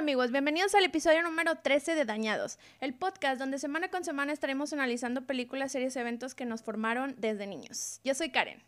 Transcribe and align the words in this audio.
amigos, 0.00 0.32
bienvenidos 0.32 0.74
al 0.74 0.84
episodio 0.84 1.22
número 1.22 1.56
13 1.56 1.94
de 1.94 2.06
Dañados, 2.06 2.58
el 2.80 2.94
podcast 2.94 3.38
donde 3.38 3.58
semana 3.58 3.88
con 3.88 4.02
semana 4.02 4.32
estaremos 4.32 4.72
analizando 4.72 5.26
películas, 5.26 5.72
series, 5.72 5.94
eventos 5.94 6.34
que 6.34 6.46
nos 6.46 6.62
formaron 6.62 7.14
desde 7.18 7.46
niños. 7.46 8.00
Yo 8.02 8.14
soy 8.14 8.30
Karen. 8.30 8.62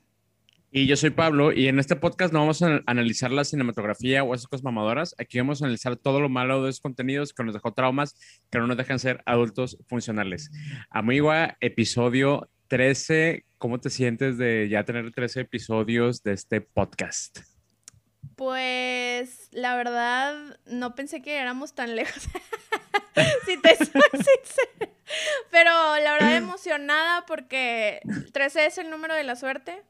Y 0.70 0.86
yo 0.86 0.94
soy 0.94 1.08
Pablo, 1.08 1.50
y 1.50 1.68
en 1.68 1.78
este 1.78 1.96
podcast 1.96 2.34
no 2.34 2.40
vamos 2.40 2.60
a 2.60 2.82
analizar 2.84 3.30
la 3.30 3.44
cinematografía 3.44 4.22
o 4.22 4.34
esas 4.34 4.46
cosas 4.46 4.62
mamadoras, 4.62 5.14
aquí 5.16 5.38
vamos 5.38 5.62
a 5.62 5.64
analizar 5.64 5.96
todo 5.96 6.20
lo 6.20 6.28
malo 6.28 6.62
de 6.62 6.68
esos 6.68 6.82
contenidos 6.82 7.32
que 7.32 7.44
nos 7.44 7.54
dejó 7.54 7.72
traumas, 7.72 8.14
que 8.50 8.58
no 8.58 8.66
nos 8.66 8.76
dejan 8.76 8.98
ser 8.98 9.22
adultos 9.24 9.78
funcionales. 9.88 10.50
Amiga, 10.90 11.56
episodio 11.62 12.50
13, 12.68 13.46
¿cómo 13.56 13.80
te 13.80 13.88
sientes 13.88 14.36
de 14.36 14.68
ya 14.68 14.84
tener 14.84 15.10
13 15.10 15.40
episodios 15.40 16.22
de 16.22 16.34
este 16.34 16.60
podcast? 16.60 17.51
Pues 18.36 19.48
la 19.52 19.76
verdad, 19.76 20.58
no 20.66 20.94
pensé 20.94 21.22
que 21.22 21.36
éramos 21.36 21.74
tan 21.74 21.96
lejos. 21.96 22.28
si 23.46 23.60
te 23.60 23.76
soy 23.76 23.86
sincera. 24.12 24.92
Pero 25.50 25.70
la 26.00 26.12
verdad, 26.14 26.36
emocionada 26.36 27.26
porque 27.26 28.00
13 28.32 28.66
es 28.66 28.78
el 28.78 28.90
número 28.90 29.14
de 29.14 29.24
la 29.24 29.36
suerte. 29.36 29.82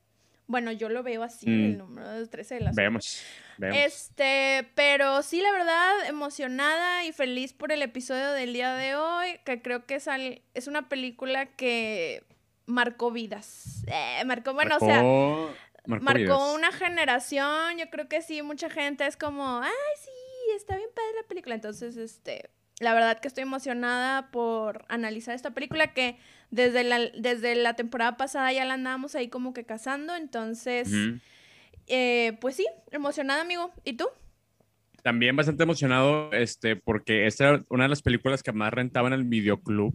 Bueno, 0.47 0.73
yo 0.73 0.89
lo 0.89 1.03
veo 1.03 1.23
así, 1.23 1.47
el 1.47 1.75
mm. 1.75 1.79
número 1.79 2.29
13 2.29 2.55
de 2.57 2.61
la 2.61 2.73
suerte. 2.73 2.83
Vemos, 2.83 3.23
vemos. 3.59 3.79
Este, 3.79 4.69
pero 4.75 5.23
sí, 5.23 5.41
la 5.41 5.53
verdad, 5.53 6.07
emocionada 6.09 7.05
y 7.05 7.13
feliz 7.13 7.53
por 7.53 7.73
el 7.73 7.81
episodio 7.81 8.33
del 8.33 8.53
día 8.53 8.75
de 8.75 8.97
hoy, 8.97 9.39
que 9.45 9.63
creo 9.63 9.87
que 9.87 9.95
es, 9.95 10.09
es 10.55 10.67
una 10.67 10.89
película 10.89 11.47
que 11.47 12.25
marcó 12.67 13.11
vidas. 13.11 13.85
Eh, 13.87 14.25
marcó, 14.27 14.55
bueno, 14.55 14.77
o 14.77 14.81
sea, 14.81 15.03
marcó, 15.87 16.55
una 16.55 16.73
generación. 16.73 17.79
Yo 17.79 17.91
creo 17.91 18.09
que 18.09 18.23
sí, 18.23 18.43
mucha 18.43 18.71
gente 18.71 19.07
es 19.07 19.17
como, 19.17 19.61
ay, 19.61 19.71
sí, 20.01 20.11
está 20.57 20.77
bien 20.77 20.89
padre 20.95 21.11
la 21.21 21.29
película. 21.29 21.55
Entonces, 21.55 21.97
este, 21.97 22.51
la 22.79 22.95
verdad 22.95 23.21
que 23.21 23.29
estoy 23.29 23.43
emocionada 23.43 24.31
por 24.31 24.85
analizar 24.89 25.35
esta 25.35 25.53
película 25.53 25.93
que 25.93 26.19
desde 26.51 26.85
la, 26.85 26.99
desde 26.99 27.55
la 27.55 27.75
temporada 27.75 28.17
pasada 28.17 28.53
ya 28.53 28.65
la 28.65 28.75
andábamos 28.75 29.15
ahí 29.15 29.29
como 29.29 29.53
que 29.53 29.65
cazando. 29.65 30.15
Entonces, 30.15 30.91
eh, 31.87 32.37
pues 32.41 32.57
sí, 32.57 32.67
emocionada, 32.91 33.43
amigo. 33.43 33.73
¿Y 33.85 33.95
tú? 33.95 34.07
También 35.03 35.35
bastante 35.35 35.65
emocionado, 35.65 36.33
este, 36.33 36.77
porque 36.77 37.27
esta 37.27 37.49
era 37.49 37.65
una 37.69 37.85
de 37.85 37.89
las 37.89 38.03
películas 38.03 38.43
que 38.43 38.53
más 38.53 38.73
rentaba 38.73 39.09
en 39.09 39.15
el 39.15 39.25
videoclub. 39.25 39.93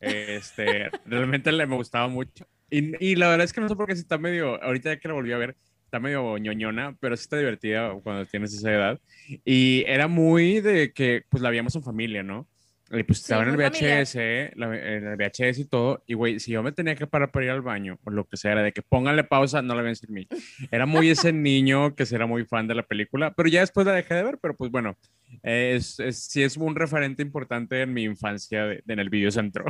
Este, 0.00 0.90
realmente 1.04 1.52
le 1.52 1.66
me 1.66 1.76
gustaba 1.76 2.08
mucho. 2.08 2.46
Y, 2.70 3.04
y, 3.04 3.16
la 3.16 3.28
verdad 3.28 3.44
es 3.44 3.52
que 3.52 3.60
no 3.60 3.68
sé 3.68 3.76
por 3.76 3.86
qué 3.86 3.94
si 3.94 4.02
está 4.02 4.18
medio, 4.18 4.62
ahorita 4.62 4.94
ya 4.94 5.00
que 5.00 5.08
la 5.08 5.14
volví 5.14 5.32
a 5.32 5.38
ver, 5.38 5.56
está 5.84 5.98
medio 5.98 6.38
ñoñona, 6.38 6.96
pero 7.00 7.16
sí 7.16 7.22
está 7.22 7.36
divertida 7.36 7.92
cuando 8.04 8.24
tienes 8.24 8.54
esa 8.54 8.72
edad. 8.72 9.00
Y 9.44 9.84
era 9.88 10.06
muy 10.06 10.60
de 10.60 10.92
que, 10.92 11.24
pues 11.28 11.42
la 11.42 11.50
veíamos 11.50 11.74
en 11.74 11.82
familia, 11.82 12.22
¿no? 12.22 12.46
Y 12.92 13.04
pues 13.04 13.20
estaba 13.20 13.44
en 13.44 13.50
el 13.50 13.56
VHS, 13.56 14.16
en 14.16 15.06
el 15.06 15.16
VHS 15.16 15.58
y 15.58 15.64
todo. 15.64 16.02
Y 16.06 16.14
güey, 16.14 16.40
si 16.40 16.52
yo 16.52 16.62
me 16.62 16.72
tenía 16.72 16.96
que 16.96 17.06
parar 17.06 17.30
para 17.30 17.44
ir 17.44 17.50
al 17.52 17.62
baño 17.62 17.98
o 18.04 18.10
lo 18.10 18.24
que 18.24 18.36
sea, 18.36 18.52
era 18.52 18.62
de 18.62 18.72
que 18.72 18.82
pónganle 18.82 19.22
pausa, 19.22 19.62
no 19.62 19.76
la 19.76 19.82
ven 19.82 19.94
sin 19.94 20.12
mí. 20.12 20.26
Era 20.72 20.86
muy 20.86 21.08
ese 21.08 21.32
niño 21.32 21.94
que 21.94 22.04
era 22.10 22.26
muy 22.26 22.44
fan 22.44 22.66
de 22.66 22.74
la 22.74 22.82
película, 22.82 23.32
pero 23.34 23.48
ya 23.48 23.60
después 23.60 23.86
la 23.86 23.92
dejé 23.92 24.14
de 24.14 24.24
ver, 24.24 24.38
pero 24.42 24.56
pues 24.56 24.72
bueno, 24.72 24.96
es, 25.42 26.00
es, 26.00 26.24
sí 26.24 26.42
es 26.42 26.56
un 26.56 26.74
referente 26.74 27.22
importante 27.22 27.82
en 27.82 27.92
mi 27.92 28.02
infancia 28.02 28.72
en 28.72 28.98
el 28.98 29.08
videocentro. 29.08 29.64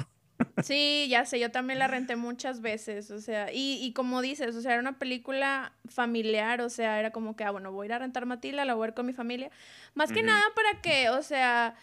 Sí, 0.63 1.07
ya 1.09 1.25
sé, 1.25 1.39
yo 1.41 1.51
también 1.51 1.79
la 1.79 1.87
renté 1.87 2.17
muchas 2.17 2.61
veces, 2.61 3.11
o 3.11 3.21
sea, 3.21 3.53
y, 3.53 3.79
y, 3.83 3.93
como 3.93 4.23
dices, 4.23 4.55
o 4.57 4.61
sea, 4.61 4.73
era 4.73 4.81
una 4.81 4.99
película 4.99 5.73
familiar, 5.89 6.61
o 6.61 6.69
sea, 6.69 6.99
era 6.99 7.11
como 7.11 7.37
que, 7.37 7.45
ah, 7.45 7.51
bueno, 7.51 7.73
voy 7.73 7.85
a 7.85 7.87
ir 7.87 7.93
a 7.95 7.99
rentar 7.99 8.27
Matilda, 8.27 8.65
la 8.65 8.75
voy 8.75 8.85
a 8.85 8.87
ver 8.89 8.95
con 8.95 9.07
mi 9.07 9.13
familia, 9.13 9.51
más 9.95 10.13
que 10.13 10.23
nada 10.23 10.43
para 10.55 10.81
que, 10.81 11.11
o 11.11 11.23
sea, 11.23 11.75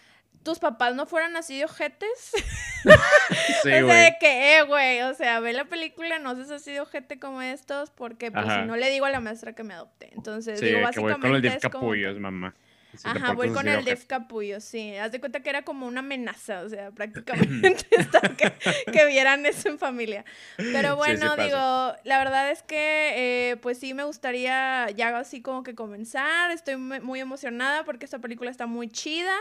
tus 0.44 0.60
papás 0.60 0.96
no 0.96 1.06
fueran 1.06 1.36
así 1.36 1.58
de 1.58 1.66
ojetes. 1.66 2.10
sí, 2.84 2.94
o 3.84 3.88
sea, 3.88 4.04
de 4.04 4.16
que, 4.20 4.58
eh, 4.58 4.64
güey, 4.64 5.02
o 5.02 5.14
sea, 5.14 5.40
ve 5.40 5.54
la 5.54 5.66
película, 5.66 6.20
no 6.20 6.36
seas 6.36 6.52
así 6.52 6.72
de 6.72 6.80
ojete 6.80 7.20
como 7.20 7.42
estos, 7.42 7.90
porque 7.90 8.32
pues 8.32 8.46
si 8.46 8.62
no 8.62 8.78
le 8.78 8.90
digo 8.90 9.06
a 9.06 9.10
la 9.10 9.20
maestra 9.20 9.54
que 9.54 9.64
me 9.64 9.74
adopte. 9.74 10.10
Entonces, 10.14 10.60
sí, 10.60 10.68
digo, 10.68 10.82
básicamente. 10.82 11.22
Que 11.22 11.28
voy 11.28 11.42
con 11.42 11.52
el 11.52 11.60
capullos, 11.60 12.20
mamá. 12.20 12.56
Ajá, 13.04 13.34
voy 13.34 13.52
con 13.52 13.68
el 13.68 13.84
Def 13.86 14.06
Capullo, 14.06 14.60
sí. 14.60 14.96
Haz 14.96 15.12
de 15.12 15.20
cuenta 15.20 15.42
que 15.42 15.50
era 15.50 15.64
como 15.64 15.88
una 15.88 16.00
amenaza, 16.00 16.62
o 16.62 16.70
sea, 16.70 16.92
prácticamente 16.96 17.76
que, 18.92 19.06
vieran 19.06 19.46
eso 19.46 19.70
en 19.70 19.78
familia. 19.78 20.26
Pero 20.58 20.96
bueno, 20.96 21.36
digo, 21.36 21.96
la 22.04 22.18
verdad 22.18 22.52
es 22.52 22.64
que, 22.64 23.52
eh, 23.52 23.58
pues 23.58 23.78
sí, 23.78 23.94
me 23.94 24.04
gustaría 24.04 24.90
ya 24.92 25.18
así 25.18 25.42
como 25.42 25.64
que 25.64 25.76
comenzar. 25.76 26.52
Estoy 26.52 26.78
muy 26.78 27.20
emocionada 27.20 27.84
porque 27.84 28.06
esta 28.06 28.20
película 28.20 28.52
está 28.52 28.66
muy 28.68 28.90
chida. 28.90 29.36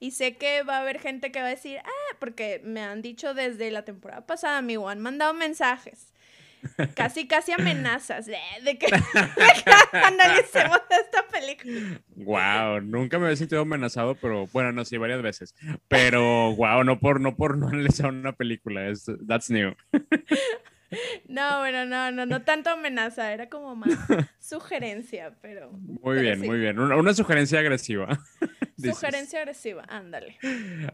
Y 0.00 0.12
sé 0.12 0.36
que 0.36 0.62
va 0.62 0.76
a 0.76 0.80
haber 0.82 1.00
gente 1.00 1.32
que 1.32 1.40
va 1.40 1.48
a 1.48 1.50
decir, 1.50 1.78
ah, 1.78 2.16
porque 2.20 2.60
me 2.64 2.82
han 2.82 3.02
dicho 3.02 3.34
desde 3.34 3.72
la 3.72 3.84
temporada 3.84 4.24
pasada, 4.26 4.58
amigo, 4.58 4.88
han 4.88 5.00
mandado 5.00 5.34
mensajes 5.34 6.12
casi, 6.94 7.26
casi 7.26 7.52
amenazas 7.52 8.26
de, 8.64 8.78
que, 8.78 8.86
analicemos 9.92 10.80
esta 10.90 11.26
película. 11.30 12.00
Wow, 12.16 12.80
nunca 12.80 13.18
me 13.18 13.26
había 13.26 13.36
sentido 13.36 13.62
amenazado, 13.62 14.14
pero 14.16 14.46
bueno, 14.48 14.72
no, 14.72 14.84
sí, 14.84 14.96
varias 14.96 15.22
veces. 15.22 15.54
Pero 15.88 16.54
wow, 16.56 16.84
no 16.84 16.98
por 16.98 17.20
no 17.20 17.36
por 17.36 17.56
no 17.56 17.68
analizar 17.68 18.10
una 18.10 18.32
película, 18.32 18.88
es, 18.88 19.06
that's 19.26 19.50
new. 19.50 19.74
No, 21.26 21.58
bueno, 21.58 21.84
no, 21.84 22.10
no, 22.10 22.24
no 22.24 22.42
tanto 22.42 22.70
amenaza, 22.70 23.32
era 23.32 23.48
como 23.48 23.76
más 23.76 23.90
sugerencia, 24.40 25.34
pero. 25.42 25.70
Muy 25.70 26.20
bien, 26.20 26.40
muy 26.40 26.58
bien. 26.58 26.78
Una, 26.78 27.14
sugerencia 27.14 27.60
agresiva. 27.60 28.18
Sugerencia 28.78 29.40
agresiva, 29.40 29.84
ándale. 29.88 30.36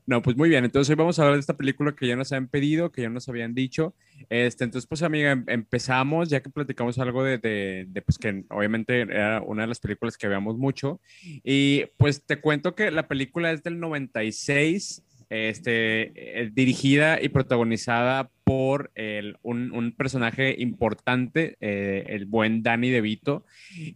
No, 0.06 0.22
pues 0.22 0.36
muy 0.36 0.48
bien. 0.48 0.64
Entonces 0.64 0.90
hoy 0.90 0.96
vamos 0.96 1.18
a 1.18 1.22
hablar 1.22 1.36
de 1.36 1.40
esta 1.40 1.56
película 1.56 1.94
que 1.94 2.06
ya 2.06 2.16
nos 2.16 2.32
habían 2.32 2.48
pedido, 2.48 2.92
que 2.92 3.02
ya 3.02 3.08
nos 3.08 3.28
habían 3.28 3.54
dicho. 3.54 3.94
Este, 4.28 4.64
entonces, 4.64 4.86
pues 4.86 5.02
amiga, 5.02 5.32
em, 5.32 5.44
empezamos, 5.48 6.28
ya 6.28 6.42
que 6.42 6.50
platicamos 6.50 6.98
algo 6.98 7.22
de, 7.24 7.38
de, 7.38 7.86
de, 7.88 8.02
pues 8.02 8.18
que 8.18 8.44
obviamente 8.50 9.00
era 9.02 9.40
una 9.40 9.62
de 9.62 9.68
las 9.68 9.80
películas 9.80 10.16
que 10.16 10.28
veíamos 10.28 10.56
mucho. 10.56 11.00
Y 11.42 11.84
pues 11.96 12.24
te 12.24 12.40
cuento 12.40 12.74
que 12.74 12.90
la 12.90 13.08
película 13.08 13.52
es 13.52 13.62
del 13.62 13.80
96 13.80 15.02
este, 15.30 16.12
eh, 16.14 16.50
dirigida 16.52 17.20
y 17.20 17.28
protagonizada 17.28 18.30
por 18.44 18.90
el, 18.94 19.38
un, 19.42 19.72
un, 19.72 19.92
personaje 19.92 20.54
importante, 20.58 21.56
eh, 21.60 22.04
el 22.08 22.26
buen 22.26 22.62
Danny 22.62 22.90
DeVito. 22.90 23.46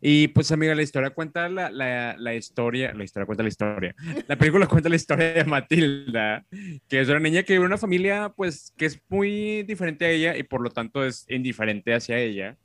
Y 0.00 0.28
pues, 0.28 0.50
amiga, 0.52 0.74
la 0.74 0.82
historia 0.82 1.10
cuenta 1.10 1.48
la, 1.48 1.70
la, 1.70 2.16
la, 2.18 2.34
historia, 2.34 2.94
la 2.94 3.04
historia 3.04 3.26
cuenta 3.26 3.42
la 3.42 3.50
historia. 3.50 3.94
La 4.26 4.36
película 4.36 4.66
cuenta 4.68 4.88
la 4.88 4.96
historia 4.96 5.32
de 5.32 5.44
Matilda, 5.44 6.44
que 6.88 7.00
es 7.00 7.08
una 7.08 7.20
niña 7.20 7.42
que 7.42 7.52
vive 7.52 7.64
en 7.64 7.66
una 7.66 7.78
familia, 7.78 8.32
pues, 8.34 8.72
que 8.76 8.86
es 8.86 9.00
muy 9.08 9.62
diferente 9.64 10.06
a 10.06 10.10
ella 10.10 10.36
y 10.36 10.42
por 10.42 10.62
lo 10.62 10.70
tanto 10.70 11.04
es 11.04 11.26
indiferente 11.28 11.94
hacia 11.94 12.18
ella. 12.18 12.56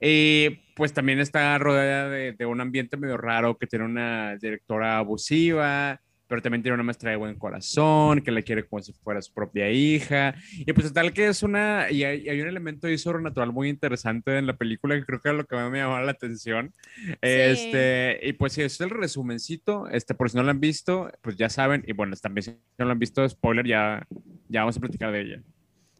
Y 0.00 0.50
pues 0.76 0.92
también 0.92 1.20
está 1.20 1.56
rodeada 1.58 2.08
de, 2.10 2.32
de 2.32 2.46
un 2.46 2.60
ambiente 2.60 2.96
medio 2.96 3.16
raro, 3.16 3.56
que 3.56 3.66
tiene 3.66 3.86
una 3.86 4.36
directora 4.36 4.98
abusiva, 4.98 6.00
pero 6.26 6.40
también 6.40 6.62
tiene 6.62 6.74
una 6.74 6.82
maestra 6.82 7.10
de 7.10 7.16
buen 7.16 7.36
corazón, 7.36 8.20
que 8.22 8.30
le 8.30 8.42
quiere 8.42 8.66
como 8.66 8.82
si 8.82 8.92
fuera 8.92 9.20
su 9.20 9.32
propia 9.32 9.70
hija. 9.70 10.34
Y 10.58 10.72
pues 10.72 10.92
tal 10.92 11.12
que 11.12 11.28
es 11.28 11.42
una, 11.42 11.90
y 11.90 12.04
hay, 12.04 12.28
hay 12.28 12.40
un 12.40 12.48
elemento 12.48 12.86
ahí 12.86 12.96
sobrenatural 12.98 13.52
muy 13.52 13.68
interesante 13.68 14.38
en 14.38 14.46
la 14.46 14.56
película 14.56 14.94
que 14.94 15.04
creo 15.04 15.20
que 15.20 15.28
es 15.28 15.34
lo 15.34 15.46
que 15.46 15.56
más 15.56 15.70
me 15.70 15.78
llamó 15.78 15.98
la 16.00 16.10
atención. 16.10 16.72
Este, 17.20 18.20
y 18.22 18.32
pues 18.32 18.54
sí, 18.54 18.62
es 18.62 18.80
el 18.80 18.90
resumencito, 18.90 19.88
este, 19.88 20.14
por 20.14 20.30
si 20.30 20.36
no 20.36 20.42
lo 20.42 20.50
han 20.50 20.60
visto, 20.60 21.10
pues 21.20 21.36
ya 21.36 21.48
saben, 21.48 21.84
y 21.86 21.92
bueno, 21.92 22.16
también 22.16 22.42
si 22.42 22.50
no 22.78 22.86
lo 22.86 22.92
han 22.92 22.98
visto, 22.98 23.28
spoiler, 23.28 23.66
ya, 23.66 24.06
ya 24.48 24.60
vamos 24.60 24.76
a 24.76 24.80
platicar 24.80 25.12
de 25.12 25.20
ella. 25.20 25.42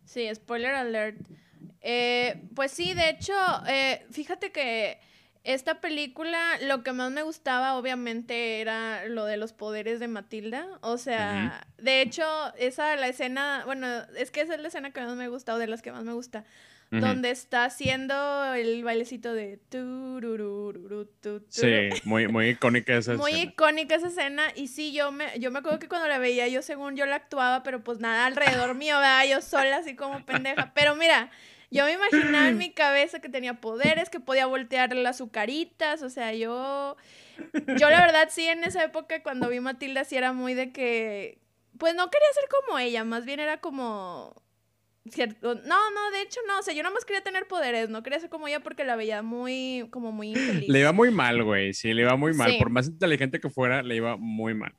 Sí, 0.04 0.28
spoiler 0.34 0.75
alert. 0.75 1.19
Eh, 1.81 2.43
pues 2.54 2.70
sí, 2.72 2.94
de 2.94 3.10
hecho, 3.10 3.34
eh, 3.69 4.06
fíjate 4.10 4.52
que 4.52 4.98
esta 5.44 5.81
película, 5.81 6.58
lo 6.62 6.82
que 6.82 6.93
más 6.93 7.11
me 7.11 7.23
gustaba, 7.23 7.76
obviamente, 7.76 8.62
era 8.62 9.06
lo 9.08 9.26
de 9.26 9.37
los 9.37 9.52
poderes 9.52 10.00
de 10.00 10.08
Matilda. 10.08 10.67
O 10.81 10.96
sea, 10.96 11.67
de 11.76 12.00
hecho, 12.00 12.25
esa 12.56 12.96
la 12.96 13.08
escena, 13.08 13.62
bueno, 13.67 13.87
es 14.17 14.31
que 14.31 14.41
esa 14.41 14.55
es 14.55 14.61
la 14.61 14.69
escena 14.69 14.91
que 14.91 15.02
más 15.02 15.17
me 15.17 15.29
gusta, 15.29 15.55
o 15.55 15.58
de 15.58 15.67
las 15.67 15.82
que 15.82 15.93
más 15.93 16.02
me 16.02 16.14
gusta. 16.14 16.44
Donde 16.91 17.31
está 17.31 17.64
haciendo 17.64 18.55
el 18.55 18.85
bailecito 18.85 19.35
de 19.35 19.58
Sí, 21.49 21.88
muy, 22.05 22.29
muy 22.29 22.50
icónica 22.50 22.96
esa 22.96 23.14
muy 23.14 23.32
escena. 23.32 23.37
Muy 23.37 23.50
icónica 23.50 23.94
esa 23.96 24.08
escena. 24.08 24.44
Y 24.55 24.69
sí, 24.69 24.93
yo 24.93 25.11
me, 25.11 25.26
yo 25.41 25.50
me 25.50 25.58
acuerdo 25.58 25.81
que 25.81 25.88
cuando 25.88 26.06
la 26.06 26.19
veía, 26.19 26.46
yo 26.46 26.62
según 26.62 26.94
yo 26.94 27.05
la 27.05 27.17
actuaba, 27.17 27.64
pero 27.64 27.82
pues 27.82 27.99
nada 27.99 28.26
alrededor 28.26 28.75
mío, 28.76 28.94
¿verdad? 28.96 29.25
Yo 29.29 29.41
sola, 29.41 29.79
así 29.79 29.96
como 29.96 30.25
pendeja. 30.25 30.73
Pero 30.73 30.94
mira, 30.94 31.31
yo 31.74 31.84
me 31.84 31.92
imaginaba 31.92 32.48
en 32.48 32.58
mi 32.58 32.72
cabeza 32.72 33.20
que 33.20 33.28
tenía 33.28 33.60
poderes, 33.60 34.08
que 34.08 34.20
podía 34.20 34.46
voltear 34.46 34.94
las 34.94 35.16
azucaritas, 35.16 36.02
o 36.02 36.08
sea, 36.08 36.32
yo... 36.32 36.96
Yo 37.76 37.90
la 37.90 38.00
verdad 38.00 38.28
sí, 38.30 38.46
en 38.46 38.62
esa 38.62 38.84
época 38.84 39.22
cuando 39.24 39.48
vi 39.48 39.58
Matilda 39.58 40.04
sí 40.04 40.16
era 40.16 40.32
muy 40.32 40.54
de 40.54 40.72
que... 40.72 41.40
Pues 41.76 41.96
no 41.96 42.08
quería 42.08 42.28
ser 42.32 42.44
como 42.48 42.78
ella, 42.78 43.04
más 43.04 43.24
bien 43.24 43.40
era 43.40 43.60
como... 43.60 44.40
Cierto. 45.10 45.56
No, 45.56 45.90
no, 45.90 46.10
de 46.12 46.22
hecho 46.22 46.40
no, 46.46 46.60
o 46.60 46.62
sea, 46.62 46.72
yo 46.72 46.82
nada 46.82 46.94
más 46.94 47.04
quería 47.04 47.22
tener 47.22 47.46
poderes, 47.46 47.90
no 47.90 48.02
quería 48.02 48.20
ser 48.20 48.30
como 48.30 48.48
ella 48.48 48.60
porque 48.60 48.84
la 48.84 48.96
veía 48.96 49.22
muy, 49.22 49.86
como 49.90 50.12
muy 50.12 50.28
infeliz. 50.30 50.68
Le 50.68 50.80
iba 50.80 50.92
muy 50.92 51.10
mal, 51.10 51.42
güey, 51.42 51.74
sí, 51.74 51.92
le 51.92 52.02
iba 52.02 52.16
muy 52.16 52.32
mal, 52.32 52.56
por 52.58 52.70
más 52.70 52.86
inteligente 52.86 53.38
que 53.40 53.50
fuera, 53.50 53.82
le 53.82 53.96
iba 53.96 54.16
muy 54.16 54.54
mal. 54.54 54.74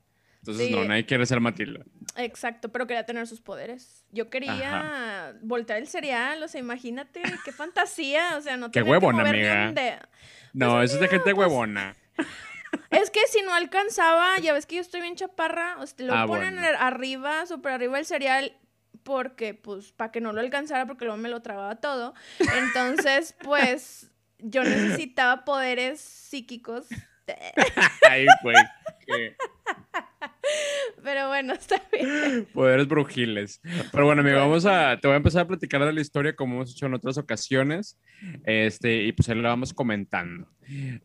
Entonces, 0.45 0.67
Sí. 0.67 0.73
no, 0.75 0.85
nadie 0.85 1.05
quiere 1.07 1.25
ser 1.25 1.39
Matilda. 1.39 1.83
Exacto, 2.17 2.69
pero 2.71 2.85
quería 2.85 3.03
tener 3.05 3.25
sus 3.25 3.41
poderes. 3.41 4.05
Yo 4.11 4.29
quería 4.29 5.33
voltear 5.41 5.79
el 5.79 5.87
cereal, 5.87 6.41
o 6.43 6.47
sea, 6.47 6.59
imagínate, 6.61 7.23
qué 7.43 7.51
fantasía, 7.51 8.37
o 8.37 8.41
sea, 8.41 8.55
no 8.57 8.69
Qué 8.69 8.83
que 8.83 8.89
huevona, 8.89 9.23
ni 9.31 9.43
amiga. 9.43 10.07
No, 10.53 10.83
eso 10.83 10.95
es 10.95 11.01
de 11.01 11.07
gente 11.07 11.33
huevona. 11.33 11.95
Es 12.91 13.09
que 13.09 13.21
si 13.27 13.41
no 13.41 13.53
alcanzaba, 13.53 14.37
ya 14.39 14.51
ves 14.53 14.65
que 14.65 14.75
yo 14.75 14.81
estoy 14.81 14.99
bien 15.01 15.15
chaparra, 15.15 15.77
o 15.79 15.87
sea, 15.87 16.05
lo 16.05 16.13
Ah, 16.13 16.25
ponen 16.27 16.55
bueno. 16.55 16.77
arriba, 16.79 17.45
súper 17.45 17.71
arriba 17.71 17.97
el 17.99 18.05
cereal, 18.05 18.55
porque, 19.03 19.53
pues, 19.53 19.91
para 19.93 20.11
que 20.11 20.19
no 20.21 20.33
lo 20.33 20.41
alcanzara, 20.41 20.85
porque 20.85 21.05
luego 21.05 21.17
me 21.17 21.29
lo 21.29 21.41
trababa 21.41 21.77
todo. 21.77 22.13
Entonces, 22.39 23.33
pues, 23.43 24.11
yo 24.39 24.63
necesitaba 24.63 25.45
poderes 25.45 25.99
psíquicos. 26.01 26.87
Ay, 28.09 28.25
qué 29.07 29.35
Pero 31.03 31.27
bueno, 31.27 31.53
está 31.59 31.81
bien. 31.91 32.47
Poderes 32.53 32.87
brujiles. 32.87 33.61
Pero 33.91 34.05
bueno, 34.05 34.21
amigo, 34.21 34.37
vamos 34.37 34.65
a, 34.65 34.97
te 34.99 35.07
voy 35.07 35.13
a 35.13 35.17
empezar 35.17 35.43
a 35.43 35.47
platicar 35.47 35.83
de 35.85 35.93
la 35.93 36.01
historia 36.01 36.35
como 36.35 36.55
hemos 36.55 36.71
hecho 36.71 36.85
en 36.85 36.93
otras 36.93 37.17
ocasiones. 37.17 37.99
Este, 38.43 39.03
y 39.03 39.11
pues 39.11 39.29
ahí 39.29 39.39
la 39.39 39.49
vamos 39.49 39.73
comentando. 39.73 40.47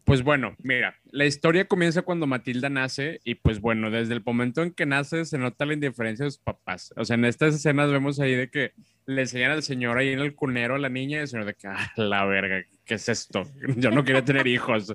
Pues 0.04 0.22
bueno, 0.22 0.56
mira, 0.62 0.94
la 1.12 1.24
historia 1.26 1.66
comienza 1.66 2.02
cuando 2.02 2.26
Matilda 2.26 2.68
nace 2.68 3.20
y 3.24 3.34
pues 3.36 3.60
bueno, 3.60 3.90
desde 3.90 4.14
el 4.14 4.22
momento 4.24 4.62
en 4.62 4.72
que 4.72 4.86
nace 4.86 5.24
se 5.24 5.38
nota 5.38 5.66
la 5.66 5.74
indiferencia 5.74 6.24
de 6.24 6.30
sus 6.30 6.40
papás. 6.40 6.92
O 6.96 7.04
sea, 7.04 7.14
en 7.14 7.24
estas 7.24 7.54
escenas 7.54 7.90
vemos 7.90 8.20
ahí 8.20 8.34
de 8.34 8.48
que 8.50 8.72
le 9.06 9.22
enseñan 9.22 9.50
al 9.50 9.62
señor 9.62 9.98
ahí 9.98 10.10
en 10.10 10.20
el 10.20 10.34
cunero 10.34 10.76
a 10.76 10.78
la 10.78 10.88
niña 10.88 11.18
y 11.18 11.20
el 11.22 11.28
señor 11.28 11.46
de 11.46 11.54
que, 11.54 11.66
ah, 11.66 11.90
la 11.96 12.24
verga, 12.26 12.64
¿qué 12.84 12.94
es 12.94 13.08
esto? 13.08 13.42
Yo 13.76 13.90
no 13.90 14.04
quería 14.04 14.24
tener 14.24 14.46
hijos. 14.46 14.94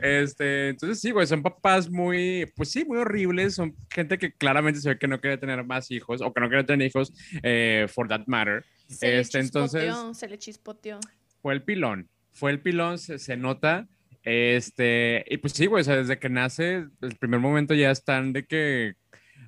Este, 0.00 0.68
entonces 0.68 1.00
sí, 1.00 1.10
güey, 1.10 1.26
son 1.26 1.42
papás 1.42 1.90
muy, 1.90 2.50
pues 2.54 2.70
sí, 2.70 2.84
muy 2.84 2.98
horribles, 2.98 3.54
son 3.54 3.74
gente 3.90 4.18
que 4.18 4.32
claramente 4.32 4.80
se 4.80 4.90
ve 4.90 4.98
que 4.98 5.08
no 5.08 5.20
quiere 5.20 5.38
tener 5.38 5.64
más 5.64 5.90
hijos 5.90 6.20
o 6.22 6.32
que 6.32 6.40
no 6.40 6.48
quiere 6.48 6.64
tener 6.64 6.86
hijos, 6.86 7.12
eh, 7.42 7.86
for 7.88 8.06
that 8.08 8.22
matter. 8.26 8.64
Se 8.88 9.18
Este, 9.20 9.38
le 9.38 9.44
entonces- 9.44 9.94
se 10.12 10.28
le 10.28 10.38
chispoteó. 10.38 11.00
Fue 11.42 11.54
el 11.54 11.62
pilón, 11.62 12.08
fue 12.32 12.50
el 12.50 12.60
pilón, 12.60 12.98
se, 12.98 13.18
se 13.18 13.36
nota. 13.36 13.88
Este, 14.22 15.24
y 15.28 15.38
pues 15.38 15.54
sí, 15.54 15.66
güey, 15.66 15.80
o 15.80 15.84
sea, 15.84 15.96
desde 15.96 16.18
que 16.18 16.28
nace, 16.28 16.86
el 17.00 17.16
primer 17.18 17.40
momento 17.40 17.74
ya 17.74 17.90
están 17.90 18.32
de 18.32 18.44
que, 18.44 18.94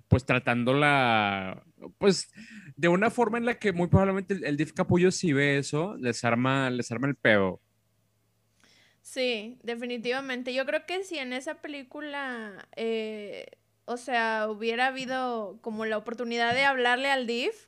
pues 0.08 0.24
tratándola, 0.24 1.62
pues 1.98 2.30
de 2.76 2.88
una 2.88 3.10
forma 3.10 3.38
en 3.38 3.44
la 3.44 3.58
que 3.58 3.72
muy 3.72 3.88
probablemente 3.88 4.34
el, 4.34 4.44
el 4.44 4.56
Dif 4.56 4.72
Capullo 4.72 5.10
si 5.10 5.32
ve 5.32 5.58
eso, 5.58 5.96
les 5.98 6.24
arma, 6.24 6.70
les 6.70 6.90
arma 6.90 7.08
el 7.08 7.16
pedo. 7.16 7.60
Sí, 9.02 9.58
definitivamente. 9.62 10.54
Yo 10.54 10.64
creo 10.64 10.86
que 10.86 11.02
si 11.02 11.18
en 11.18 11.32
esa 11.32 11.60
película, 11.60 12.68
eh, 12.76 13.46
o 13.84 13.96
sea, 13.96 14.48
hubiera 14.48 14.86
habido 14.86 15.58
como 15.60 15.84
la 15.84 15.98
oportunidad 15.98 16.54
de 16.54 16.64
hablarle 16.64 17.10
al 17.10 17.26
DIF, 17.26 17.66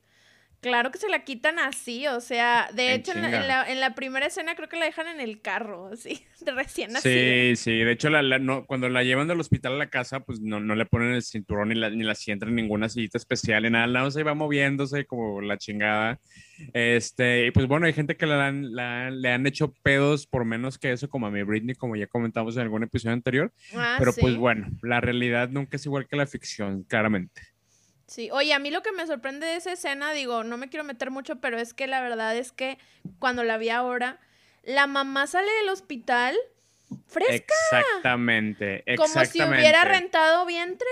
claro 0.65 0.91
que 0.91 0.99
se 0.99 1.09
la 1.09 1.25
quitan 1.25 1.59
así, 1.59 2.07
o 2.07 2.21
sea, 2.21 2.69
de 2.75 2.95
En 2.95 3.01
hecho 3.01 3.13
en 3.13 3.21
la, 3.23 3.41
en 3.43 3.49
la- 3.49 3.71
en 3.71 3.81
la 3.81 3.95
primera 3.95 4.27
escena 4.27 4.55
creo 4.57 4.69
que 4.69 4.79
la 4.79 4.87
dejan 4.87 5.07
en 5.07 5.21
el 5.21 5.41
carro, 5.43 5.89
así, 5.93 6.25
de 6.41 6.53
recién 6.53 6.93
nacida. 6.93 7.13
Sí, 7.13 7.57
sí, 7.57 7.71
de 7.85 7.93
hecho 7.93 8.09
la, 8.11 8.23
la- 8.23 8.39
no, 8.39 8.65
cuando 8.67 8.89
la 8.89 9.03
llevan 9.05 9.29
del 9.29 9.39
hospital 9.41 9.75
a 9.75 9.77
la 9.77 9.91
casa, 9.91 10.21
pues 10.21 10.41
no, 10.41 10.61
no 10.61 10.75
le 10.75 10.87
ponen 10.87 11.13
el 11.13 11.23
cinturón 11.23 11.69
ni 11.69 11.75
la, 11.75 11.91
ni 11.91 12.03
la 12.03 12.15
sientan 12.15 12.49
en 12.49 12.55
ninguna 12.57 12.89
sillita 12.89 13.19
especial, 13.19 13.63
ni 13.63 13.71
nada, 13.71 13.87
nada 13.87 14.07
más 14.07 14.17
ahí 14.17 14.23
va 14.23 14.35
moviéndose 14.35 15.05
como 15.07 15.41
la 15.43 15.59
chingada. 15.59 16.19
Este, 16.73 17.47
y 17.47 17.51
pues 17.51 17.67
bueno, 17.67 17.87
hay 17.87 17.93
gente 17.93 18.17
que 18.17 18.27
le 18.27 18.35
han, 18.35 18.75
la- 18.75 19.11
le 19.11 19.29
han 19.33 19.47
hecho 19.47 19.73
pedos 19.83 20.27
por 20.27 20.45
menos 20.45 20.79
que 20.79 20.93
eso, 20.93 21.09
como 21.09 21.27
a 21.27 21.31
mi 21.31 21.43
Britney, 21.43 21.75
como 21.75 21.97
ya 21.97 22.07
comentamos 22.07 22.57
en 22.57 22.63
algún 22.63 22.83
episodio 22.85 23.13
anterior, 23.13 23.53
Ah, 23.75 23.97
pero 23.99 24.13
pues 24.15 24.37
bueno, 24.37 24.69
la 24.83 25.01
realidad 25.01 25.49
nunca 25.51 25.77
es 25.77 25.87
igual 25.87 26.07
que 26.09 26.17
la 26.17 26.27
ficción, 26.27 26.85
claramente. 26.85 27.43
Sí, 28.07 28.31
oye, 28.31 28.53
a 28.53 28.59
mí 28.59 28.71
lo 28.71 28.83
que 28.83 28.93
me 28.93 29.07
sorprende 29.07 29.47
de 29.47 29.57
esa 29.57 29.73
escena, 29.73 30.13
digo, 30.13 30.45
no 30.45 30.57
me 30.57 30.69
quiero 30.69 30.85
meter 30.85 31.11
mucho, 31.11 31.37
pero 31.37 31.59
es 31.59 31.73
que 31.73 31.87
la 31.87 32.01
verdad 32.01 32.37
es 32.37 32.53
que 32.53 32.79
cuando 33.19 33.45
la 33.45 33.57
vi 33.57 33.71
ahora, 33.71 34.21
la 34.63 34.87
mamá 34.87 35.27
sale 35.27 35.51
del 35.61 35.71
hospital 35.71 36.37
fresca, 37.07 37.55
Exactamente, 37.73 38.85
como 38.97 39.09
si 39.09 39.19
exactamente. 39.19 39.63
hubiera 39.63 39.85
rentado 39.85 40.45
vientre. 40.47 40.89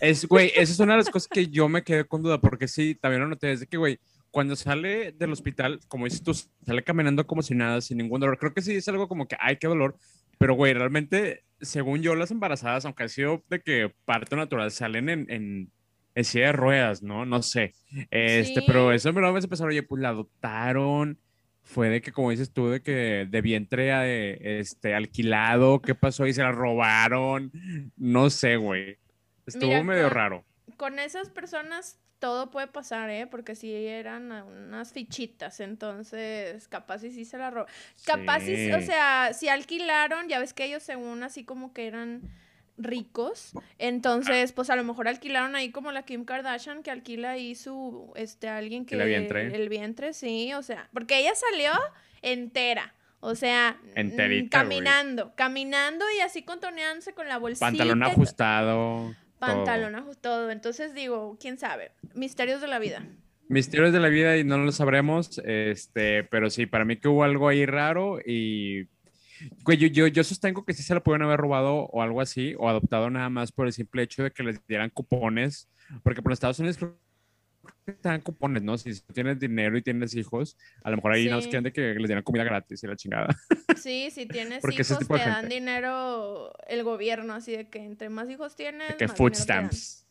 Es, 0.00 0.26
güey, 0.26 0.50
esa 0.56 0.72
es 0.72 0.80
una 0.80 0.94
de 0.94 0.98
las 0.98 1.10
cosas 1.10 1.28
que 1.28 1.48
yo 1.48 1.68
me 1.68 1.84
quedé 1.84 2.04
con 2.04 2.22
duda, 2.22 2.40
porque 2.40 2.68
sí, 2.68 2.94
también 2.94 3.22
lo 3.22 3.28
noté, 3.28 3.48
desde 3.48 3.66
que, 3.66 3.76
güey, 3.76 4.00
cuando 4.30 4.56
sale 4.56 5.12
del 5.12 5.32
hospital, 5.32 5.80
como 5.88 6.06
dices 6.06 6.22
tú, 6.22 6.32
sale 6.34 6.82
caminando 6.82 7.26
como 7.26 7.42
si 7.42 7.54
nada, 7.54 7.80
sin 7.80 7.98
ningún 7.98 8.20
dolor. 8.20 8.38
Creo 8.38 8.54
que 8.54 8.62
sí 8.62 8.76
es 8.76 8.88
algo 8.88 9.08
como 9.08 9.26
que, 9.28 9.36
ay, 9.38 9.56
qué 9.56 9.66
dolor, 9.66 9.96
pero, 10.38 10.54
güey, 10.54 10.72
realmente, 10.72 11.44
según 11.60 12.00
yo, 12.00 12.14
las 12.14 12.30
embarazadas, 12.30 12.86
aunque 12.86 13.02
ha 13.02 13.08
sido 13.08 13.44
de 13.50 13.60
que 13.60 13.92
parto 14.06 14.36
natural, 14.36 14.70
salen 14.70 15.08
en, 15.10 15.26
en, 15.28 15.72
en 16.20 16.24
silla 16.24 16.46
de 16.46 16.52
ruedas, 16.52 17.02
¿no? 17.02 17.24
No 17.26 17.42
sé. 17.42 17.72
Este, 18.10 18.60
Sí. 18.60 18.64
pero 18.66 18.92
eso 18.92 19.12
me 19.12 19.20
lo 19.20 19.32
vez 19.32 19.44
empezar, 19.44 19.66
oye, 19.68 19.82
pues 19.82 20.00
la 20.00 20.10
adoptaron. 20.10 21.18
Fue 21.62 21.88
de 21.88 22.00
que, 22.00 22.10
como 22.10 22.30
dices 22.30 22.52
tú, 22.52 22.68
de 22.70 22.82
que 22.82 23.26
de 23.28 23.40
vientre 23.42 23.90
eh, 23.92 24.58
este, 24.60 24.94
alquilado, 24.94 25.80
¿qué 25.82 25.94
pasó? 25.94 26.26
Y 26.26 26.32
se 26.32 26.42
la 26.42 26.50
robaron. 26.52 27.52
No 27.96 28.30
sé, 28.30 28.56
güey. 28.56 28.98
Estuvo 29.46 29.68
Mira, 29.70 29.84
medio 29.84 30.04
con- 30.04 30.12
raro. 30.14 30.44
Con 30.76 30.98
esas 30.98 31.28
personas 31.28 31.98
todo 32.18 32.50
puede 32.50 32.66
pasar, 32.66 33.08
¿eh? 33.10 33.26
Porque 33.26 33.54
sí 33.54 33.72
eran 33.72 34.32
a- 34.32 34.44
unas 34.44 34.92
fichitas, 34.92 35.60
entonces 35.60 36.66
capaz 36.68 37.04
y 37.04 37.12
sí 37.12 37.24
se 37.24 37.38
la 37.38 37.50
robaron. 37.50 37.72
Capaz 38.04 38.46
y, 38.48 38.72
o 38.72 38.80
Sí. 38.80 38.86
sea, 38.86 39.30
si 39.32 39.48
alquilaron, 39.48 40.28
ya 40.28 40.38
ves 40.38 40.52
que 40.54 40.64
ellos 40.64 40.82
según 40.82 41.22
así 41.22 41.44
como 41.44 41.72
que 41.72 41.86
eran 41.86 42.22
ricos, 42.78 43.52
entonces 43.78 44.52
pues 44.52 44.70
a 44.70 44.76
lo 44.76 44.84
mejor 44.84 45.08
alquilaron 45.08 45.56
ahí 45.56 45.70
como 45.70 45.92
la 45.92 46.04
Kim 46.04 46.24
Kardashian 46.24 46.82
que 46.82 46.90
alquila 46.90 47.32
ahí 47.32 47.54
su, 47.54 48.12
este, 48.16 48.48
alguien 48.48 48.86
que... 48.86 48.96
la 48.96 49.04
vientre. 49.04 49.54
El 49.54 49.68
vientre, 49.68 50.12
sí, 50.12 50.52
o 50.54 50.62
sea, 50.62 50.88
porque 50.92 51.18
ella 51.18 51.32
salió 51.34 51.72
entera. 52.22 52.94
O 53.22 53.34
sea, 53.34 53.78
Enterita, 53.94 54.60
caminando, 54.60 55.34
caminando 55.36 56.06
y 56.16 56.20
así 56.20 56.42
contoneándose 56.42 57.12
con 57.12 57.28
la 57.28 57.36
bolsita. 57.36 57.66
Pantalón 57.66 58.02
ajustado. 58.02 59.14
Pantalón 59.38 59.94
ajustado. 59.94 60.50
Entonces 60.50 60.94
digo, 60.94 61.36
quién 61.38 61.58
sabe. 61.58 61.92
Misterios 62.14 62.62
de 62.62 62.68
la 62.68 62.78
vida. 62.78 63.06
Misterios 63.48 63.92
de 63.92 64.00
la 64.00 64.08
vida 64.08 64.38
y 64.38 64.44
no 64.44 64.56
lo 64.56 64.72
sabremos. 64.72 65.38
Este, 65.44 66.24
pero 66.24 66.48
sí, 66.48 66.64
para 66.64 66.86
mí 66.86 66.96
que 66.96 67.08
hubo 67.08 67.24
algo 67.24 67.48
ahí 67.48 67.66
raro 67.66 68.20
y. 68.24 68.88
Güey, 69.64 69.78
yo, 69.78 69.88
yo, 69.88 70.06
yo 70.06 70.24
sostengo 70.24 70.64
que 70.64 70.74
sí 70.74 70.82
se 70.82 70.94
lo 70.94 71.02
pueden 71.02 71.22
haber 71.22 71.40
robado 71.40 71.84
o 71.86 72.02
algo 72.02 72.20
así, 72.20 72.54
o 72.58 72.68
adoptado 72.68 73.10
nada 73.10 73.28
más 73.30 73.52
por 73.52 73.66
el 73.66 73.72
simple 73.72 74.02
hecho 74.02 74.22
de 74.22 74.30
que 74.30 74.42
les 74.42 74.64
dieran 74.66 74.90
cupones, 74.90 75.68
porque 76.02 76.22
por 76.22 76.32
Estados 76.32 76.58
Unidos 76.58 76.78
dan 78.02 78.20
cupones, 78.20 78.62
¿no? 78.62 78.78
Si 78.78 79.00
tienes 79.12 79.38
dinero 79.38 79.76
y 79.76 79.82
tienes 79.82 80.14
hijos, 80.14 80.56
a 80.82 80.90
lo 80.90 80.96
mejor 80.96 81.12
ahí 81.12 81.28
no 81.28 81.40
Sí. 81.40 81.48
quieren 81.48 81.64
de 81.64 81.72
que 81.72 81.94
les 81.94 82.06
dieran 82.06 82.22
comida 82.22 82.44
gratis 82.44 82.82
y 82.82 82.86
la 82.86 82.96
chingada. 82.96 83.28
Sí, 83.76 84.10
si 84.10 84.26
tienes 84.26 84.60
Porque 84.60 84.82
hijos, 84.82 84.98
te 85.06 85.18
dan 85.18 85.40
gente. 85.42 85.54
dinero 85.54 86.52
el 86.68 86.84
gobierno, 86.84 87.34
así 87.34 87.52
de 87.52 87.68
que 87.68 87.84
entre 87.84 88.08
más 88.08 88.28
hijos 88.30 88.56
tienes, 88.56 88.88
De 88.88 88.96
que 88.96 89.08
más 89.08 89.16
food 89.16 89.34
stamps. 89.34 90.06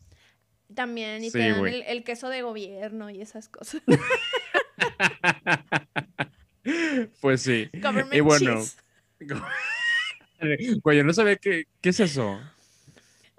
También, 0.74 1.24
y 1.24 1.30
Sí, 1.30 1.38
te 1.38 1.50
dan 1.50 1.66
el, 1.66 1.82
el 1.82 2.04
queso 2.04 2.28
de 2.28 2.42
gobierno 2.42 3.10
y 3.10 3.20
esas 3.20 3.48
cosas. 3.48 3.82
pues 7.20 7.42
sí. 7.42 7.68
Government 7.74 8.14
Y 8.14 8.20
bueno, 8.20 8.60
cheese. 8.60 8.76
güey, 10.82 10.98
yo 10.98 11.04
no 11.04 11.12
sabía 11.12 11.36
qué, 11.36 11.64
qué 11.80 11.88
es 11.90 12.00
eso. 12.00 12.40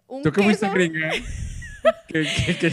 Un 0.07 0.23
¿Tú 0.23 0.31
que 0.31 0.43
fuiste 0.43 0.69
gringa? 0.69 1.11
que, 2.07 2.23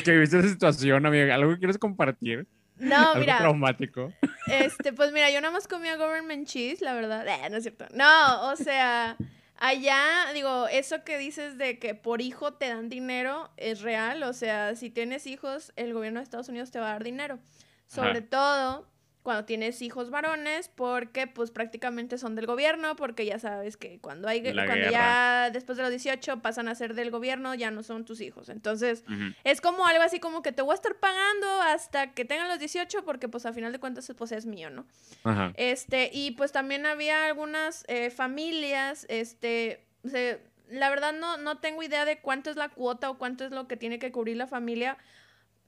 que 0.03 0.19
viste 0.19 0.39
esa 0.39 0.49
situación, 0.49 1.07
amiga. 1.07 1.35
¿Algo 1.35 1.53
que 1.53 1.59
quieres 1.59 1.79
compartir? 1.79 2.47
No, 2.77 3.11
¿Algo 3.11 3.21
mira, 3.21 3.39
traumático? 3.39 4.13
Este, 4.47 4.93
pues 4.93 5.13
mira, 5.13 5.31
yo 5.31 5.41
nada 5.41 5.53
más 5.53 5.67
comía 5.67 5.97
government 5.97 6.47
cheese, 6.47 6.81
la 6.81 6.95
verdad. 6.95 7.27
Eh, 7.27 7.51
no 7.51 7.57
es 7.57 7.65
cierto. 7.65 7.87
No, 7.93 8.51
o 8.51 8.57
sea, 8.57 9.17
allá, 9.57 10.33
digo, 10.33 10.69
eso 10.69 11.05
que 11.05 11.19
dices 11.19 11.59
de 11.59 11.79
que 11.79 11.95
por 11.95 12.21
hijo 12.21 12.55
te 12.55 12.69
dan 12.69 12.89
dinero 12.89 13.51
es 13.57 13.81
real. 13.81 14.23
O 14.23 14.33
sea, 14.33 14.77
si 14.77 14.91
tienes 14.91 15.27
hijos, 15.27 15.73
el 15.77 15.93
gobierno 15.93 16.21
de 16.21 16.25
Estados 16.25 16.49
Unidos 16.49 16.71
te 16.71 16.79
va 16.79 16.91
a 16.91 16.93
dar 16.93 17.05
dinero. 17.05 17.39
Sobre 17.87 18.19
Ajá. 18.19 18.27
todo 18.31 18.89
cuando 19.29 19.45
tienes 19.45 19.83
hijos 19.83 20.09
varones, 20.09 20.71
porque 20.75 21.27
pues 21.27 21.51
prácticamente 21.51 22.17
son 22.17 22.35
del 22.35 22.47
gobierno, 22.47 22.97
porque 22.97 23.27
ya 23.27 23.39
sabes 23.39 23.77
que 23.77 23.99
cuando 24.01 24.27
hay 24.27 24.41
La 24.43 24.65
cuando 24.65 24.87
guerra. 24.87 24.91
ya 24.91 25.51
después 25.53 25.77
de 25.77 25.83
los 25.83 25.91
18 25.91 26.41
pasan 26.41 26.67
a 26.69 26.75
ser 26.75 26.95
del 26.95 27.11
gobierno, 27.11 27.55
ya 27.55 27.71
no 27.71 27.83
son 27.83 28.07
tus 28.07 28.23
hijos. 28.23 28.49
Entonces, 28.49 29.05
es 29.45 29.61
como 29.61 29.87
algo 29.87 30.03
así 30.03 30.19
como 30.19 30.41
que 30.41 30.53
te 30.53 30.63
voy 30.63 30.73
a 30.73 30.77
estar 30.77 30.95
pagando 30.97 31.61
hasta 31.61 32.15
que 32.15 32.25
tengan 32.25 32.49
los 32.49 32.59
18 32.59 33.05
porque 33.05 33.29
pues 33.29 33.45
a 33.45 33.53
final 33.53 33.71
de 33.73 33.79
cuentas 33.81 34.11
pues 34.17 34.33
es 34.33 34.47
mío, 34.47 34.71
¿no? 34.71 34.87
Ajá. 35.25 35.53
Este, 35.57 36.09
y 36.13 36.31
pues 36.31 36.51
también 36.53 36.87
había 36.87 37.27
algunas 37.27 37.85
eh, 37.89 38.09
familias, 38.11 39.05
este, 39.11 39.85
se- 40.05 40.41
la 40.71 40.91
verdad 40.91 41.13
no, 41.13 41.37
no 41.39 41.59
tengo 41.59 41.83
idea 41.83 42.05
de 42.05 42.19
cuánto 42.21 42.51
es 42.51 42.57
la 42.57 42.69
cuota 42.69 43.11
o 43.11 43.19
cuánto 43.19 43.45
es 43.45 43.51
lo 43.53 43.67
que 43.69 43.77
tiene 43.77 43.99
que 43.99 44.11
cubrir 44.13 44.37
la 44.37 44.47
familia. 44.47 44.97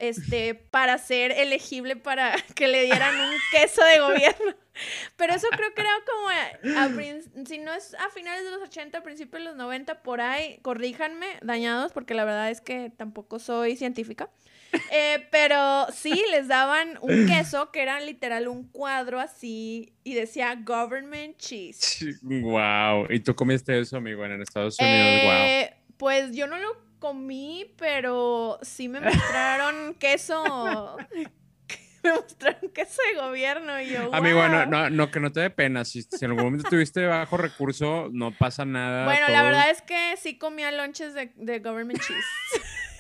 Este, 0.01 0.55
para 0.55 0.99
ser 0.99 1.31
elegible 1.33 1.95
para 1.95 2.35
que 2.55 2.67
le 2.67 2.85
dieran 2.85 3.15
un 3.15 3.33
queso 3.53 3.85
de 3.85 4.01
gobierno. 4.01 4.55
Pero 5.17 5.35
eso 5.35 5.47
creo 5.51 5.75
que 5.75 5.83
era 5.83 5.91
como, 6.07 7.47
si 7.47 7.59
no 7.59 7.73
es 7.75 7.95
a 7.95 8.09
finales 8.11 8.45
de 8.45 8.51
los 8.51 8.63
80, 8.63 9.03
principios 9.03 9.43
de 9.43 9.49
los 9.51 9.57
90, 9.57 10.03
por 10.03 10.23
ahí, 10.23 10.59
corríjanme, 10.63 11.27
dañados, 11.43 11.93
porque 11.93 12.15
la 12.15 12.25
verdad 12.25 12.51
es 12.51 12.63
que 12.63 12.91
tampoco 12.97 13.39
soy 13.39 13.77
científica. 13.77 14.31
Eh, 14.93 15.27
pero 15.33 15.87
sí, 15.93 16.23
les 16.31 16.47
daban 16.47 16.97
un 17.01 17.27
queso 17.27 17.73
que 17.73 17.83
era 17.83 17.99
literal 17.99 18.47
un 18.47 18.69
cuadro 18.69 19.19
así 19.19 19.93
y 20.05 20.15
decía 20.15 20.57
government 20.65 21.37
cheese. 21.39 22.21
Wow. 22.23 23.07
¿Y 23.11 23.19
tú 23.19 23.35
comiste 23.35 23.79
eso, 23.81 23.97
amigo, 23.97 24.25
en 24.25 24.41
Estados 24.41 24.79
Unidos? 24.79 25.23
wow. 25.25 25.33
Eh, 25.33 25.75
pues 25.97 26.33
yo 26.37 26.47
no 26.47 26.57
lo 26.59 26.90
comí, 27.01 27.75
pero 27.77 28.59
sí 28.63 28.89
me 28.89 29.01
mostraron 29.01 29.95
queso. 29.95 30.97
me 32.05 32.13
mostraron 32.13 32.71
queso 32.71 33.03
de 33.13 33.21
gobierno 33.21 33.81
y 33.81 33.89
yo. 33.89 34.15
Amigo, 34.15 34.47
no, 34.49 34.91
no, 34.91 35.11
que 35.11 35.19
no 35.19 35.33
te 35.33 35.41
dé 35.41 35.51
pena. 35.51 35.85
Si, 35.85 36.07
en 36.21 36.31
algún 36.31 36.45
momento 36.45 36.69
tuviste 36.69 37.05
bajo 37.07 37.37
recurso, 37.37 38.09
no 38.13 38.31
pasa 38.31 38.65
nada. 38.65 39.05
Bueno, 39.05 39.29
la 39.29 39.43
verdad 39.43 39.71
es 39.71 39.83
que 39.83 40.17
sí 40.17 40.39
comía 40.39 40.71
lonches 40.71 41.15
de, 41.15 41.33
de 41.35 41.59
government 41.59 42.01
cheese. 42.01 42.27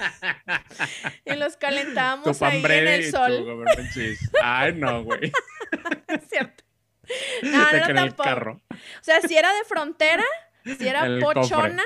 y 1.25 1.35
los 1.35 1.57
calentábamos 1.57 2.42
ahí 2.42 2.62
en 2.64 2.88
el 2.88 3.11
sol. 3.11 3.64
Ay, 4.42 4.75
no, 4.75 5.04
güey. 5.04 5.30
es 6.09 6.28
cierto. 6.28 6.64
No, 7.42 7.50
no 7.50 7.71
era 7.71 7.95
tampoco. 7.95 8.62
O 8.71 9.02
sea, 9.02 9.21
si 9.21 9.37
era 9.37 9.52
de 9.52 9.64
frontera, 9.64 10.25
si 10.64 10.87
era 10.87 11.07
pochona, 11.21 11.83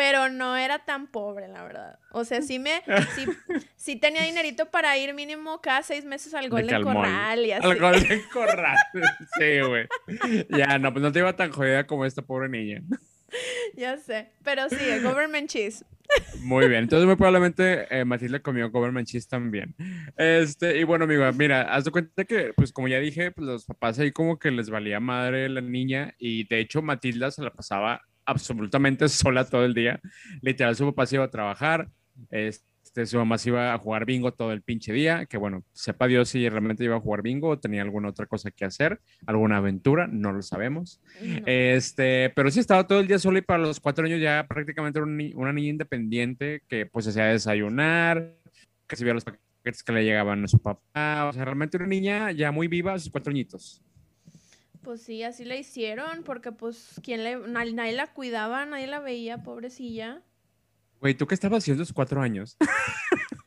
pero 0.00 0.30
no 0.30 0.56
era 0.56 0.78
tan 0.78 1.08
pobre, 1.08 1.46
la 1.46 1.62
verdad. 1.62 1.98
O 2.12 2.24
sea, 2.24 2.40
sí 2.40 2.58
me, 2.58 2.82
sí, 3.14 3.26
sí 3.76 3.96
tenía 3.96 4.22
dinerito 4.22 4.70
para 4.70 4.96
ir 4.96 5.12
mínimo 5.12 5.60
cada 5.60 5.82
seis 5.82 6.06
meses 6.06 6.32
al 6.32 6.48
gol 6.48 6.66
de, 6.66 6.80
corral 6.80 7.44
y 7.44 7.52
así. 7.52 7.66
Al 7.66 7.78
gol 7.78 8.00
de 8.00 8.22
corral, 8.32 8.78
sí, 9.38 9.60
güey. 9.60 9.86
Ya, 10.56 10.78
no, 10.78 10.90
pues 10.94 11.02
no 11.02 11.12
te 11.12 11.18
iba 11.18 11.36
tan 11.36 11.52
jodida 11.52 11.86
como 11.86 12.06
esta 12.06 12.22
pobre 12.22 12.48
niña. 12.48 12.80
Ya 13.76 13.98
sé, 13.98 14.30
pero 14.42 14.70
sí, 14.70 14.78
el 14.80 15.02
government 15.02 15.50
cheese. 15.50 15.84
Muy 16.40 16.66
bien, 16.66 16.84
entonces 16.84 17.06
muy 17.06 17.16
probablemente 17.16 17.86
eh, 17.90 18.06
Matilda 18.06 18.40
comió 18.40 18.70
government 18.70 19.06
cheese 19.06 19.28
también. 19.28 19.74
Este, 20.16 20.78
y 20.78 20.84
bueno, 20.84 21.04
amigo, 21.04 21.30
mira, 21.34 21.74
haz 21.74 21.84
de 21.84 21.90
cuenta 21.90 22.24
que, 22.24 22.54
pues 22.56 22.72
como 22.72 22.88
ya 22.88 22.98
dije, 23.00 23.32
pues 23.32 23.46
los 23.46 23.66
papás 23.66 23.98
ahí 23.98 24.12
como 24.12 24.38
que 24.38 24.50
les 24.50 24.70
valía 24.70 24.98
madre 24.98 25.50
la 25.50 25.60
niña 25.60 26.14
y 26.18 26.48
de 26.48 26.58
hecho 26.60 26.80
Matilda 26.80 27.30
se 27.30 27.42
la 27.42 27.52
pasaba 27.52 28.00
absolutamente 28.24 29.08
sola 29.08 29.44
todo 29.44 29.64
el 29.64 29.74
día. 29.74 30.00
Literal, 30.42 30.76
su 30.76 30.86
papá 30.86 31.06
se 31.06 31.16
iba 31.16 31.24
a 31.24 31.30
trabajar, 31.30 31.88
este, 32.30 33.06
su 33.06 33.18
mamá 33.18 33.38
se 33.38 33.50
iba 33.50 33.72
a 33.72 33.78
jugar 33.78 34.04
bingo 34.04 34.32
todo 34.32 34.52
el 34.52 34.62
pinche 34.62 34.92
día, 34.92 35.26
que 35.26 35.38
bueno, 35.38 35.64
sepa 35.72 36.06
Dios 36.06 36.28
si 36.28 36.48
realmente 36.48 36.84
iba 36.84 36.96
a 36.96 37.00
jugar 37.00 37.22
bingo 37.22 37.48
o 37.48 37.58
tenía 37.58 37.82
alguna 37.82 38.08
otra 38.08 38.26
cosa 38.26 38.50
que 38.50 38.64
hacer, 38.64 39.00
alguna 39.26 39.58
aventura, 39.58 40.06
no 40.06 40.32
lo 40.32 40.42
sabemos. 40.42 41.00
Este, 41.46 42.30
pero 42.34 42.50
sí 42.50 42.60
estaba 42.60 42.86
todo 42.86 43.00
el 43.00 43.06
día 43.06 43.18
sola 43.18 43.38
y 43.38 43.42
para 43.42 43.60
los 43.60 43.80
cuatro 43.80 44.04
años 44.04 44.20
ya 44.20 44.46
prácticamente 44.48 44.98
era 44.98 45.06
una 45.06 45.52
niña 45.52 45.68
independiente 45.68 46.62
que 46.68 46.86
pues 46.86 47.06
hacía 47.06 47.26
desayunar, 47.26 48.36
que 48.86 48.96
veía 48.96 49.14
los 49.14 49.24
paquetes 49.24 49.82
que 49.84 49.92
le 49.92 50.04
llegaban 50.04 50.44
a 50.44 50.48
su 50.48 50.58
papá, 50.58 51.28
o 51.28 51.32
sea, 51.32 51.44
realmente 51.44 51.76
una 51.76 51.86
niña 51.86 52.32
ya 52.32 52.50
muy 52.50 52.66
viva 52.66 52.94
a 52.94 52.98
sus 52.98 53.10
cuatro 53.10 53.30
añitos. 53.30 53.82
Pues 54.82 55.02
sí, 55.02 55.22
así 55.22 55.44
la 55.44 55.56
hicieron, 55.56 56.22
porque 56.24 56.52
pues 56.52 57.00
¿quién 57.02 57.22
le, 57.22 57.36
nadie 57.36 57.92
la 57.92 58.06
cuidaba, 58.12 58.64
nadie 58.64 58.86
la 58.86 59.00
veía, 59.00 59.42
pobrecilla. 59.42 60.22
Güey, 61.00 61.14
¿tú 61.14 61.26
qué 61.26 61.34
estabas 61.34 61.62
haciendo 61.62 61.82
a 61.82 61.84
los 61.84 61.92
cuatro 61.92 62.22
años? 62.22 62.56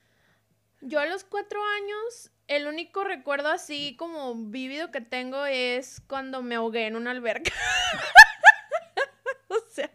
Yo 0.82 1.00
a 1.00 1.06
los 1.06 1.24
cuatro 1.24 1.60
años, 1.82 2.32
el 2.48 2.68
único 2.68 3.04
recuerdo 3.04 3.50
así 3.50 3.96
como 3.98 4.36
vívido 4.36 4.92
que 4.92 5.02
tengo 5.02 5.46
es 5.46 6.02
cuando 6.08 6.44
me 6.44 6.56
ahogué 6.56 6.88
en 6.88 6.96
una 6.96 7.12
alberca. 7.12 7.52
o 9.48 9.56
sea. 9.72 9.90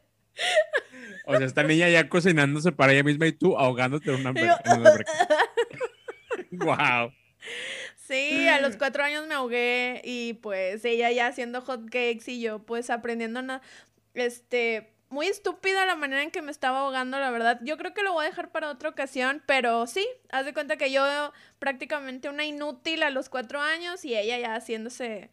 O 1.26 1.36
sea, 1.36 1.46
esta 1.46 1.62
niña 1.62 1.88
ya 1.88 2.08
cocinándose 2.08 2.72
para 2.72 2.92
ella 2.92 3.02
misma 3.02 3.26
y 3.26 3.32
tú 3.32 3.56
ahogándote 3.58 4.12
en 4.12 4.20
una 4.20 4.30
alberca. 4.30 4.78
wow. 6.52 7.12
Sí, 8.08 8.48
a 8.48 8.58
los 8.62 8.78
cuatro 8.78 9.04
años 9.04 9.26
me 9.26 9.34
ahogué 9.34 10.00
y 10.02 10.32
pues 10.34 10.82
ella 10.86 11.10
ya 11.10 11.26
haciendo 11.26 11.60
hot 11.60 11.84
cakes 11.90 12.24
y 12.28 12.40
yo 12.40 12.60
pues 12.60 12.88
aprendiendo 12.88 13.42
nada. 13.42 13.60
Este, 14.14 14.94
muy 15.10 15.26
estúpida 15.26 15.84
la 15.84 15.94
manera 15.94 16.22
en 16.22 16.30
que 16.30 16.40
me 16.40 16.50
estaba 16.50 16.80
ahogando, 16.80 17.18
la 17.18 17.30
verdad. 17.30 17.60
Yo 17.62 17.76
creo 17.76 17.92
que 17.92 18.02
lo 18.02 18.14
voy 18.14 18.24
a 18.24 18.30
dejar 18.30 18.50
para 18.50 18.70
otra 18.70 18.88
ocasión, 18.88 19.42
pero 19.44 19.86
sí, 19.86 20.06
haz 20.30 20.46
de 20.46 20.54
cuenta 20.54 20.78
que 20.78 20.90
yo 20.90 21.04
prácticamente 21.58 22.30
una 22.30 22.46
inútil 22.46 23.02
a 23.02 23.10
los 23.10 23.28
cuatro 23.28 23.60
años 23.60 24.02
y 24.06 24.16
ella 24.16 24.38
ya 24.38 24.54
haciéndose 24.54 25.30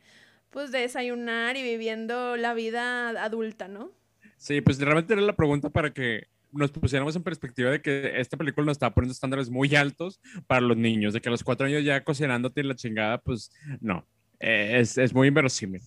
pues 0.49 0.73
desayunar 0.73 1.55
y 1.55 1.63
viviendo 1.63 2.35
la 2.35 2.53
vida 2.53 3.07
adulta, 3.23 3.69
¿no? 3.69 3.93
Sí, 4.35 4.59
pues 4.59 4.79
realmente 4.79 5.13
era 5.13 5.21
la 5.21 5.37
pregunta 5.37 5.69
para 5.69 5.93
que 5.93 6.27
nos 6.55 6.71
pusiéramos 6.71 7.15
en 7.15 7.23
perspectiva 7.23 7.71
de 7.71 7.81
que 7.81 8.19
esta 8.19 8.37
película 8.37 8.65
nos 8.65 8.73
está 8.73 8.93
poniendo 8.93 9.13
estándares 9.13 9.49
muy 9.49 9.75
altos 9.75 10.19
para 10.47 10.61
los 10.61 10.77
niños, 10.77 11.13
de 11.13 11.21
que 11.21 11.29
a 11.29 11.31
los 11.31 11.43
cuatro 11.43 11.67
años 11.67 11.83
ya 11.83 12.03
cocinándote 12.03 12.63
la 12.63 12.75
chingada, 12.75 13.19
pues 13.19 13.51
no, 13.81 14.07
eh, 14.39 14.79
es, 14.79 14.97
es, 14.97 15.13
muy 15.13 15.27
inverosímil. 15.27 15.81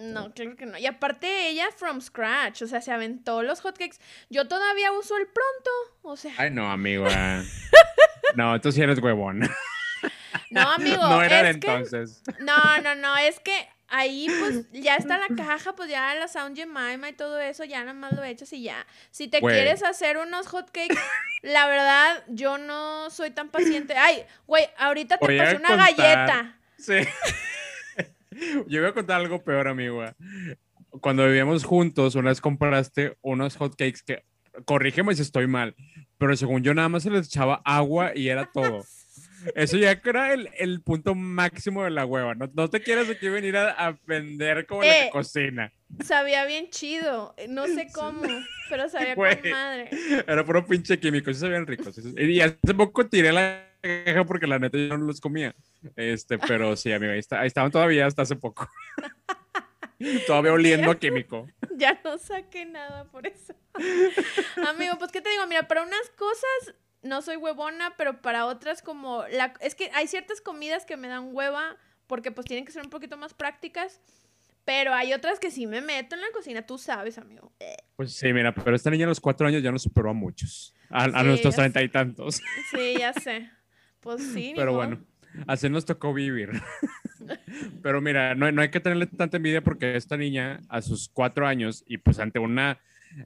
No, 0.00 0.32
creo 0.34 0.56
que 0.56 0.66
no. 0.66 0.78
Y 0.78 0.86
aparte 0.86 1.48
ella 1.48 1.66
from 1.76 2.00
scratch, 2.00 2.62
o 2.62 2.66
sea, 2.66 2.80
se 2.80 2.92
aventó 2.92 3.42
los 3.42 3.60
hotcakes. 3.60 3.98
Yo 4.30 4.48
todavía 4.48 4.92
uso 4.92 5.16
el 5.16 5.26
pronto, 5.26 5.70
o 6.02 6.16
sea. 6.16 6.34
Ay, 6.38 6.50
no, 6.50 6.70
amigo. 6.70 7.06
no, 8.36 8.54
entonces 8.54 8.76
sí 8.76 8.82
eres 8.82 8.98
huevón. 8.98 9.42
No, 10.50 10.70
amigo. 10.72 11.02
No 11.08 11.22
era 11.22 11.42
de 11.42 11.50
entonces. 11.50 12.22
No, 12.40 12.80
no, 12.82 12.94
no, 12.94 13.16
es 13.16 13.40
que 13.40 13.68
ahí 13.92 14.26
pues 14.40 14.66
ya 14.72 14.96
está 14.96 15.18
la 15.18 15.28
caja, 15.36 15.74
pues 15.74 15.88
ya 15.88 16.14
la 16.14 16.26
Sound 16.26 16.56
Jemima 16.56 17.08
y 17.08 17.12
todo 17.12 17.38
eso, 17.40 17.64
ya 17.64 17.80
nada 17.80 17.92
más 17.92 18.12
lo 18.12 18.24
echas 18.24 18.52
y 18.52 18.62
ya. 18.62 18.86
Si 19.10 19.28
te 19.28 19.40
quieres 19.40 19.84
hacer 19.84 20.16
unos 20.16 20.48
hotcakes, 20.48 20.98
la 21.42 21.66
verdad, 21.68 22.24
yo 22.28 22.58
no 22.58 23.10
soy 23.10 23.30
tan 23.30 23.50
paciente. 23.50 23.94
Ay, 23.94 24.24
güey, 24.46 24.64
ahorita 24.78 25.18
te 25.18 25.38
pasé 25.38 25.56
una 25.56 25.76
galleta. 25.76 26.58
Sí. 26.78 26.94
yo 28.66 28.80
voy 28.80 28.90
a 28.90 28.94
contar 28.94 29.20
algo 29.20 29.44
peor, 29.44 29.68
amigo. 29.68 30.02
Cuando 31.00 31.26
vivíamos 31.26 31.64
juntos, 31.64 32.14
una 32.14 32.30
vez 32.30 32.40
compraste 32.40 33.16
unos 33.20 33.56
hotcakes 33.56 34.02
que, 34.04 34.24
corrígeme 34.64 35.14
si 35.14 35.22
estoy 35.22 35.46
mal, 35.46 35.76
pero 36.18 36.36
según 36.36 36.62
yo 36.62 36.74
nada 36.74 36.88
más 36.88 37.02
se 37.02 37.10
les 37.10 37.26
echaba 37.26 37.60
agua 37.64 38.12
y 38.14 38.28
era 38.28 38.50
todo. 38.52 38.84
Eso 39.54 39.76
ya 39.76 39.92
era 40.04 40.32
el, 40.32 40.48
el, 40.56 40.80
punto 40.82 41.14
máximo 41.14 41.84
de 41.84 41.90
la 41.90 42.06
hueva. 42.06 42.34
No, 42.34 42.50
no 42.52 42.70
te 42.70 42.80
quieres 42.80 43.08
aquí 43.10 43.28
venir 43.28 43.56
a, 43.56 43.70
a 43.70 43.96
vender 44.06 44.66
como 44.66 44.82
la 44.82 45.06
eh, 45.06 45.10
cocina. 45.10 45.72
Sabía 46.04 46.44
bien 46.44 46.70
chido. 46.70 47.34
No 47.48 47.66
sé 47.66 47.88
cómo, 47.92 48.22
pero 48.68 48.88
sabía 48.88 49.14
con 49.14 49.50
madre. 49.50 49.90
Era 50.26 50.44
puro 50.44 50.66
pinche 50.66 50.98
químico. 50.98 51.32
Sí 51.32 51.40
sabían 51.40 51.66
ricos. 51.66 51.98
Y 52.16 52.40
hace 52.40 52.74
poco 52.76 53.06
tiré 53.06 53.32
la 53.32 53.68
caja 53.80 54.24
porque 54.24 54.46
la 54.46 54.58
neta 54.58 54.78
yo 54.78 54.96
no 54.96 55.06
los 55.06 55.20
comía. 55.20 55.54
Este, 55.96 56.38
pero 56.38 56.76
sí, 56.76 56.92
amigo, 56.92 57.12
ahí, 57.12 57.20
ahí 57.30 57.46
estaban 57.46 57.70
todavía 57.70 58.06
hasta 58.06 58.22
hace 58.22 58.36
poco. 58.36 58.68
Todavía 60.26 60.52
oliendo 60.52 60.90
a 60.90 60.98
químico. 60.98 61.46
Ya 61.74 61.98
no 62.04 62.18
saqué 62.18 62.64
nada 62.64 63.04
por 63.04 63.26
eso. 63.26 63.54
Amigo, 64.68 64.98
pues 64.98 65.10
qué 65.10 65.20
te 65.20 65.30
digo, 65.30 65.46
mira, 65.48 65.66
para 65.66 65.82
unas 65.82 66.10
cosas 66.10 66.74
no 67.02 67.22
soy 67.22 67.36
huevona, 67.36 67.94
pero 67.96 68.20
para 68.22 68.46
otras 68.46 68.82
como 68.82 69.24
la 69.30 69.54
es 69.60 69.74
que 69.74 69.90
hay 69.94 70.06
ciertas 70.06 70.40
comidas 70.40 70.86
que 70.86 70.96
me 70.96 71.08
dan 71.08 71.34
hueva 71.34 71.76
porque 72.06 72.30
pues 72.30 72.46
tienen 72.46 72.64
que 72.64 72.72
ser 72.72 72.82
un 72.82 72.90
poquito 72.90 73.16
más 73.16 73.34
prácticas. 73.34 74.00
Pero 74.64 74.94
hay 74.94 75.12
otras 75.12 75.40
que 75.40 75.50
sí 75.50 75.66
me 75.66 75.80
meto 75.80 76.14
en 76.14 76.20
la 76.20 76.28
cocina, 76.32 76.62
tú 76.62 76.78
sabes, 76.78 77.18
amigo. 77.18 77.52
Pues 77.96 78.12
sí, 78.12 78.32
mira, 78.32 78.54
pero 78.54 78.76
esta 78.76 78.90
niña 78.90 79.06
a 79.06 79.08
los 79.08 79.18
cuatro 79.18 79.46
años 79.46 79.60
ya 79.60 79.72
nos 79.72 79.82
superó 79.82 80.10
a 80.10 80.12
muchos. 80.12 80.72
A, 80.88 81.08
nuestros 81.24 81.56
treinta 81.56 81.82
y 81.82 81.88
tantos. 81.88 82.40
Sí, 82.70 82.94
ya 82.98 83.12
sé. 83.12 83.50
Pues 83.98 84.22
sí. 84.22 84.52
Pero 84.54 84.74
bueno, 84.74 85.04
así 85.48 85.68
nos 85.68 85.84
tocó 85.84 86.14
vivir. 86.14 86.50
pero 87.82 88.00
mira, 88.00 88.36
no, 88.36 88.52
no 88.52 88.62
hay 88.62 88.70
que 88.70 88.78
tenerle 88.78 89.06
tanta 89.06 89.38
envidia 89.38 89.62
porque 89.62 89.96
esta 89.96 90.16
niña 90.16 90.60
a 90.68 90.80
sus 90.80 91.08
cuatro 91.08 91.46
años 91.46 91.82
y 91.86 91.98
pues 91.98 92.20
ante 92.20 92.38
una 92.38 92.78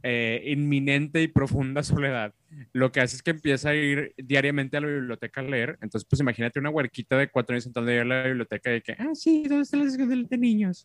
eh, 0.03 0.43
inminente 0.47 1.23
y 1.23 1.29
profunda 1.29 1.83
soledad, 1.83 2.35
lo 2.73 2.93
que 2.93 3.01
hace 3.01 3.17
es 3.17 3.23
que 3.23 3.31
empieza 3.31 3.71
a 3.71 3.75
ir 3.75 4.15
diariamente 4.17 4.77
a 4.77 4.81
la 4.81 4.89
biblioteca 4.89 5.41
a 5.41 5.45
leer. 5.45 5.79
Entonces, 5.81 6.07
pues 6.09 6.21
imagínate 6.21 6.59
una 6.59 6.71
huerquita 6.71 7.17
de 7.17 7.29
cuatro 7.29 7.55
años 7.55 7.65
sentando 7.65 7.91
a 7.91 8.05
la 8.05 8.25
biblioteca 8.25 8.71
de 8.71 8.83
que, 8.83 8.93
ah, 8.93 9.15
sí, 9.15 9.45
¿dónde 9.49 9.63
están 9.63 9.85
las 9.85 9.97
de 9.97 10.39
niños? 10.39 10.85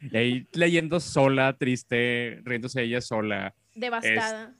Y 0.00 0.16
ahí 0.16 0.46
leyendo 0.52 1.00
sola, 1.00 1.56
triste, 1.56 2.40
riéndose 2.44 2.82
ella 2.82 3.00
sola. 3.00 3.54
Devastada. 3.74 4.54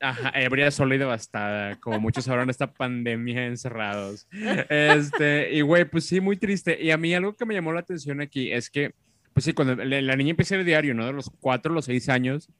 ajá, 0.00 0.32
ebria, 0.34 0.70
sola 0.70 0.94
y 0.94 0.98
devastada, 0.98 1.76
como 1.80 1.98
muchos 2.00 2.28
ahora 2.28 2.42
en 2.42 2.50
esta 2.50 2.72
pandemia 2.72 3.46
encerrados. 3.46 4.28
Este, 4.68 5.54
y 5.54 5.60
güey, 5.62 5.84
pues 5.84 6.04
sí, 6.04 6.20
muy 6.20 6.36
triste. 6.36 6.78
Y 6.80 6.90
a 6.90 6.96
mí 6.96 7.14
algo 7.14 7.34
que 7.34 7.44
me 7.44 7.54
llamó 7.54 7.72
la 7.72 7.80
atención 7.80 8.20
aquí 8.20 8.52
es 8.52 8.70
que, 8.70 8.92
pues 9.38 9.44
sí, 9.44 9.52
cuando 9.52 9.76
la, 9.76 10.16
niña 10.16 10.30
empieza 10.30 10.56
el 10.56 10.64
diario, 10.64 10.94
¿no? 10.94 11.06
De 11.06 11.12
los 11.12 11.30
cuatro, 11.38 11.72
los 11.72 11.84
seis 11.84 12.08
años, 12.08 12.50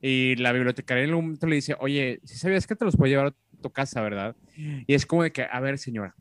y 0.00 0.36
la 0.36 0.52
bibliotecaria 0.52 1.02
en 1.02 1.12
un 1.12 1.22
momento 1.24 1.48
le 1.48 1.56
dice, 1.56 1.74
oye, 1.80 2.20
si 2.22 2.36
sabías 2.36 2.68
que 2.68 2.76
te 2.76 2.84
los 2.84 2.96
puedo 2.96 3.10
llevar 3.10 3.26
a 3.26 3.60
tu 3.60 3.70
casa, 3.72 4.00
¿verdad? 4.02 4.36
Y 4.56 4.94
es 4.94 5.04
como 5.04 5.24
de 5.24 5.32
que, 5.32 5.48
a 5.50 5.58
ver, 5.58 5.78
señora, 5.78 6.14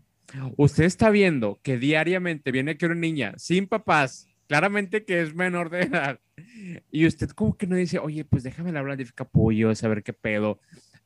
usted 0.55 0.85
está 0.85 1.11
viendo 1.11 1.59
que 1.61 1.77
diariamente 1.77 2.51
viene 2.51 2.71
aquí 2.71 2.85
una 2.85 2.95
niña 2.95 3.35
sin 3.37 3.67
papás, 3.67 4.27
claramente 4.47 5.05
que 5.05 5.21
es 5.21 5.35
menor 5.35 5.69
de 5.69 5.81
edad, 5.83 6.19
y 6.91 7.05
usted 7.05 7.29
como 7.29 7.55
que 7.55 7.67
no 7.67 7.75
dice, 7.75 7.99
oye, 7.99 8.25
pues 8.25 8.41
déjame 8.41 8.75
hablar 8.75 8.97
de 8.97 9.05
capullo, 9.13 9.75
saber 9.75 10.01
qué 10.01 10.13
pedo. 10.13 10.59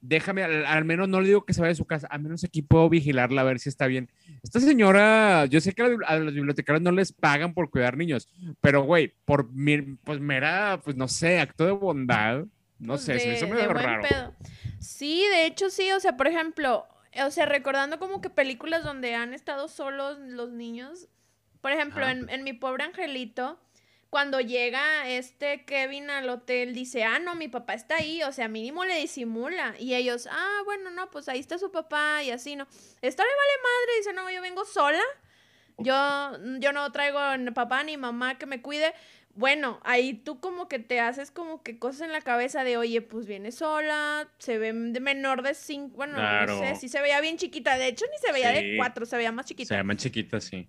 Déjame, 0.03 0.43
al, 0.43 0.83
menos 0.83 1.07
no 1.07 1.21
le 1.21 1.27
digo 1.27 1.45
que 1.45 1.53
se 1.53 1.61
vaya 1.61 1.69
de 1.69 1.75
su 1.75 1.85
casa, 1.85 2.07
al 2.07 2.21
menos 2.21 2.43
aquí 2.43 2.63
puedo 2.63 2.89
vigilarla 2.89 3.41
a 3.41 3.43
ver 3.43 3.59
si 3.59 3.69
está 3.69 3.85
bien. 3.85 4.09
Esta 4.41 4.59
señora, 4.59 5.45
yo 5.45 5.61
sé 5.61 5.73
que 5.73 5.83
a 5.83 6.17
los 6.17 6.33
bibliotecarios 6.33 6.81
no 6.81 6.91
les 6.91 7.13
pagan 7.13 7.53
por 7.53 7.69
cuidar 7.69 7.97
niños, 7.97 8.27
pero 8.61 8.81
güey, 8.81 9.13
por 9.25 9.49
pues 10.03 10.19
mera, 10.19 10.81
pues 10.83 10.95
no 10.95 11.07
sé, 11.07 11.39
acto 11.39 11.65
de 11.65 11.71
bondad, 11.71 12.45
no 12.79 12.97
sé, 12.97 13.19
se 13.19 13.27
me 13.27 13.33
hizo 13.35 13.47
medio 13.47 13.71
raro. 13.73 14.33
Sí, 14.79 15.23
de 15.31 15.45
hecho 15.45 15.69
sí, 15.69 15.91
o 15.91 15.99
sea, 15.99 16.17
por 16.17 16.25
ejemplo, 16.27 16.87
o 17.23 17.29
sea, 17.29 17.45
recordando 17.45 17.99
como 17.99 18.21
que 18.21 18.31
películas 18.31 18.83
donde 18.83 19.13
han 19.13 19.35
estado 19.35 19.67
solos 19.67 20.17
los 20.19 20.51
niños, 20.51 21.09
por 21.61 21.71
ejemplo, 21.71 22.07
en, 22.07 22.27
en 22.29 22.43
Mi 22.43 22.53
Pobre 22.53 22.85
Angelito, 22.85 23.59
cuando 24.11 24.41
llega 24.41 25.07
este 25.07 25.63
Kevin 25.63 26.09
al 26.09 26.29
hotel, 26.29 26.73
dice, 26.73 27.05
ah, 27.05 27.17
no, 27.19 27.33
mi 27.33 27.47
papá 27.47 27.75
está 27.75 27.95
ahí, 27.95 28.21
o 28.23 28.33
sea, 28.33 28.49
mínimo 28.49 28.83
le 28.83 28.97
disimula. 28.97 29.73
Y 29.79 29.95
ellos, 29.95 30.27
ah, 30.29 30.61
bueno, 30.65 30.89
no, 30.91 31.09
pues 31.09 31.29
ahí 31.29 31.39
está 31.39 31.57
su 31.57 31.71
papá 31.71 32.21
y 32.21 32.29
así, 32.29 32.57
¿no? 32.57 32.67
Esta 33.01 33.23
le 33.23 33.29
vale 33.29 33.51
madre, 33.63 33.97
dice, 33.99 34.11
no, 34.11 34.29
yo 34.29 34.41
vengo 34.41 34.65
sola, 34.65 35.01
yo, 35.77 35.93
yo 36.59 36.73
no 36.73 36.91
traigo 36.91 37.19
papá 37.53 37.85
ni 37.85 37.95
mamá 37.95 38.37
que 38.37 38.45
me 38.45 38.61
cuide. 38.61 38.93
Bueno, 39.33 39.79
ahí 39.85 40.13
tú 40.13 40.41
como 40.41 40.67
que 40.67 40.79
te 40.79 40.99
haces 40.99 41.31
como 41.31 41.63
que 41.63 41.79
cosas 41.79 42.01
en 42.01 42.11
la 42.11 42.19
cabeza 42.19 42.65
de, 42.65 42.75
oye, 42.75 43.01
pues 43.01 43.25
viene 43.25 43.53
sola, 43.53 44.27
se 44.39 44.57
ve 44.57 44.73
de 44.73 44.99
menor 44.99 45.41
de 45.41 45.53
cinco, 45.53 45.95
bueno, 45.95 46.17
no 46.17 46.59
sé, 46.59 46.75
sí 46.75 46.89
se 46.89 46.99
veía 46.99 47.21
bien 47.21 47.37
chiquita, 47.37 47.77
de 47.77 47.87
hecho 47.87 48.03
ni 48.11 48.17
se 48.17 48.33
veía 48.33 48.49
de 48.49 48.75
cuatro, 48.75 49.05
se 49.05 49.15
veía 49.15 49.31
más 49.31 49.45
chiquita. 49.45 49.69
Se 49.69 49.73
veía 49.75 49.85
más 49.85 49.95
chiquita, 49.95 50.41
sí. 50.41 50.67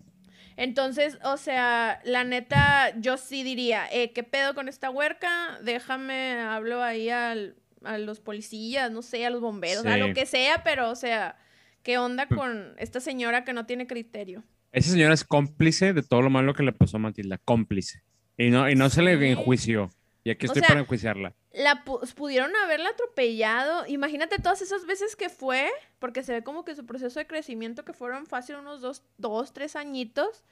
Entonces, 0.56 1.18
o 1.25 1.37
sea, 1.37 2.00
la 2.04 2.25
neta, 2.25 2.92
yo 2.99 3.16
sí 3.16 3.42
diría, 3.42 3.87
eh, 3.92 4.12
¿qué 4.12 4.23
pedo 4.23 4.54
con 4.54 4.68
esta 4.68 4.90
huerca? 4.90 5.59
Déjame, 5.62 6.40
hablo 6.40 6.82
ahí 6.82 7.09
al, 7.09 7.56
a 7.85 7.99
los 7.99 8.21
policías, 8.21 8.90
no 8.90 9.02
sé, 9.02 9.26
a 9.26 9.30
los 9.30 9.40
bomberos, 9.40 9.85
a 9.87 9.97
lo 9.97 10.12
que 10.14 10.26
sea, 10.26 10.62
pero, 10.64 10.90
o 10.90 10.97
sea, 10.97 11.37
¿qué 11.82 11.99
onda 11.99 12.26
con 12.26 12.75
esta 12.78 13.00
señora 13.00 13.44
que 13.44 13.52
no 13.52 13.66
tiene 13.66 13.87
criterio? 13.87 14.44
Esa 14.73 14.90
señora 14.90 15.14
es 15.14 15.25
cómplice 15.25 15.92
de 15.92 16.02
todo 16.02 16.23
lo 16.23 16.30
malo 16.30 16.54
que 16.54 16.62
le 16.62 16.73
pasó 16.73 16.97
a 16.97 17.00
Matilda, 17.00 17.38
cómplice. 17.38 18.02
Y 18.38 18.50
no, 18.50 18.68
y 18.71 18.75
no 18.75 18.88
se 18.88 19.02
le 19.02 19.30
enjuició. 19.30 19.90
Y 20.25 20.30
aquí 20.30 20.47
estoy 20.47 20.62
para 20.62 20.80
enjuiciarla. 20.80 21.35
La 21.54 21.85
pudieron 21.85 22.50
haberla 22.56 22.90
atropellado. 22.90 23.87
Imagínate 23.87 24.37
todas 24.38 24.62
esas 24.62 24.87
veces 24.87 25.16
que 25.16 25.28
fue, 25.28 25.71
porque 25.99 26.23
se 26.23 26.32
ve 26.32 26.42
como 26.42 26.64
que 26.64 26.75
su 26.75 26.87
proceso 26.87 27.18
de 27.18 27.26
crecimiento, 27.26 27.85
que 27.85 27.92
fueron 27.92 28.26
fácil 28.26 28.56
unos 28.56 28.80
dos, 28.80 29.02
dos 29.18 29.52
tres 29.52 29.76
añitos, 29.76 30.44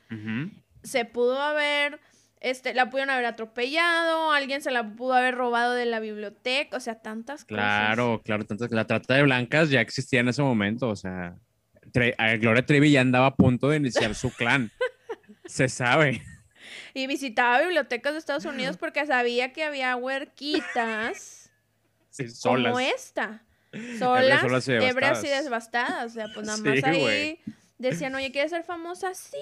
se 0.82 1.04
pudo 1.06 1.40
haber, 1.40 2.00
este, 2.40 2.74
la 2.74 2.90
pudieron 2.90 3.10
haber 3.10 3.24
atropellado, 3.24 4.32
alguien 4.32 4.60
se 4.60 4.70
la 4.70 4.94
pudo 4.94 5.14
haber 5.14 5.36
robado 5.36 5.72
de 5.72 5.86
la 5.86 6.00
biblioteca, 6.00 6.76
o 6.76 6.80
sea, 6.80 6.96
tantas 6.96 7.44
cosas. 7.44 7.48
Claro, 7.48 8.20
claro, 8.22 8.44
tantas. 8.44 8.70
La 8.70 8.86
trata 8.86 9.14
de 9.14 9.22
blancas 9.22 9.70
ya 9.70 9.80
existía 9.80 10.20
en 10.20 10.28
ese 10.28 10.42
momento, 10.42 10.88
o 10.88 10.96
sea, 10.96 11.36
Gloria 11.94 12.66
Trevi 12.66 12.90
ya 12.90 13.00
andaba 13.00 13.26
a 13.26 13.34
punto 13.36 13.70
de 13.70 13.78
iniciar 13.78 14.14
su 14.14 14.30
clan. 14.30 14.70
se 15.46 15.68
sabe 15.68 16.22
y 16.94 17.06
visitaba 17.06 17.60
bibliotecas 17.60 18.12
de 18.12 18.18
Estados 18.18 18.44
Unidos 18.44 18.76
porque 18.76 19.04
sabía 19.06 19.52
que 19.52 19.64
había 19.64 19.96
huerquitas 19.96 21.50
como 22.42 22.80
esta. 22.80 23.42
Solas, 23.98 24.68
hebreas 24.68 25.22
y 25.24 25.28
devastadas. 25.28 26.06
O 26.06 26.14
sea, 26.14 26.26
pues 26.34 26.46
nada 26.46 26.58
más 26.64 26.84
ahí 26.84 27.38
decían, 27.78 28.14
oye, 28.14 28.30
¿quieres 28.30 28.50
ser 28.50 28.64
famosa? 28.64 29.14
Sí. 29.14 29.38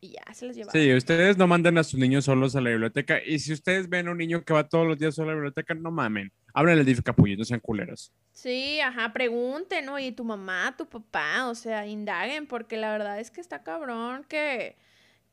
Y 0.00 0.12
ya 0.12 0.32
se 0.32 0.46
las 0.46 0.54
llevaban. 0.54 0.80
Sí, 0.80 0.94
ustedes 0.94 1.36
no 1.36 1.48
manden 1.48 1.76
a 1.76 1.82
sus 1.82 1.98
niños 1.98 2.24
solos 2.24 2.54
a 2.54 2.60
la 2.60 2.70
biblioteca. 2.70 3.20
Y 3.24 3.40
si 3.40 3.52
ustedes 3.52 3.88
ven 3.88 4.06
a 4.06 4.12
un 4.12 4.18
niño 4.18 4.44
que 4.44 4.52
va 4.52 4.68
todos 4.68 4.86
los 4.86 4.96
días 4.96 5.16
solo 5.16 5.30
a 5.30 5.32
la 5.32 5.36
biblioteca, 5.36 5.74
no 5.74 5.90
mamen. 5.90 6.32
Háblenle 6.54 6.84
de 6.84 7.02
capullo, 7.02 7.36
no 7.36 7.44
sean 7.44 7.58
culeros. 7.58 8.12
Sí, 8.32 8.80
ajá, 8.80 9.12
pregunten, 9.12 9.86
¿no? 9.86 9.98
Y 9.98 10.12
tu 10.12 10.24
mamá, 10.24 10.74
tu 10.78 10.86
papá, 10.86 11.48
o 11.48 11.54
sea, 11.56 11.84
indaguen, 11.86 12.46
porque 12.46 12.76
la 12.76 12.92
verdad 12.92 13.18
es 13.18 13.32
que 13.32 13.40
está 13.40 13.64
cabrón 13.64 14.24
que 14.28 14.76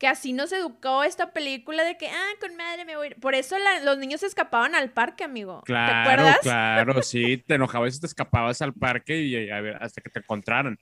que 0.06 0.10
así 0.10 0.34
nos 0.34 0.52
educó 0.52 1.04
esta 1.04 1.34
película 1.34 1.84
de 1.84 1.98
que, 1.98 2.08
ah, 2.08 2.30
con 2.40 2.56
madre 2.56 2.86
me 2.86 2.96
voy. 2.96 3.16
Por 3.16 3.34
eso 3.34 3.56
los 3.84 3.98
niños 3.98 4.20
se 4.20 4.28
escapaban 4.28 4.76
al 4.76 4.92
parque, 4.92 5.24
amigo. 5.24 5.64
Claro, 5.66 5.92
¿Te 5.92 6.00
acuerdas? 6.00 6.38
claro, 6.44 7.02
sí, 7.02 7.38
te 7.38 7.56
enojabas 7.56 7.98
y 7.98 8.02
te 8.02 8.06
escapabas 8.06 8.62
al 8.62 8.76
parque 8.76 9.20
y 9.20 9.50
a 9.50 9.62
ver, 9.62 9.82
hasta 9.82 10.02
que 10.02 10.12
te 10.12 10.20
encontraran. 10.20 10.78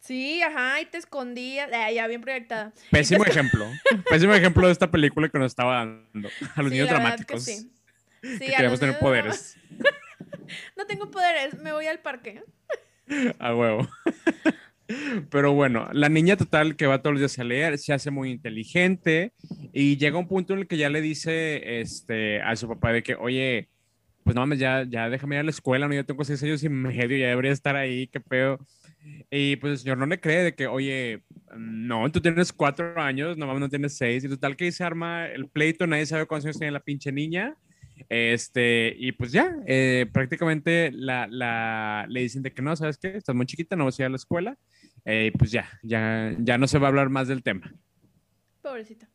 Sí, 0.00 0.42
ajá, 0.42 0.82
y 0.82 0.84
te 0.84 0.98
escondías, 0.98 1.70
ah, 1.72 1.90
ya 1.90 2.06
bien 2.08 2.20
proyectada. 2.20 2.74
Pésimo 2.90 3.24
ejemplo, 3.24 3.66
pésimo 4.10 4.34
ejemplo 4.34 4.66
de 4.66 4.72
esta 4.74 4.90
película 4.90 5.30
que 5.30 5.38
nos 5.38 5.52
estaba 5.52 5.76
dando 5.76 6.28
a 6.56 6.62
los 6.62 6.70
niños 6.70 6.90
dramáticos. 6.90 7.42
Que 7.42 7.52
sí. 7.52 7.72
sí 8.20 8.38
que 8.38 8.52
queríamos 8.52 8.78
tener 8.78 8.98
poderes. 8.98 9.56
no 10.76 10.84
tengo 10.84 11.10
poderes, 11.10 11.54
me 11.54 11.72
voy 11.72 11.86
al 11.86 12.00
parque. 12.00 12.44
A 13.38 13.54
huevo. 13.54 13.88
Pero 15.30 15.52
bueno, 15.52 15.88
la 15.92 16.08
niña 16.08 16.36
total 16.36 16.76
que 16.76 16.86
va 16.86 17.02
todos 17.02 17.14
los 17.14 17.20
días 17.20 17.38
a 17.38 17.44
leer 17.44 17.78
se 17.78 17.92
hace 17.92 18.10
muy 18.10 18.30
inteligente 18.30 19.32
y 19.72 19.96
llega 19.96 20.18
un 20.18 20.28
punto 20.28 20.52
en 20.52 20.60
el 20.60 20.66
que 20.66 20.76
ya 20.76 20.90
le 20.90 21.00
dice 21.00 21.80
este, 21.80 22.40
a 22.42 22.54
su 22.56 22.68
papá 22.68 22.92
de 22.92 23.02
que, 23.02 23.14
oye, 23.14 23.68
pues 24.24 24.34
no 24.34 24.42
mames, 24.42 24.58
ya, 24.58 24.84
ya 24.88 25.08
déjame 25.08 25.36
ir 25.36 25.40
a 25.40 25.44
la 25.44 25.50
escuela, 25.50 25.86
no, 25.86 25.94
yo 25.94 26.04
tengo 26.04 26.24
seis 26.24 26.42
años 26.42 26.62
y 26.64 26.68
medio, 26.68 27.16
ya 27.16 27.28
debería 27.28 27.52
estar 27.52 27.76
ahí, 27.76 28.08
qué 28.08 28.20
pedo. 28.20 28.58
Y 29.30 29.56
pues 29.56 29.72
el 29.72 29.78
señor 29.78 29.98
no 29.98 30.06
le 30.06 30.20
cree 30.20 30.42
de 30.42 30.54
que, 30.54 30.66
oye, 30.66 31.22
no, 31.56 32.10
tú 32.10 32.20
tienes 32.20 32.52
cuatro 32.52 33.00
años, 33.00 33.36
no 33.36 33.46
mames, 33.46 33.60
no 33.60 33.68
tienes 33.68 33.96
seis. 33.96 34.24
Y 34.24 34.28
total 34.28 34.56
que 34.56 34.70
se 34.72 34.82
arma 34.82 35.26
el 35.26 35.48
pleito, 35.48 35.86
nadie 35.86 36.06
sabe 36.06 36.26
cuántos 36.26 36.46
años 36.46 36.58
tiene 36.58 36.72
la 36.72 36.80
pinche 36.80 37.12
niña. 37.12 37.56
Este, 38.08 38.94
y 38.96 39.12
pues 39.12 39.32
ya, 39.32 39.56
eh, 39.66 40.06
prácticamente 40.12 40.90
la, 40.92 41.26
la, 41.28 42.06
le 42.08 42.20
dicen 42.20 42.42
de 42.42 42.52
que 42.52 42.62
no, 42.62 42.76
¿sabes 42.76 42.98
qué? 42.98 43.16
Estás 43.16 43.34
muy 43.34 43.46
chiquita, 43.46 43.76
no 43.76 43.84
vas 43.84 43.98
a 43.98 44.02
ir 44.02 44.06
a 44.06 44.10
la 44.10 44.16
escuela. 44.16 44.58
Eh, 45.04 45.32
pues 45.38 45.50
ya, 45.50 45.68
ya, 45.82 46.34
ya 46.38 46.58
no 46.58 46.66
se 46.66 46.78
va 46.78 46.86
a 46.86 46.90
hablar 46.90 47.08
más 47.08 47.28
del 47.28 47.42
tema. 47.42 47.72
Pobrecita. 48.62 49.08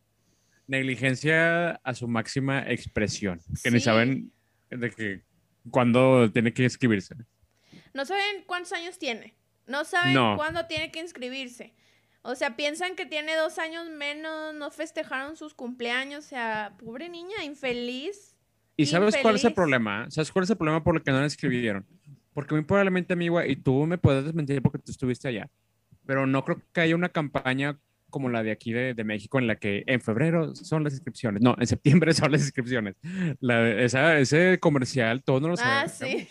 Negligencia 0.68 1.72
a 1.72 1.94
su 1.94 2.08
máxima 2.08 2.70
expresión, 2.72 3.42
que 3.64 3.72
ni 3.72 3.80
saben 3.80 4.32
de 4.70 4.90
que 4.90 5.24
cuándo 5.70 6.32
tiene 6.32 6.54
que 6.54 6.64
inscribirse. 6.64 7.16
No 7.94 8.06
saben 8.06 8.44
cuántos 8.46 8.72
años 8.72 8.98
tiene, 8.98 9.36
no 9.68 9.84
saben 9.84 10.16
cuándo 10.38 10.66
tiene 10.68 10.92
que 10.92 11.00
inscribirse. 11.00 11.74
O 12.22 12.36
sea, 12.36 12.56
piensan 12.56 12.96
que 12.96 13.06
tiene 13.06 13.36
dos 13.36 13.58
años 13.58 13.90
menos, 13.90 14.54
no 14.54 14.72
festejaron 14.72 15.36
sus 15.36 15.54
cumpleaños, 15.54 16.26
o 16.26 16.28
sea, 16.30 16.78
pobre 16.78 17.10
niña, 17.10 17.44
infeliz 17.44 18.31
¿Y 18.82 18.86
sabes 18.86 19.16
cuál 19.22 19.36
es 19.36 19.44
el 19.44 19.54
problema? 19.54 20.10
¿Sabes 20.10 20.32
cuál 20.32 20.44
es 20.44 20.50
el 20.50 20.58
problema 20.58 20.84
por 20.84 20.96
el 20.96 21.04
que 21.04 21.12
no 21.12 21.20
la 21.20 21.26
escribieron? 21.26 21.86
Porque 22.34 22.56
muy 22.56 22.64
probablemente, 22.64 23.14
amigo, 23.14 23.44
y 23.44 23.56
tú 23.56 23.86
me 23.86 23.98
puedes 23.98 24.24
desmentir 24.24 24.62
porque 24.62 24.80
tú 24.80 24.92
estuviste 24.92 25.28
allá, 25.28 25.50
pero 26.06 26.26
no 26.26 26.44
creo 26.44 26.62
que 26.74 26.82
haya 26.82 26.96
una 26.96 27.10
campaña 27.10 27.78
como 28.10 28.30
la 28.30 28.44
de 28.44 28.52
aquí 28.52 28.74
de, 28.74 29.04
México 29.04 29.40
en 29.40 29.48
la 29.48 29.56
que 29.56 29.84
en 29.88 30.02
febrero 30.02 30.56
son 30.56 30.84
las 30.84 30.94
inscripciones. 30.94 31.42
No, 31.42 31.56
en 31.60 31.68
septiembre 31.68 32.14
son 32.16 32.32
las 32.32 32.42
inscripciones. 32.42 32.96
ese 33.42 34.60
comercial, 34.60 35.24
todos 35.24 35.42
no 35.42 35.50
lo. 35.50 35.56
Ah, 35.60 35.88
sí. 35.88 36.28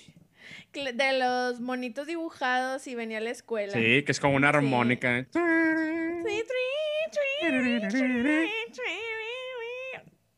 De 0.72 1.18
los 1.18 1.60
monitos 1.60 2.06
dibujados 2.06 2.86
y 2.86 2.94
venía 2.94 3.18
a 3.18 3.20
la 3.20 3.30
escuela. 3.30 3.72
Sí, 3.72 4.02
que 4.04 4.12
es 4.12 4.20
como 4.20 4.36
una 4.36 4.50
armónica. 4.50 5.26
Sí. 5.32 5.40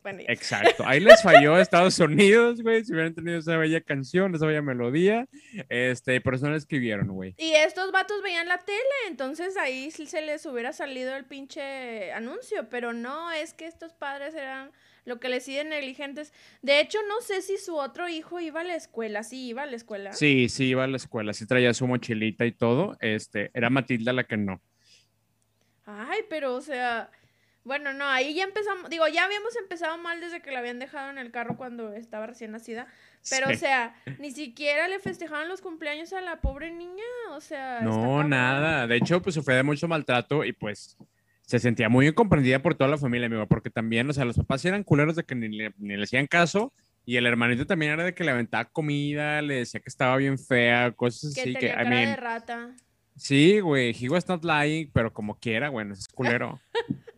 Exacto. 0.05 0.83
Ahí 0.85 0.99
les 0.99 1.21
falló 1.21 1.55
a 1.55 1.61
Estados 1.61 1.97
Unidos, 1.99 2.61
güey. 2.61 2.83
Si 2.83 2.93
hubieran 2.93 3.13
tenido 3.13 3.39
esa 3.39 3.57
bella 3.57 3.81
canción, 3.81 4.35
esa 4.35 4.45
bella 4.45 4.61
melodía, 4.61 5.27
este, 5.69 6.19
por 6.21 6.35
eso 6.35 6.45
no 6.45 6.51
la 6.51 6.57
escribieron, 6.57 7.07
güey. 7.07 7.35
Y 7.37 7.53
estos 7.53 7.91
vatos 7.91 8.21
veían 8.21 8.47
la 8.47 8.59
tele, 8.59 8.79
entonces 9.07 9.57
ahí 9.57 9.91
sí 9.91 10.05
se 10.05 10.21
les 10.21 10.45
hubiera 10.45 10.73
salido 10.73 11.15
el 11.15 11.25
pinche 11.25 12.11
anuncio, 12.13 12.69
pero 12.69 12.93
no, 12.93 13.31
es 13.31 13.53
que 13.53 13.65
estos 13.65 13.93
padres 13.93 14.35
eran 14.35 14.71
lo 15.05 15.19
que 15.19 15.29
les 15.29 15.43
siguen 15.43 15.69
negligentes. 15.69 16.33
De 16.61 16.79
hecho, 16.79 16.97
no 17.07 17.21
sé 17.21 17.41
si 17.41 17.57
su 17.57 17.75
otro 17.75 18.07
hijo 18.07 18.39
iba 18.39 18.61
a 18.61 18.63
la 18.63 18.75
escuela. 18.75 19.23
Sí, 19.23 19.47
iba 19.47 19.63
a 19.63 19.65
la 19.65 19.75
escuela. 19.75 20.13
Sí, 20.13 20.49
sí, 20.49 20.65
iba 20.65 20.83
a 20.83 20.87
la 20.87 20.97
escuela. 20.97 21.33
Sí 21.33 21.45
traía 21.45 21.73
su 21.73 21.87
mochilita 21.87 22.45
y 22.45 22.51
todo. 22.51 22.97
Este, 22.99 23.51
era 23.53 23.69
Matilda 23.69 24.13
la 24.13 24.23
que 24.23 24.37
no. 24.37 24.61
Ay, 25.85 26.21
pero, 26.29 26.55
o 26.55 26.61
sea, 26.61 27.11
bueno, 27.63 27.93
no, 27.93 28.05
ahí 28.05 28.33
ya 28.33 28.43
empezamos, 28.43 28.89
digo, 28.89 29.07
ya 29.07 29.23
habíamos 29.23 29.55
empezado 29.55 29.97
mal 29.97 30.19
desde 30.19 30.41
que 30.41 30.51
la 30.51 30.59
habían 30.59 30.79
dejado 30.79 31.09
en 31.09 31.17
el 31.17 31.31
carro 31.31 31.55
cuando 31.55 31.93
estaba 31.93 32.27
recién 32.27 32.51
nacida, 32.51 32.87
pero 33.29 33.49
o 33.49 33.53
sea, 33.55 33.95
ni 34.19 34.31
siquiera 34.31 34.87
le 34.87 34.99
festejaban 34.99 35.47
los 35.47 35.61
cumpleaños 35.61 36.11
a 36.11 36.21
la 36.21 36.41
pobre 36.41 36.71
niña, 36.71 37.03
o 37.31 37.39
sea... 37.39 37.79
No, 37.81 38.23
nada, 38.23 38.85
de 38.85 38.97
hecho, 38.97 39.21
pues 39.21 39.35
sufría 39.35 39.57
de 39.57 39.63
mucho 39.63 39.87
maltrato 39.87 40.43
y 40.43 40.51
pues 40.51 40.97
se 41.41 41.59
sentía 41.59 41.87
muy 41.87 42.07
incomprendida 42.07 42.61
por 42.61 42.75
toda 42.75 42.89
la 42.89 42.97
familia, 42.97 43.27
amigo, 43.27 43.47
porque 43.47 43.69
también, 43.69 44.09
o 44.09 44.13
sea, 44.13 44.25
los 44.25 44.35
papás 44.35 44.65
eran 44.65 44.83
culeros 44.83 45.15
de 45.15 45.23
que 45.23 45.35
ni, 45.35 45.47
le 45.49 46.03
hacían 46.03 46.27
caso 46.27 46.73
y 47.05 47.15
el 47.15 47.25
hermanito 47.25 47.65
también 47.65 47.93
era 47.93 48.03
de 48.03 48.13
que 48.13 48.25
le 48.25 48.31
aventaba 48.31 48.65
comida, 48.65 49.41
le 49.41 49.55
decía 49.55 49.79
que 49.79 49.89
estaba 49.89 50.17
bien 50.17 50.37
fea, 50.37 50.91
cosas 50.91 51.37
así 51.37 51.53
que... 51.53 51.71
a 51.71 51.83
mí, 51.85 52.05
de 52.05 52.15
rata. 52.17 52.75
Sí, 53.15 53.59
güey, 53.59 53.95
he 53.97 54.09
was 54.09 54.27
not 54.27 54.43
lying, 54.43 54.89
pero 54.91 55.13
como 55.13 55.37
quiera, 55.39 55.69
bueno, 55.69 55.93
es 55.93 56.07
culero. 56.07 56.59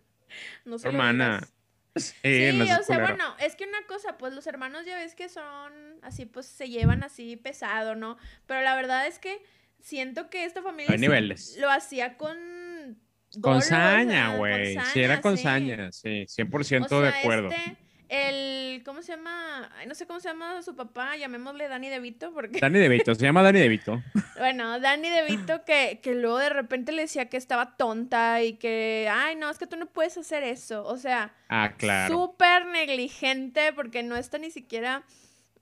No 0.66 0.78
lo 0.78 0.84
Hermana. 0.84 1.40
digas. 1.40 1.52
Sí, 1.98 2.52
no 2.54 2.66
o 2.66 2.84
sea, 2.84 2.98
culero. 2.98 3.04
bueno, 3.08 3.36
es 3.40 3.56
que 3.56 3.64
una 3.66 3.86
cosa, 3.88 4.18
pues 4.18 4.34
los 4.34 4.48
hermanos 4.48 4.86
ya 4.86 4.98
ves 4.98 5.16
que 5.16 5.30
son 5.30 5.72
así, 6.02 6.26
pues 6.26 6.46
se 6.46 6.68
llevan 6.70 7.04
así 7.04 7.38
pesado, 7.38 7.96
¿no? 7.96 8.18
Pero 8.48 8.62
la 8.64 8.76
verdad 8.76 9.08
es 9.08 9.18
que 9.20 9.42
siento 9.80 10.30
que 10.30 10.44
esta 10.44 10.62
familia 10.62 10.92
Hay 10.92 10.98
niveles. 10.98 11.56
lo 11.60 11.70
hacía 11.72 12.18
con 12.18 13.00
Con 13.42 13.58
dolo, 13.58 13.58
o 13.60 13.62
sea, 13.62 13.92
saña, 13.94 14.36
güey. 14.36 14.78
Sí, 14.94 15.02
era 15.02 15.22
con 15.22 15.38
sí. 15.38 15.44
saña, 15.44 15.92
sí, 15.94 16.26
100% 16.28 16.92
O 16.92 17.02
de 17.02 17.10
acuerdo. 17.10 17.50
este, 17.50 17.78
el, 18.10 18.84
¿cómo 18.84 19.02
se 19.02 19.14
llama? 19.14 19.70
Ay, 19.78 19.88
no 19.88 19.96
sé 19.96 20.06
cómo 20.06 20.20
se 20.20 20.28
llama 20.30 20.62
su 20.62 20.76
papá, 20.76 21.16
llamémosle 21.18 21.68
Danny 21.68 21.90
DeVito, 21.90 22.34
porque, 22.34 22.60
Danny 22.60 22.80
DeVito, 22.80 23.16
se 23.16 23.22
llama 23.24 23.42
Danny 23.44 23.60
DeVito. 23.60 24.02
bueno, 24.38 24.80
Danny 24.80 25.10
DeVito 25.10 25.64
que, 25.66 26.00
que 26.02 26.16
luego 26.16 26.38
de 26.40 26.50
repente 26.50 26.92
le 26.92 27.04
decía 27.04 27.30
que 27.30 27.38
estaba 27.38 27.76
tonta 27.78 28.42
y 28.44 28.54
que, 28.54 29.10
ay, 29.12 29.36
no, 29.36 29.50
es 29.50 29.58
que 29.58 29.68
tú 29.68 29.76
no 29.78 29.86
puedes 29.88 30.18
hacer 30.18 30.44
eso, 30.44 30.86
o 30.86 30.98
sea, 30.98 31.34
Ah, 31.50 31.74
claro. 31.78 32.14
súper 32.14 32.66
negligente 32.68 33.74
porque 33.74 34.04
no 34.04 34.16
está 34.16 34.38
ni 34.38 34.52
siquiera 34.52 35.04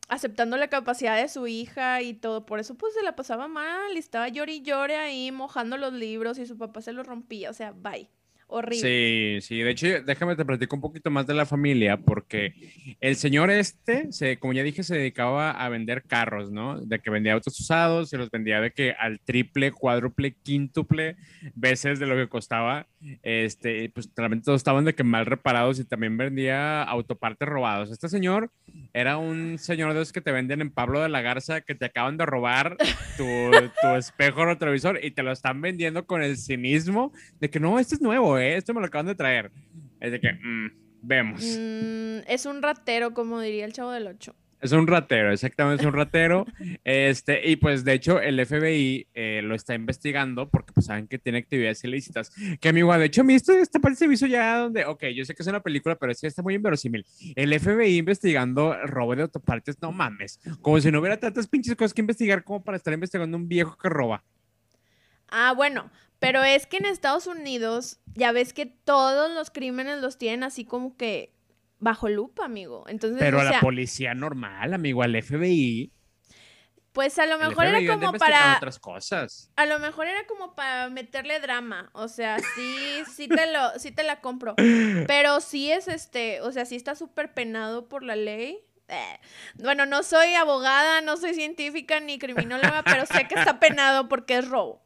aceptando 0.09 0.57
la 0.57 0.67
capacidad 0.67 1.15
de 1.15 1.29
su 1.29 1.47
hija 1.47 2.01
y 2.01 2.13
todo, 2.13 2.45
por 2.45 2.59
eso 2.59 2.75
pues 2.75 2.93
se 2.93 3.03
la 3.03 3.15
pasaba 3.15 3.47
mal 3.47 3.93
y 3.95 3.99
estaba 3.99 4.27
llore 4.27 4.55
y 4.55 4.61
llore 4.61 4.97
ahí 4.97 5.31
mojando 5.31 5.77
los 5.77 5.93
libros 5.93 6.37
y 6.39 6.45
su 6.45 6.57
papá 6.57 6.81
se 6.81 6.91
los 6.91 7.07
rompía, 7.07 7.49
o 7.49 7.53
sea, 7.53 7.71
bye, 7.71 8.09
horrible. 8.47 9.39
Sí, 9.41 9.47
sí, 9.47 9.59
de 9.59 9.71
hecho, 9.71 9.87
déjame 10.03 10.35
te 10.35 10.45
platico 10.45 10.75
un 10.75 10.81
poquito 10.81 11.09
más 11.09 11.27
de 11.27 11.33
la 11.33 11.45
familia, 11.45 11.97
porque 11.97 12.53
el 12.99 13.15
señor 13.15 13.49
este, 13.49 14.11
se, 14.11 14.37
como 14.37 14.53
ya 14.53 14.63
dije, 14.63 14.83
se 14.83 14.95
dedicaba 14.95 15.51
a 15.51 15.69
vender 15.69 16.03
carros, 16.03 16.51
¿no? 16.51 16.79
De 16.79 16.99
que 16.99 17.09
vendía 17.09 17.33
autos 17.33 17.59
usados, 17.59 18.09
se 18.09 18.17
los 18.17 18.29
vendía 18.29 18.61
de 18.61 18.71
que 18.71 18.91
al 18.91 19.19
triple, 19.19 19.71
cuádruple, 19.71 20.35
quíntuple 20.43 21.15
veces 21.55 21.99
de 21.99 22.07
lo 22.07 22.15
que 22.15 22.29
costaba, 22.29 22.87
este, 23.21 23.89
pues 23.89 24.09
realmente 24.15 24.45
todos 24.45 24.59
estaban 24.59 24.85
de 24.85 24.95
que 24.95 25.03
mal 25.03 25.25
reparados 25.25 25.79
y 25.79 25.85
también 25.85 26.17
vendía 26.17 26.83
autopartes 26.83 27.47
robados. 27.47 27.91
Este 27.91 28.09
señor 28.09 28.51
era 28.93 29.17
un 29.17 29.57
señor 29.59 29.93
de 29.93 30.01
esos 30.01 30.13
que 30.13 30.21
te 30.21 30.31
venden 30.31 30.61
en 30.61 30.71
Pablo 30.71 31.01
de 31.01 31.09
la 31.09 31.21
Garza, 31.21 31.61
que 31.61 31.75
te 31.75 31.85
acaban 31.85 32.17
de 32.17 32.25
robar 32.25 32.77
tu, 33.17 33.25
tu 33.81 33.87
espejo 33.97 34.45
retrovisor 34.45 34.99
y 35.03 35.11
te 35.11 35.23
lo 35.23 35.31
están 35.31 35.61
vendiendo 35.61 36.05
con 36.05 36.21
el 36.23 36.37
cinismo 36.37 37.11
de 37.39 37.49
que 37.49 37.59
no, 37.59 37.79
este 37.79 37.95
es 37.95 38.01
nuevo, 38.01 38.37
¿eh? 38.37 38.42
Esto 38.43 38.73
me 38.73 38.81
lo 38.81 38.87
acaban 38.87 39.07
de 39.07 39.15
traer. 39.15 39.51
Es 39.99 40.11
de 40.11 40.19
que, 40.19 40.33
mm, 40.33 40.71
vemos. 41.01 41.41
Mm, 41.41 42.19
es 42.27 42.45
un 42.45 42.61
ratero, 42.61 43.13
como 43.13 43.39
diría 43.39 43.65
el 43.65 43.73
chavo 43.73 43.91
del 43.91 44.07
8. 44.07 44.35
Es 44.63 44.71
un 44.71 44.87
ratero, 44.87 45.33
exactamente, 45.33 45.83
es 45.83 45.87
un 45.87 45.93
ratero. 45.93 46.45
Este, 46.85 47.49
y 47.49 47.55
pues 47.57 47.83
de 47.83 47.93
hecho 47.93 48.19
el 48.19 48.45
FBI 48.45 49.07
eh, 49.13 49.41
lo 49.43 49.55
está 49.55 49.73
investigando 49.73 50.49
porque 50.49 50.73
pues 50.73 50.85
saben 50.87 51.07
que 51.07 51.17
tiene 51.17 51.39
actividades 51.39 51.83
ilícitas. 51.83 52.31
Que 52.59 52.69
amigo, 52.69 52.97
de 52.97 53.05
hecho 53.05 53.21
a 53.21 53.23
mí 53.23 53.33
esto, 53.33 53.53
esta 53.53 53.79
parte 53.79 53.97
se 53.97 54.07
me 54.07 54.13
hizo 54.13 54.25
ya 54.25 54.57
donde, 54.57 54.85
ok, 54.85 55.05
yo 55.15 55.25
sé 55.25 55.33
que 55.33 55.43
es 55.43 55.47
una 55.47 55.61
película, 55.61 55.95
pero 55.95 56.13
sí 56.13 56.27
está 56.27 56.41
muy 56.41 56.55
inverosímil. 56.55 57.05
El 57.35 57.57
FBI 57.59 57.97
investigando 57.97 58.75
robo 58.85 59.15
de 59.15 59.23
autopartes, 59.23 59.81
no 59.81 59.91
mames. 59.91 60.39
Como 60.61 60.79
si 60.79 60.91
no 60.91 60.99
hubiera 60.99 61.17
tantas 61.17 61.47
pinches 61.47 61.75
cosas 61.75 61.93
que 61.93 62.01
investigar 62.01 62.43
como 62.43 62.63
para 62.63 62.77
estar 62.77 62.93
investigando 62.93 63.35
un 63.37 63.47
viejo 63.47 63.77
que 63.77 63.89
roba. 63.89 64.23
Ah, 65.29 65.53
bueno, 65.55 65.89
pero 66.23 66.43
es 66.43 66.65
que 66.65 66.77
en 66.77 66.85
Estados 66.85 67.27
Unidos 67.27 67.99
ya 68.15 68.31
ves 68.31 68.53
que 68.53 68.65
todos 68.65 69.31
los 69.31 69.51
crímenes 69.51 69.99
los 70.01 70.17
tienen 70.17 70.43
así 70.43 70.65
como 70.65 70.95
que 70.95 71.33
bajo 71.79 72.07
lupa, 72.07 72.45
amigo. 72.45 72.85
Entonces, 72.87 73.19
Pero 73.19 73.37
o 73.37 73.41
a 73.41 73.43
la 73.43 73.59
policía 73.59 74.13
normal, 74.13 74.73
amigo, 74.73 75.03
al 75.03 75.21
FBI. 75.21 75.91
pues 76.93 77.19
a 77.19 77.25
lo 77.25 77.37
mejor 77.37 77.65
era 77.65 77.79
como 77.85 78.13
para 78.13 78.55
otras 78.55 78.79
cosas. 78.79 79.51
a 79.55 79.65
lo 79.65 79.79
mejor 79.79 80.07
era 80.07 80.25
como 80.25 80.55
para 80.55 80.89
meterle 80.89 81.39
drama, 81.39 81.89
o 81.93 82.07
sea, 82.07 82.37
sí 82.55 83.03
sí 83.13 83.27
te 83.27 83.51
lo 83.51 83.77
sí 83.79 83.91
te 83.91 84.03
la 84.03 84.21
compro. 84.21 84.55
Pero 85.07 85.41
sí 85.41 85.71
es 85.71 85.87
este, 85.87 86.39
o 86.41 86.51
sea, 86.51 86.65
sí 86.65 86.75
está 86.75 86.95
súper 86.95 87.33
penado 87.33 87.89
por 87.89 88.03
la 88.03 88.15
ley. 88.15 88.59
Eh, 88.87 89.19
Bueno, 89.55 89.85
no 89.85 90.03
soy 90.03 90.35
abogada, 90.35 91.01
no 91.01 91.17
soy 91.17 91.33
científica 91.33 91.99
ni 91.99 92.19
criminóloga, 92.19 92.83
pero 92.83 93.05
sé 93.05 93.27
que 93.27 93.35
está 93.35 93.57
penado 93.59 94.09
porque 94.09 94.37
es 94.37 94.47
robo. 94.47 94.83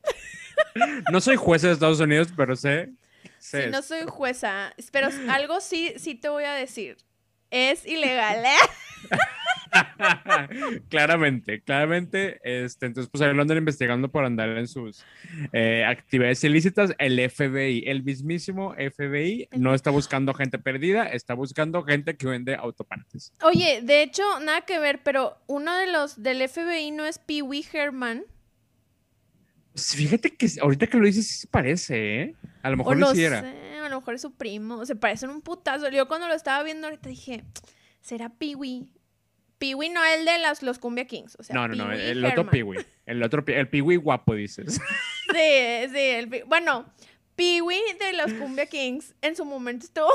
No 1.12 1.22
soy 1.22 1.36
juez 1.36 1.62
de 1.62 1.72
Estados 1.72 2.00
Unidos, 2.00 2.30
pero 2.36 2.56
sé. 2.56 2.90
sé 3.40 3.66
Sí, 3.66 3.70
no 3.72 3.82
soy 3.82 4.02
jueza, 4.08 4.74
pero 4.92 5.10
algo 5.30 5.62
sí, 5.62 5.94
sí 5.98 6.16
te 6.16 6.30
voy 6.30 6.44
a 6.44 6.54
decir. 6.54 6.98
Es 7.50 7.86
ilegal, 7.86 8.44
¿eh? 8.46 9.10
claramente, 10.90 11.62
claramente. 11.62 12.40
Este, 12.44 12.88
entonces, 12.88 13.10
pues 13.10 13.22
ahí 13.22 13.34
lo 13.34 13.42
andan 13.42 13.58
investigando 13.58 14.10
por 14.10 14.26
andar 14.26 14.50
en 14.50 14.68
sus 14.68 15.06
eh, 15.54 15.86
actividades 15.86 16.44
ilícitas. 16.44 16.94
El 16.98 17.18
FBI, 17.30 17.84
el 17.88 18.04
mismísimo 18.04 18.74
FBI, 18.74 19.50
no 19.58 19.74
está 19.74 19.92
buscando 19.92 20.34
gente 20.34 20.60
perdida, 20.60 21.06
está 21.06 21.34
buscando 21.34 21.84
gente 21.84 22.18
que 22.18 22.28
vende 22.28 22.56
autopartes. 22.56 23.34
Oye, 23.42 23.82
de 23.82 24.04
hecho, 24.04 24.24
nada 24.42 24.62
que 24.62 24.80
ver, 24.80 25.02
pero 25.04 25.38
uno 25.48 25.76
de 25.78 25.92
los 25.92 26.22
del 26.22 26.48
FBI 26.48 26.92
no 26.92 27.06
es 27.06 27.20
Pee 27.20 27.42
Wee 27.42 27.66
Herman. 27.72 28.26
Fíjate 29.78 30.36
que 30.36 30.48
ahorita 30.62 30.88
que 30.88 30.98
lo 30.98 31.06
dices, 31.06 31.28
sí 31.28 31.34
se 31.42 31.48
parece, 31.48 32.22
¿eh? 32.22 32.36
A 32.64 32.70
lo 32.70 32.76
O 32.76 32.78
mejor 32.78 32.98
no 32.98 33.08
lo 33.10 33.16
sí 33.16 33.24
era. 33.24 33.42
sé, 33.42 33.78
a 33.86 33.90
lo 33.90 34.00
mejor 34.00 34.16
es 34.16 34.22
su 34.22 34.34
primo. 34.36 34.86
Se 34.86 34.96
parecen 34.96 35.30
un 35.30 35.42
putazo. 35.42 35.90
Yo 35.90 36.08
cuando 36.08 36.28
lo 36.28 36.34
estaba 36.34 36.64
viendo 36.64 36.88
ahorita 36.88 37.10
dije, 37.10 37.44
¿será? 38.02 38.30
Pee 38.30 38.56
Wee 38.56 39.90
no 39.90 40.04
el 40.06 40.26
de 40.26 40.38
las, 40.40 40.62
los 40.64 40.78
Cumbia 40.80 41.06
Kings. 41.06 41.36
O 41.40 41.44
sea, 41.44 41.56
No, 41.56 41.68
no, 41.68 41.76
no, 41.76 41.88
Wee 41.90 42.02
el 42.02 42.26
otro. 42.26 42.50
Piwi. 42.50 42.78
El 43.06 43.24
otro, 43.24 43.44
el 43.48 43.70
Piwi 43.70 43.96
guapo, 43.96 44.34
dices. 44.34 44.80
Sí, 45.28 45.90
sí. 45.92 45.98
El, 46.00 46.44
bueno, 46.48 46.86
Wee 47.38 47.82
de 48.00 48.14
los 48.14 48.32
Cumbia 48.34 48.66
Kings 48.66 49.14
en 49.22 49.36
su 49.36 49.44
momento 49.46 49.86
estuvo. 49.86 50.08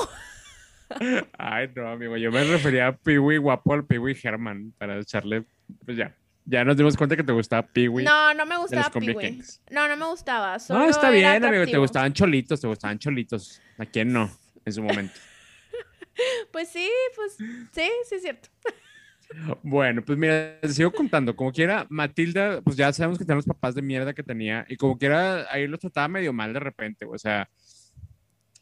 Ay, 1.38 1.70
no, 1.74 1.88
amigo, 1.88 2.16
yo 2.16 2.30
me 2.30 2.42
refería 2.44 2.88
a 2.88 2.96
Piwi 2.96 3.36
guapo 3.38 3.74
al 3.74 3.84
Piwi 3.86 4.16
Herman 4.22 4.72
para 4.78 4.98
echarle, 4.98 5.44
pues 5.84 5.96
ya. 5.96 6.14
Ya 6.44 6.64
nos 6.64 6.76
dimos 6.76 6.96
cuenta 6.96 7.16
que 7.16 7.22
te 7.22 7.32
gustaba 7.32 7.62
Piwi. 7.66 8.04
No, 8.04 8.34
no 8.34 8.46
me 8.46 8.58
gustaba 8.58 8.84
Pee 8.84 8.92
Cumbia 8.92 9.14
Wee. 9.14 9.30
Kings. 9.30 9.60
No, 9.70 9.86
no 9.86 9.96
me 9.96 10.06
gustaba. 10.06 10.54
No, 10.54 10.60
solo 10.60 10.84
está 10.86 11.08
era 11.08 11.16
bien, 11.16 11.26
amigo. 11.26 11.50
Te 11.50 11.56
atractivo. 11.56 11.82
gustaban 11.82 12.12
cholitos, 12.12 12.60
te 12.60 12.66
gustaban 12.66 12.98
cholitos. 12.98 13.60
¿A 13.78 13.86
quién 13.86 14.12
no? 14.12 14.30
En 14.64 14.72
su 14.72 14.82
momento. 14.82 15.14
Pues 16.52 16.68
sí, 16.68 16.90
pues 17.16 17.36
sí, 17.36 17.90
sí 18.04 18.14
es 18.14 18.22
cierto. 18.22 18.48
Bueno, 19.62 20.02
pues 20.02 20.18
mira, 20.18 20.60
te 20.60 20.68
sigo 20.68 20.92
contando. 20.92 21.34
Como 21.34 21.52
quiera, 21.52 21.86
Matilda, 21.88 22.60
pues 22.60 22.76
ya 22.76 22.92
sabemos 22.92 23.18
que 23.18 23.24
tenía 23.24 23.36
los 23.36 23.46
papás 23.46 23.74
de 23.74 23.80
mierda 23.80 24.12
que 24.12 24.22
tenía. 24.22 24.66
Y 24.68 24.76
como 24.76 24.98
quiera, 24.98 25.46
ahí 25.50 25.66
los 25.66 25.80
trataba 25.80 26.08
medio 26.08 26.34
mal 26.34 26.52
de 26.52 26.60
repente. 26.60 27.06
O 27.06 27.16
sea, 27.16 27.48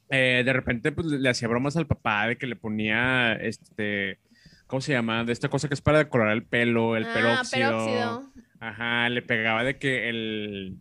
eh, 0.09 0.43
de 0.45 0.53
repente 0.53 0.93
pues, 0.93 1.07
le 1.09 1.29
hacía 1.29 1.49
bromas 1.49 1.77
al 1.77 1.89
papá 1.89 2.29
de 2.29 2.37
que 2.39 2.47
le 2.47 2.55
ponía 2.57 3.33
este. 3.35 4.21
¿Cómo 4.71 4.81
se 4.81 4.93
llama? 4.93 5.25
De 5.25 5.33
esta 5.33 5.49
cosa 5.49 5.67
que 5.67 5.75
es 5.75 5.81
para 5.81 5.99
decorar 5.99 6.31
el 6.31 6.45
pelo, 6.45 6.97
el 6.97 7.05
ah, 7.05 7.13
peróxido. 7.13 7.71
peróxido. 7.71 8.31
Ajá, 8.61 9.09
le 9.09 9.21
pegaba 9.21 9.65
de 9.65 9.79
que 9.79 10.09
el, 10.09 10.77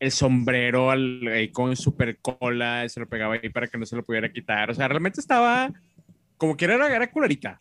el 0.00 0.10
sombrero 0.10 0.90
al, 0.90 1.20
ahí 1.28 1.52
con 1.52 1.76
super 1.76 2.18
cola, 2.20 2.88
se 2.88 3.00
lo 3.00 3.06
pegaba 3.06 3.34
ahí 3.34 3.50
para 3.50 3.66
que 3.66 3.76
no 3.76 3.84
se 3.84 3.94
lo 3.94 4.04
pudiera 4.04 4.32
quitar. 4.32 4.70
O 4.70 4.74
sea, 4.74 4.88
realmente 4.88 5.20
estaba 5.20 5.70
como 6.38 6.56
que 6.56 6.64
era, 6.64 6.94
era 6.94 7.10
culerita. 7.10 7.60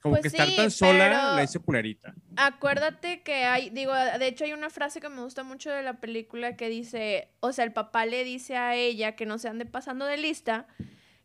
Como 0.00 0.14
Pues 0.14 0.22
que 0.22 0.28
estar 0.28 0.48
tan 0.56 0.70
sola 0.70 1.34
la 1.34 1.42
hizo 1.42 1.60
culerita. 1.60 2.14
Acuérdate 2.36 3.20
que 3.22 3.44
hay, 3.44 3.68
digo, 3.70 3.94
de 3.94 4.26
hecho 4.26 4.44
hay 4.44 4.54
una 4.54 4.70
frase 4.70 5.00
que 5.00 5.10
me 5.10 5.20
gusta 5.20 5.44
mucho 5.44 5.70
de 5.70 5.82
la 5.82 6.00
película 6.00 6.56
que 6.56 6.70
dice, 6.70 7.28
o 7.40 7.52
sea, 7.52 7.64
el 7.64 7.72
papá 7.72 8.06
le 8.06 8.24
dice 8.24 8.56
a 8.56 8.74
ella 8.74 9.16
que 9.16 9.26
no 9.26 9.36
se 9.36 9.48
ande 9.48 9.66
pasando 9.66 10.06
de 10.06 10.16
lista, 10.16 10.66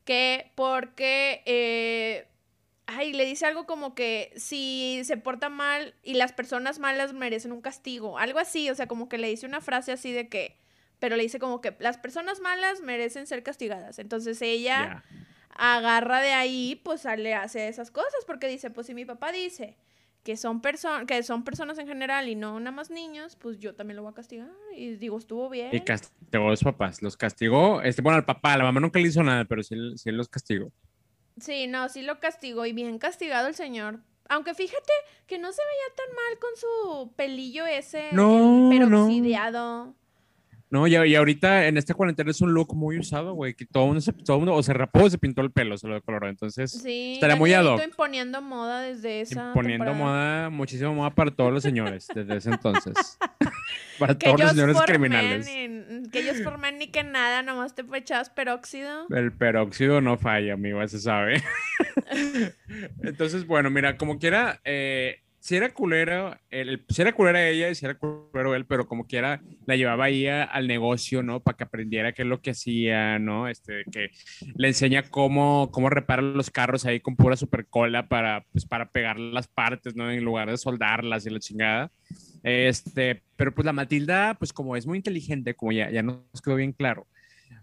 que 0.05 0.51
porque, 0.55 1.43
eh, 1.45 2.28
ay, 2.89 3.13
le 3.13 3.25
dice 3.25 3.45
algo 3.45 3.65
como 3.65 3.95
que 3.95 4.31
si 4.35 5.01
se 5.03 5.17
porta 5.17 5.49
mal 5.49 5.93
y 6.03 6.15
las 6.15 6.33
personas 6.33 6.79
malas 6.79 7.13
merecen 7.13 7.51
un 7.51 7.61
castigo, 7.61 8.17
algo 8.17 8.39
así, 8.39 8.69
o 8.69 8.75
sea, 8.75 8.87
como 8.87 9.07
que 9.09 9.17
le 9.17 9.27
dice 9.29 9.45
una 9.45 9.61
frase 9.61 9.91
así 9.91 10.11
de 10.11 10.27
que, 10.29 10.57
pero 10.99 11.15
le 11.15 11.23
dice 11.23 11.39
como 11.39 11.61
que 11.61 11.75
las 11.79 11.97
personas 11.97 12.39
malas 12.41 12.81
merecen 12.81 13.27
ser 13.27 13.43
castigadas. 13.43 13.99
Entonces 13.99 14.41
ella 14.41 15.03
agarra 15.49 16.21
de 16.21 16.33
ahí, 16.33 16.81
pues 16.83 17.05
le 17.17 17.33
hace 17.33 17.67
esas 17.67 17.91
cosas, 17.91 18.23
porque 18.25 18.47
dice, 18.47 18.69
pues 18.69 18.87
si 18.87 18.93
mi 18.93 19.05
papá 19.05 19.31
dice 19.31 19.77
que 20.23 20.35
son, 20.37 20.61
perso- 20.61 21.05
que 21.05 21.23
son 21.23 21.43
personas 21.43 21.79
en 21.79 21.87
general 21.87 22.27
y 22.27 22.35
no 22.35 22.59
nada 22.59 22.71
más 22.75 22.89
niños, 22.91 23.35
pues 23.37 23.57
yo 23.59 23.73
también 23.75 23.95
lo 23.97 24.03
voy 24.03 24.11
a 24.11 24.15
castigar. 24.15 24.49
Y 24.75 24.95
digo, 24.95 25.17
estuvo 25.17 25.49
bien. 25.49 25.69
Y 25.73 25.79
castigó 25.81 26.47
a 26.47 26.49
los 26.51 26.63
papás. 26.63 27.01
Los 27.01 27.15
castigó. 27.17 27.81
Este, 27.81 28.01
bueno, 28.01 28.17
al 28.17 28.25
papá, 28.25 28.53
a 28.53 28.57
la 28.57 28.63
mamá 28.65 28.79
nunca 28.79 28.99
le 28.99 29.07
hizo 29.07 29.23
nada, 29.23 29.45
pero 29.45 29.63
sí, 29.63 29.75
sí 29.95 30.11
los 30.11 30.27
castigó. 30.27 30.71
Sí, 31.41 31.67
no, 31.67 31.89
sí 31.89 32.01
lo 32.01 32.19
castigó 32.19 32.65
y 32.65 32.73
bien 32.73 32.99
castigado 32.99 33.47
el 33.47 33.55
señor. 33.55 33.99
Aunque 34.29 34.53
fíjate 34.53 34.93
que 35.25 35.39
no 35.39 35.51
se 35.51 35.61
veía 35.61 35.95
tan 35.95 36.15
mal 36.15 36.39
con 36.39 36.55
su 36.55 37.13
pelillo 37.15 37.65
ese 37.65 38.09
No, 38.11 38.71
el 38.71 38.89
no. 38.89 39.95
No, 40.71 40.85
y, 40.87 40.95
y 40.95 41.15
ahorita 41.15 41.65
en 41.67 41.77
esta 41.77 41.95
cuarentena 41.95 42.29
es 42.29 42.41
un 42.41 42.53
look 42.53 42.75
muy 42.75 42.99
usado, 42.99 43.33
güey, 43.33 43.55
que 43.55 43.65
todo 43.65 43.87
mundo, 43.87 44.01
se, 44.01 44.13
todo 44.13 44.37
mundo 44.37 44.53
o 44.53 44.61
se 44.61 44.71
rapó 44.73 45.05
o 45.05 45.09
se 45.09 45.17
pintó 45.17 45.41
el 45.41 45.51
pelo, 45.51 45.77
se 45.77 45.87
lo 45.87 45.95
decoloró. 45.95 46.29
Entonces, 46.29 46.71
Sí, 46.71 47.13
estaría 47.15 47.35
muy 47.35 47.53
ad 47.53 47.65
hoc. 47.65 47.81
imponiendo 47.83 48.39
moda 48.41 48.81
desde 48.81 49.21
esa 49.21 49.47
Imponiendo 49.47 49.85
temporada. 49.85 50.41
moda, 50.43 50.49
muchísima 50.51 50.91
moda 50.91 51.09
para 51.15 51.31
todos 51.31 51.51
los 51.51 51.63
señores 51.63 52.07
desde 52.13 52.37
ese 52.37 52.51
entonces. 52.51 52.93
para 53.99 54.15
Que 54.17 54.27
todos 54.27 54.39
los 54.41 54.51
señores 54.51 54.77
formen, 54.77 54.95
criminales. 55.01 55.47
y- 55.49 56.09
que 56.11 56.19
ellos 56.19 56.41
formen 56.43 56.77
ni 56.77 56.87
que 56.87 57.03
nada, 57.03 57.41
nomás 57.41 57.73
te 57.73 57.83
echabas 57.95 58.29
peróxido. 58.29 59.07
El 59.09 59.31
peróxido 59.31 60.01
no 60.01 60.17
falla, 60.17 60.53
amigo, 60.53 60.87
se 60.87 60.99
sabe. 60.99 61.41
Entonces, 63.03 63.45
bueno, 63.45 63.69
mira, 63.69 63.97
como 63.97 64.19
quiera, 64.19 64.59
eh, 64.63 65.21
si 65.49 65.55
era 65.55 65.73
culera, 65.73 66.39
el, 66.51 66.85
si 66.89 67.01
era 67.01 67.11
culera 67.11 67.47
ella 67.49 67.69
y 67.71 67.73
si 67.75 67.83
era 67.83 67.97
culero 67.97 68.53
él, 68.53 68.67
pero 68.67 68.85
como 68.87 69.07
quiera, 69.07 69.41
la 69.65 69.75
llevaba 69.75 70.03
ahí 70.05 70.27
a- 70.27 70.43
al 70.43 70.67
negocio, 70.67 71.23
¿no? 71.23 71.39
Para 71.39 71.57
que 71.57 71.63
aprendiera 71.63 72.13
qué 72.13 72.21
es 72.21 72.27
lo 72.27 72.39
que 72.39 72.51
hacía, 72.51 73.17
¿no? 73.17 73.47
Este, 73.47 73.83
que 73.91 74.11
le 74.55 74.67
enseña 74.67 75.09
cómo, 75.09 75.71
cómo 75.71 75.89
reparar 75.89 76.23
los 76.23 76.51
carros 76.51 76.85
ahí 76.85 76.99
con 76.99 77.15
pura 77.15 77.35
super 77.35 77.65
cola 77.65 78.07
para, 78.07 78.45
pues, 78.51 78.65
para 78.65 78.91
pegar 78.91 79.17
las 79.17 79.47
partes, 79.47 79.95
¿no? 79.95 80.11
En 80.11 80.23
lugar 80.23 80.51
de 80.51 80.57
soldarlas 80.57 81.25
y 81.25 81.31
la 81.31 81.39
chingada. 81.39 81.91
Este, 82.43 83.23
pero 83.35 83.51
pues 83.51 83.65
la 83.65 83.73
Matilda, 83.73 84.35
pues 84.35 84.53
como 84.53 84.75
es 84.75 84.85
muy 84.85 84.97
inteligente, 84.99 85.55
como 85.55 85.71
ya, 85.71 85.89
ya 85.89 86.03
nos 86.03 86.19
quedó 86.43 86.57
bien 86.57 86.73
claro, 86.73 87.07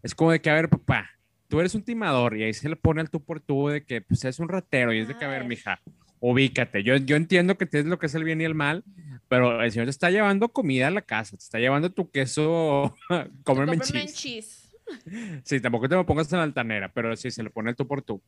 es 0.03 0.12
como 0.12 0.33
de 0.33 0.40
que, 0.40 0.51
a 0.51 0.55
ver, 0.55 0.68
papá, 0.68 1.09
tú 1.46 1.61
eres 1.61 1.77
un 1.77 1.85
timador 1.85 2.37
y 2.37 2.42
ahí 2.42 2.53
se 2.53 2.68
le 2.68 2.75
pone 2.75 3.01
al 3.01 3.11
tú 3.11 3.22
por 3.25 3.38
tú 3.40 3.68
de 3.68 3.85
que 3.85 4.01
pues 4.01 4.25
es 4.25 4.40
un 4.40 4.49
ratero 4.49 4.92
y 4.92 4.99
es 4.99 5.07
de 5.07 5.14
que, 5.16 5.25
a 5.25 5.29
ver, 5.29 5.44
mija, 5.44 5.81
ubícate. 6.21 6.83
Yo, 6.83 6.97
yo 6.97 7.17
entiendo 7.17 7.57
que 7.59 7.67
tienes 7.67 7.89
lo 7.89 7.99
que 7.99 8.07
es 8.07 8.15
el 8.15 8.25
bien 8.25 8.41
y 8.41 8.45
el 8.45 8.55
mal, 8.55 8.85
pero 9.29 9.63
el 9.63 9.71
señor 9.73 9.87
te 9.87 9.91
está 9.91 10.11
llevando 10.11 10.49
comida 10.51 10.89
a 10.89 10.91
la 10.91 11.03
casa, 11.03 11.37
te 11.37 11.43
está 11.43 11.59
llevando 11.59 11.91
tu 11.93 12.11
queso, 12.11 12.95
comerme 13.45 13.79
cheese. 13.81 14.15
cheese. 14.15 14.63
Sí, 15.45 15.61
tampoco 15.61 15.89
te 15.89 15.97
me 15.97 16.05
pongas 16.05 16.33
en 16.33 16.39
la 16.39 16.45
altanera, 16.45 16.93
pero 16.93 17.17
sí, 17.17 17.31
se 17.33 17.43
le 17.43 17.51
pone 17.51 17.71
el 17.71 17.77
tú 17.77 17.89
por 17.89 18.03
tú. 18.03 18.23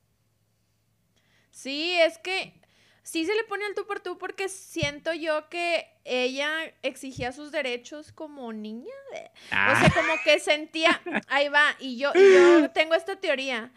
Sí, 1.51 1.93
es 2.01 2.19
que 2.19 2.53
sí 3.03 3.25
se 3.25 3.35
le 3.35 3.45
pone 3.45 3.65
al 3.65 3.75
tú 3.75 3.87
por 3.87 4.01
tú 4.01 4.19
porque 4.19 4.49
siento 4.49 5.13
yo 5.15 5.49
que 5.49 5.87
ella 6.05 6.51
exigía 6.83 7.33
sus 7.33 7.51
derechos 7.53 8.13
como 8.13 8.53
niña. 8.53 8.93
O 9.13 9.17
Ah, 9.51 9.79
sea, 9.81 9.91
como 9.91 10.13
que 10.25 10.39
sentía, 10.41 11.01
ahí 11.29 11.49
va, 11.49 11.63
y 11.81 11.97
yo, 11.99 12.13
y 12.15 12.35
yo 12.35 12.71
tengo 12.71 12.95
esta 12.95 13.17
teoría. 13.17 13.73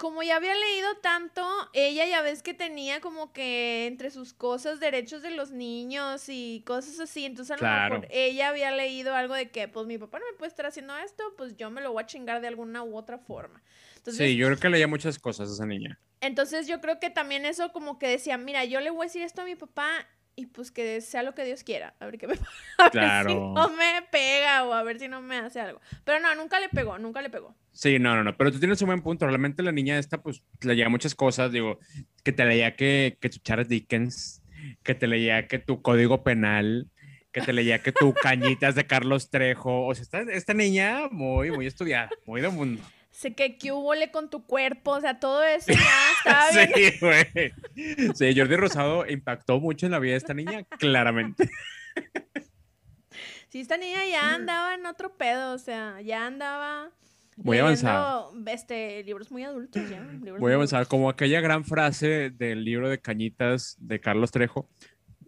Como 0.00 0.22
ya 0.22 0.36
había 0.36 0.54
leído 0.54 0.96
tanto, 1.02 1.46
ella 1.74 2.06
ya 2.06 2.22
ves 2.22 2.42
que 2.42 2.54
tenía 2.54 3.02
como 3.02 3.34
que 3.34 3.86
entre 3.86 4.10
sus 4.10 4.32
cosas 4.32 4.80
derechos 4.80 5.20
de 5.20 5.30
los 5.30 5.50
niños 5.50 6.24
y 6.28 6.62
cosas 6.66 6.98
así. 7.00 7.26
Entonces 7.26 7.60
a 7.60 7.62
lo 7.62 7.90
mejor 7.90 8.08
ella 8.10 8.48
había 8.48 8.70
leído 8.70 9.14
algo 9.14 9.34
de 9.34 9.50
que, 9.50 9.68
pues 9.68 9.86
mi 9.86 9.98
papá 9.98 10.18
no 10.18 10.24
me 10.32 10.38
puede 10.38 10.48
estar 10.48 10.64
haciendo 10.64 10.96
esto, 10.96 11.22
pues 11.36 11.54
yo 11.58 11.70
me 11.70 11.82
lo 11.82 11.92
voy 11.92 12.02
a 12.02 12.06
chingar 12.06 12.40
de 12.40 12.48
alguna 12.48 12.82
u 12.82 12.96
otra 12.96 13.18
forma. 13.18 13.62
Entonces, 13.98 14.26
sí, 14.26 14.36
yo 14.38 14.46
creo 14.46 14.58
que 14.58 14.70
leía 14.70 14.88
muchas 14.88 15.18
cosas 15.18 15.50
esa 15.50 15.66
niña. 15.66 16.00
entonces 16.22 16.66
yo 16.66 16.80
creo 16.80 16.98
que 16.98 17.10
también 17.10 17.44
eso 17.44 17.70
como 17.70 17.98
que 17.98 18.08
decía, 18.08 18.38
mira, 18.38 18.64
yo 18.64 18.80
le 18.80 18.88
voy 18.88 19.02
a 19.02 19.04
decir 19.04 19.20
esto 19.20 19.42
a 19.42 19.44
mi 19.44 19.54
papá 19.54 20.08
y 20.40 20.46
pues 20.46 20.70
que 20.70 21.00
sea 21.00 21.22
lo 21.22 21.34
que 21.34 21.44
Dios 21.44 21.62
quiera. 21.64 21.94
A 22.00 22.06
ver 22.06 22.16
qué 22.18 22.26
me 22.26 22.34
a 22.78 22.84
ver 22.84 22.86
si 22.86 22.90
Claro. 22.92 23.52
no 23.54 23.68
me 23.70 24.02
pega 24.10 24.64
o 24.64 24.72
a 24.72 24.82
ver 24.82 24.98
si 24.98 25.08
no 25.08 25.20
me 25.20 25.36
hace 25.36 25.60
algo. 25.60 25.80
Pero 26.04 26.20
no, 26.20 26.34
nunca 26.34 26.58
le 26.60 26.68
pegó, 26.68 26.98
nunca 26.98 27.20
le 27.22 27.30
pegó. 27.30 27.54
Sí, 27.72 27.98
no, 27.98 28.14
no, 28.16 28.24
no, 28.24 28.36
pero 28.36 28.50
tú 28.50 28.58
tienes 28.58 28.80
un 28.82 28.86
buen 28.86 29.02
punto. 29.02 29.26
Realmente 29.26 29.62
la 29.62 29.72
niña 29.72 29.98
esta, 29.98 30.22
pues, 30.22 30.42
leía 30.62 30.88
muchas 30.88 31.14
cosas, 31.14 31.52
digo, 31.52 31.78
que 32.24 32.32
te 32.32 32.44
leía 32.44 32.74
que, 32.74 33.18
que 33.20 33.28
tu 33.28 33.38
Charles 33.38 33.68
Dickens, 33.68 34.42
que 34.82 34.94
te 34.94 35.06
leía 35.06 35.46
que 35.46 35.58
tu 35.58 35.82
Código 35.82 36.22
Penal, 36.24 36.88
que 37.32 37.40
te 37.42 37.52
leía 37.52 37.82
que 37.82 37.92
tu 37.92 38.12
Cañitas 38.22 38.74
de 38.74 38.86
Carlos 38.86 39.30
Trejo. 39.30 39.86
O 39.86 39.94
sea, 39.94 40.02
esta, 40.02 40.20
esta 40.32 40.54
niña 40.54 41.08
muy, 41.10 41.50
muy 41.50 41.66
estudiada, 41.66 42.10
muy 42.26 42.40
de 42.40 42.48
mundo. 42.48 42.82
Sé 43.20 43.34
que 43.34 43.58
qué 43.58 43.70
hubo 43.70 43.92
con 44.12 44.30
tu 44.30 44.46
cuerpo, 44.46 44.92
o 44.92 45.00
sea, 45.02 45.20
todo 45.20 45.42
eso 45.44 45.70
ya 45.72 45.74
estaba 46.16 46.50
bien. 46.52 46.92
Sí, 46.92 46.98
güey. 47.76 48.14
Sí, 48.14 48.34
Jordi 48.34 48.56
Rosado 48.56 49.06
impactó 49.06 49.60
mucho 49.60 49.84
en 49.84 49.92
la 49.92 49.98
vida 49.98 50.12
de 50.12 50.16
esta 50.16 50.32
niña, 50.32 50.62
claramente. 50.78 51.50
Sí, 53.50 53.60
esta 53.60 53.76
niña 53.76 54.06
ya 54.10 54.34
andaba 54.36 54.74
en 54.74 54.86
otro 54.86 55.18
pedo, 55.18 55.52
o 55.52 55.58
sea, 55.58 56.00
ya 56.00 56.24
andaba 56.26 56.92
Muy 57.36 57.58
avanzada. 57.58 58.24
Este, 58.46 59.04
libros 59.04 59.30
muy 59.30 59.44
adultos 59.44 59.82
ya. 59.90 60.00
libros 60.00 60.40
Voy 60.40 60.52
a 60.52 60.54
avanzar, 60.54 60.78
adultos. 60.78 60.88
como 60.90 61.10
aquella 61.10 61.42
gran 61.42 61.66
frase 61.66 62.30
del 62.30 62.64
libro 62.64 62.88
de 62.88 63.00
Cañitas 63.02 63.76
de 63.80 64.00
Carlos 64.00 64.30
Trejo, 64.30 64.66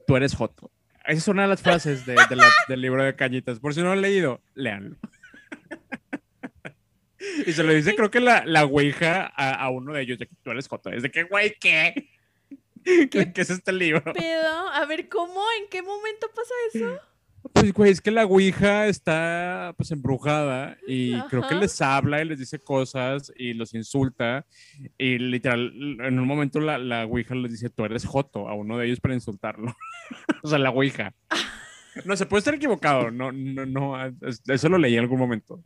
tú 0.07 0.17
eres 0.17 0.35
Joto. 0.35 0.71
Esa 1.05 1.19
es 1.19 1.29
una 1.29 1.43
de 1.43 1.49
las 1.49 1.61
frases 1.61 2.07
de- 2.07 2.15
de 2.31 2.37
la- 2.37 2.49
del 2.69 2.81
libro 2.81 3.05
de 3.05 3.15
Cañitas. 3.17 3.59
Por 3.61 3.75
si 3.75 3.81
no 3.81 3.87
lo 3.89 3.93
han 3.93 4.01
leído, 4.01 4.41
léanlo. 4.55 4.97
Y 7.47 7.53
se 7.53 7.63
lo 7.63 7.73
dice, 7.73 7.95
creo 7.95 8.11
que 8.11 8.21
la, 8.21 8.45
la 8.47 8.65
ouija 8.65 9.33
a, 9.37 9.55
a 9.55 9.71
uno 9.71 9.93
de 9.93 10.03
ellos, 10.03 10.19
de 10.19 10.27
que 10.27 10.35
tú 10.43 10.51
eres 10.51 10.69
Joto. 10.69 10.91
Es 10.91 11.03
de 11.03 11.11
que, 11.11 11.23
güey, 11.25 11.55
¿qué? 11.61 12.09
¿Qué, 12.85 13.33
es 13.37 13.51
este 13.51 13.73
libro? 13.73 14.13
Pedo, 14.13 14.69
a 14.69 14.85
ver, 14.87 15.09
¿cómo? 15.09 15.41
¿En 15.61 15.69
qué 15.71 15.83
momento 15.83 16.29
pasa 16.35 16.53
eso? 16.75 16.99
Pues, 17.53 17.73
güey, 17.73 17.91
es 17.91 18.01
que 18.01 18.13
la 18.13 18.25
ouija 18.25 18.87
está, 18.87 19.75
pues, 19.77 19.91
embrujada 19.91 20.77
y 20.87 21.21
creo 21.23 21.47
que 21.47 21.57
les 21.57 21.81
habla 21.81 22.23
y 22.23 22.25
les 22.25 22.39
dice 22.39 22.61
cosas 22.61 23.33
y 23.37 23.53
los 23.55 23.75
insulta 23.75 24.47
y 24.97 25.19
literal, 25.19 25.73
en 26.01 26.19
un 26.21 26.27
momento 26.27 26.61
la, 26.61 26.79
la 26.79 27.05
ouija 27.05 27.35
les 27.35 27.51
dice, 27.51 27.69
tú 27.69 27.85
eres 27.85 28.05
Joto, 28.05 28.49
a 28.49 28.55
uno 28.55 28.79
de 28.79 28.87
ellos 28.87 29.01
para 29.01 29.15
insultarlo. 29.15 29.75
o 30.43 30.49
sea, 30.49 30.59
la 30.59 30.71
ouija. 30.71 31.15
No, 32.05 32.17
se 32.17 32.27
puede 32.27 32.39
estar 32.39 32.55
equivocado, 32.55 33.11
no, 33.11 33.33
no, 33.33 33.67
no, 33.67 34.07
es- 34.07 34.43
eso 34.47 34.69
lo 34.69 34.79
leí 34.79 34.95
en 34.95 35.01
algún 35.01 35.19
momento. 35.19 35.61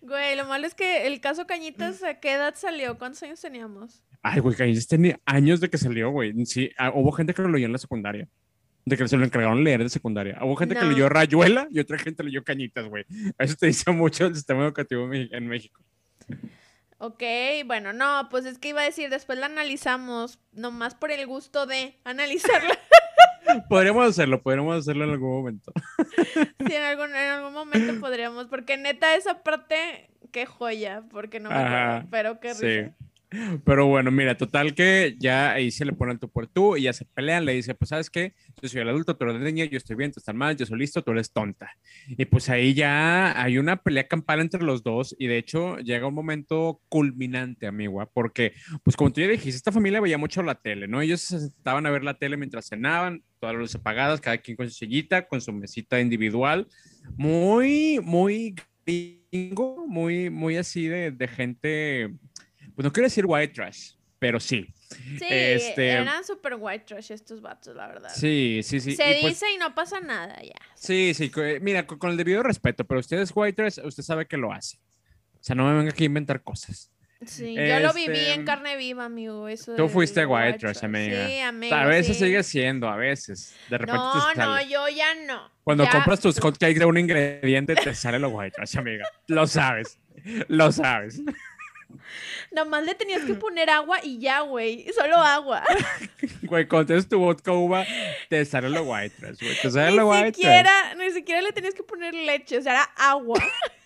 Güey, 0.00 0.36
lo 0.36 0.44
malo 0.46 0.66
es 0.66 0.74
que 0.74 1.06
el 1.06 1.20
caso 1.20 1.46
Cañitas, 1.46 2.02
¿a 2.02 2.20
qué 2.20 2.32
edad 2.34 2.54
salió? 2.56 2.98
¿Cuántos 2.98 3.22
años 3.22 3.40
teníamos? 3.40 4.02
Ay, 4.22 4.40
güey, 4.40 4.56
Cañitas 4.56 4.86
tiene 4.86 5.20
años 5.24 5.60
de 5.60 5.68
que 5.70 5.78
salió, 5.78 6.10
güey. 6.10 6.32
Sí, 6.46 6.70
ah, 6.78 6.90
hubo 6.94 7.12
gente 7.12 7.34
que 7.34 7.42
lo 7.42 7.48
leyó 7.48 7.66
en 7.66 7.72
la 7.72 7.78
secundaria. 7.78 8.28
De 8.84 8.96
que 8.96 9.06
se 9.06 9.16
lo 9.16 9.24
encargaron 9.24 9.62
leer 9.64 9.82
de 9.82 9.88
secundaria. 9.90 10.38
Hubo 10.42 10.56
gente 10.56 10.74
que 10.74 10.80
No. 10.82 10.90
leyó 10.90 11.08
Rayuela 11.08 11.68
y 11.70 11.78
otra 11.80 11.98
gente 11.98 12.22
leyó 12.24 12.42
Cañitas, 12.42 12.86
güey. 12.88 13.04
Eso 13.38 13.54
te 13.56 13.66
dice 13.66 13.90
mucho 13.92 14.26
el 14.26 14.34
sistema 14.34 14.64
educativo 14.64 15.12
en 15.12 15.46
México. 15.46 15.82
Ok, 17.00 17.22
bueno, 17.66 17.92
no, 17.92 18.28
pues 18.28 18.44
es 18.44 18.58
que 18.58 18.70
iba 18.70 18.80
a 18.80 18.84
decir, 18.84 19.08
después 19.08 19.38
la 19.38 19.46
analizamos, 19.46 20.40
nomás 20.52 20.94
por 20.96 21.12
el 21.12 21.24
gusto 21.28 21.64
de 21.66 21.96
analizarla. 22.04 22.76
Podríamos 23.68 24.08
hacerlo, 24.08 24.42
podríamos 24.42 24.76
hacerlo 24.80 25.04
en 25.04 25.10
algún 25.10 25.30
momento. 25.30 25.72
si 26.66 26.74
en 26.74 26.82
algún, 26.82 27.10
en 27.14 27.30
algún 27.30 27.52
momento 27.52 28.00
podríamos, 28.00 28.46
porque 28.46 28.76
neta 28.76 29.14
esa 29.14 29.42
parte, 29.42 30.10
qué 30.32 30.46
joya, 30.46 31.02
porque 31.10 31.40
no 31.40 31.50
me 31.50 31.56
acuerdo, 31.56 32.08
pero 32.10 32.40
qué 32.40 32.54
sí. 32.54 33.07
Pero 33.64 33.86
bueno, 33.86 34.10
mira, 34.10 34.36
total 34.36 34.74
que 34.74 35.16
ya 35.18 35.52
ahí 35.52 35.70
se 35.70 35.84
le 35.84 35.92
pone 35.92 36.12
el 36.12 36.18
tú 36.18 36.30
por 36.30 36.46
tú 36.46 36.76
y 36.76 36.82
ya 36.82 36.92
se 36.92 37.04
pelean. 37.04 37.44
Le 37.44 37.52
dice, 37.52 37.74
pues, 37.74 37.90
¿sabes 37.90 38.08
qué? 38.10 38.34
Yo 38.62 38.68
soy 38.68 38.80
el 38.80 38.88
adulto, 38.88 39.16
tú 39.16 39.24
eres 39.24 39.40
niña, 39.40 39.64
yo 39.66 39.76
estoy 39.76 39.96
bien, 39.96 40.12
tú 40.12 40.20
estás 40.20 40.34
mal, 40.34 40.56
yo 40.56 40.64
soy 40.66 40.78
listo, 40.78 41.02
tú 41.02 41.12
eres 41.12 41.32
tonta. 41.32 41.70
Y 42.08 42.24
pues 42.24 42.48
ahí 42.48 42.74
ya 42.74 43.40
hay 43.40 43.58
una 43.58 43.82
pelea 43.82 44.08
campal 44.08 44.40
entre 44.40 44.62
los 44.62 44.82
dos 44.82 45.14
y 45.18 45.26
de 45.26 45.38
hecho 45.38 45.78
llega 45.78 46.06
un 46.06 46.14
momento 46.14 46.80
culminante, 46.88 47.66
amigua, 47.66 48.10
porque, 48.12 48.54
pues 48.82 48.96
como 48.96 49.12
tú 49.12 49.20
ya 49.20 49.28
dijiste, 49.28 49.56
esta 49.56 49.72
familia 49.72 50.00
veía 50.00 50.18
mucho 50.18 50.42
la 50.42 50.54
tele, 50.54 50.88
¿no? 50.88 51.00
Ellos 51.00 51.20
se 51.20 51.38
sentaban 51.40 51.86
a 51.86 51.90
ver 51.90 52.04
la 52.04 52.14
tele 52.14 52.36
mientras 52.36 52.68
cenaban, 52.68 53.22
todas 53.38 53.54
las 53.54 53.60
luces 53.60 53.76
apagadas, 53.76 54.20
cada 54.20 54.38
quien 54.38 54.56
con 54.56 54.68
su 54.68 54.76
sillita, 54.76 55.26
con 55.26 55.40
su 55.40 55.52
mesita 55.52 56.00
individual. 56.00 56.66
Muy, 57.16 58.00
muy 58.02 58.54
gringo, 58.86 59.86
muy, 59.86 60.30
muy 60.30 60.56
así 60.56 60.86
de, 60.86 61.10
de 61.10 61.28
gente, 61.28 62.14
pues 62.78 62.84
no 62.84 62.92
quiero 62.92 63.06
decir 63.06 63.24
white 63.26 63.52
trash, 63.54 63.94
pero 64.20 64.38
sí. 64.38 64.68
Sí, 64.88 65.26
Este- 65.28 65.88
eran 65.90 66.22
super 66.24 66.54
white 66.56 66.84
trash 66.86 67.10
estos 67.10 67.40
vatos, 67.42 67.74
la 67.74 67.88
verdad. 67.88 68.10
Sí, 68.14 68.60
sí, 68.62 68.78
sí. 68.78 68.94
Se 68.94 69.18
y 69.18 69.20
pues- 69.20 69.32
dice 69.34 69.46
y 69.52 69.58
no 69.58 69.74
pasa 69.74 69.98
nada 69.98 70.40
ya. 70.40 70.54
Sí, 70.76 71.12
sí, 71.12 71.28
eh, 71.38 71.58
mira, 71.60 71.88
con, 71.88 71.98
con 71.98 72.12
el 72.12 72.16
debido 72.16 72.40
respeto, 72.44 72.84
pero 72.84 73.00
usted 73.00 73.18
es 73.18 73.32
white 73.34 73.54
trash, 73.56 73.84
usted 73.84 74.04
sabe 74.04 74.26
que 74.28 74.36
lo 74.36 74.52
hace. 74.52 74.76
O 74.76 75.38
sea, 75.42 75.56
no 75.56 75.66
me 75.66 75.74
venga 75.76 75.90
aquí 75.90 76.04
a 76.04 76.06
inventar 76.06 76.40
cosas. 76.44 76.92
Sí, 77.26 77.56
yo 77.56 77.80
lo 77.80 77.92
viví 77.94 78.16
Este, 78.16 78.34
en 78.34 78.44
carne 78.44 78.76
viva, 78.76 79.06
amigo. 79.06 79.48
Eso 79.48 79.74
Tú 79.74 79.88
fuiste 79.88 80.24
white 80.24 80.50
white 80.50 80.58
trash, 80.60 80.84
amiga. 80.84 81.26
Sí, 81.26 81.40
amigo. 81.40 81.74
a 81.74 81.84
veces 81.84 82.16
sí. 82.16 82.26
sigue 82.26 82.44
siendo, 82.44 82.88
a 82.88 82.94
veces. 82.94 83.56
De 83.68 83.76
repente 83.76 83.96
No, 83.98 84.12
te 84.30 84.36
sale. 84.36 84.64
no, 84.64 84.70
yo 84.70 84.88
ya 84.96 85.16
no. 85.26 85.50
Cuando 85.64 85.82
Ya- 85.82 85.90
compras 85.90 86.20
tus 86.20 86.38
hotcakes 86.38 86.78
de 86.78 86.84
un 86.84 86.96
ingrediente, 86.96 87.74
te 87.74 87.92
sale 87.96 88.20
lo 88.20 88.28
white 88.28 88.52
trash, 88.54 88.78
amiga. 88.78 89.04
Lo 89.26 89.48
sabes. 89.48 89.98
Lo 90.46 90.70
sabes. 90.70 91.20
Nomás 92.50 92.84
le 92.84 92.94
tenías 92.94 93.22
que 93.24 93.34
poner 93.34 93.70
agua 93.70 93.98
y 94.02 94.18
ya, 94.18 94.40
güey. 94.40 94.86
Solo 94.94 95.16
agua. 95.16 95.64
Güey, 96.42 96.66
cuando 96.66 96.86
tienes 96.86 97.08
tu 97.08 97.18
vodka 97.18 97.52
uva, 97.52 97.84
te 98.28 98.44
sale 98.44 98.70
lo 98.70 98.82
white 98.84 99.14
trash, 99.18 99.38
güey. 99.40 99.56
Te 99.60 99.70
sale 99.70 99.90
ni 99.90 99.96
lo 99.96 100.08
white 100.08 100.32
trash. 100.32 100.34
siquiera, 100.34 100.94
ni 100.94 101.10
siquiera 101.10 101.42
le 101.42 101.52
tenías 101.52 101.74
que 101.74 101.82
poner 101.82 102.14
leche, 102.14 102.58
o 102.58 102.62
sea, 102.62 102.72
era 102.72 102.82
agua. 102.96 103.38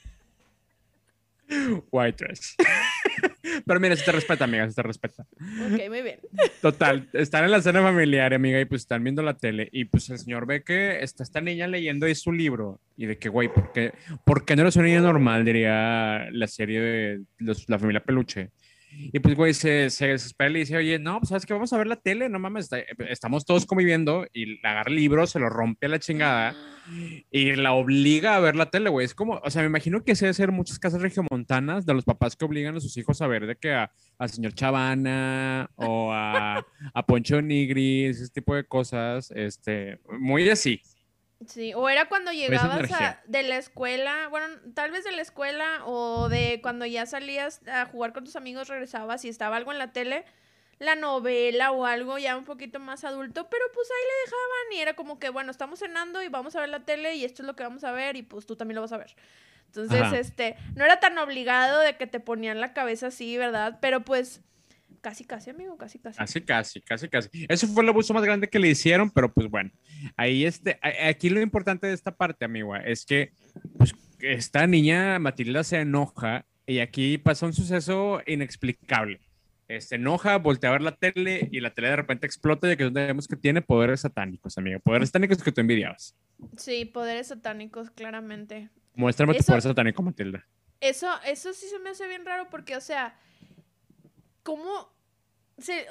White 1.91 2.25
trash. 2.25 2.55
Pero 3.67 3.81
mira, 3.81 3.97
se 3.97 4.05
te 4.05 4.13
respeta, 4.13 4.45
amiga, 4.45 4.69
se 4.69 4.75
te 4.75 4.83
respeta. 4.83 5.25
Ok, 5.33 5.89
muy 5.89 6.03
bien. 6.03 6.21
Total, 6.61 7.09
están 7.13 7.45
en 7.45 7.51
la 7.51 7.61
cena 7.61 7.83
familiar, 7.83 8.33
amiga, 8.35 8.61
y 8.61 8.65
pues 8.65 8.83
están 8.83 9.03
viendo 9.05 9.23
la 9.23 9.37
tele. 9.37 9.69
Y 9.73 9.85
pues 9.87 10.09
el 10.11 10.19
señor 10.19 10.47
ve 10.47 10.63
que 10.63 11.01
está 11.03 11.23
esta 11.23 11.41
niña 11.41 11.67
leyendo 11.67 12.07
ahí 12.07 12.15
su 12.15 12.33
libro. 12.33 12.81
Y 12.97 13.07
de 13.07 13.19
que, 13.19 13.29
güey, 13.29 13.49
¿por 13.53 13.73
qué, 13.73 13.93
¿por 14.25 14.45
qué 14.45 14.57
no 14.57 14.63
eres 14.63 14.77
una 14.77 14.87
niña 14.87 15.01
normal? 15.01 15.45
Diría 15.45 16.29
la 16.31 16.47
serie 16.47 16.81
de 16.81 17.21
los- 17.39 17.69
la 17.69 17.79
familia 17.79 18.03
Peluche. 18.03 18.51
Y 18.95 19.19
pues, 19.21 19.35
güey, 19.35 19.55
se, 19.55 19.91
se 19.91 20.09
desespera 20.09 20.51
y 20.51 20.53
le 20.53 20.59
dice, 20.61 20.77
oye, 20.77 20.99
no, 20.99 21.19
pues, 21.19 21.31
¿sabes 21.31 21.47
qué? 21.47 21.55
Vamos 21.55 21.73
a 21.73 21.79
ver 21.79 21.87
la 21.87 21.97
tele, 21.97 22.29
no 22.29 22.39
mames, 22.39 22.69
estamos 23.09 23.45
todos 23.45 23.67
conviviendo. 23.67 24.27
Y 24.33 24.61
le 24.61 24.69
agarra 24.69 24.91
el 24.91 24.97
libro, 24.97 25.27
se 25.27 25.39
lo 25.39 25.49
rompe 25.49 25.87
a 25.87 25.89
la 25.89 25.99
chingada 25.99 26.55
y 27.31 27.55
la 27.55 27.73
obliga 27.73 28.37
a 28.37 28.41
ver 28.41 28.57
la 28.57 28.71
tele, 28.71 28.91
güey. 28.91 29.05
Es 29.05 29.15
como, 29.15 29.41
o 29.43 29.51
sea, 29.51 29.63
me 29.63 29.69
imagino 29.69 30.05
que 30.05 30.15
se 30.15 30.27
debe 30.27 30.35
ser 30.35 30.53
muchas 30.53 30.79
casas 30.79 31.01
regiomontanas 31.01 31.87
de 31.87 31.95
los 31.95 32.05
papás 32.05 32.37
que 32.37 32.45
obligan 32.45 32.77
a 32.77 32.81
sus 32.81 32.97
hijos 32.97 33.23
a 33.23 33.27
ver 33.27 33.47
de 33.47 33.57
que 33.57 33.73
a, 33.73 33.93
al 34.19 34.31
señor 34.31 34.55
Chavana 34.55 35.71
o 35.77 36.13
a, 36.13 36.65
a 36.95 37.07
Poncho 37.07 37.41
Nigris, 37.41 38.21
ese 38.21 38.33
tipo 38.33 38.55
de 38.55 38.65
cosas, 38.65 39.31
este, 39.35 39.99
muy 40.19 40.49
así. 40.49 40.83
Sí, 41.47 41.73
o 41.75 41.89
era 41.89 42.09
cuando 42.09 42.31
llegabas 42.33 42.91
a- 42.93 43.21
de 43.27 43.43
la 43.43 43.57
escuela, 43.57 44.29
bueno, 44.29 44.47
tal 44.75 44.91
vez 44.91 45.05
de 45.05 45.13
la 45.13 45.23
escuela 45.23 45.85
o 45.87 46.29
de 46.29 46.61
cuando 46.63 46.87
ya 46.87 47.07
salías 47.07 47.61
a 47.69 47.87
jugar 47.87 48.13
con 48.13 48.25
tus 48.25 48.37
amigos, 48.37 48.69
regresabas 48.69 49.25
y 49.25 49.29
estaba 49.29 49.57
algo 49.57 49.73
en 49.73 49.79
la 49.79 49.93
tele, 49.93 50.25
la 50.79 50.95
novela 50.97 51.71
o 51.71 51.87
algo 51.87 52.19
ya 52.19 52.37
un 52.37 52.45
poquito 52.45 52.79
más 52.81 53.05
adulto, 53.05 53.49
pero 53.49 53.65
pues 53.73 53.89
ahí 53.91 54.03
le 54.07 54.25
dejaban 54.31 54.73
y 54.73 54.81
era 54.81 54.95
como 54.95 55.19
que, 55.19 55.31
bueno, 55.31 55.51
estamos 55.51 55.79
cenando 55.79 56.23
y 56.23 56.29
vamos 56.29 56.57
a 56.57 56.61
ver 56.61 56.69
la 56.69 56.85
tele 56.85 57.15
y 57.15 57.25
esto 57.25 57.43
es 57.43 57.47
lo 57.47 57.55
que 57.57 57.63
vamos 57.63 57.85
a 57.85 57.93
ver 57.93 58.17
y 58.17 58.23
pues 58.23 58.47
tú 58.47 58.57
también 58.57 58.77
lo 58.77 58.83
vas 58.83 58.93
a 58.93 58.99
ver. 58.99 59.15
Entonces, 59.67 60.03
Ajá. 60.03 60.19
este, 60.19 60.57
no 60.75 60.85
era 60.85 61.01
tan 61.01 61.17
obligado 61.19 61.81
de 61.81 61.97
que 61.97 62.07
te 62.07 62.21
ponían 62.21 62.61
la 62.61 62.73
cabeza 62.75 63.07
así, 63.07 63.39
¿verdad? 63.39 63.79
Pero 63.81 64.05
pues 64.05 64.43
casi, 65.03 65.25
casi, 65.25 65.51
amigo, 65.51 65.77
casi, 65.77 65.99
casi. 65.99 66.17
Casi, 66.19 66.41
casi, 66.41 66.81
casi, 66.81 67.09
casi. 67.09 67.29
Eso 67.49 67.67
fue 67.67 67.83
el 67.83 67.91
abuso 67.91 68.15
más 68.15 68.25
grande 68.25 68.49
que 68.49 68.59
le 68.59 68.69
hicieron, 68.69 69.11
pero 69.11 69.31
pues 69.33 69.49
bueno, 69.51 69.71
ahí 70.17 70.47
este, 70.47 70.79
aquí 71.07 71.29
lo 71.29 71.43
importante 71.43 71.87
de 71.87 71.93
esta 71.93 72.17
parte, 72.17 72.47
amigo, 72.47 72.75
es 72.77 73.05
que 73.05 73.33
pues, 73.77 73.95
esta 74.21 74.67
niña 74.67 75.19
Matilda 75.19 75.65
se 75.65 75.81
enoja 75.81 76.47
y 76.65 76.79
aquí 76.79 77.19
pasa 77.19 77.45
un 77.45 77.53
suceso 77.53 78.23
inexplicable. 78.27 79.21
Se 79.81 79.95
enoja, 79.95 80.37
voltea 80.37 80.69
a 80.69 80.73
ver 80.75 80.83
la 80.83 80.97
tele 80.97 81.49
y 81.51 81.61
la 81.61 81.73
tele 81.73 81.89
de 81.89 81.97
repente 81.97 82.27
explota 82.27 82.71
y 82.71 82.77
que 82.77 82.91
vemos 82.91 83.27
que 83.27 83.37
tiene 83.37 83.63
poderes 83.63 84.03
satánicos, 84.03 84.59
amigo. 84.59 84.81
Poderes 84.81 85.09
satánicos 85.09 85.43
que 85.43 85.51
tú 85.51 85.63
envidiabas. 85.63 86.15
Sí, 86.59 86.85
poderes 86.85 87.29
satánicos, 87.29 87.91
claramente. 87.91 88.69
Muéstrame 88.95 89.33
tu 89.33 89.41
Eso- 89.41 89.47
poder 89.47 89.63
satánico, 89.63 90.03
Matilda. 90.03 90.47
Eso, 90.81 91.09
eso 91.25 91.55
sí 91.55 91.67
se 91.69 91.79
me 91.79 91.91
hace 91.91 92.07
bien 92.07 92.27
raro 92.27 92.51
porque, 92.51 92.77
o 92.77 92.81
sea, 92.83 93.17
¿cómo 94.43 94.92
se, 95.63 95.87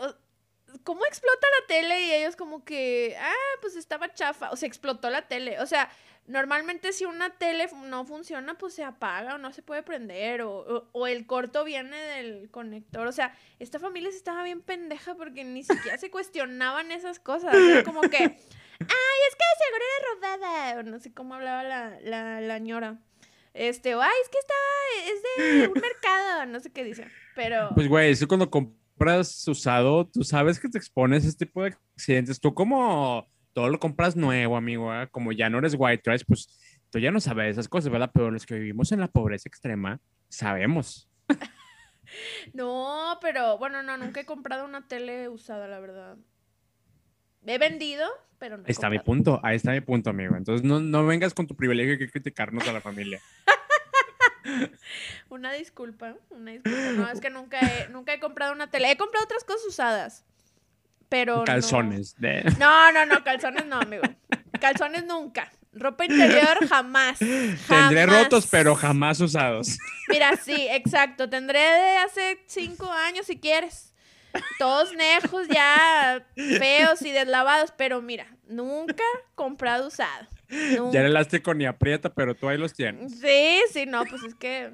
cómo 0.84 1.06
explota 1.06 1.48
la 1.62 1.68
tele 1.68 2.02
y 2.06 2.14
ellos 2.14 2.36
como 2.36 2.64
que, 2.64 3.16
ah, 3.20 3.34
pues 3.62 3.76
estaba 3.76 4.14
chafa, 4.14 4.52
o 4.52 4.56
sea, 4.56 4.68
explotó 4.68 5.10
la 5.10 5.28
tele, 5.28 5.60
o 5.60 5.66
sea, 5.66 5.90
normalmente 6.28 6.94
si 6.94 7.04
una 7.06 7.32
tele 7.38 7.68
no 7.86 8.06
funciona, 8.06 8.58
pues 8.58 8.74
se 8.76 8.84
apaga 8.84 9.36
o 9.36 9.38
no 9.38 9.52
se 9.52 9.62
puede 9.64 9.84
prender 9.84 10.44
o, 10.44 10.88
o- 10.94 11.08
el 11.08 11.26
corto 11.26 11.64
viene 11.66 11.98
del 11.98 12.50
conector, 12.52 13.06
o 13.08 13.12
sea, 13.12 13.36
esta 13.60 13.80
familia 13.80 14.12
sí 14.12 14.18
estaba 14.18 14.44
bien 14.44 14.62
pendeja 14.62 15.16
porque 15.16 15.44
ni 15.44 15.64
siquiera 15.64 15.98
se 15.98 16.10
cuestionaban 16.12 16.92
esas 16.92 17.20
cosas, 17.20 17.54
era 17.56 17.84
como 17.84 18.02
que, 18.02 18.18
ay, 18.18 19.20
es 19.30 19.36
que 19.36 19.44
seguro 19.66 19.84
era 19.98 20.38
robada, 20.38 20.80
o 20.80 20.84
no 20.84 21.00
sé 21.00 21.14
cómo 21.14 21.36
hablaba 21.36 21.64
la, 21.64 22.00
la, 22.02 22.40
la 22.42 22.60
ñora. 22.60 22.98
Este, 23.54 23.96
o, 23.96 24.02
ay, 24.02 24.14
es 24.24 24.30
que 24.30 24.38
estaba, 24.40 25.14
es 25.14 25.24
de 25.62 25.68
un 25.68 25.74
mercado, 25.82 26.46
no 26.46 26.60
sé 26.62 26.72
qué 26.72 26.86
dice. 26.86 27.08
Pero, 27.36 27.72
Pues, 27.76 27.90
güey, 27.90 28.12
eso 28.12 28.26
cuando 28.28 28.50
compras 29.02 29.48
usado, 29.48 30.08
tú 30.08 30.24
sabes 30.24 30.60
que 30.60 30.70
te 30.70 30.78
expones 30.78 31.26
a 31.26 31.28
este 31.28 31.46
tipo 31.46 31.64
de 31.64 31.76
accidentes. 31.96 32.40
Tú 32.40 32.54
como 32.54 33.28
todo 33.52 33.68
lo 33.70 33.80
compras 33.80 34.16
nuevo, 34.16 34.56
amigo, 34.56 34.94
¿eh? 34.94 35.08
como 35.10 35.32
ya 35.32 35.50
no 35.50 35.58
eres 35.58 35.76
white 35.76 36.04
trash, 36.04 36.22
pues 36.28 36.60
tú 36.92 37.00
ya 37.00 37.10
no 37.10 37.20
sabes 37.20 37.54
esas 37.54 37.68
cosas, 37.68 37.92
¿verdad? 37.92 38.12
Pero 38.14 38.30
los 38.30 38.46
que 38.46 38.56
vivimos 38.56 38.92
en 38.92 39.00
la 39.00 39.08
pobreza 39.08 39.50
extrema, 39.50 40.00
sabemos. 40.30 41.10
no, 42.54 43.18
pero, 43.22 43.58
bueno, 43.58 43.82
no, 43.82 43.98
nunca 43.98 44.20
he 44.20 44.26
comprado 44.26 44.66
una 44.66 44.88
tele 44.88 45.30
usada, 45.30 45.68
la 45.68 45.80
verdad. 45.80 46.18
He 47.48 47.58
vendido, 47.58 48.08
pero 48.38 48.58
no 48.58 48.64
he 48.64 48.68
Ahí 48.68 48.72
está 48.72 48.92
mi 48.92 49.00
punto, 49.00 49.40
ahí 49.42 49.56
está 49.56 49.72
mi 49.72 49.82
punto, 49.82 50.12
amigo. 50.12 50.36
Entonces 50.36 50.64
no, 50.64 50.80
no 50.80 51.08
vengas 51.08 51.34
con 51.34 51.48
tu 51.48 51.56
privilegio 51.56 51.98
que 51.98 52.08
criticarnos 52.08 52.68
a 52.68 52.74
la 52.74 52.82
familia. 52.82 53.20
Una 55.30 55.52
disculpa, 55.54 56.16
una 56.30 56.52
disculpa. 56.52 56.92
No, 56.94 57.10
es 57.10 57.20
que 57.22 57.30
nunca 57.30 57.60
he, 57.60 57.90
nunca 57.90 58.14
he 58.14 58.20
comprado 58.20 58.54
una 58.54 58.70
tele. 58.70 58.92
He 58.92 58.98
comprado 58.98 59.26
otras 59.26 59.44
cosas 59.44 59.66
usadas, 59.68 60.26
pero 61.10 61.38
no. 61.38 61.44
Calzones. 61.46 62.16
de- 62.20 62.44
No, 62.60 62.92
no, 62.92 63.06
no, 63.06 63.24
calzones 63.24 63.66
no, 63.66 63.78
amigo. 63.80 64.04
Calzones 64.60 65.06
nunca. 65.06 65.52
Ropa 65.74 66.04
interior 66.06 66.68
jamás. 66.68 67.20
Tendré 67.20 67.58
jamás. 68.06 68.08
rotos, 68.08 68.48
pero 68.48 68.76
jamás 68.76 69.22
usados. 69.22 69.78
Mira, 70.10 70.36
sí, 70.36 70.68
exacto. 70.70 71.30
Tendré 71.30 71.60
de 71.60 71.98
hace 71.98 72.44
cinco 72.48 72.92
años 72.92 73.26
si 73.26 73.40
quieres. 73.40 73.94
Todos 74.60 74.94
nejos 74.94 75.48
ya 75.50 76.26
feos 76.36 77.02
y 77.02 77.12
deslavados, 77.12 77.74
pero 77.78 78.02
mira, 78.02 78.28
nunca 78.48 79.04
comprado 79.36 79.88
usado. 79.88 80.28
Ya 80.92 81.00
el 81.02 81.08
elástico 81.08 81.54
ni 81.54 81.66
aprieta, 81.66 82.14
pero 82.14 82.36
tú 82.36 82.50
ahí 82.50 82.58
los 82.58 82.74
tienes. 82.74 83.20
Sí, 83.20 83.62
sí, 83.72 83.86
no, 83.86 84.04
pues 84.06 84.24
es 84.24 84.36
que, 84.36 84.72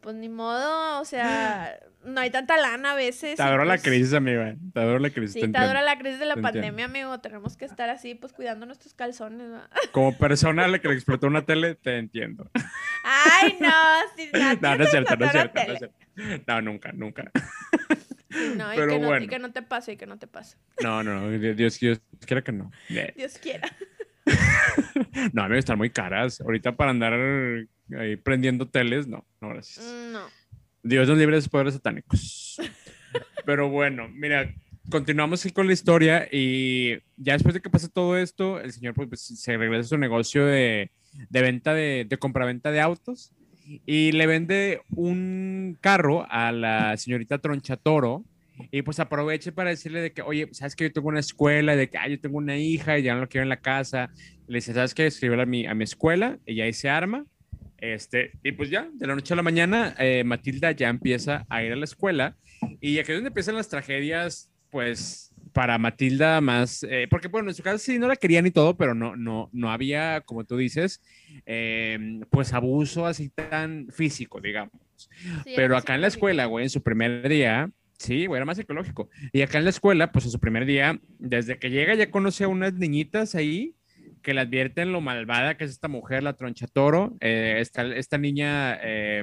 pues 0.00 0.14
ni 0.16 0.28
modo, 0.28 1.00
o 1.00 1.04
sea, 1.04 1.78
no 2.04 2.20
hay 2.20 2.30
tanta 2.30 2.56
lana 2.56 2.92
a 2.92 2.94
veces. 2.94 3.36
Te 3.36 3.42
adoro 3.42 3.64
la 3.64 3.78
crisis, 3.78 4.12
amigo. 4.14 4.42
eh. 4.42 4.56
Te 4.72 4.80
adoro 4.80 4.98
la 4.98 5.10
crisis. 5.10 5.32
Sí, 5.34 5.40
te 5.40 5.48
te 5.48 5.58
la 5.58 5.98
crisis 5.98 6.18
de 6.20 6.26
la 6.26 6.34
te 6.36 6.42
pandemia, 6.42 6.84
amigo. 6.84 7.18
Tenemos 7.20 7.56
que 7.56 7.64
estar 7.64 7.90
así, 7.90 8.14
pues 8.14 8.32
cuidando 8.32 8.66
nuestros 8.66 8.94
calzones. 8.94 9.50
¿va? 9.50 9.68
Como 9.92 10.16
persona 10.16 10.64
a 10.64 10.68
la 10.68 10.78
que 10.78 10.88
le 10.88 10.94
explotó 10.94 11.26
una 11.26 11.44
tele, 11.44 11.74
te 11.74 11.98
entiendo. 11.98 12.50
Ay, 13.02 13.56
no, 13.60 13.70
sí, 14.16 14.30
no, 14.32 14.54
No, 14.60 14.76
no 14.76 14.84
es 14.84 14.90
cierto, 14.90 15.16
no 15.16 15.26
es 15.26 15.32
cierto, 15.32 15.60
no 15.66 15.72
es 15.72 15.78
cierto. 15.78 15.96
No, 16.46 16.62
nunca, 16.62 16.92
nunca. 16.92 17.30
No, 18.56 18.72
y, 18.72 18.76
Pero 18.76 18.92
que 18.92 18.98
no, 18.98 19.04
y 19.04 19.08
bueno. 19.08 19.28
que 19.28 19.38
no 19.38 19.52
te 19.52 19.62
pase, 19.62 19.92
y 19.92 19.96
que 19.96 20.06
no 20.06 20.18
te 20.18 20.26
pase. 20.26 20.56
No, 20.82 21.02
no, 21.02 21.20
no, 21.20 21.30
Dios, 21.38 21.80
Dios 21.80 22.00
quiera 22.24 22.42
que 22.42 22.52
no. 22.52 22.70
Dios 23.16 23.38
quiera. 23.38 23.68
No, 25.32 25.42
a 25.42 25.48
mí 25.48 25.56
están 25.58 25.78
muy 25.78 25.90
caras. 25.90 26.40
Ahorita 26.40 26.76
para 26.76 26.90
andar 26.90 27.14
ahí 27.98 28.16
prendiendo 28.16 28.68
teles, 28.68 29.06
no, 29.06 29.26
no, 29.40 29.48
gracias. 29.48 29.84
Mm, 29.84 30.12
No. 30.12 30.20
Dios 30.82 31.08
nos 31.08 31.18
libre 31.18 31.40
de 31.40 31.48
poderes 31.48 31.74
satánicos. 31.74 32.56
Pero 33.44 33.68
bueno, 33.68 34.08
mira, 34.08 34.54
continuamos 34.90 35.44
aquí 35.44 35.52
con 35.52 35.66
la 35.66 35.72
historia 35.72 36.28
y 36.30 36.98
ya 37.16 37.32
después 37.32 37.54
de 37.54 37.60
que 37.60 37.70
pasa 37.70 37.88
todo 37.88 38.16
esto, 38.16 38.60
el 38.60 38.72
señor 38.72 38.94
pues, 38.94 39.08
pues, 39.08 39.20
se 39.22 39.56
regresa 39.56 39.80
a 39.80 39.88
su 39.88 39.98
negocio 39.98 40.44
de, 40.46 40.90
de 41.28 41.42
venta 41.42 41.74
de, 41.74 42.06
de 42.08 42.18
compraventa 42.18 42.70
de 42.70 42.80
autos 42.80 43.32
y 43.84 44.12
le 44.12 44.26
vende 44.26 44.82
un 44.90 45.76
carro 45.80 46.26
a 46.30 46.52
la 46.52 46.96
señorita 46.96 47.38
Tronchatoro 47.38 48.24
y 48.70 48.82
pues 48.82 49.00
aproveche 49.00 49.52
para 49.52 49.70
decirle 49.70 50.00
de 50.00 50.12
que, 50.12 50.22
oye, 50.22 50.48
sabes 50.52 50.76
que 50.76 50.84
yo 50.84 50.92
tengo 50.92 51.08
una 51.08 51.20
escuela, 51.20 51.76
de 51.76 51.88
que, 51.88 51.98
ah, 51.98 52.08
yo 52.08 52.20
tengo 52.20 52.38
una 52.38 52.56
hija 52.56 52.98
y 52.98 53.02
ya 53.02 53.14
no 53.14 53.20
lo 53.20 53.28
quiero 53.28 53.42
en 53.42 53.48
la 53.48 53.60
casa. 53.60 54.10
Le 54.46 54.56
dice, 54.58 54.74
¿sabes 54.74 54.94
qué? 54.94 55.06
Escríbela 55.06 55.44
a 55.44 55.46
mi, 55.46 55.66
a 55.66 55.74
mi 55.74 55.84
escuela, 55.84 56.38
ella 56.46 56.64
ahí 56.64 56.72
se 56.72 56.88
arma. 56.88 57.24
Este, 57.78 58.32
y 58.42 58.52
pues 58.52 58.70
ya, 58.70 58.88
de 58.92 59.06
la 59.06 59.14
noche 59.14 59.34
a 59.34 59.36
la 59.36 59.42
mañana, 59.42 59.94
eh, 59.98 60.24
Matilda 60.24 60.72
ya 60.72 60.88
empieza 60.88 61.44
a 61.48 61.62
ir 61.62 61.72
a 61.72 61.76
la 61.76 61.84
escuela 61.84 62.36
y 62.80 62.98
aquí 62.98 63.12
es 63.12 63.18
donde 63.18 63.28
empiezan 63.28 63.54
las 63.54 63.68
tragedias, 63.68 64.50
pues, 64.70 65.34
para 65.52 65.78
Matilda 65.78 66.40
más, 66.40 66.82
eh, 66.82 67.06
porque 67.08 67.28
bueno, 67.28 67.48
en 67.48 67.54
su 67.54 67.62
caso 67.62 67.78
sí 67.78 67.98
no 67.98 68.08
la 68.08 68.16
querían 68.16 68.46
y 68.46 68.50
todo, 68.50 68.76
pero 68.76 68.94
no, 68.94 69.16
no, 69.16 69.48
no 69.52 69.70
había, 69.70 70.20
como 70.20 70.44
tú 70.44 70.56
dices, 70.56 71.02
eh, 71.46 72.20
pues 72.30 72.52
abuso 72.52 73.06
así 73.06 73.30
tan 73.30 73.88
físico, 73.90 74.40
digamos. 74.40 74.74
Sí, 74.96 75.52
Pero 75.56 75.76
acá 75.76 75.94
en 75.94 76.02
la 76.02 76.08
escuela, 76.08 76.46
güey, 76.46 76.64
en 76.64 76.70
su 76.70 76.82
primer 76.82 77.26
día, 77.28 77.70
sí, 77.98 78.26
güey, 78.26 78.38
era 78.38 78.44
más 78.44 78.56
psicológico. 78.56 79.08
Y 79.32 79.42
acá 79.42 79.58
en 79.58 79.64
la 79.64 79.70
escuela, 79.70 80.12
pues 80.12 80.24
en 80.24 80.30
su 80.30 80.40
primer 80.40 80.66
día, 80.66 81.00
desde 81.18 81.58
que 81.58 81.70
llega 81.70 81.94
ya 81.94 82.10
conoce 82.10 82.44
a 82.44 82.48
unas 82.48 82.74
niñitas 82.74 83.34
ahí 83.34 83.74
que 84.22 84.34
le 84.34 84.40
advierten 84.40 84.92
lo 84.92 85.00
malvada 85.00 85.56
que 85.56 85.64
es 85.64 85.70
esta 85.70 85.88
mujer, 85.88 86.22
la 86.22 86.34
tronchatoro, 86.34 87.16
eh, 87.20 87.56
esta, 87.60 87.82
esta 87.94 88.18
niña, 88.18 88.78
eh, 88.82 89.22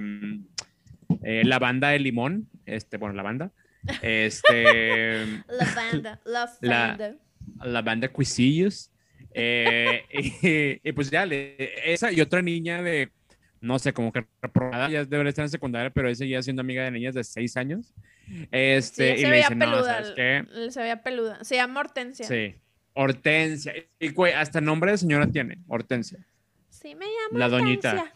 eh, 1.23 1.43
la 1.45 1.59
banda 1.59 1.89
de 1.89 1.99
limón, 1.99 2.47
este, 2.65 2.97
bueno, 2.97 3.13
la 3.15 3.23
banda, 3.23 3.51
este, 4.01 5.25
La 5.47 5.73
banda, 5.75 6.21
la 6.25 6.49
banda. 6.61 7.15
la 7.63 7.81
banda 7.81 8.07
Cuisillos, 8.09 8.91
eh, 9.33 10.03
y, 10.83 10.87
y 10.89 10.91
pues 10.93 11.09
ya, 11.11 11.25
le- 11.25 11.55
esa 11.91 12.11
y 12.11 12.21
otra 12.21 12.41
niña 12.41 12.81
de, 12.81 13.11
no 13.63 13.79
sé, 13.79 13.93
como 13.93 14.11
que 14.11 14.25
reprobada, 14.41 14.89
ya 14.89 15.05
debería 15.05 15.29
estar 15.29 15.43
en 15.43 15.49
secundaria, 15.49 15.89
pero 15.89 16.09
ella 16.09 16.15
seguía 16.15 16.43
siendo 16.43 16.61
amiga 16.61 16.83
de 16.83 16.91
niñas 16.91 17.15
de 17.15 17.23
seis 17.23 17.55
años, 17.55 17.93
Sí, 18.27 18.47
este, 18.51 19.13
y 19.13 19.17
se 19.17 19.23
le 19.23 19.29
veía 19.29 19.43
dice, 19.43 19.55
no, 19.55 19.65
peluda. 19.65 19.93
¿sabes 19.93 20.11
qué? 20.15 20.71
Se 20.71 20.81
veía 20.81 21.01
peluda. 21.01 21.43
Se 21.43 21.55
llama 21.55 21.79
Hortensia. 21.79 22.27
Sí, 22.27 22.55
Hortensia, 22.93 23.73
y 23.99 24.09
güey, 24.09 24.33
hasta 24.33 24.59
nombre 24.59 24.91
de 24.91 24.97
señora 24.97 25.27
tiene, 25.27 25.59
Hortensia. 25.67 26.19
Sí, 26.69 26.93
me 26.95 27.05
llamo 27.05 27.39
La 27.39 27.47
doñita. 27.47 28.11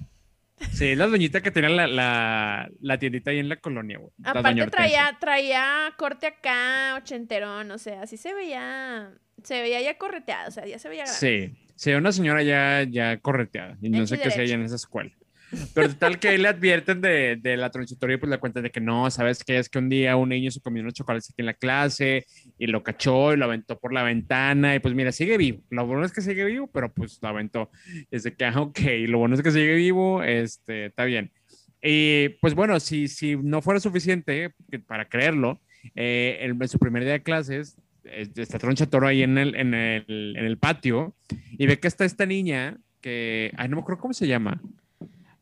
Sí, 0.74 0.96
la 0.96 1.08
doñita 1.08 1.42
que 1.42 1.52
tenía 1.52 1.70
la, 1.70 1.88
la, 1.88 2.70
la 2.82 2.98
tiendita 3.00 3.32
ahí 3.32 3.40
en 3.40 3.48
la 3.48 3.56
colonia, 3.58 4.00
güey. 4.00 4.12
Aparte 4.26 4.68
traía, 4.68 5.16
traía 5.20 5.94
corte 5.98 6.28
acá, 6.28 6.96
ochenterón, 6.98 7.72
o 7.72 7.78
sea, 7.78 8.02
así 8.02 8.18
se 8.18 8.34
veía, 8.34 9.14
se 9.44 9.62
veía 9.62 9.82
ya 9.82 9.98
correteada, 9.98 10.50
o 10.50 10.52
sea, 10.52 10.66
ya 10.66 10.78
se 10.78 10.90
veía 10.90 11.04
grande. 11.06 11.20
Sí, 11.20 11.72
sí, 11.76 11.94
una 11.94 12.12
señora 12.12 12.44
ya, 12.44 12.84
ya 12.84 13.18
correteada. 13.20 13.78
Y 13.82 13.90
no 13.90 14.06
sé 14.08 14.18
qué 14.18 14.30
derecho. 14.30 14.56
en 14.56 14.64
esa 14.64 14.76
escuela. 14.76 15.12
Pero 15.74 15.96
tal 15.96 16.20
que 16.20 16.38
le 16.38 16.48
advierten 16.48 17.02
de, 17.02 17.38
de 17.42 17.58
la 17.58 17.70
tronchitoria, 17.70 18.20
pues 18.20 18.30
le 18.30 18.38
cuentan 18.38 18.64
de 18.64 18.70
que 18.70 18.82
no, 18.82 19.10
¿sabes 19.10 19.44
qué? 19.44 19.58
Es 19.58 19.70
que 19.70 19.80
un 19.80 19.90
día 19.90 20.16
un 20.16 20.30
niño 20.30 20.52
se 20.52 20.62
comió 20.62 20.82
unos 20.82 20.94
chocolates 20.94 21.30
aquí 21.30 21.42
en 21.42 21.46
la 21.46 21.54
clase 21.54 22.26
y 22.58 22.68
lo 22.68 22.84
cachó 22.84 23.34
y 23.34 23.38
lo 23.38 23.46
aventó 23.46 23.80
por 23.80 23.94
la 23.94 24.04
ventana 24.04 24.76
y 24.76 24.80
pues 24.80 24.94
mira, 24.94 25.12
sigue 25.12 25.38
vivo. 25.38 25.62
Lo 25.70 25.86
bueno 25.86 26.06
es 26.06 26.12
que 26.12 26.22
sigue 26.22 26.44
vivo, 26.46 26.70
pero 26.72 26.94
pues 26.94 27.20
lo 27.22 27.30
aventó. 27.30 27.72
Es 28.12 28.24
de 28.24 28.34
que, 28.34 28.46
ah, 28.46 28.60
ok, 28.60 28.80
lo 29.08 29.20
bueno 29.20 29.36
es 29.36 29.42
que 29.42 29.52
sigue 29.52 29.76
vivo, 29.76 30.24
este, 30.24 30.88
está 30.88 31.06
bien. 31.06 31.32
Y 31.82 32.30
pues 32.42 32.54
bueno, 32.54 32.80
si, 32.80 33.08
si 33.08 33.36
no 33.36 33.62
fuera 33.62 33.80
suficiente 33.80 34.54
para 34.88 35.08
creerlo, 35.08 35.62
eh, 35.96 36.40
en, 36.42 36.68
su 36.68 36.80
primer 36.80 37.04
día 37.04 37.14
de 37.14 37.24
clases, 37.24 37.78
está 38.04 38.60
Troncha 38.60 38.88
Toro 38.88 39.08
ahí 39.08 39.24
en 39.24 39.38
el, 39.38 39.56
en, 39.56 39.74
el, 39.74 40.36
en 40.38 40.46
el 40.46 40.58
patio 40.58 41.16
y 41.52 41.68
ve 41.68 41.80
que 41.80 41.88
está 41.88 42.06
esta 42.06 42.26
niña 42.26 42.78
que, 43.02 43.52
ay, 43.58 43.70
no 43.70 43.78
me 43.78 43.82
acuerdo 43.82 44.02
cómo 44.02 44.14
se 44.14 44.28
llama, 44.28 44.62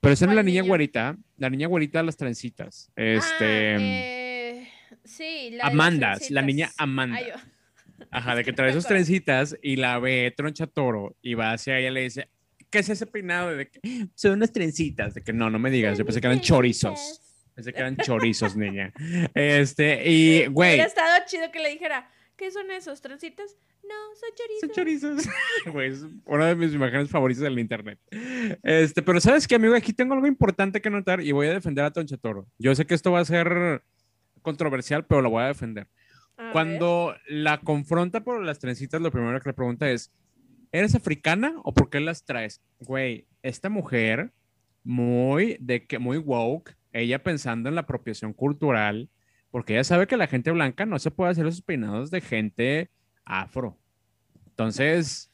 pero 0.06 0.14
esa 0.14 0.28
no 0.28 0.34
es 0.34 0.36
la 0.36 0.41
¿Cuál 0.41 0.45
niña 0.45 0.62
niña? 0.62 0.70
güerita, 0.70 1.18
la 1.38 1.49
niña 1.49 1.68
güerita 1.68 1.97
de 1.97 2.06
las 2.06 2.16
trencitas. 2.16 2.91
Este, 2.95 3.74
Ah, 3.74 3.78
eh, 3.80 4.70
sí, 5.03 5.49
la 5.53 5.66
Amanda, 5.66 6.20
la 6.30 6.43
niña 6.43 6.72
Amanda. 6.78 7.18
Ay, 7.18 7.32
Ajá, 8.12 8.36
de 8.36 8.43
que 8.43 8.53
trae 8.53 8.72
sus 8.72 8.86
trencitas 8.86 9.58
y 9.64 9.78
la 9.78 9.97
ve 9.97 10.32
Troncha 10.38 10.68
Toro 10.68 11.16
y 11.24 11.34
va 11.34 11.53
hacia 11.53 11.80
ella 11.80 11.89
y 11.89 11.93
le 11.95 12.01
dice, 12.01 12.30
¿qué 12.70 12.78
es 12.80 12.89
ese 12.89 13.08
peinado? 13.08 13.58
De 13.58 13.68
que 13.68 13.80
son 14.14 14.34
unas 14.34 14.51
trencitas. 14.51 15.16
De 15.16 15.24
que 15.24 15.34
no, 15.34 15.49
no 15.49 15.58
me 15.58 15.72
digas, 15.72 15.97
yo 15.97 16.06
pensé 16.06 16.22
que 16.22 16.28
eran 16.28 16.39
chorizos. 16.39 17.20
Pensé 17.56 17.74
que 17.74 17.80
eran 17.80 17.97
chorizos, 17.97 18.56
niña. 18.56 18.93
Este, 19.34 20.08
y, 20.08 20.45
güey, 20.51 20.74
Hubiera 20.74 20.88
estado 20.88 21.16
chido 21.26 21.51
que 21.51 21.58
le 21.60 21.70
dijera, 21.72 22.08
¿qué 22.38 22.51
son 22.51 22.69
esos? 22.71 23.01
¿Trencitas? 23.01 23.57
No, 23.83 23.95
son 24.15 24.29
son 24.59 24.69
chorizos. 24.71 25.23
chorizos. 25.23 25.36
Güey, 25.73 25.91
es 25.91 26.05
una 26.25 26.47
de 26.47 26.55
mis 26.55 26.73
imágenes 26.73 27.09
favoritas 27.09 27.43
del 27.43 27.59
internet. 27.59 27.99
Este, 28.63 29.01
pero 29.01 29.19
¿sabes 29.21 29.47
qué, 29.47 29.55
amigo? 29.55 29.75
Aquí 29.75 29.93
tengo 29.93 30.13
algo 30.13 30.27
importante 30.27 30.81
que 30.81 30.89
notar 30.89 31.21
y 31.21 31.31
voy 31.31 31.47
a 31.47 31.53
defender 31.53 31.86
a 31.86 31.91
Troncha 31.91 32.17
Toro. 32.17 32.47
Yo 32.57 32.73
sé 32.75 32.86
que 32.86 32.95
esto 32.95 33.11
va 33.11 33.19
a 33.19 33.25
ser 33.25 33.83
controversial, 34.41 35.05
pero 35.05 35.21
lo 35.21 35.29
voy 35.29 35.43
a 35.43 35.47
defender. 35.47 35.88
A 36.38 36.43
ver. 36.43 36.51
Cuando 36.51 37.15
la 37.27 37.59
confronta 37.59 38.23
por 38.23 38.43
las 38.43 38.59
trencitas, 38.59 39.01
lo 39.01 39.11
primero 39.11 39.39
que 39.39 39.49
le 39.49 39.53
pregunta 39.53 39.89
es, 39.89 40.11
¿eres 40.71 40.95
africana 40.95 41.53
o 41.63 41.73
por 41.73 41.89
qué 41.89 41.99
las 41.99 42.25
traes? 42.25 42.61
Güey, 42.79 43.27
esta 43.43 43.69
mujer, 43.69 44.31
muy, 44.83 45.57
de 45.59 45.86
que, 45.86 45.99
muy 45.99 46.17
woke, 46.17 46.75
ella 46.91 47.23
pensando 47.23 47.69
en 47.69 47.75
la 47.75 47.81
apropiación 47.81 48.33
cultural, 48.33 49.09
porque 49.56 49.72
ella 49.72 49.86
sabe 49.86 50.06
que 50.06 50.18
la 50.18 50.28
gente 50.28 50.51
blanca 50.51 50.86
no 50.86 50.99
se 50.99 51.12
puede 51.12 51.32
hacer 51.32 51.47
esos 51.47 51.62
peinados 51.62 52.12
de 52.12 52.20
gente 52.20 52.91
afro. 53.24 53.80
Entonces, 54.47 55.32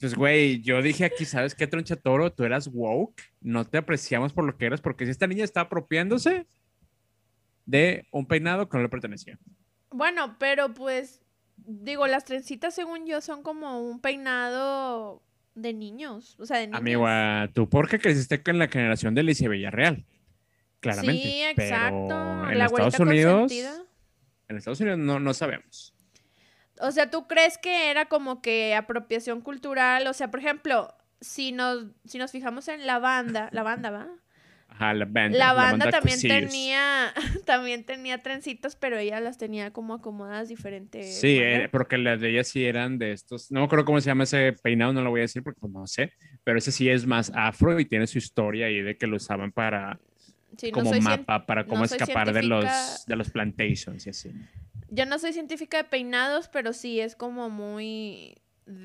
pues, 0.00 0.16
güey, 0.16 0.60
yo 0.60 0.82
dije 0.82 1.04
aquí, 1.04 1.24
¿sabes 1.24 1.54
qué, 1.54 1.68
Troncha 1.68 1.94
Toro? 1.94 2.32
Tú 2.32 2.42
eras 2.42 2.66
woke, 2.66 3.22
no 3.40 3.64
te 3.64 3.78
apreciamos 3.78 4.32
por 4.32 4.42
lo 4.42 4.56
que 4.56 4.66
eras, 4.66 4.80
porque 4.80 5.04
si 5.04 5.12
esta 5.12 5.28
niña 5.28 5.44
está 5.44 5.60
apropiándose 5.60 6.48
de 7.64 8.08
un 8.10 8.26
peinado 8.26 8.68
que 8.68 8.76
no 8.76 8.82
le 8.82 8.88
pertenecía. 8.88 9.38
Bueno, 9.92 10.34
pero 10.40 10.74
pues, 10.74 11.22
digo, 11.58 12.08
las 12.08 12.24
trencitas 12.24 12.74
según 12.74 13.06
yo 13.06 13.20
son 13.20 13.44
como 13.44 13.88
un 13.88 14.00
peinado 14.00 15.22
de 15.54 15.74
niños, 15.74 16.34
o 16.40 16.44
sea, 16.44 16.58
de 16.58 16.66
niñas. 16.66 16.80
Amigo, 16.80 17.04
ah, 17.06 17.48
tú 17.54 17.68
porque 17.68 18.00
creciste 18.00 18.42
con 18.42 18.58
la 18.58 18.66
generación 18.66 19.14
de 19.14 19.20
Alicia 19.20 19.48
Villarreal. 19.48 20.04
Claramente. 20.80 21.22
Sí, 21.22 21.42
exacto. 21.42 22.08
Pero 22.08 22.50
en 22.50 22.58
la 22.58 22.66
Estados 22.66 23.00
Unidos, 23.00 23.40
consentida. 23.40 23.84
en 24.48 24.56
Estados 24.56 24.80
Unidos 24.80 24.98
no, 24.98 25.18
no 25.20 25.34
sabemos. 25.34 25.94
O 26.80 26.92
sea, 26.92 27.10
¿tú 27.10 27.26
crees 27.26 27.58
que 27.58 27.90
era 27.90 28.06
como 28.06 28.40
que 28.40 28.74
apropiación 28.74 29.40
cultural? 29.40 30.06
O 30.06 30.12
sea, 30.12 30.30
por 30.30 30.40
ejemplo, 30.40 30.94
si 31.20 31.52
nos, 31.52 31.86
si 32.04 32.18
nos 32.18 32.30
fijamos 32.30 32.68
en 32.68 32.86
la 32.86 32.98
banda, 32.98 33.48
la 33.52 33.62
banda, 33.62 33.90
¿va? 33.90 34.08
Ajá, 34.68 34.94
la 34.94 35.06
banda. 35.06 35.36
La 35.36 35.52
banda 35.54 35.90
también 35.90 36.18
Cusillos. 36.18 36.50
tenía, 36.50 37.12
también 37.46 37.84
tenía 37.84 38.22
trencitas, 38.22 38.76
pero 38.76 38.98
ella 38.98 39.18
las 39.18 39.38
tenía 39.38 39.72
como 39.72 39.94
acomodadas 39.94 40.48
diferentes. 40.48 41.18
Sí, 41.20 41.38
eh, 41.40 41.68
porque 41.72 41.98
las 41.98 42.20
de 42.20 42.30
ellas 42.30 42.48
sí 42.48 42.64
eran 42.64 42.98
de 42.98 43.12
estos. 43.12 43.50
No 43.50 43.60
me 43.60 43.66
acuerdo 43.66 43.84
cómo 43.84 44.00
se 44.00 44.06
llama 44.06 44.24
ese 44.24 44.52
peinado, 44.62 44.92
no 44.92 45.02
lo 45.02 45.10
voy 45.10 45.20
a 45.20 45.22
decir 45.22 45.42
porque 45.42 45.58
pues, 45.60 45.72
no 45.72 45.86
sé. 45.86 46.12
Pero 46.44 46.58
ese 46.58 46.70
sí 46.70 46.88
es 46.88 47.06
más 47.06 47.32
afro 47.34 47.80
y 47.80 47.86
tiene 47.86 48.06
su 48.06 48.18
historia 48.18 48.66
ahí 48.66 48.82
de 48.82 48.96
que 48.96 49.06
lo 49.06 49.16
usaban 49.16 49.50
para 49.50 49.98
Sí, 50.56 50.70
no 50.72 50.78
como 50.78 50.92
cien- 50.92 51.02
mapa, 51.02 51.46
para 51.46 51.64
cómo 51.66 51.78
no 51.78 51.84
escapar 51.84 52.32
de 52.32 52.42
los, 52.42 53.04
de 53.06 53.16
los 53.16 53.30
plantations 53.30 54.06
y 54.06 54.10
así. 54.10 54.32
Yo 54.88 55.04
no 55.06 55.18
soy 55.18 55.32
científica 55.32 55.76
de 55.76 55.84
peinados, 55.84 56.48
pero 56.48 56.72
sí 56.72 57.00
es 57.00 57.14
como 57.14 57.50
muy, 57.50 58.40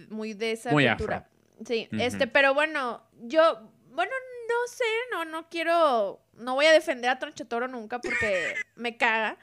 muy 0.10 0.34
de 0.34 0.52
esa 0.52 0.72
Muy 0.72 0.88
cultura. 0.88 1.30
Sí, 1.66 1.88
Ujú. 1.92 2.02
este, 2.02 2.28
pero 2.28 2.54
bueno, 2.54 3.04
yo, 3.22 3.70
bueno, 3.92 4.12
no 4.50 4.68
sé, 4.68 4.84
no, 5.12 5.26
no 5.26 5.50
quiero, 5.50 6.22
no 6.34 6.56
voy 6.56 6.66
a 6.66 6.72
defender 6.74 7.10
a 7.10 7.20
Tronchatoro 7.20 7.68
nunca 7.68 8.00
porque 8.02 8.54
me 8.76 8.98
caga, 8.98 9.38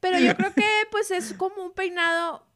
pero 0.00 0.18
yo 0.18 0.36
creo 0.36 0.54
que 0.54 0.68
pues 0.90 1.10
es 1.10 1.34
como 1.34 1.64
un 1.64 1.72
peinado, 1.72 2.46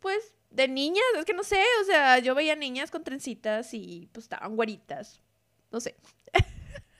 pues, 0.00 0.34
de 0.50 0.68
niñas, 0.68 1.04
es 1.16 1.24
que 1.24 1.34
no 1.34 1.44
sé, 1.44 1.62
o 1.82 1.84
sea, 1.84 2.18
yo 2.18 2.34
veía 2.34 2.56
niñas 2.56 2.90
con 2.90 3.04
trencitas 3.04 3.72
y 3.74 4.08
pues 4.12 4.24
estaban 4.24 4.54
güeritas, 4.56 5.22
no 5.70 5.80
sé. 5.80 5.96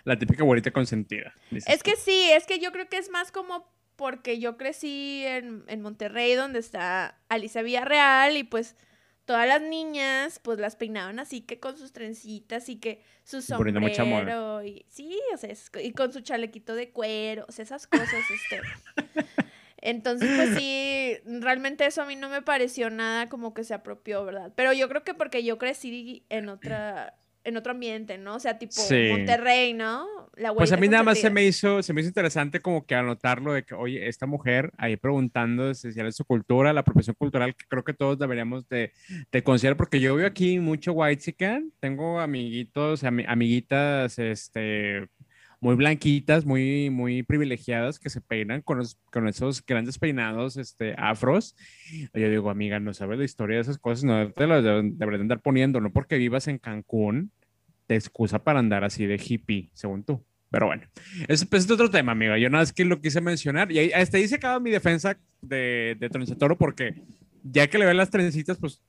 La 0.08 0.18
típica 0.18 0.42
güerita 0.42 0.70
consentida. 0.70 1.34
dices 1.50 1.72
Es 1.72 1.82
que 1.82 1.96
sí, 1.96 2.30
es 2.32 2.46
que 2.46 2.58
yo 2.58 2.72
creo 2.72 2.88
que 2.88 2.98
es 2.98 3.10
más 3.10 3.30
como 3.30 3.70
porque 3.96 4.38
yo 4.38 4.56
crecí 4.56 5.24
en, 5.26 5.64
en 5.66 5.82
Monterrey, 5.82 6.34
donde 6.34 6.60
está 6.60 7.18
Alicia 7.28 7.62
Villarreal, 7.62 8.36
y 8.36 8.44
pues 8.44 8.76
todas 9.24 9.46
las 9.46 9.60
niñas, 9.60 10.40
pues 10.42 10.58
las 10.58 10.74
peinaban 10.76 11.18
así 11.18 11.42
que 11.42 11.60
con 11.60 11.76
sus 11.76 11.92
trencitas 11.92 12.70
y 12.70 12.76
que 12.76 13.02
su 13.24 13.44
Poniendo 13.54 13.80
mucha 13.80 14.02
moda. 14.04 14.20
sombrero, 14.20 14.64
y 14.64 14.86
sí, 14.88 15.20
o 15.34 15.36
sea, 15.36 15.50
y 15.82 15.92
con 15.92 16.14
su 16.14 16.22
chalequito 16.22 16.74
de 16.74 16.90
cuero, 16.92 17.44
o 17.46 17.52
sea, 17.52 17.64
esas 17.64 17.86
cosas, 17.86 18.24
este. 18.30 18.62
Entonces, 19.82 20.30
pues 20.34 20.56
sí, 20.56 21.16
realmente 21.24 21.84
eso 21.84 22.02
a 22.02 22.06
mí 22.06 22.16
no 22.16 22.30
me 22.30 22.40
pareció 22.40 22.88
nada 22.88 23.28
como 23.28 23.52
que 23.52 23.64
se 23.64 23.74
apropió, 23.74 24.24
¿verdad? 24.24 24.52
Pero 24.56 24.72
yo 24.72 24.88
creo 24.88 25.04
que 25.04 25.12
porque 25.12 25.44
yo 25.44 25.58
crecí 25.58 26.24
en 26.30 26.48
otra, 26.48 27.18
en 27.48 27.56
otro 27.56 27.72
ambiente, 27.72 28.18
¿no? 28.18 28.36
O 28.36 28.40
sea, 28.40 28.58
tipo 28.58 28.72
Sí. 28.80 29.08
Monterrey, 29.10 29.72
¿no? 29.74 30.06
La 30.36 30.54
Pues 30.54 30.70
a 30.72 30.76
mí 30.76 30.86
nada 30.88 31.02
más 31.02 31.18
se 31.18 31.30
me 31.30 31.44
hizo, 31.44 31.82
se 31.82 31.92
me 31.92 32.00
hizo 32.00 32.08
interesante 32.08 32.60
como 32.60 32.86
que 32.86 32.94
anotarlo 32.94 33.52
de 33.52 33.64
que, 33.64 33.74
oye, 33.74 34.06
esta 34.08 34.26
mujer 34.26 34.70
ahí 34.78 34.96
preguntando 34.96 35.74
si 35.74 35.88
es 35.88 36.16
su 36.16 36.24
cultura, 36.24 36.72
la 36.72 36.84
profesión 36.84 37.16
cultural 37.18 37.56
que 37.56 37.64
creo 37.68 37.82
que 37.84 37.94
todos 37.94 38.18
deberíamos 38.18 38.68
de, 38.68 38.92
de 39.32 39.42
considerar, 39.42 39.76
porque 39.76 39.98
yo 40.00 40.14
veo 40.14 40.26
aquí 40.26 40.58
mucho 40.60 40.92
white 40.92 41.20
chicken, 41.22 41.72
tengo 41.80 42.20
amiguitos, 42.20 43.02
ami- 43.02 43.24
amiguitas, 43.26 44.18
este, 44.18 45.08
muy 45.60 45.74
blanquitas, 45.74 46.44
muy, 46.44 46.88
muy 46.88 47.24
privilegiadas 47.24 47.98
que 47.98 48.10
se 48.10 48.20
peinan 48.20 48.62
con, 48.62 48.78
los- 48.78 48.96
con 49.10 49.26
esos 49.26 49.64
grandes 49.66 49.98
peinados, 49.98 50.56
este, 50.56 50.94
afros. 50.96 51.56
Yo 52.14 52.30
digo, 52.30 52.50
amiga, 52.50 52.78
no 52.78 52.94
sabes 52.94 53.18
la 53.18 53.24
historia 53.24 53.56
de 53.56 53.62
esas 53.62 53.78
cosas, 53.78 54.04
no 54.04 54.30
te 54.32 54.46
las 54.46 54.62
deberían 54.62 55.22
andar 55.22 55.40
poniendo, 55.40 55.80
no 55.80 55.92
porque 55.92 56.16
vivas 56.16 56.46
en 56.46 56.58
Cancún, 56.58 57.32
te 57.88 57.96
excusa 57.96 58.44
para 58.44 58.60
andar 58.60 58.84
así 58.84 59.06
de 59.06 59.16
hippie, 59.20 59.70
según 59.72 60.04
tú. 60.04 60.24
Pero 60.50 60.66
bueno, 60.66 60.84
ese 61.26 61.46
pues, 61.46 61.64
es 61.64 61.70
otro 61.70 61.90
tema, 61.90 62.12
amiga. 62.12 62.38
Yo 62.38 62.48
nada 62.48 62.62
más 62.62 62.72
que 62.72 62.84
lo 62.84 63.00
quise 63.00 63.20
mencionar. 63.20 63.72
Y 63.72 63.78
ahí, 63.80 63.92
hasta 63.92 64.18
ahí 64.18 64.28
se 64.28 64.36
acaba 64.36 64.60
mi 64.60 64.70
defensa 64.70 65.18
de, 65.42 65.96
de 65.98 66.08
Tronchatoro 66.08 66.56
porque 66.56 67.02
ya 67.42 67.66
que 67.66 67.78
le 67.78 67.86
ven 67.86 67.96
las 67.96 68.10
trencitas, 68.10 68.58
pues 68.58 68.82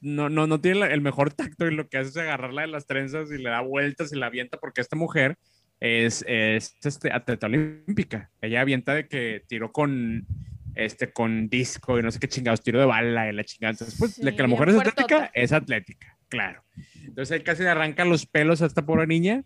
no, 0.00 0.28
no, 0.28 0.46
no 0.46 0.60
tiene 0.60 0.80
la- 0.80 0.86
el 0.92 1.00
mejor 1.00 1.32
tacto 1.32 1.66
y 1.66 1.74
lo 1.74 1.88
que 1.88 1.98
hace 1.98 2.08
es 2.10 2.16
agarrarla 2.16 2.62
de 2.62 2.68
las 2.68 2.86
trenzas 2.86 3.30
y 3.30 3.38
le 3.38 3.50
da 3.50 3.60
vueltas 3.60 4.12
y 4.12 4.16
la 4.16 4.26
avienta 4.26 4.58
porque 4.58 4.80
esta 4.80 4.96
mujer 4.96 5.36
es, 5.80 6.24
es 6.28 6.76
este, 6.84 7.12
atleta 7.12 7.46
olímpica. 7.46 8.30
Ella 8.40 8.60
avienta 8.60 8.94
de 8.94 9.06
que 9.08 9.42
tiró 9.46 9.70
con, 9.72 10.26
este, 10.74 11.12
con 11.12 11.48
disco 11.48 11.98
y 11.98 12.02
no 12.02 12.10
sé 12.10 12.18
qué 12.18 12.28
chingados, 12.28 12.60
tiro 12.62 12.80
de 12.80 12.86
bala 12.86 13.28
y 13.28 13.32
la 13.32 13.44
chingada. 13.44 13.72
Entonces, 13.72 13.96
pues, 13.98 14.16
de 14.16 14.30
Sí, 14.30 14.36
que 14.36 14.42
la 14.42 14.48
mujer 14.48 14.68
es 14.70 14.76
atlética, 14.76 15.30
es 15.32 15.52
atlética, 15.52 16.13
claro. 16.34 16.62
Entonces, 17.04 17.36
él 17.36 17.42
casi 17.44 17.62
le 17.62 17.68
arranca 17.70 18.04
los 18.04 18.26
pelos 18.26 18.62
a 18.62 18.66
esta 18.66 18.84
pobre 18.84 19.06
niña. 19.06 19.44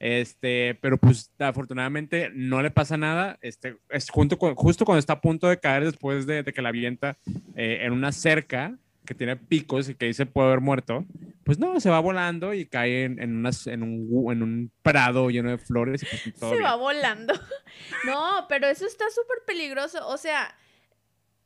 Este, 0.00 0.76
pero 0.80 0.96
pues 0.98 1.32
afortunadamente 1.38 2.30
no 2.32 2.62
le 2.62 2.70
pasa 2.70 2.96
nada. 2.96 3.38
Este, 3.40 3.76
es 3.88 4.08
junto 4.10 4.38
con- 4.38 4.54
justo 4.54 4.84
cuando 4.84 5.00
está 5.00 5.14
a 5.14 5.20
punto 5.20 5.48
de 5.48 5.58
caer 5.58 5.84
después 5.84 6.26
de, 6.26 6.42
de 6.42 6.52
que 6.52 6.62
la 6.62 6.68
avienta 6.68 7.18
eh, 7.56 7.80
en 7.82 7.92
una 7.92 8.12
cerca 8.12 8.76
que 9.04 9.14
tiene 9.14 9.36
picos 9.36 9.88
y 9.88 9.94
que 9.94 10.04
dice 10.06 10.26
puede 10.26 10.48
haber 10.48 10.60
muerto, 10.60 11.04
pues 11.42 11.58
no, 11.58 11.80
se 11.80 11.88
va 11.88 11.98
volando 11.98 12.52
y 12.52 12.66
cae 12.66 13.04
en, 13.04 13.20
en, 13.20 13.36
unas- 13.38 13.66
en 13.66 13.82
un, 13.82 14.30
en 14.30 14.42
un 14.42 14.70
prado 14.82 15.30
lleno 15.30 15.50
de 15.50 15.58
flores 15.58 16.02
y 16.02 16.06
pues 16.06 16.34
todo 16.38 16.50
Se 16.50 16.56
bien. 16.56 16.66
va 16.66 16.76
volando. 16.76 17.32
No, 18.06 18.46
pero 18.48 18.66
eso 18.68 18.86
está 18.86 19.04
súper 19.10 19.38
peligroso. 19.46 20.06
O 20.08 20.16
sea, 20.18 20.54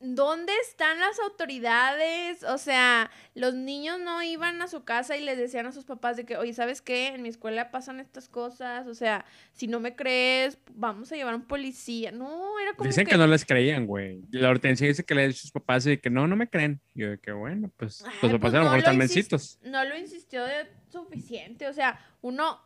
¿Dónde 0.04 0.52
están 0.68 0.98
las 0.98 1.20
autoridades? 1.20 2.42
O 2.42 2.58
sea, 2.58 3.08
los 3.36 3.54
niños 3.54 4.00
no 4.00 4.20
iban 4.22 4.60
a 4.60 4.66
su 4.66 4.82
casa 4.82 5.16
y 5.16 5.24
les 5.24 5.38
decían 5.38 5.66
a 5.66 5.72
sus 5.72 5.84
papás 5.84 6.16
de 6.16 6.24
que, 6.24 6.36
oye, 6.36 6.52
¿sabes 6.52 6.82
qué? 6.82 7.08
En 7.08 7.22
mi 7.22 7.28
escuela 7.28 7.70
pasan 7.70 8.00
estas 8.00 8.28
cosas. 8.28 8.88
O 8.88 8.94
sea, 8.94 9.24
si 9.52 9.68
no 9.68 9.78
me 9.78 9.94
crees, 9.94 10.58
vamos 10.74 11.12
a 11.12 11.16
llevar 11.16 11.34
a 11.34 11.36
un 11.36 11.44
policía. 11.44 12.10
No, 12.10 12.58
era 12.58 12.74
como. 12.74 12.88
Dicen 12.88 13.06
que, 13.06 13.16
no 13.16 13.28
les 13.28 13.44
creían, 13.44 13.86
güey. 13.86 14.22
La 14.32 14.50
Hortensia 14.50 14.88
dice 14.88 15.04
que 15.04 15.14
le 15.14 15.28
dice 15.28 15.38
a 15.38 15.42
sus 15.42 15.52
papás 15.52 15.86
y 15.86 15.96
que 15.98 16.10
no, 16.10 16.26
no 16.26 16.34
me 16.34 16.48
creen. 16.48 16.80
Y 16.94 17.02
yo 17.02 17.10
de 17.10 17.18
que 17.18 17.30
bueno, 17.30 17.70
pues 17.76 18.02
Ay, 18.02 18.12
los 18.22 18.32
papás 18.32 18.40
pues 18.40 18.54
a 18.54 18.58
lo 18.58 18.64
mejor 18.64 18.78
están 18.80 18.98
mencitos. 18.98 19.60
No 19.62 19.84
lo 19.84 19.96
insistió 19.96 20.44
de 20.44 20.66
suficiente. 20.88 21.68
O 21.68 21.72
sea, 21.72 22.04
uno, 22.22 22.60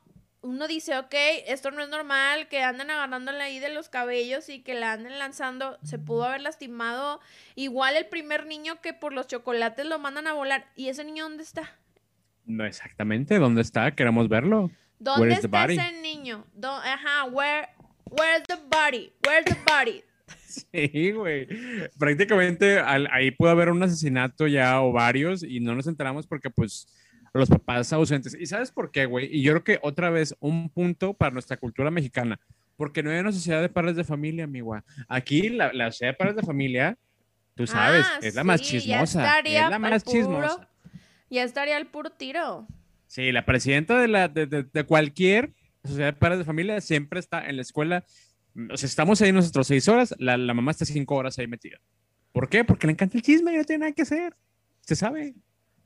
uno 0.47 0.69
dice, 0.69 0.97
ok, 0.99 1.15
esto 1.47 1.71
no 1.71 1.83
es 1.83 1.89
normal, 1.89 2.49
que 2.49 2.63
anden 2.63 2.91
agarrándole 2.91 3.43
ahí 3.43 3.59
de 3.59 3.69
los 3.75 3.89
cabellos 3.89 4.49
y 4.49 4.63
que 4.63 4.75
la 4.75 4.93
anden 4.93 5.19
lanzando. 5.19 5.79
Se 5.83 5.99
pudo 5.99 6.25
haber 6.25 6.41
lastimado. 6.41 7.21
Igual 7.57 7.97
el 7.97 8.07
primer 8.07 8.47
niño 8.47 8.81
que 8.81 8.93
por 8.95 9.13
los 9.13 9.27
chocolates 9.27 9.85
lo 9.87 9.99
mandan 9.99 10.27
a 10.27 10.33
volar. 10.35 10.67
¿Y 10.77 10.89
ese 10.89 11.05
niño 11.05 11.25
dónde 11.25 11.43
está? 11.43 11.77
No 12.45 12.65
exactamente, 12.65 13.39
¿dónde 13.39 13.63
está? 13.63 13.91
Queremos 13.95 14.29
verlo. 14.29 14.71
¿Dónde 14.99 15.35
está 15.35 15.65
ese 15.65 15.93
niño? 16.01 16.47
Do- 16.55 16.71
Ajá, 16.71 17.25
where, 17.25 17.69
where's 18.11 18.45
the 18.47 18.57
body? 18.71 19.13
Where's 19.27 19.45
the 19.47 19.57
body? 19.67 20.03
Sí, 20.73 21.11
güey. 21.13 21.47
Prácticamente 21.99 22.79
al- 22.79 23.09
ahí 23.13 23.31
pudo 23.31 23.51
haber 23.51 23.69
un 23.69 23.83
asesinato 23.83 24.47
ya 24.47 24.81
o 24.81 24.91
varios 24.93 25.43
y 25.43 25.61
no 25.61 25.75
nos 25.75 25.87
enteramos 25.87 26.27
porque 26.27 26.49
pues 26.51 26.87
los 27.39 27.49
papás 27.49 27.93
ausentes. 27.93 28.37
¿Y 28.39 28.47
sabes 28.47 28.71
por 28.71 28.91
qué, 28.91 29.07
güey? 29.07 29.29
Y 29.35 29.43
yo 29.43 29.53
creo 29.53 29.65
que 29.65 29.79
otra 29.83 30.11
vez 30.11 30.35
un 30.41 30.69
punto 30.71 31.15
para 31.15 31.33
nuestra 31.33 31.57
cultura 31.57 31.91
mexicana. 31.91 32.39
Porque 32.77 33.03
no 33.03 33.11
hay 33.11 33.19
una 33.21 33.33
sociedad 33.33 33.63
de 33.63 33.69
padres 33.71 33.97
de 33.97 34.05
familia, 34.05 34.45
amiga. 34.45 34.85
Aquí 35.09 35.49
la, 35.49 35.73
la 35.73 35.91
sociedad 35.91 36.13
de 36.13 36.17
padres 36.19 36.37
de 36.37 36.43
familia, 36.43 36.99
tú 37.55 37.67
sabes, 37.67 38.05
Ah, 38.07 38.19
es 38.23 38.35
la 38.35 38.45
más 38.45 38.61
sí, 38.61 38.81
chismosa. 38.81 39.39
Es 39.41 39.71
la 39.71 39.79
más 39.79 40.05
puro- 40.05 40.17
chismosa. 40.19 40.69
Ya 41.31 41.43
estaría 41.43 41.79
el 41.79 41.87
puro 41.87 42.11
tiro. 42.11 42.67
Sí, 43.07 43.33
la 43.33 43.47
presidenta 43.47 43.99
de, 43.99 44.09
la, 44.09 44.29
de, 44.29 44.47
de- 44.47 44.65
de 44.65 44.85
cualquier 44.85 45.55
sociedad 45.85 46.09
de 46.09 46.13
padres 46.19 46.39
de 46.41 46.45
familia 46.45 46.81
siempre 46.81 47.19
está 47.19 47.47
en 47.49 47.57
la 47.57 47.63
escuela. 47.63 48.05
O 48.71 48.77
sea, 48.77 48.87
estamos 48.87 49.23
ahí 49.23 49.33
nosotros 49.33 49.67
seis 49.67 49.89
horas, 49.89 50.15
la, 50.19 50.37
la 50.37 50.53
mamá 50.55 50.71
está 50.73 50.85
cinco 50.85 51.15
horas 51.17 51.39
ahí 51.39 51.47
metida. 51.47 51.79
¿Por 52.33 52.49
qué? 52.51 52.63
Porque 52.65 52.87
le 52.87 52.93
encanta 52.93 53.17
el 53.17 53.23
chisme 53.23 53.55
y 53.55 53.57
no 53.57 53.65
tiene 53.65 53.81
nada 53.81 53.93
que 53.93 54.03
hacer. 54.03 54.37
Se 54.83 54.95
sabe. 54.97 55.35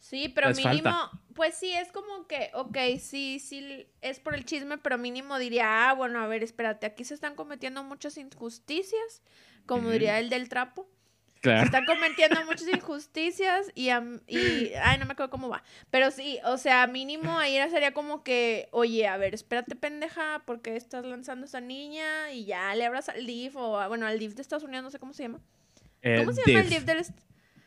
Sí, 0.01 0.31
pero 0.35 0.49
Les 0.49 0.57
mínimo, 0.59 0.83
falta. 0.91 1.11
Pues 1.35 1.55
sí, 1.55 1.73
es 1.73 1.93
como 1.93 2.27
que, 2.27 2.51
ok, 2.55 2.77
sí, 3.01 3.39
sí, 3.39 3.87
es 4.01 4.21
por 4.21 4.35
el 4.35 4.45
chisme, 4.45 4.79
pero 4.79 4.99
mínimo 4.99 5.39
diría, 5.39 5.89
ah, 5.91 5.93
bueno, 5.95 6.21
a 6.21 6.27
ver, 6.27 6.43
espérate, 6.43 6.87
aquí 6.87 7.05
se 7.05 7.15
están 7.15 7.35
cometiendo 7.35 7.83
muchas 7.85 8.17
injusticias, 8.17 9.23
como 9.67 9.91
diría 9.91 10.19
el 10.19 10.31
del 10.31 10.49
trapo. 10.49 10.89
Se 11.37 11.41
Claro. 11.43 11.65
están 11.65 11.87
cometiendo 11.87 12.45
muchas 12.45 12.69
injusticias 12.69 13.73
y, 13.75 13.89
y, 14.27 14.73
ay, 14.75 14.99
no 14.99 15.07
me 15.07 15.13
acuerdo 15.13 15.31
cómo 15.31 15.49
va. 15.49 15.63
Pero 15.91 16.11
sí, 16.11 16.39
o 16.45 16.59
sea, 16.59 16.87
mínimo 16.87 17.39
ahí 17.39 17.57
era- 17.57 17.71
sería 17.71 17.95
como 17.95 18.23
que, 18.23 18.69
oye, 18.73 19.07
a 19.07 19.17
ver, 19.17 19.33
espérate, 19.35 19.75
pendeja, 19.75 20.43
¿por 20.45 20.61
qué 20.61 20.77
estás 20.77 21.03
lanzando 21.07 21.45
a 21.45 21.47
esta 21.47 21.63
niña? 21.63 22.31
Y 22.33 22.45
ya 22.45 22.75
le 22.75 22.85
abras 22.85 23.09
al 23.09 23.25
DIF 23.25 23.57
o, 23.57 23.89
bueno, 23.89 24.07
al 24.07 24.19
DIF 24.19 24.35
de 24.35 24.43
Estados 24.43 24.65
Unidos, 24.65 24.85
no 24.85 24.91
sé 24.91 24.99
cómo 24.99 25.15
se 25.15 25.23
llama. 25.23 25.41
¿Cómo 26.03 26.33
se 26.33 26.43
llama 26.47 26.61
el 26.61 26.69
DIF 26.69 26.85
del 26.85 27.07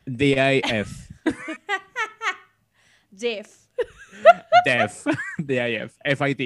DIF. 0.05 1.09
DIF? 3.14 3.47
DIF. 4.66 5.05
DIF. 5.38 5.93
FIT. 6.18 6.38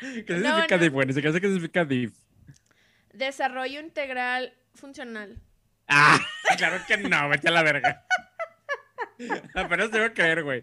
¿Qué 0.00 0.24
No, 0.28 0.36
significa 0.36 0.76
no. 0.76 0.82
DIF? 0.82 0.92
Bueno, 0.92 1.14
¿qué 1.14 1.32
significa 1.32 1.84
DIF? 1.84 2.12
Desarrollo 3.12 3.80
integral 3.80 4.52
funcional. 4.74 5.40
Ah, 5.88 6.18
claro 6.58 6.78
que 6.86 6.96
no, 6.98 7.28
vete 7.28 7.48
a 7.48 7.52
la 7.52 7.62
verga. 7.62 8.06
Apenas 9.54 9.90
te 9.90 9.96
iba 9.96 10.06
a 10.06 10.14
creer, 10.14 10.44
güey. 10.44 10.62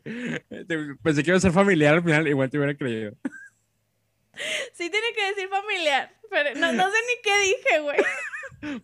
Pensé 1.04 1.24
que 1.24 1.32
iba 1.32 1.38
a 1.38 1.41
ser 1.41 1.52
familiar 1.52 1.96
al 1.96 2.04
final, 2.04 2.28
igual 2.28 2.50
te 2.50 2.58
hubiera 2.58 2.76
creído. 2.78 3.14
Sí 4.74 4.89
tiene 4.89 5.08
que 5.16 5.28
decir 5.28 5.50
familiar, 5.50 6.14
pero 6.30 6.54
no, 6.60 6.72
no 6.74 6.84
sé 6.91 6.98
ni 7.08 7.22
qué 7.24 7.39
dije, 7.39 7.80
güey. 7.80 7.98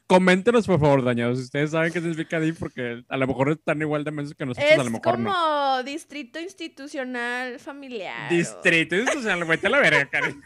Coméntenos, 0.08 0.68
por 0.68 0.80
favor, 0.80 1.04
dañados. 1.04 1.38
Si 1.40 1.44
ustedes 1.46 1.72
saben 1.72 1.92
qué 1.92 2.00
significa 2.00 2.40
DIF, 2.40 2.60
porque 2.60 3.04
a 3.08 3.18
lo 3.18 3.28
mejor 3.28 3.52
están 3.52 3.82
igual 3.82 4.04
de 4.04 4.12
mensos 4.12 4.36
que 4.36 4.46
nosotros, 4.46 4.72
Es 4.72 4.80
a 4.80 4.84
lo 4.84 4.90
mejor 4.92 5.02
como 5.16 5.30
no. 5.30 5.84
distrito 5.84 6.40
institucional 6.40 7.60
familiar. 7.60 8.32
o- 8.32 8.36
Distrito 8.36 8.96
institucional, 8.96 9.44
vete 9.46 9.68
a 9.68 9.70
la 9.70 9.80
verga, 9.80 10.10
Karen. 10.10 10.42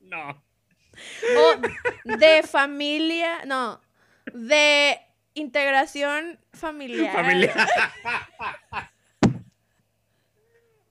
No. 0.00 0.30
O 1.36 2.16
de 2.18 2.42
familia, 2.42 3.44
no, 3.46 3.80
de 4.34 4.98
integración 5.34 6.38
familiar. 6.52 7.14
Familia. 7.14 7.54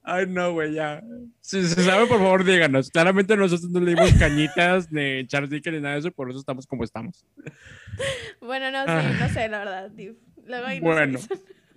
Ay, 0.04 0.26
no, 0.26 0.52
güey, 0.52 0.74
ya. 0.74 1.00
Si 1.40 1.62
se 1.62 1.82
sabe, 1.84 2.06
por 2.06 2.18
favor, 2.18 2.44
díganos. 2.44 2.90
Claramente 2.90 3.36
nosotros 3.36 3.70
no 3.70 3.80
le 3.80 3.94
dimos 3.94 4.12
cañitas, 4.14 4.90
ni 4.90 5.24
Charles 5.26 5.50
Dickens, 5.50 5.76
ni 5.76 5.80
nada 5.82 5.94
de 5.94 6.00
eso, 6.00 6.10
por 6.10 6.28
eso 6.28 6.40
estamos 6.40 6.66
como 6.66 6.82
estamos. 6.84 7.24
Bueno, 8.40 8.70
no 8.70 8.84
sé, 8.84 8.90
Ah. 8.90 9.16
no 9.20 9.28
sé, 9.28 9.48
la 9.48 9.58
verdad. 9.58 9.92
Luego 10.46 10.66
ahí 10.66 10.80
Bueno. 10.80 11.18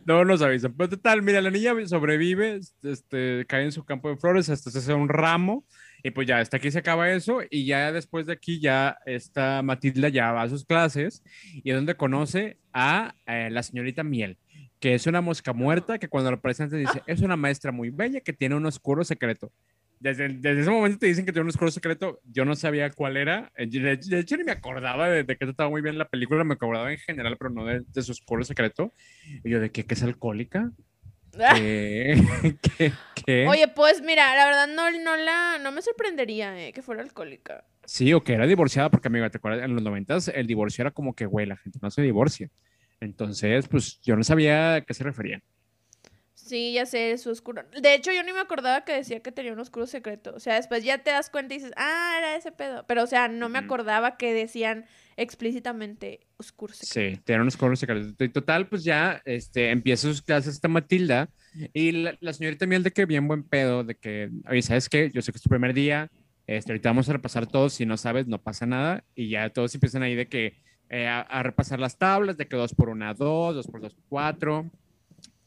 No 0.06 0.24
nos 0.24 0.42
avisan. 0.44 0.74
Pero 0.78 0.90
total, 0.90 1.24
mira, 1.24 1.42
la 1.42 1.50
niña 1.50 1.74
sobrevive, 1.88 2.60
este, 2.84 3.44
cae 3.48 3.64
en 3.64 3.72
su 3.72 3.84
campo 3.86 4.10
de 4.10 4.18
flores, 4.18 4.50
hasta 4.50 4.70
se 4.70 4.78
hace 4.78 4.94
un 4.94 5.10
ramo, 5.10 5.66
y 6.04 6.12
pues 6.12 6.28
ya, 6.28 6.38
hasta 6.38 6.58
aquí 6.58 6.70
se 6.70 6.78
acaba 6.78 7.10
eso, 7.12 7.40
y 7.50 7.66
ya 7.66 7.92
después 7.92 8.28
de 8.28 8.34
aquí 8.34 8.60
ya 8.60 9.00
esta 9.08 9.64
Matilda 9.64 10.10
ya 10.10 10.32
va 10.32 10.44
a 10.44 10.50
sus 10.50 10.64
clases, 10.64 11.24
y 11.56 11.72
es 11.72 11.76
donde 11.76 11.96
conoce 11.96 12.60
a 12.72 13.16
eh, 13.26 13.50
la 13.52 13.64
señorita 13.64 14.04
Miel, 14.04 14.38
que 14.80 14.94
es 14.94 15.08
una 15.08 15.22
mosca 15.22 15.54
muerta, 15.54 15.98
que 15.98 16.08
cuando 16.08 16.32
lo 16.32 16.42
presentan 16.42 16.80
dice, 16.80 17.02
es 17.08 17.22
una 17.22 17.36
maestra 17.36 17.72
muy 17.72 17.90
bella 17.90 18.22
que 18.22 18.34
tiene 18.34 18.56
un 18.56 18.66
oscuro 18.66 19.04
secreto. 19.04 19.52
Desde, 20.00 20.28
desde 20.28 20.62
ese 20.62 20.70
momento 20.70 21.00
te 21.00 21.08
dicen 21.08 21.26
que 21.26 21.32
tiene 21.32 21.44
un 21.44 21.50
oscuro 21.50 21.72
secreto, 21.72 22.20
yo 22.26 22.44
no 22.46 22.56
sabía 22.56 22.92
cuál 22.92 23.18
era, 23.18 23.52
eh, 23.56 23.68
de, 23.68 24.20
hecho 24.20 24.38
ni 24.38 24.44
me 24.44 24.52
acordaba 24.52 25.10
de, 25.10 25.24
de 25.24 25.38
que 25.38 25.46
estaba 25.46 25.70
muy 25.70 25.82
bien 25.82 25.98
la 25.98 26.08
película, 26.08 26.44
me 26.44 26.54
acordaba 26.54 26.92
en 26.92 27.00
general, 27.00 27.38
pero 27.38 27.50
no 27.50 27.66
de, 27.66 27.82
de 27.88 28.02
su 28.02 28.12
oscuro 28.12 28.44
secreto. 28.44 28.92
Y 29.44 29.50
yo, 29.50 29.60
¿de 29.60 29.72
qué? 29.72 29.86
¿Que 29.86 29.94
es 29.94 30.04
alcohólica? 30.04 30.72
¿Qué? 31.56 32.22
¿Qué? 32.62 32.94
¿Qué? 33.26 33.48
Oye, 33.48 33.68
pues 33.68 34.02
mira, 34.02 34.36
la 34.36 34.46
verdad 34.46 34.68
no, 34.68 34.92
no 34.92 35.16
la, 35.18 35.58
no 35.62 35.72
me 35.72 35.82
sorprendería 35.82 36.68
eh, 36.68 36.74
que 36.74 36.82
fuera 36.82 37.02
alcohólica. 37.02 37.66
Sí, 37.86 38.14
o 38.14 38.24
que 38.24 38.34
era 38.34 38.48
divorciada, 38.48 38.90
porque, 38.90 39.08
amiga, 39.08 39.30
¿te 39.30 39.38
acuerdas? 39.38 39.64
En 39.64 39.74
los 39.74 39.84
noventas 39.84 40.28
el 40.30 40.48
divorcio 40.48 40.82
era 40.82 40.92
como 40.92 41.14
que, 41.14 41.26
güey, 41.26 41.46
la 41.46 41.58
gente 41.58 41.80
no 41.82 41.92
se 41.92 42.02
divorcia. 42.02 42.50
Entonces, 43.00 43.68
pues, 43.68 44.00
yo 44.02 44.16
no 44.16 44.24
sabía 44.24 44.76
a 44.76 44.82
qué 44.82 44.94
se 44.94 45.04
referían. 45.04 45.44
Sí, 46.46 46.74
ya 46.74 46.86
sé, 46.86 47.18
su 47.18 47.32
oscuro. 47.32 47.64
De 47.82 47.96
hecho, 47.96 48.12
yo 48.12 48.22
ni 48.22 48.32
me 48.32 48.40
acordaba 48.40 48.86
que 48.86 48.94
decía 48.94 49.20
que 49.20 49.32
tenía 49.32 49.52
un 49.52 49.60
oscuro 49.60 49.88
secreto. 49.88 50.32
O 50.36 50.40
sea, 50.40 50.56
después 50.56 50.84
ya 50.84 51.00
te 51.00 51.10
das 51.10 51.32
cuenta 51.32 51.56
y 51.56 51.58
dices, 51.58 51.74
ah, 51.76 52.16
era 52.20 52.36
ese 52.36 52.52
pedo. 52.52 52.86
Pero, 52.88 53.02
o 53.02 53.08
sea, 53.08 53.28
no 53.28 53.50
me 53.50 53.58
acordaba 53.58 54.16
que 54.16 54.32
decían 54.32 54.86
explícitamente 55.18 56.20
oscuro 56.38 56.72
secreto. 56.72 57.18
Sí, 57.18 57.22
tiene 57.26 57.42
un 57.42 57.48
oscuro 57.48 57.76
secreto. 57.76 58.24
Y 58.24 58.30
total, 58.30 58.68
pues 58.68 58.84
ya 58.84 59.24
este, 59.26 59.72
empieza 59.72 60.08
sus 60.08 60.22
clases 60.22 60.54
esta 60.54 60.68
Matilda. 60.68 61.30
Y 61.74 61.94
la, 61.94 62.16
la 62.20 62.32
señorita 62.32 62.68
Miel 62.68 62.84
de 62.84 62.92
que 62.92 63.08
bien 63.08 63.28
buen 63.28 63.42
pedo, 63.42 63.84
de 63.84 63.96
que, 63.96 64.30
oye, 64.48 64.62
¿sabes 64.62 64.88
qué? 64.88 65.10
Yo 65.12 65.24
sé 65.24 65.32
que 65.32 65.38
es 65.38 65.42
tu 65.42 65.50
primer 65.50 65.74
día. 65.74 66.12
Este, 66.46 66.74
ahorita 66.74 66.90
vamos 66.90 67.10
a 67.10 67.14
repasar 67.14 67.48
todos. 67.48 67.74
Si 67.74 67.88
no 67.88 67.98
sabes, 67.98 68.28
no 68.28 68.40
pasa 68.40 68.68
nada. 68.68 69.04
Y 69.16 69.30
ya 69.30 69.50
todos 69.50 69.74
empiezan 69.74 70.04
ahí 70.04 70.14
de 70.14 70.28
que 70.28 70.62
eh, 70.90 71.08
a, 71.08 71.22
a 71.22 71.44
repasar 71.44 71.80
las 71.80 71.98
tablas, 71.98 72.38
de 72.38 72.48
que 72.48 72.56
2 72.56 72.74
por 72.74 72.90
1, 72.90 73.14
2, 73.14 73.56
2 73.56 73.68
por 73.68 73.82
2, 73.82 73.96
4. 74.10 74.70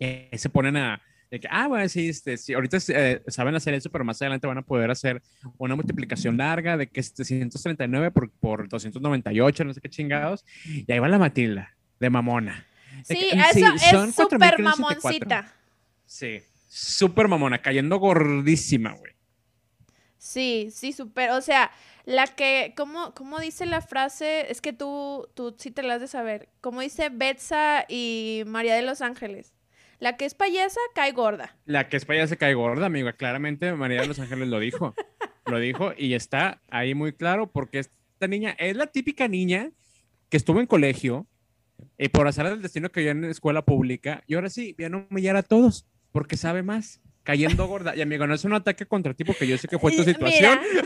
Eh, 0.00 0.30
se 0.36 0.48
ponen 0.48 0.76
a, 0.76 1.00
de 1.30 1.40
que, 1.40 1.48
ah, 1.50 1.66
bueno, 1.68 1.86
sí, 1.88 2.08
este, 2.08 2.38
sí, 2.38 2.54
ahorita 2.54 2.78
eh, 2.88 3.22
saben 3.26 3.54
hacer 3.54 3.74
eso, 3.74 3.90
pero 3.90 4.04
más 4.04 4.20
adelante 4.22 4.46
van 4.46 4.58
a 4.58 4.62
poder 4.62 4.90
hacer 4.90 5.22
una 5.58 5.76
multiplicación 5.76 6.38
larga 6.38 6.76
de 6.78 6.86
que 6.86 7.00
es 7.00 7.12
339 7.12 8.10
por, 8.12 8.30
por 8.30 8.68
298, 8.68 9.64
no 9.64 9.74
sé 9.74 9.80
qué 9.80 9.90
chingados. 9.90 10.44
Y 10.64 10.90
ahí 10.90 10.98
va 10.98 11.08
la 11.08 11.18
Matilda, 11.18 11.76
de 12.00 12.08
mamona. 12.08 12.66
De 13.08 13.14
Sí, 13.14 13.28
que, 13.30 13.36
mm, 13.36 13.40
eso 13.40 14.04
es 14.04 14.14
súper 14.14 14.38
4,574. 14.38 14.64
mamoncita. 14.64 15.54
Sí, 16.06 16.40
súper 16.68 17.28
mamona, 17.28 17.58
cayendo 17.58 17.98
gordísima, 17.98 18.92
güey. 18.92 19.07
Sí, 20.18 20.68
sí, 20.72 20.92
súper. 20.92 21.30
O 21.30 21.40
sea, 21.40 21.70
la 22.04 22.26
que, 22.26 22.74
¿cómo, 22.76 23.14
cómo 23.14 23.38
dice 23.38 23.66
la 23.66 23.80
frase? 23.80 24.50
Es 24.50 24.60
que 24.60 24.72
tú, 24.72 25.28
tú 25.34 25.54
sí 25.58 25.70
te 25.70 25.82
la 25.82 25.94
has 25.94 26.00
de 26.00 26.08
saber. 26.08 26.48
Como 26.60 26.80
dice 26.80 27.08
Betsa 27.10 27.84
y 27.88 28.42
María 28.46 28.74
de 28.74 28.82
los 28.82 29.00
Ángeles. 29.00 29.54
La 30.00 30.16
que 30.16 30.24
es 30.24 30.34
payasa 30.34 30.80
cae 30.94 31.12
gorda. 31.12 31.56
La 31.64 31.88
que 31.88 31.96
es 31.96 32.04
payasa 32.04 32.36
cae 32.36 32.54
gorda, 32.54 32.86
amigo. 32.86 33.10
Claramente 33.16 33.72
María 33.72 34.02
de 34.02 34.08
los 34.08 34.18
Ángeles 34.18 34.48
lo 34.48 34.60
dijo. 34.60 34.94
Lo 35.46 35.58
dijo 35.58 35.92
y 35.96 36.14
está 36.14 36.60
ahí 36.68 36.94
muy 36.94 37.12
claro 37.12 37.50
porque 37.50 37.78
esta 37.78 38.26
niña 38.28 38.54
es 38.58 38.76
la 38.76 38.86
típica 38.86 39.28
niña 39.28 39.70
que 40.28 40.36
estuvo 40.36 40.60
en 40.60 40.66
colegio 40.66 41.26
y 41.96 42.08
por 42.08 42.26
azar 42.26 42.48
del 42.48 42.60
destino 42.60 42.90
que 42.90 43.08
en 43.08 43.24
escuela 43.24 43.64
pública 43.64 44.22
y 44.26 44.34
ahora 44.34 44.50
sí, 44.50 44.74
viene 44.76 44.96
a 44.96 45.06
humillar 45.08 45.36
a 45.36 45.42
todos 45.42 45.86
porque 46.12 46.36
sabe 46.36 46.62
más, 46.62 47.00
cayendo 47.28 47.66
gorda. 47.66 47.94
Y 47.94 48.00
amigo, 48.00 48.26
no 48.26 48.34
es 48.34 48.44
un 48.44 48.54
ataque 48.54 48.86
contra 48.86 49.12
ti 49.12 49.22
porque 49.22 49.46
yo 49.46 49.58
sé 49.58 49.68
que 49.68 49.78
fue 49.78 49.92
tu 49.94 50.02
situación. 50.02 50.58
mira, 50.72 50.82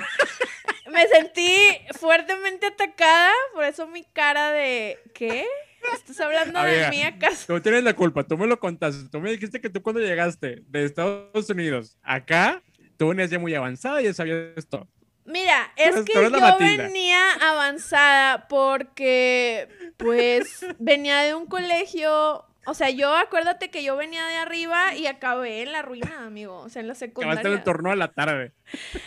me 0.87 0.93
me 0.93 1.07
sentí 1.07 1.55
fuertemente 2.01 2.67
atacada, 2.67 3.31
por 3.55 3.63
eso 3.63 3.87
mi 3.87 4.03
cara 4.13 4.51
de 4.51 4.99
¿qué? 5.15 5.47
¿Estás 5.95 6.19
hablando 6.21 6.61
de 6.65 6.91
mí 6.91 7.03
acaso? 7.03 7.47
Tú 7.47 7.61
tienes 7.61 7.85
la 7.85 7.95
culpa, 7.95 8.25
tú 8.25 8.37
me 8.37 8.49
lo 8.49 8.59
contaste. 8.59 9.09
Tú 9.09 9.21
me 9.21 9.31
dijiste 9.31 9.61
que 9.61 9.71
tú 9.71 9.83
cuando 9.83 10.01
llegaste 10.01 10.65
de 10.67 10.85
Estados 10.85 11.49
Unidos 11.49 11.97
acá, 12.03 12.61
tú 12.97 13.09
venías 13.09 13.31
ya 13.31 13.39
muy 13.39 13.55
avanzada 13.55 14.03
y 14.03 14.07
ya 14.07 14.15
sabías 14.15 14.57
esto. 14.57 14.89
Mira, 15.25 15.73
es 15.77 15.95
que 16.05 16.13
yo 16.13 16.59
venía 16.59 17.35
avanzada 17.41 18.49
porque, 18.49 19.69
pues, 19.97 20.67
venía 20.81 21.21
de 21.21 21.37
un 21.37 21.47
colegio. 21.47 22.45
O 22.65 22.75
sea, 22.75 22.91
yo 22.91 23.17
acuérdate 23.17 23.71
que 23.71 23.83
yo 23.83 23.97
venía 23.97 24.25
de 24.27 24.37
arriba 24.37 24.95
y 24.95 25.07
acabé 25.07 25.63
en 25.63 25.73
la 25.73 25.83
ruina, 25.83 26.25
amigo. 26.25 26.59
O 26.59 26.69
sea, 26.69 26.81
en 26.81 26.89
la 26.89 26.95
secundaria. 26.95 27.41
Acabaste 27.41 27.59
el 27.59 27.65
torno 27.65 27.91
a 27.91 27.97
la 27.97 28.09
tarde. 28.13 28.53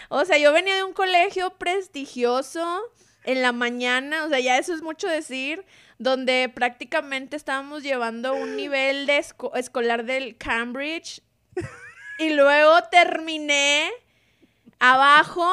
O 0.09 0.25
sea, 0.25 0.37
yo 0.37 0.51
venía 0.51 0.75
de 0.75 0.83
un 0.83 0.93
colegio 0.93 1.51
prestigioso 1.51 2.81
en 3.23 3.41
la 3.41 3.53
mañana. 3.53 4.25
O 4.25 4.29
sea, 4.29 4.39
ya 4.39 4.57
eso 4.57 4.73
es 4.73 4.81
mucho 4.81 5.07
decir 5.07 5.65
donde 5.97 6.51
prácticamente 6.53 7.37
estábamos 7.37 7.83
llevando 7.83 8.33
un 8.33 8.57
nivel 8.57 9.05
de 9.05 9.23
escolar 9.55 10.03
del 10.03 10.37
Cambridge 10.37 11.21
y 12.19 12.31
luego 12.33 12.81
terminé 12.91 13.89
abajo 14.79 15.49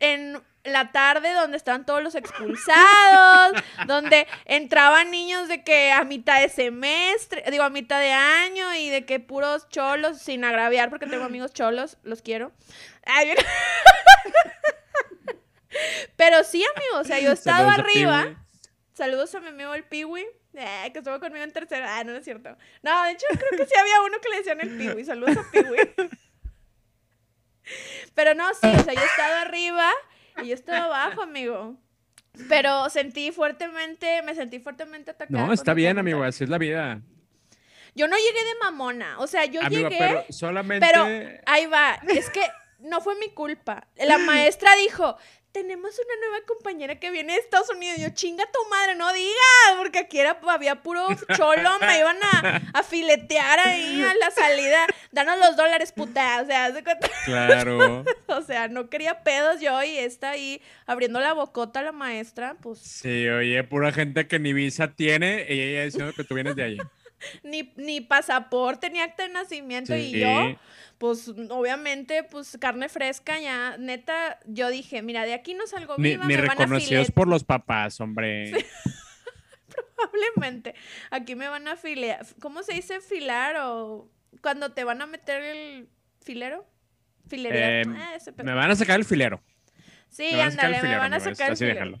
en 0.00 0.42
la 0.64 0.92
tarde 0.92 1.32
donde 1.34 1.56
estaban 1.56 1.84
todos 1.84 2.02
los 2.02 2.14
expulsados, 2.14 3.62
donde 3.86 4.26
entraban 4.46 5.10
niños 5.10 5.48
de 5.48 5.62
que 5.62 5.92
a 5.92 6.04
mitad 6.04 6.40
de 6.40 6.48
semestre, 6.48 7.44
digo 7.50 7.64
a 7.64 7.70
mitad 7.70 8.00
de 8.00 8.12
año 8.12 8.74
y 8.74 8.88
de 8.88 9.04
que 9.04 9.20
puros 9.20 9.68
cholos, 9.68 10.18
sin 10.18 10.44
agraviar 10.44 10.90
porque 10.90 11.06
tengo 11.06 11.24
amigos 11.24 11.52
cholos, 11.52 11.98
los 12.02 12.22
quiero. 12.22 12.52
Pero 16.16 16.44
sí, 16.44 16.64
amigo, 16.76 17.00
o 17.00 17.04
sea, 17.04 17.20
yo 17.20 17.30
he 17.30 17.34
estado 17.34 17.68
arriba. 17.68 18.36
Saludos 18.94 19.34
a 19.34 19.40
mi 19.40 19.48
amigo 19.48 19.74
el 19.74 19.84
Piwi, 19.84 20.24
eh, 20.54 20.90
que 20.92 21.00
estuvo 21.00 21.18
conmigo 21.18 21.44
en 21.44 21.52
tercera. 21.52 21.98
Ah, 21.98 22.04
no, 22.04 22.14
es 22.14 22.24
cierto. 22.24 22.56
No, 22.82 23.04
de 23.04 23.10
hecho, 23.10 23.26
creo 23.30 23.58
que 23.58 23.66
sí 23.66 23.74
había 23.78 24.00
uno 24.02 24.18
que 24.20 24.28
le 24.28 24.36
decían 24.36 24.60
el 24.60 24.76
Piwi. 24.76 25.04
Saludos 25.04 25.36
a 25.36 25.50
Piwi. 25.50 26.10
Pero 28.14 28.34
no, 28.34 28.54
sí, 28.54 28.68
o 28.68 28.84
sea, 28.84 28.94
yo 28.94 29.00
he 29.00 29.04
estado 29.04 29.34
arriba 29.36 29.90
y 30.42 30.48
yo 30.48 30.54
estaba 30.54 30.84
abajo, 30.84 31.22
amigo. 31.22 31.76
Pero 32.48 32.90
sentí 32.90 33.30
fuertemente, 33.30 34.22
me 34.22 34.34
sentí 34.34 34.58
fuertemente 34.58 35.12
atacada. 35.12 35.46
No, 35.46 35.52
está 35.52 35.72
bien, 35.74 35.98
amigo, 35.98 36.22
así 36.24 36.44
es 36.44 36.50
la 36.50 36.58
vida. 36.58 37.00
Yo 37.94 38.08
no 38.08 38.16
llegué 38.16 38.44
de 38.44 38.54
mamona, 38.60 39.18
o 39.20 39.26
sea, 39.26 39.44
yo 39.44 39.60
llegué. 39.62 39.96
Pero 39.98 40.24
solamente. 40.30 40.84
Pero 40.84 41.06
ahí 41.46 41.66
va, 41.66 42.00
es 42.08 42.28
que 42.30 42.42
no 42.80 43.00
fue 43.00 43.14
mi 43.20 43.28
culpa. 43.30 43.86
La 43.96 44.18
maestra 44.18 44.74
dijo: 44.76 45.16
tenemos 45.54 45.92
una 45.94 46.26
nueva 46.28 46.44
compañera 46.46 46.98
que 46.98 47.12
viene 47.12 47.32
de 47.32 47.38
Estados 47.38 47.70
Unidos. 47.70 47.98
Yo, 47.98 48.08
chinga 48.10 48.44
tu 48.52 48.68
madre, 48.68 48.96
no 48.96 49.10
digas, 49.12 49.78
porque 49.78 50.00
aquí 50.00 50.18
era, 50.18 50.36
había 50.48 50.82
puro 50.82 51.06
cholo, 51.36 51.78
me 51.80 51.98
iban 52.00 52.16
a, 52.74 52.82
filetear 52.82 53.60
ahí 53.60 54.02
a 54.02 54.14
la 54.14 54.32
salida. 54.32 54.84
Danos 55.12 55.38
los 55.38 55.56
dólares, 55.56 55.92
puta. 55.92 56.42
O 56.42 56.46
sea, 56.46 56.74
Claro. 57.24 58.04
o 58.26 58.42
sea, 58.42 58.66
no 58.66 58.90
quería 58.90 59.22
pedos 59.22 59.60
yo 59.60 59.80
y 59.84 59.96
está 59.96 60.30
ahí 60.30 60.60
abriendo 60.86 61.20
la 61.20 61.32
bocota 61.32 61.78
a 61.78 61.84
la 61.84 61.92
maestra, 61.92 62.56
pues. 62.60 62.80
Sí, 62.80 63.28
oye, 63.28 63.62
pura 63.62 63.92
gente 63.92 64.26
que 64.26 64.40
ni 64.40 64.52
visa 64.52 64.88
tiene 64.88 65.46
y 65.48 65.60
ella 65.60 65.84
diciendo 65.84 66.12
que 66.16 66.24
tú 66.24 66.34
vienes 66.34 66.56
de 66.56 66.64
allí. 66.64 66.78
Ni, 67.42 67.72
ni 67.76 68.00
pasaporte, 68.00 68.90
ni 68.90 69.00
acta 69.00 69.24
de 69.24 69.30
nacimiento 69.30 69.94
y 69.96 70.18
yo 70.18 70.56
pues 70.98 71.28
obviamente, 71.28 72.22
pues 72.22 72.56
carne 72.58 72.88
fresca, 72.88 73.38
ya, 73.38 73.76
neta, 73.78 74.38
yo 74.46 74.70
dije, 74.70 75.02
mira, 75.02 75.26
de 75.26 75.34
aquí 75.34 75.52
no 75.52 75.66
salgo 75.66 75.96
viva, 75.98 76.24
ni, 76.24 76.36
reconocidos 76.36 77.10
por 77.10 77.28
los 77.28 77.44
papás, 77.44 78.00
hombre. 78.00 78.52
Probablemente. 79.96 80.74
Aquí 81.10 81.34
me 81.34 81.48
van 81.48 81.68
a 81.68 81.76
filear. 81.76 82.24
¿Cómo 82.40 82.62
se 82.62 82.74
dice 82.74 83.00
filar 83.00 83.56
o 83.58 84.08
cuando 84.40 84.72
te 84.72 84.84
van 84.84 85.02
a 85.02 85.06
meter 85.06 85.42
el 85.42 85.88
filero? 86.22 86.66
Filería. 87.28 87.82
Ah, 87.82 88.18
me 88.42 88.54
van 88.54 88.70
a 88.70 88.76
sacar 88.76 88.98
el 88.98 89.04
filero. 89.04 89.42
Sí, 90.08 90.38
ándale, 90.38 90.82
me 90.82 90.96
van 90.96 91.12
a 91.14 91.20
sacar 91.20 91.50
el 91.50 91.56
filero. 91.56 92.00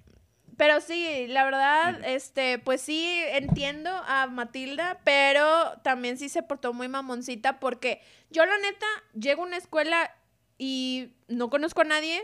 Pero 0.56 0.80
sí, 0.80 1.26
la 1.28 1.44
verdad, 1.44 2.00
este, 2.04 2.58
pues 2.58 2.80
sí 2.80 3.20
entiendo 3.30 3.90
a 4.06 4.26
Matilda, 4.26 5.00
pero 5.04 5.78
también 5.82 6.18
sí 6.18 6.28
se 6.28 6.42
portó 6.42 6.72
muy 6.72 6.88
mamoncita 6.88 7.58
porque 7.58 8.00
yo 8.30 8.44
la 8.46 8.56
neta 8.58 8.86
llego 9.14 9.42
a 9.42 9.46
una 9.46 9.56
escuela 9.56 10.14
y 10.58 11.08
no 11.28 11.50
conozco 11.50 11.80
a 11.80 11.84
nadie, 11.84 12.22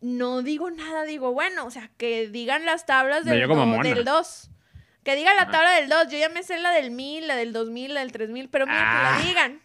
no 0.00 0.42
digo 0.42 0.70
nada, 0.70 1.04
digo, 1.04 1.32
bueno, 1.32 1.64
o 1.64 1.70
sea, 1.70 1.90
que 1.96 2.28
digan 2.28 2.66
las 2.66 2.84
tablas 2.84 3.24
del, 3.24 3.48
del 3.82 4.04
2. 4.04 4.50
Que 5.04 5.16
digan 5.16 5.34
la 5.34 5.50
tabla 5.50 5.72
del 5.72 5.88
2, 5.88 6.08
yo 6.12 6.18
ya 6.18 6.28
me 6.28 6.42
sé 6.42 6.58
la 6.58 6.70
del 6.70 6.90
1000, 6.90 7.26
la 7.26 7.36
del 7.36 7.52
2000, 7.52 7.94
la 7.94 8.00
del 8.00 8.12
3000, 8.12 8.48
pero 8.50 8.66
mira, 8.66 8.78
que 8.78 8.84
la 8.84 9.16
ah. 9.16 9.22
digan. 9.22 9.62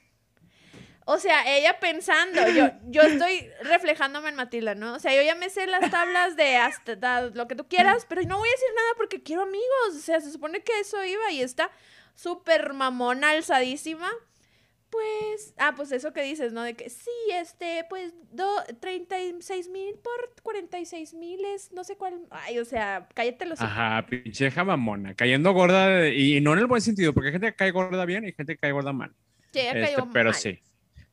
O 1.09 1.19
sea, 1.19 1.55
ella 1.57 1.79
pensando, 1.79 2.49
yo, 2.49 2.69
yo 2.89 3.01
estoy 3.03 3.49
reflejándome 3.63 4.27
en 4.27 4.35
Matilda, 4.35 4.75
¿no? 4.75 4.95
O 4.95 4.99
sea, 4.99 5.15
yo 5.15 5.21
ya 5.21 5.35
me 5.35 5.49
sé 5.49 5.65
las 5.65 5.89
tablas 5.89 6.35
de 6.35 6.57
hasta 6.57 7.29
lo 7.29 7.47
que 7.47 7.55
tú 7.55 7.65
quieras, 7.65 8.05
pero 8.09 8.23
no 8.23 8.37
voy 8.37 8.49
a 8.49 8.51
decir 8.51 8.67
nada 8.75 8.89
porque 8.97 9.23
quiero 9.23 9.43
amigos. 9.43 9.95
O 9.95 9.99
sea, 9.99 10.19
se 10.19 10.29
supone 10.33 10.59
que 10.63 10.77
eso 10.81 11.01
iba 11.05 11.31
y 11.31 11.41
está 11.41 11.71
súper 12.13 12.73
mamona, 12.73 13.29
alzadísima. 13.29 14.09
Pues, 14.89 15.53
ah, 15.57 15.71
pues 15.77 15.93
eso 15.93 16.11
que 16.11 16.23
dices, 16.23 16.51
¿no? 16.51 16.63
De 16.63 16.73
que 16.73 16.89
sí, 16.89 17.09
este, 17.33 17.85
pues, 17.87 18.13
do, 18.31 18.49
36 18.81 19.69
mil 19.69 19.95
por 20.03 20.33
46 20.43 21.13
mil 21.13 21.39
es 21.45 21.71
no 21.71 21.85
sé 21.85 21.95
cuál. 21.95 22.19
Ay, 22.31 22.59
o 22.59 22.65
sea, 22.65 23.07
cállate 23.13 23.45
los. 23.45 23.61
Ajá, 23.61 24.05
pinche 24.07 24.51
mamona, 24.51 25.13
cayendo 25.13 25.53
gorda, 25.53 26.09
y, 26.09 26.41
no 26.41 26.51
en 26.51 26.59
el 26.59 26.67
buen 26.67 26.81
sentido, 26.81 27.13
porque 27.13 27.27
hay 27.27 27.33
gente 27.33 27.47
que 27.47 27.55
cae 27.55 27.71
gorda 27.71 28.03
bien 28.03 28.27
y 28.27 28.33
gente 28.33 28.55
que 28.55 28.59
cae 28.59 28.73
gorda 28.73 28.91
mal. 28.91 29.13
Sí, 29.53 29.61
cayó 29.71 29.99
este, 29.99 30.03
Pero 30.11 30.33
sí 30.33 30.59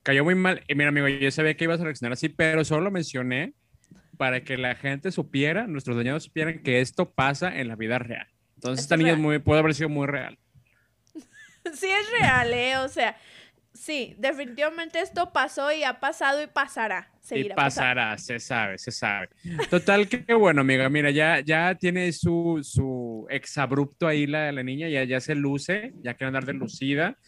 cayó 0.05 0.23
muy 0.23 0.37
mal. 0.37 0.63
Y 0.69 0.77
mira, 0.77 0.91
amigo, 0.91 1.09
yo 1.09 1.31
sabía 1.33 1.57
que 1.57 1.65
ibas 1.65 1.81
a 1.81 1.85
reaccionar 1.85 2.13
así, 2.13 2.29
pero 2.29 2.65
solo 2.65 2.83
lo 2.83 2.91
mencioné 2.93 3.55
para 4.17 4.45
que 4.45 4.57
la 4.57 4.77
gente 4.77 5.11
supiera, 5.11 5.67
nuestros 5.67 5.97
dañados 5.97 6.23
supieran 6.23 6.63
que 6.63 6.81
esto 6.81 7.11
pasa 7.11 7.59
en 7.59 7.67
la 7.67 7.75
vida 7.75 7.99
real. 7.99 8.29
Entonces, 8.55 8.85
esta 8.85 8.97
niña 8.97 9.17
muy, 9.17 9.41
puede 9.41 9.59
haber 9.59 9.75
sido 9.75 9.89
muy 9.89 10.07
real. 10.07 10.39
sí, 11.75 11.89
es 11.89 12.21
real, 12.21 12.53
¿eh? 12.53 12.77
O 12.77 12.89
sea, 12.89 13.17
sí, 13.73 14.15
definitivamente 14.19 15.01
esto 15.01 15.33
pasó 15.33 15.73
y 15.73 15.83
ha 15.83 15.99
pasado 15.99 16.41
y 16.43 16.47
pasará. 16.47 17.11
y 17.31 17.49
pasará, 17.51 18.17
se 18.19 18.39
sabe, 18.39 18.79
se 18.79 18.93
sabe. 18.93 19.31
Total, 19.69 20.07
que 20.07 20.33
bueno, 20.35 20.61
amiga, 20.61 20.89
mira, 20.89 21.11
ya, 21.11 21.41
ya 21.41 21.75
tiene 21.75 22.13
su, 22.13 22.61
su 22.63 23.27
exabrupto 23.31 24.07
ahí 24.07 24.27
la, 24.27 24.53
la 24.53 24.63
niña, 24.63 24.89
ya, 24.89 25.03
ya 25.03 25.21
se 25.21 25.35
luce, 25.35 25.93
ya 26.03 26.15
quiere 26.15 26.29
andar 26.29 26.45
de 26.45 26.53
lucida. 26.53 27.19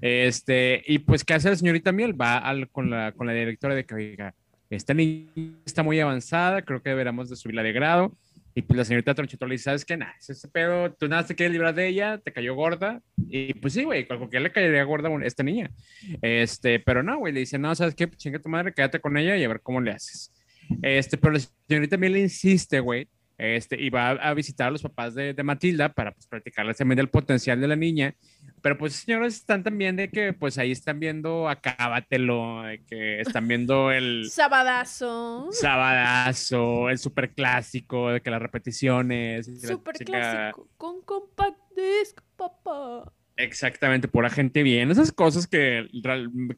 Este, 0.00 0.82
y 0.86 0.98
pues, 0.98 1.24
¿qué 1.24 1.34
hace 1.34 1.50
la 1.50 1.56
señorita 1.56 1.92
Miel? 1.92 2.20
Va 2.20 2.42
con, 2.72 2.90
la, 2.90 3.12
con 3.12 3.26
la 3.26 3.32
directora 3.32 3.74
de 3.74 3.84
que, 3.84 3.94
oiga, 3.94 4.34
esta 4.70 4.94
niña 4.94 5.30
está 5.64 5.82
muy 5.82 6.00
avanzada, 6.00 6.62
creo 6.62 6.82
que 6.82 6.90
deberíamos 6.90 7.30
de 7.30 7.36
subirla 7.36 7.62
de 7.62 7.72
grado. 7.72 8.16
Y 8.54 8.62
pues 8.62 8.78
la 8.78 8.84
señorita 8.86 9.14
Tronchito 9.14 9.46
le 9.46 9.52
dice, 9.52 9.64
¿sabes 9.64 9.84
qué? 9.84 9.98
Nada, 9.98 10.14
ese 10.18 10.48
pedo, 10.48 10.90
tú 10.94 11.08
nada 11.08 11.26
te 11.26 11.34
quieres 11.34 11.52
librar 11.52 11.74
de 11.74 11.88
ella, 11.88 12.16
te 12.16 12.32
cayó 12.32 12.54
gorda. 12.54 13.02
Y 13.28 13.52
pues 13.52 13.74
sí, 13.74 13.84
güey, 13.84 14.06
cualquiera 14.06 14.44
le 14.44 14.50
caería 14.50 14.82
gorda 14.82 15.10
a 15.10 15.26
esta 15.26 15.42
niña. 15.42 15.70
Este, 16.22 16.80
pero 16.80 17.02
no, 17.02 17.18
güey, 17.18 17.34
le 17.34 17.40
dice, 17.40 17.58
no, 17.58 17.74
¿sabes 17.74 17.94
qué? 17.94 18.08
Chinga 18.08 18.38
tu 18.38 18.48
madre, 18.48 18.72
quédate 18.72 18.98
con 18.98 19.18
ella 19.18 19.36
y 19.36 19.44
a 19.44 19.48
ver 19.48 19.60
cómo 19.60 19.82
le 19.82 19.90
haces. 19.90 20.32
Este, 20.80 21.18
pero 21.18 21.34
la 21.34 21.40
señorita 21.68 21.98
Miel 21.98 22.16
insiste, 22.16 22.80
güey, 22.80 23.06
este, 23.36 23.78
y 23.78 23.90
va 23.90 24.12
a, 24.12 24.32
visitar 24.32 24.68
a 24.68 24.70
los 24.70 24.82
papás 24.82 25.14
de, 25.14 25.34
de 25.34 25.42
Matilda 25.42 25.92
para 25.92 26.12
pues, 26.12 26.26
practicarles 26.26 26.78
también 26.78 26.96
del 26.96 27.10
potencial 27.10 27.60
de 27.60 27.68
la 27.68 27.76
niña. 27.76 28.14
Pero 28.66 28.78
pues 28.78 28.94
señores 28.94 29.34
están 29.34 29.62
también 29.62 29.94
de 29.94 30.08
que 30.08 30.32
pues 30.32 30.58
ahí 30.58 30.72
están 30.72 30.98
viendo 30.98 31.48
Acábatelo, 31.48 32.62
de 32.62 32.84
que 32.84 33.20
están 33.20 33.46
viendo 33.46 33.92
el... 33.92 34.28
Sabadazo. 34.28 35.46
Sabadazo, 35.52 36.90
el 36.90 36.98
super 36.98 37.32
clásico, 37.32 38.10
de 38.10 38.20
que 38.20 38.28
las 38.28 38.42
repeticiones. 38.42 39.48
Super 39.60 39.94
clásico, 39.94 40.68
con 40.78 41.00
compact 41.02 41.60
disc, 41.76 42.20
papá. 42.34 43.12
Exactamente, 43.38 44.08
pura 44.08 44.30
gente 44.30 44.62
bien. 44.62 44.90
Esas 44.90 45.12
cosas 45.12 45.46
que, 45.46 45.86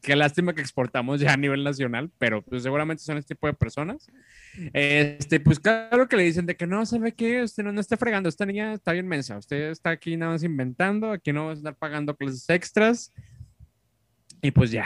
qué 0.01 0.15
lástima 0.15 0.55
que 0.55 0.61
exportamos 0.61 1.19
ya 1.19 1.33
a 1.33 1.37
nivel 1.37 1.61
nacional, 1.61 2.09
pero 2.17 2.41
pues 2.41 2.63
seguramente 2.63 3.03
son 3.03 3.17
este 3.17 3.35
tipo 3.35 3.47
de 3.47 3.53
personas. 3.53 4.07
Este, 4.73 5.41
pues 5.41 5.59
claro 5.59 6.07
que 6.07 6.15
le 6.15 6.23
dicen 6.23 6.45
de 6.45 6.55
que 6.55 6.65
no, 6.65 6.85
¿sabe 6.85 7.11
qué? 7.11 7.43
Usted 7.43 7.63
no, 7.63 7.73
no 7.73 7.81
está 7.81 7.97
fregando, 7.97 8.29
esta 8.29 8.45
niña 8.45 8.73
está 8.73 8.93
bien 8.93 9.07
mensa. 9.07 9.37
Usted 9.37 9.71
está 9.71 9.89
aquí 9.89 10.15
nada 10.15 10.31
más 10.31 10.43
inventando, 10.43 11.11
aquí 11.11 11.33
no 11.33 11.47
va 11.47 11.51
a 11.51 11.55
estar 11.55 11.75
pagando 11.75 12.15
clases 12.15 12.49
extras. 12.49 13.13
Y 14.41 14.51
pues 14.51 14.71
ya. 14.71 14.85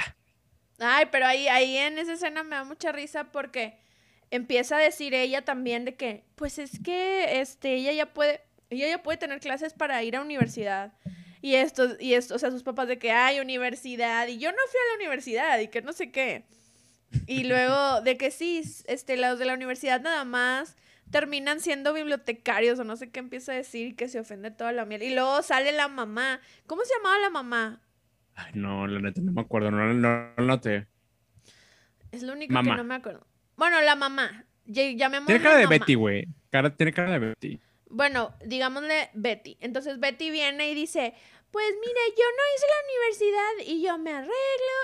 Ay, 0.79 1.05
pero 1.11 1.27
ahí, 1.27 1.47
ahí 1.47 1.77
en 1.77 1.99
esa 1.99 2.13
escena 2.13 2.41
me 2.43 2.55
da 2.55 2.63
mucha 2.63 2.91
risa 2.91 3.31
porque 3.31 3.77
empieza 4.31 4.77
a 4.77 4.79
decir 4.79 5.13
ella 5.13 5.43
también 5.43 5.85
de 5.85 5.93
que, 5.93 6.23
pues 6.33 6.57
es 6.57 6.79
que 6.79 7.39
este, 7.39 7.75
ella 7.75 7.91
ya 7.91 8.13
puede, 8.13 8.41
ella 8.71 8.87
ya 8.87 9.03
puede 9.03 9.19
tener 9.19 9.39
clases 9.39 9.73
para 9.73 10.01
ir 10.01 10.15
a 10.15 10.21
universidad. 10.21 10.91
Y 11.43 11.55
esto, 11.55 11.97
y 11.99 12.13
esto, 12.13 12.35
o 12.35 12.39
sea, 12.39 12.51
sus 12.51 12.63
papás 12.63 12.87
de 12.87 12.97
que 12.97 13.11
hay 13.11 13.41
universidad 13.41 14.29
y 14.29 14.37
yo 14.37 14.49
no 14.49 14.57
fui 14.71 14.79
a 14.79 14.91
la 14.93 14.95
universidad 14.95 15.59
y 15.59 15.67
que 15.67 15.81
no 15.81 15.91
sé 15.91 16.09
qué. 16.09 16.45
Y 17.27 17.43
luego 17.49 17.99
de 17.99 18.17
que 18.17 18.31
sí, 18.31 18.63
este, 18.87 19.17
los 19.17 19.37
de 19.39 19.43
la 19.43 19.53
universidad 19.53 19.99
nada 19.99 20.23
más 20.23 20.77
terminan 21.11 21.59
siendo 21.59 21.93
bibliotecarios 21.93 22.79
o 22.79 22.85
no 22.85 22.95
sé 22.95 23.11
qué 23.11 23.19
empieza 23.19 23.51
a 23.51 23.55
decir 23.55 23.97
que 23.97 24.07
se 24.07 24.21
ofende 24.21 24.51
toda 24.51 24.71
la 24.71 24.85
miel. 24.85 25.03
Y 25.03 25.13
luego 25.13 25.41
sale 25.41 25.73
la 25.73 25.89
mamá. 25.89 26.39
¿Cómo 26.65 26.83
se 26.85 26.93
llamaba 26.95 27.19
la 27.19 27.29
mamá? 27.29 27.81
Ay, 28.35 28.53
no, 28.55 28.87
la 28.87 29.01
neta 29.01 29.19
no 29.19 29.33
me 29.33 29.41
acuerdo, 29.41 29.69
no, 29.69 29.93
no, 29.93 30.31
lo 30.37 30.43
noté. 30.45 30.87
Es 32.13 32.23
lo 32.23 32.31
único 32.31 32.53
que 32.53 32.69
no 32.69 32.85
me 32.85 32.95
acuerdo. 32.95 33.27
Bueno, 33.57 33.81
la 33.81 33.97
mamá. 33.97 34.45
Llamemos 34.65 35.27
tiene 35.27 35.43
cara 35.43 35.57
de 35.57 35.67
Betty, 35.67 35.95
güey. 35.95 36.25
tiene 36.77 36.93
cara 36.93 37.11
de 37.11 37.19
Betty. 37.19 37.59
Bueno, 37.93 38.33
digámosle 38.43 39.11
Betty. 39.13 39.57
Entonces 39.59 39.99
Betty 39.99 40.31
viene 40.31 40.71
y 40.71 40.73
dice, 40.73 41.13
pues 41.53 41.71
mire, 41.79 42.01
yo 42.17 42.23
no 42.35 42.43
hice 42.55 42.65
la 42.67 42.83
universidad 42.89 43.73
y 43.73 43.83
yo 43.83 43.97
me 43.99 44.11
arreglo 44.11 44.33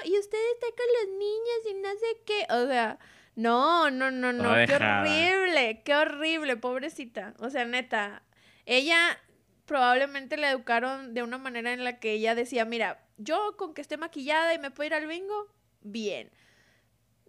y 0.06 0.20
usted 0.20 0.38
está 0.54 0.68
con 0.68 0.86
los 1.00 1.18
niños 1.18 1.60
y 1.68 1.74
no 1.74 1.90
sé 1.90 2.22
qué. 2.28 2.46
O 2.54 2.68
sea, 2.68 3.00
no, 3.34 3.90
no, 3.90 4.12
no, 4.12 4.32
no, 4.34 4.54
qué 4.68 4.76
horrible, 4.76 5.82
qué 5.84 5.96
horrible, 5.96 6.58
pobrecita. 6.58 7.34
O 7.40 7.50
sea, 7.50 7.66
neta, 7.66 8.22
ella 8.68 9.20
probablemente 9.66 10.38
la 10.38 10.52
educaron 10.52 11.16
de 11.16 11.24
una 11.24 11.40
manera 11.40 11.74
en 11.74 11.84
la 11.84 12.00
que 12.00 12.12
ella 12.12 12.36
decía, 12.36 12.66
mira, 12.66 13.04
yo 13.18 13.58
con 13.58 13.74
que 13.74 13.82
esté 13.82 13.98
maquillada 13.98 14.54
y 14.54 14.60
me 14.60 14.70
puedo 14.70 14.86
ir 14.86 14.94
al 14.94 15.08
bingo, 15.08 15.48
bien. 15.82 16.30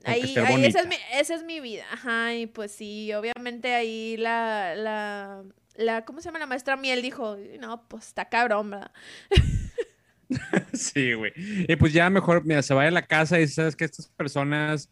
Ahí, 0.05 0.35
ahí 0.37 0.65
esa, 0.65 0.81
es 0.81 0.87
mi, 0.89 0.97
esa 1.13 1.35
es 1.35 1.45
mi 1.45 1.61
vida. 1.61 1.85
Ajá, 1.93 2.35
y 2.35 2.47
pues 2.47 2.73
sí, 2.73 3.13
obviamente 3.13 3.75
ahí 3.75 4.17
la, 4.17 4.75
la, 4.75 5.45
la, 5.77 6.05
¿cómo 6.05 6.21
se 6.21 6.29
llama? 6.29 6.39
La 6.39 6.47
maestra 6.47 6.77
Miel 6.77 7.03
dijo, 7.03 7.37
no, 7.61 7.87
pues 7.89 8.07
está 8.07 8.29
cabrón, 8.29 8.71
¿verdad? 8.71 8.93
sí, 10.73 11.13
güey. 11.13 11.33
Y 11.37 11.77
pues 11.77 11.93
ya 11.93 12.09
mejor, 12.09 12.45
mira, 12.45 12.63
se 12.63 12.75
vaya 12.75 12.89
a 12.89 12.93
la 12.93 13.07
casa 13.07 13.41
y 13.41 13.49
sabes 13.49 13.77
que 13.77 13.85
estas 13.85 14.09
personas 14.09 14.89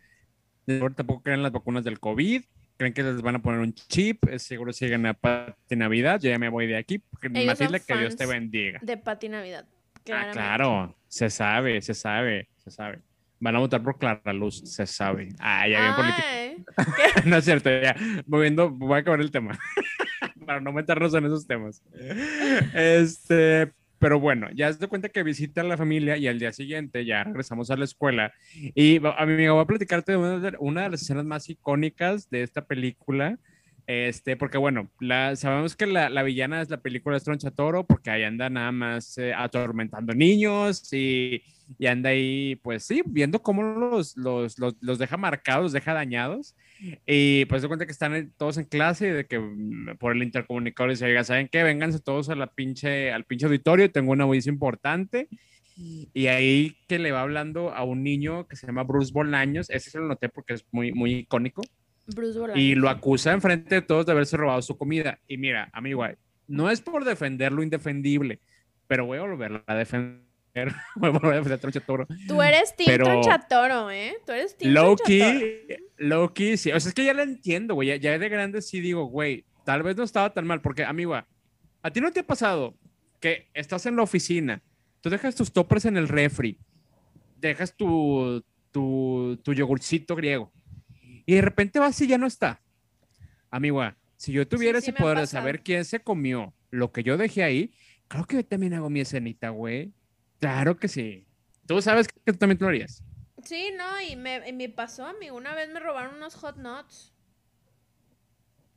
tampoco 0.94 1.22
creen 1.22 1.42
las 1.42 1.52
vacunas 1.52 1.84
del 1.84 1.98
COVID, 1.98 2.42
creen 2.76 2.92
que 2.92 3.02
les 3.02 3.22
van 3.22 3.36
a 3.36 3.42
poner 3.42 3.60
un 3.60 3.72
chip, 3.72 4.24
seguro 4.36 4.72
siguen 4.72 5.06
a 5.06 5.14
Pati 5.14 5.76
Navidad, 5.76 6.20
yo 6.20 6.30
ya 6.30 6.38
me 6.38 6.48
voy 6.48 6.66
de 6.66 6.76
aquí, 6.76 7.02
que 7.20 7.28
Dios 7.28 8.16
te 8.16 8.26
bendiga. 8.26 8.78
De 8.82 8.96
Pati 8.96 9.28
Navidad. 9.28 9.66
Ah, 10.10 10.30
claro, 10.32 10.96
se 11.08 11.28
sabe, 11.30 11.80
se 11.82 11.94
sabe, 11.94 12.48
se 12.56 12.70
sabe. 12.70 13.00
Van 13.40 13.54
a 13.54 13.60
votar 13.60 13.82
por 13.82 13.98
Clara 13.98 14.32
Luz, 14.32 14.62
se 14.64 14.86
sabe. 14.86 15.28
Ah, 15.38 15.68
ya 15.68 15.80
bien 15.80 15.94
político. 15.94 16.28
no 17.26 17.36
es 17.36 17.44
cierto, 17.44 17.70
ya. 17.70 17.94
Moviendo, 18.26 18.70
voy 18.70 18.96
a 18.96 19.00
acabar 19.00 19.20
el 19.20 19.30
tema. 19.30 19.58
Para 20.46 20.60
no 20.60 20.72
meternos 20.72 21.14
en 21.14 21.26
esos 21.26 21.46
temas. 21.46 21.82
Este, 22.74 23.72
pero 23.98 24.18
bueno, 24.18 24.48
ya 24.54 24.72
se 24.72 24.86
cuenta 24.86 25.08
que 25.08 25.22
visita 25.22 25.60
a 25.60 25.64
la 25.64 25.76
familia 25.76 26.16
y 26.16 26.26
al 26.26 26.38
día 26.38 26.52
siguiente 26.52 27.04
ya 27.04 27.24
regresamos 27.24 27.70
a 27.70 27.76
la 27.76 27.84
escuela. 27.84 28.32
Y 28.74 28.96
a 29.04 29.26
mí 29.26 29.32
me 29.34 29.50
voy 29.50 29.62
a 29.62 29.66
platicarte 29.66 30.12
de 30.12 30.56
una 30.58 30.82
de 30.82 30.90
las 30.90 31.02
escenas 31.02 31.24
más 31.24 31.48
icónicas 31.48 32.30
de 32.30 32.42
esta 32.42 32.64
película. 32.64 33.38
Este, 33.88 34.36
porque 34.36 34.58
bueno, 34.58 34.90
la, 35.00 35.34
sabemos 35.34 35.74
que 35.74 35.86
la, 35.86 36.10
la, 36.10 36.22
villana 36.22 36.60
es 36.60 36.68
la 36.68 36.82
película 36.82 37.14
de 37.16 37.20
Stroncha 37.20 37.50
Toro, 37.50 37.86
porque 37.86 38.10
ahí 38.10 38.22
anda 38.22 38.50
nada 38.50 38.70
más 38.70 39.16
eh, 39.16 39.32
atormentando 39.32 40.12
niños 40.12 40.92
y, 40.92 41.42
y, 41.78 41.86
anda 41.86 42.10
ahí, 42.10 42.56
pues 42.56 42.84
sí, 42.84 43.02
viendo 43.06 43.42
cómo 43.42 43.62
los, 43.62 44.14
los, 44.18 44.58
los, 44.58 44.74
los, 44.82 44.98
deja 44.98 45.16
marcados, 45.16 45.72
deja 45.72 45.94
dañados. 45.94 46.54
Y 47.06 47.46
pues 47.46 47.62
se 47.62 47.68
cuenta 47.68 47.86
que 47.86 47.92
están 47.92 48.30
todos 48.36 48.58
en 48.58 48.66
clase 48.66 49.08
y 49.08 49.10
de 49.10 49.26
que 49.26 49.38
mm, 49.38 49.96
por 49.98 50.14
el 50.14 50.22
intercomunicador 50.22 50.90
dice, 50.90 51.06
oiga, 51.06 51.24
¿saben 51.24 51.48
qué? 51.48 51.62
Vénganse 51.62 51.98
todos 51.98 52.28
a 52.28 52.34
la 52.34 52.48
pinche, 52.48 53.10
al 53.10 53.24
pinche 53.24 53.46
auditorio, 53.46 53.90
tengo 53.90 54.12
una 54.12 54.24
audiencia 54.24 54.52
importante. 54.52 55.30
Y 56.12 56.26
ahí 56.26 56.76
que 56.88 56.98
le 56.98 57.12
va 57.12 57.22
hablando 57.22 57.72
a 57.72 57.84
un 57.84 58.02
niño 58.02 58.46
que 58.48 58.56
se 58.56 58.66
llama 58.66 58.82
Bruce 58.82 59.12
Bolaños, 59.14 59.70
ese 59.70 59.88
se 59.88 59.98
lo 59.98 60.08
noté 60.08 60.28
porque 60.28 60.54
es 60.54 60.66
muy, 60.72 60.92
muy 60.92 61.14
icónico 61.14 61.62
y 62.54 62.74
lo 62.74 62.88
acusa 62.88 63.32
enfrente 63.32 63.76
de 63.76 63.82
todos 63.82 64.06
de 64.06 64.12
haberse 64.12 64.36
robado 64.36 64.62
su 64.62 64.76
comida. 64.76 65.18
Y 65.26 65.36
mira, 65.36 65.68
amigo, 65.72 66.04
no 66.46 66.70
es 66.70 66.80
por 66.80 67.04
defender 67.04 67.52
lo 67.52 67.62
indefendible, 67.62 68.40
pero 68.86 69.06
voy 69.06 69.18
a 69.18 69.22
volver 69.22 69.62
a 69.66 69.74
defender. 69.74 70.26
voy 70.96 71.10
a 71.10 71.12
volver 71.12 71.32
a 71.32 71.36
defender 71.36 71.60
Tronchatoro. 71.60 72.06
Tú 72.26 72.42
eres 72.42 72.74
Team 72.74 72.98
Tronchatoro, 72.98 73.90
¿eh? 73.90 74.16
Tú 74.26 74.32
eres 74.32 74.56
Team 74.56 74.72
Loki, 74.72 75.20
Loki, 75.98 76.56
sí. 76.56 76.72
O 76.72 76.80
sea, 76.80 76.88
es 76.88 76.94
que 76.94 77.04
ya 77.04 77.14
lo 77.14 77.22
entiendo, 77.22 77.74
güey. 77.74 77.98
Ya, 78.00 78.18
de 78.18 78.28
grande 78.28 78.62
sí 78.62 78.80
digo, 78.80 79.04
güey, 79.04 79.44
tal 79.64 79.82
vez 79.82 79.96
no 79.96 80.02
estaba 80.02 80.32
tan 80.32 80.46
mal, 80.46 80.60
porque, 80.60 80.84
amigo, 80.84 81.14
¿a 81.14 81.90
ti 81.90 82.00
no 82.00 82.10
te 82.10 82.20
ha 82.20 82.26
pasado 82.26 82.74
que 83.20 83.48
estás 83.54 83.86
en 83.86 83.96
la 83.96 84.02
oficina, 84.02 84.62
tú 85.00 85.10
dejas 85.10 85.34
tus 85.34 85.52
toppers 85.52 85.84
en 85.84 85.96
el 85.96 86.08
refri, 86.08 86.58
dejas 87.36 87.76
tu, 87.76 88.44
tu, 88.70 89.38
tu 89.42 89.52
yogurcito 89.52 90.16
griego, 90.16 90.52
y 91.28 91.34
de 91.34 91.42
repente 91.42 91.78
va 91.78 91.90
y 91.90 92.06
ya 92.06 92.16
no 92.16 92.26
está. 92.26 92.62
Amigo, 93.50 93.82
si 94.16 94.32
yo 94.32 94.48
tuviera 94.48 94.78
ese 94.78 94.94
poder 94.94 95.18
de 95.18 95.26
saber 95.26 95.62
quién 95.62 95.84
se 95.84 96.00
comió 96.00 96.54
lo 96.70 96.90
que 96.90 97.02
yo 97.02 97.18
dejé 97.18 97.44
ahí, 97.44 97.74
creo 98.08 98.24
que 98.24 98.36
yo 98.36 98.46
también 98.46 98.72
hago 98.72 98.88
mi 98.88 99.00
escenita, 99.00 99.50
güey. 99.50 99.92
Claro 100.40 100.78
que 100.78 100.88
sí. 100.88 101.26
Tú 101.66 101.82
sabes 101.82 102.08
que 102.08 102.32
tú 102.32 102.38
también 102.38 102.56
lo 102.58 102.68
harías. 102.68 103.02
Sí, 103.44 103.74
no, 103.76 104.00
y 104.00 104.16
me, 104.16 104.50
me 104.54 104.70
pasó, 104.70 105.04
amigo. 105.04 105.36
Una 105.36 105.54
vez 105.54 105.68
me 105.68 105.80
robaron 105.80 106.14
unos 106.14 106.34
hot 106.36 106.56
nuts. 106.56 107.12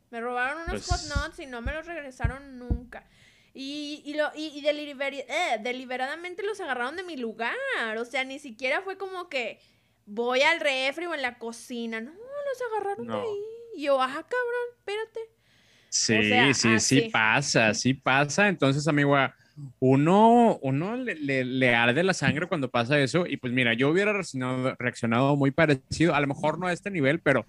Me 0.10 0.20
robaron 0.20 0.64
unos 0.64 0.86
hot 0.88 1.00
pues 1.00 1.16
nuts 1.16 1.40
y 1.40 1.46
no 1.46 1.62
me 1.62 1.72
los 1.72 1.86
regresaron 1.86 2.60
nunca. 2.60 3.08
Y, 3.54 4.04
y, 4.04 4.16
lo, 4.16 4.30
y, 4.36 4.62
eh, 4.68 5.58
deliberadamente 5.64 6.44
los 6.44 6.60
agarraron 6.60 6.98
de 6.98 7.04
mi 7.04 7.16
lugar. 7.16 7.56
O 7.98 8.04
sea, 8.04 8.26
ni 8.26 8.40
siquiera 8.40 8.82
fue 8.82 8.98
como 8.98 9.30
que 9.30 9.62
voy 10.06 10.42
al 10.42 10.60
refri 10.60 11.06
o 11.06 11.14
en 11.14 11.22
la 11.22 11.38
cocina. 11.38 12.02
No, 12.02 12.12
los 12.52 12.72
agarraron 12.72 13.08
de 13.08 13.14
ahí. 13.14 13.44
Y 13.76 13.84
yo, 13.84 14.02
ajá, 14.02 14.24
cabrón, 14.24 14.68
espérate. 14.78 15.20
Sí, 15.90 16.54
sí, 16.54 16.80
sí 16.80 17.10
pasa, 17.12 17.74
sí 17.74 17.94
pasa. 17.94 18.48
Entonces, 18.48 18.88
amigo, 18.88 19.18
uno, 19.80 20.58
uno 20.62 20.96
le, 20.96 21.44
le, 21.44 21.76
arde 21.76 22.04
la 22.04 22.14
sangre 22.14 22.48
cuando 22.48 22.70
pasa 22.70 23.00
eso. 23.00 23.26
Y 23.28 23.38
pues 23.38 23.52
mira, 23.54 23.74
yo 23.74 23.90
hubiera 23.90 24.14
reaccionado, 24.14 24.76
reaccionado 24.80 25.36
muy 25.36 25.52
parecido, 25.52 26.16
a 26.16 26.22
lo 26.22 26.28
mejor 26.28 26.60
no 26.60 26.68
a 26.68 26.74
este 26.74 26.92
nivel, 26.92 27.20
pero 27.20 27.46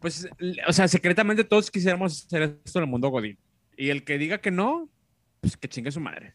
pues, 0.00 0.28
o 0.66 0.72
sea, 0.72 0.88
secretamente 0.88 1.44
todos 1.44 1.70
quisiéramos 1.70 2.26
hacer 2.26 2.58
esto 2.64 2.78
en 2.78 2.84
el 2.84 2.90
mundo 2.90 3.08
Godín. 3.08 3.38
Y 3.76 3.90
el 3.90 4.04
que 4.04 4.18
diga 4.18 4.38
que 4.38 4.50
no, 4.50 4.88
pues 5.40 5.56
que 5.56 5.68
chingue 5.68 5.90
su 5.90 6.00
madre. 6.00 6.34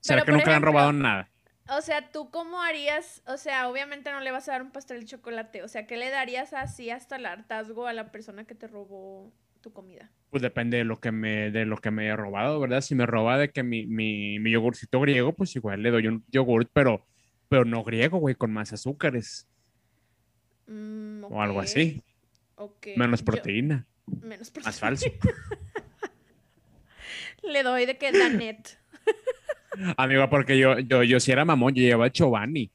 Será 0.00 0.24
que 0.24 0.32
nunca 0.32 0.50
le 0.50 0.56
han 0.56 0.62
robado 0.62 0.92
nada. 0.92 1.30
O 1.68 1.80
sea, 1.80 2.10
¿tú 2.10 2.30
cómo 2.30 2.62
harías? 2.62 3.22
O 3.26 3.36
sea, 3.36 3.68
obviamente 3.68 4.12
no 4.12 4.20
le 4.20 4.30
vas 4.30 4.48
a 4.48 4.52
dar 4.52 4.62
un 4.62 4.70
pastel 4.70 5.00
de 5.00 5.06
chocolate. 5.06 5.62
O 5.62 5.68
sea, 5.68 5.86
¿qué 5.86 5.96
le 5.96 6.10
darías 6.10 6.52
así 6.52 6.90
hasta 6.90 7.16
el 7.16 7.26
hartazgo 7.26 7.86
a 7.86 7.92
la 7.92 8.12
persona 8.12 8.44
que 8.44 8.54
te 8.54 8.68
robó 8.68 9.32
tu 9.60 9.72
comida? 9.72 10.10
Pues 10.30 10.42
depende 10.42 10.78
de 10.78 10.84
lo 10.84 11.00
que 11.00 11.10
me, 11.10 11.50
de 11.50 11.64
lo 11.64 11.78
que 11.78 11.90
me 11.90 12.04
haya 12.04 12.16
robado, 12.16 12.60
¿verdad? 12.60 12.82
Si 12.82 12.94
me 12.94 13.06
roba 13.06 13.38
de 13.38 13.50
que 13.50 13.62
mi, 13.62 13.86
mi, 13.86 14.38
mi 14.38 14.52
yogurcito 14.52 15.00
griego, 15.00 15.32
pues 15.32 15.56
igual 15.56 15.82
le 15.82 15.90
doy 15.90 16.06
un 16.06 16.24
yogurt, 16.28 16.70
pero, 16.72 17.04
pero 17.48 17.64
no 17.64 17.82
griego, 17.82 18.18
güey, 18.18 18.36
con 18.36 18.52
más 18.52 18.72
azúcares. 18.72 19.48
Mm, 20.66 21.24
o 21.24 21.42
algo 21.42 21.60
así. 21.60 22.02
Menos 22.96 23.22
proteína. 23.22 23.86
menos 24.06 24.50
proteína. 24.50 24.68
Más 24.68 24.80
falso. 24.80 25.10
le 27.42 27.62
doy 27.62 27.86
de 27.86 27.98
que 27.98 28.12
Danet. 28.12 28.78
Amigo, 29.96 30.28
porque 30.30 30.58
yo, 30.58 30.78
yo, 30.78 31.02
yo 31.02 31.20
si 31.20 31.32
era 31.32 31.44
mamón, 31.44 31.74
yo 31.74 31.82
llevaba 31.82 32.08
Giovanni. 32.08 32.70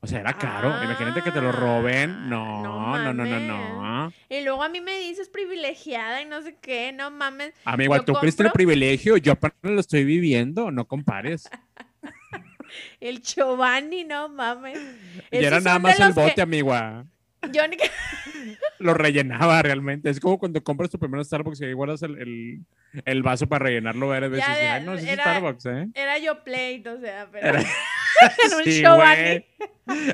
O 0.00 0.06
sea, 0.06 0.20
era 0.20 0.34
caro. 0.34 0.68
Imagínate 0.84 1.22
que 1.22 1.32
te 1.32 1.40
lo 1.40 1.50
roben. 1.50 2.10
Ah, 2.10 2.26
no, 2.28 2.98
no, 2.98 3.14
no, 3.14 3.24
no, 3.24 3.40
no, 3.40 4.12
Y 4.28 4.42
luego 4.42 4.62
a 4.62 4.68
mí 4.68 4.80
me 4.80 4.98
dices 4.98 5.28
privilegiada 5.28 6.22
y 6.22 6.26
no 6.26 6.42
sé 6.42 6.56
qué, 6.60 6.92
no 6.92 7.10
mames. 7.10 7.54
Amigo, 7.64 8.00
tú 8.04 8.12
crees 8.14 8.38
el 8.38 8.52
privilegio, 8.52 9.16
yo 9.16 9.32
apenas 9.32 9.56
lo 9.62 9.80
estoy 9.80 10.04
viviendo, 10.04 10.70
no 10.70 10.84
compares. 10.86 11.50
el 13.00 13.20
Giovanni, 13.20 14.04
no 14.04 14.28
mames. 14.28 14.78
Y 15.30 15.38
era 15.38 15.60
nada 15.60 15.78
más 15.78 15.98
el 15.98 16.12
bote, 16.12 16.40
amigo. 16.40 16.72
Yo 17.52 17.66
ni... 17.68 17.76
lo 18.78 18.94
rellenaba 18.94 19.62
realmente. 19.62 20.10
Es 20.10 20.20
como 20.20 20.38
cuando 20.38 20.62
compras 20.62 20.90
tu 20.90 20.98
primer 20.98 21.24
Starbucks 21.24 21.60
y 21.60 21.72
guardas 21.72 22.02
el, 22.02 22.64
el, 23.04 23.22
vaso 23.22 23.46
para 23.48 23.64
rellenarlo 23.64 24.08
varias 24.08 24.30
veces. 24.30 24.46
Ya, 24.46 24.80
no, 24.80 24.94
es 24.94 25.04
era, 25.04 25.22
Starbucks, 25.22 25.66
¿eh? 25.66 25.88
Era 25.94 26.18
yo 26.18 26.42
plate, 26.44 26.88
o 26.88 27.00
sea, 27.00 27.28
pero... 27.30 27.46
Era, 27.46 27.60
un 28.56 28.64
sí, 28.64 28.82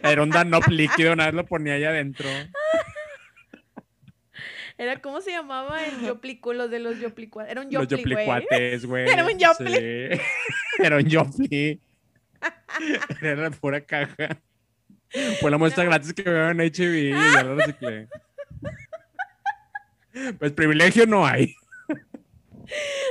Era 0.02 0.22
un 0.22 0.30
Danop 0.30 0.68
líquido, 0.68 1.12
una 1.12 1.26
vez 1.26 1.34
lo 1.34 1.46
ponía 1.46 1.74
allá 1.74 1.90
adentro. 1.90 2.28
Era, 4.78 5.00
¿cómo 5.00 5.20
se 5.20 5.30
llamaba 5.30 5.84
el 5.84 6.00
Yoplicu? 6.00 6.52
Los 6.52 6.70
de 6.70 6.80
los 6.80 6.98
Yoplicuates. 6.98 7.52
Era 7.52 7.60
un 7.60 7.70
Yopli, 7.70 7.88
Los 7.88 8.00
Yoplicuates, 8.00 8.86
güey. 8.86 9.08
Era 9.08 9.24
un 9.24 9.38
Yopli. 9.38 10.20
Era 10.78 10.96
un 10.96 11.04
Yopli. 11.04 11.80
Era 13.20 13.50
pura 13.50 13.80
caja. 13.80 14.40
Fue 15.40 15.50
la 15.50 15.58
muestra 15.58 15.84
gratis 15.84 16.12
que 16.12 16.22
veo 16.22 16.50
en 16.50 16.58
HB 16.58 16.80
y 16.80 17.10
ya 17.10 17.42
lo 17.42 17.56
reciclé. 17.56 18.08
Pues 20.38 20.52
privilegio 20.52 21.06
no 21.06 21.26
hay. 21.26 21.54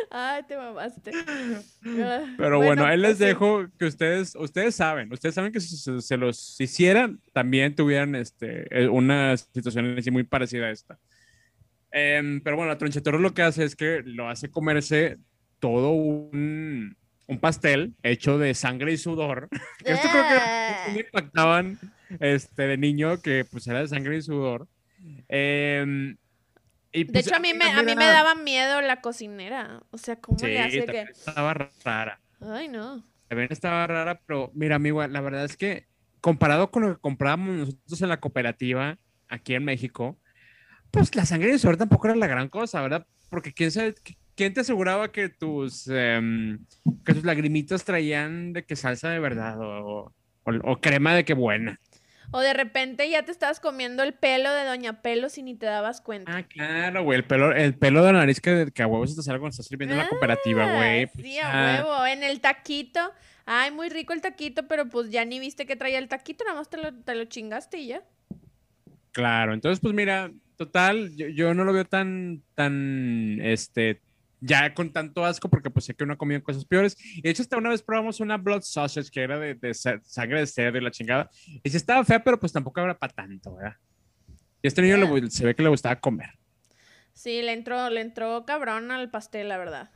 Ay, 0.09 0.43
te 0.47 0.57
mamaste. 0.57 1.11
Pero 2.37 2.57
bueno, 2.57 2.85
ahí 2.85 2.97
les 2.97 3.11
pues 3.11 3.17
sí. 3.17 3.25
dejo 3.25 3.67
que 3.77 3.85
ustedes, 3.85 4.35
ustedes 4.35 4.75
saben, 4.75 5.11
ustedes 5.11 5.35
saben 5.35 5.51
que 5.51 5.59
si 5.59 5.77
se, 5.77 6.01
se 6.01 6.17
los 6.17 6.59
hicieran, 6.59 7.19
también 7.33 7.75
tuvieran 7.75 8.15
este, 8.15 8.67
eh, 8.83 8.87
una 8.87 9.37
situación 9.37 9.97
así 9.97 10.11
muy 10.11 10.23
parecida 10.23 10.67
a 10.67 10.71
esta. 10.71 10.99
Em, 11.91 12.41
pero 12.41 12.55
bueno, 12.55 12.71
la 12.71 12.77
tronchetoro 12.77 13.19
lo 13.19 13.33
que 13.33 13.41
hace 13.41 13.63
es 13.63 13.75
que 13.75 14.01
lo 14.05 14.29
hace 14.29 14.49
comerse 14.49 15.17
todo 15.59 15.91
un, 15.91 16.97
un 17.31 17.39
pastel 17.39 17.95
hecho 18.03 18.37
de 18.37 18.53
sangre 18.53 18.91
y 18.91 18.97
sudor. 18.97 19.47
Esto 19.85 20.09
creo 20.11 20.23
que 20.27 20.91
me 20.91 20.99
impactaban 20.99 21.79
este, 22.19 22.63
de 22.63 22.77
niño, 22.77 23.21
que 23.21 23.45
pues 23.49 23.65
era 23.67 23.79
de 23.79 23.87
sangre 23.87 24.17
y 24.17 24.21
sudor. 24.21 24.67
Em, 25.29 26.17
y, 26.91 27.05
De 27.05 27.13
pues, 27.13 27.27
hecho, 27.27 27.37
a 27.37 27.39
mí, 27.39 27.53
me, 27.53 27.71
a 27.71 27.83
mí 27.83 27.95
me 27.95 28.05
daba 28.05 28.35
miedo 28.35 28.81
la 28.81 28.99
cocinera. 28.99 29.81
O 29.91 29.97
sea, 29.97 30.17
¿cómo 30.17 30.37
Sí, 30.39 30.47
le 30.47 30.59
hace 30.59 30.85
que...? 30.85 31.01
estaba 31.03 31.53
rara. 31.53 32.19
Ay, 32.41 32.67
no. 32.67 33.01
También 33.29 33.47
estaba 33.49 33.87
rara, 33.87 34.19
pero 34.25 34.51
mira, 34.53 34.75
amigo, 34.75 35.07
la 35.07 35.21
verdad 35.21 35.45
es 35.45 35.55
que 35.55 35.87
comparado 36.19 36.69
con 36.69 36.83
lo 36.83 36.95
que 36.95 37.01
comprábamos 37.01 37.55
nosotros 37.55 38.01
en 38.01 38.09
la 38.09 38.19
cooperativa 38.19 38.97
aquí 39.29 39.55
en 39.55 39.63
México, 39.63 40.19
pues 40.91 41.15
la 41.15 41.25
sangre 41.25 41.53
de 41.53 41.59
sudor 41.59 41.77
tampoco 41.77 42.07
era 42.07 42.17
la 42.17 42.27
gran 42.27 42.49
cosa, 42.49 42.81
¿verdad? 42.81 43.07
Porque 43.29 43.53
quién 43.53 43.71
sabe, 43.71 43.95
quién 44.35 44.53
te 44.53 44.61
aseguraba 44.61 45.11
que 45.11 45.29
tus, 45.29 45.87
em, 45.87 46.59
que 47.05 47.13
tus 47.13 47.23
lagrimitas 47.23 47.83
traían 47.83 48.53
de 48.53 48.63
que 48.65 48.75
salsa 48.75 49.09
de 49.09 49.19
verdad 49.19 49.59
o, 49.59 50.13
o- 50.43 50.71
o 50.71 50.81
crema 50.81 51.13
de 51.15 51.25
que 51.25 51.33
buena. 51.33 51.79
O 52.33 52.39
de 52.39 52.53
repente 52.53 53.09
ya 53.09 53.23
te 53.25 53.31
estabas 53.31 53.59
comiendo 53.59 54.03
el 54.03 54.13
pelo 54.13 54.53
de 54.53 54.63
Doña 54.63 55.01
Pelos 55.01 55.37
y 55.37 55.43
ni 55.43 55.55
te 55.55 55.65
dabas 55.65 55.99
cuenta. 55.99 56.37
Ah, 56.37 56.43
claro, 56.43 57.03
güey, 57.03 57.17
el 57.19 57.25
pelo, 57.25 57.51
el 57.53 57.75
pelo 57.75 58.05
de 58.05 58.13
la 58.13 58.19
nariz 58.19 58.39
que, 58.39 58.71
que 58.73 58.83
a 58.83 58.87
huevos 58.87 59.15
te 59.15 59.21
sale 59.21 59.37
cuando 59.39 59.51
estás 59.51 59.65
sirviendo 59.67 59.95
en 59.95 59.99
la 60.01 60.07
cooperativa, 60.07 60.65
güey. 60.73 61.03
Ah, 61.03 61.09
pues, 61.13 61.25
Sí, 61.27 61.39
ah, 61.39 61.79
a 61.79 61.83
huevo. 61.83 62.05
En 62.05 62.23
el 62.23 62.39
taquito. 62.39 62.99
Ay, 63.45 63.71
muy 63.71 63.89
rico 63.89 64.13
el 64.13 64.21
taquito, 64.21 64.65
pero 64.67 64.87
pues 64.87 65.09
ya 65.09 65.25
ni 65.25 65.39
viste 65.39 65.65
que 65.65 65.75
traía 65.75 65.97
el 65.97 66.07
taquito, 66.07 66.45
nada 66.45 66.57
más 66.57 66.69
te 66.69 66.77
lo, 66.77 66.93
te 66.93 67.15
lo 67.15 67.25
chingaste 67.25 67.79
y 67.79 67.87
ya. 67.87 68.03
Claro, 69.11 69.53
entonces 69.53 69.81
pues 69.81 69.93
mira, 69.93 70.31
total, 70.55 71.13
yo, 71.17 71.27
yo 71.27 71.53
no 71.53 71.65
lo 71.65 71.73
veo 71.73 71.83
tan, 71.85 72.43
tan, 72.55 73.39
este, 73.41 73.99
ya 74.41 74.73
con 74.73 74.91
tanto 74.91 75.23
asco 75.23 75.49
porque 75.49 75.69
pues 75.69 75.85
sé 75.85 75.93
que 75.93 76.03
uno 76.03 76.13
ha 76.13 76.17
comido 76.17 76.41
cosas 76.43 76.65
peores. 76.65 76.97
Y 77.15 77.21
de 77.21 77.29
hecho 77.29 77.43
hasta 77.43 77.57
una 77.57 77.69
vez 77.69 77.81
probamos 77.81 78.19
una 78.19 78.37
blood 78.37 78.61
sausage 78.63 79.09
que 79.11 79.21
era 79.21 79.39
de, 79.39 79.53
de 79.55 79.73
sa- 79.73 80.01
sangre 80.03 80.39
de 80.41 80.47
cerdo 80.47 80.77
y 80.77 80.81
la 80.81 80.91
chingada. 80.91 81.29
Y 81.63 81.69
sí 81.69 81.77
estaba 81.77 82.03
fea, 82.03 82.23
pero 82.23 82.39
pues 82.39 82.51
tampoco 82.51 82.81
era 82.81 82.97
para 82.97 83.13
tanto, 83.13 83.55
¿verdad? 83.55 83.77
Y 84.61 84.67
este 84.67 84.81
niño 84.81 84.97
le 84.97 85.05
gu- 85.07 85.29
se 85.29 85.45
ve 85.45 85.55
que 85.55 85.63
le 85.63 85.69
gustaba 85.69 85.95
comer. 85.99 86.31
Sí, 87.13 87.41
le 87.41 87.53
entró, 87.53 87.89
le 87.89 88.01
entró 88.01 88.45
cabrón 88.45 88.91
al 88.91 89.09
pastel, 89.11 89.47
la 89.49 89.57
verdad. 89.57 89.91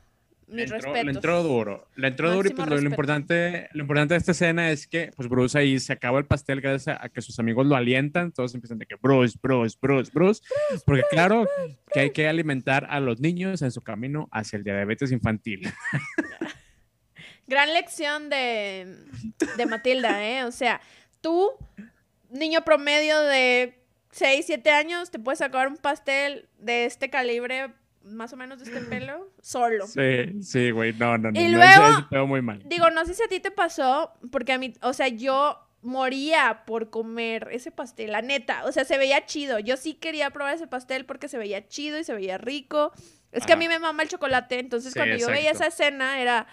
Le 0.48 0.62
Mis 0.62 0.70
entró, 0.70 0.76
respetos. 0.76 1.04
le 1.04 1.10
entró 1.10 1.42
duro, 1.42 1.88
le 1.96 2.08
entró 2.08 2.32
duro 2.32 2.48
y 2.48 2.52
pues 2.52 2.68
lo, 2.68 2.78
importante, 2.80 3.68
lo 3.72 3.80
importante 3.80 4.14
de 4.14 4.18
esta 4.18 4.30
escena 4.30 4.70
es 4.70 4.86
que 4.86 5.10
pues 5.16 5.28
Bruce 5.28 5.58
ahí 5.58 5.80
se 5.80 5.92
acaba 5.92 6.20
el 6.20 6.26
pastel 6.26 6.60
gracias 6.60 6.96
a, 6.96 7.04
a 7.04 7.08
que 7.08 7.20
sus 7.20 7.40
amigos 7.40 7.66
lo 7.66 7.74
alientan, 7.74 8.30
todos 8.30 8.54
empiezan 8.54 8.78
de 8.78 8.86
que 8.86 8.94
Bruce, 8.94 9.36
Bruce, 9.42 9.76
Bruce, 9.80 10.12
Bruce, 10.14 10.42
porque 10.84 11.02
claro 11.10 11.48
que 11.92 11.98
hay 11.98 12.10
que 12.10 12.28
alimentar 12.28 12.86
a 12.88 13.00
los 13.00 13.18
niños 13.18 13.60
en 13.62 13.72
su 13.72 13.82
camino 13.82 14.28
hacia 14.30 14.56
el 14.56 14.62
diabetes 14.62 15.10
infantil. 15.10 15.68
Gran 17.48 17.72
lección 17.72 18.28
de, 18.28 18.98
de 19.56 19.66
Matilda, 19.66 20.24
¿eh? 20.24 20.44
O 20.44 20.52
sea, 20.52 20.80
tú, 21.20 21.52
niño 22.30 22.64
promedio 22.64 23.20
de 23.20 23.82
6, 24.10 24.46
7 24.46 24.70
años, 24.70 25.10
te 25.10 25.18
puedes 25.18 25.38
sacar 25.38 25.68
un 25.68 25.76
pastel 25.76 26.48
de 26.58 26.86
este 26.86 27.10
calibre, 27.10 27.72
más 28.06 28.32
o 28.32 28.36
menos 28.36 28.58
de 28.58 28.64
este 28.64 28.80
pelo, 28.86 29.30
solo. 29.42 29.86
Sí, 29.86 30.42
sí, 30.42 30.70
güey, 30.70 30.92
no, 30.94 31.18
no, 31.18 31.30
no, 31.30 31.40
Y 31.40 31.48
luego- 31.48 32.26
muy 32.26 32.42
mal. 32.42 32.62
Digo, 32.64 32.90
no 32.90 33.04
sé 33.04 33.14
si 33.14 33.22
a 33.22 33.28
ti 33.28 33.40
te 33.40 33.50
pasó, 33.50 34.12
porque 34.30 34.52
a 34.52 34.58
mí, 34.58 34.74
o 34.82 34.92
sea, 34.92 35.08
yo 35.08 35.58
moría 35.82 36.64
por 36.66 36.90
comer 36.90 37.48
ese 37.52 37.70
pastel, 37.70 38.12
la 38.12 38.20
neta. 38.22 38.64
O 38.64 38.72
sea, 38.72 38.84
se 38.84 38.98
veía 38.98 39.24
chido. 39.26 39.58
Yo 39.60 39.76
sí 39.76 39.94
quería 39.94 40.30
probar 40.30 40.54
ese 40.54 40.66
pastel 40.66 41.04
porque 41.06 41.28
se 41.28 41.38
veía 41.38 41.68
chido 41.68 41.98
y 41.98 42.04
se 42.04 42.12
veía 42.14 42.38
rico. 42.38 42.92
Es 43.30 43.46
que 43.46 43.52
a 43.52 43.56
mí 43.56 43.68
me 43.68 43.78
mama 43.78 44.02
el 44.02 44.08
chocolate, 44.08 44.58
entonces 44.58 44.92
Sí, 44.92 44.98
cuando 44.98 45.16
yo 45.16 45.28
veía 45.28 45.50
esa 45.52 45.66
escena 45.66 46.20
era, 46.20 46.46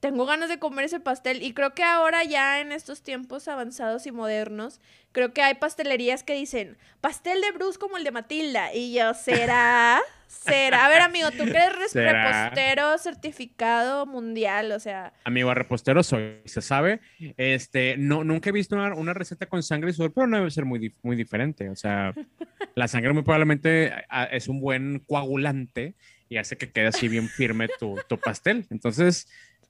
tengo 0.00 0.26
ganas 0.26 0.48
de 0.48 0.58
comer 0.58 0.86
ese 0.86 0.98
pastel. 1.00 1.42
Y 1.42 1.52
creo 1.54 1.74
que 1.74 1.84
ahora 1.84 2.24
ya 2.24 2.60
en 2.60 2.72
estos 2.72 3.02
tiempos 3.02 3.46
avanzados 3.46 4.06
y 4.06 4.12
modernos, 4.12 4.80
creo 5.12 5.32
que 5.32 5.42
hay 5.42 5.54
pastelerías 5.54 6.22
que 6.24 6.34
dicen, 6.34 6.78
pastel 7.00 7.40
de 7.40 7.52
Bruce 7.52 7.78
como 7.78 7.96
el 7.96 8.04
de 8.04 8.10
Matilda. 8.10 8.74
Y 8.74 8.92
yo, 8.94 9.14
¿será? 9.14 10.00
¿Será? 10.28 10.84
A 10.84 10.88
ver, 10.90 11.00
amigo, 11.00 11.30
tú 11.30 11.44
que 11.46 11.56
eres 11.56 11.90
¿Será? 11.90 12.48
repostero 12.50 12.98
certificado 12.98 14.04
mundial, 14.06 14.70
o 14.72 14.78
sea... 14.78 15.12
Amigo 15.24 15.52
repostero 15.54 16.02
soy, 16.02 16.42
se 16.44 16.60
sabe. 16.60 17.00
Este, 17.36 17.96
no, 17.96 18.24
nunca 18.24 18.50
he 18.50 18.52
visto 18.52 18.76
una, 18.76 18.94
una 18.94 19.14
receta 19.14 19.46
con 19.46 19.62
sangre 19.62 19.90
y 19.90 19.94
sudor, 19.94 20.12
pero 20.14 20.26
no 20.26 20.36
debe 20.36 20.50
ser 20.50 20.66
muy, 20.66 20.94
muy 21.02 21.16
diferente. 21.16 21.70
O 21.70 21.76
sea, 21.76 22.12
la 22.74 22.88
sangre 22.88 23.12
muy 23.14 23.22
probablemente 23.22 23.92
ah, 24.10 24.24
es 24.30 24.48
un 24.48 24.60
buen 24.60 25.00
coagulante 25.00 25.94
y 26.28 26.36
hace 26.36 26.56
que 26.58 26.70
quede 26.70 26.88
así 26.88 27.08
bien 27.08 27.28
firme 27.28 27.68
tu, 27.80 27.98
tu 28.06 28.18
pastel. 28.18 28.66
Entonces, 28.70 29.26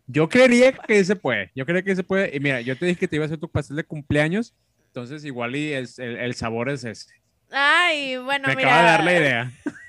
yo 0.09 0.29
creería 0.29 0.73
que 0.73 1.05
se 1.05 1.15
puede. 1.15 1.53
Yo 1.55 1.65
creería 1.67 1.85
que 1.85 1.95
se 1.97 2.03
puede. 2.03 2.35
Y 2.37 2.41
mira, 2.41 2.61
yo 2.63 2.77
te 2.77 2.87
dije 2.87 2.99
que 2.99 3.07
te 3.09 3.15
iba 3.17 3.25
a 3.25 3.27
hacer 3.27 3.39
tu 3.39 3.49
pastel 3.51 3.77
de 3.77 3.85
cumpleaños. 3.85 4.57
Entonces, 4.89 5.25
igual 5.25 5.55
y 5.55 5.73
es- 5.73 5.99
el, 6.01 6.17
el 6.17 6.35
sabor 6.35 6.69
es 6.69 6.83
ese. 6.83 7.13
Ay, 7.53 8.17
bueno, 8.17 8.49
Me 8.49 8.57
mira. 8.57 8.69
acaba 8.71 8.83
de 8.83 8.89
dar 8.89 9.05
la 9.05 9.13
idea. 9.13 9.53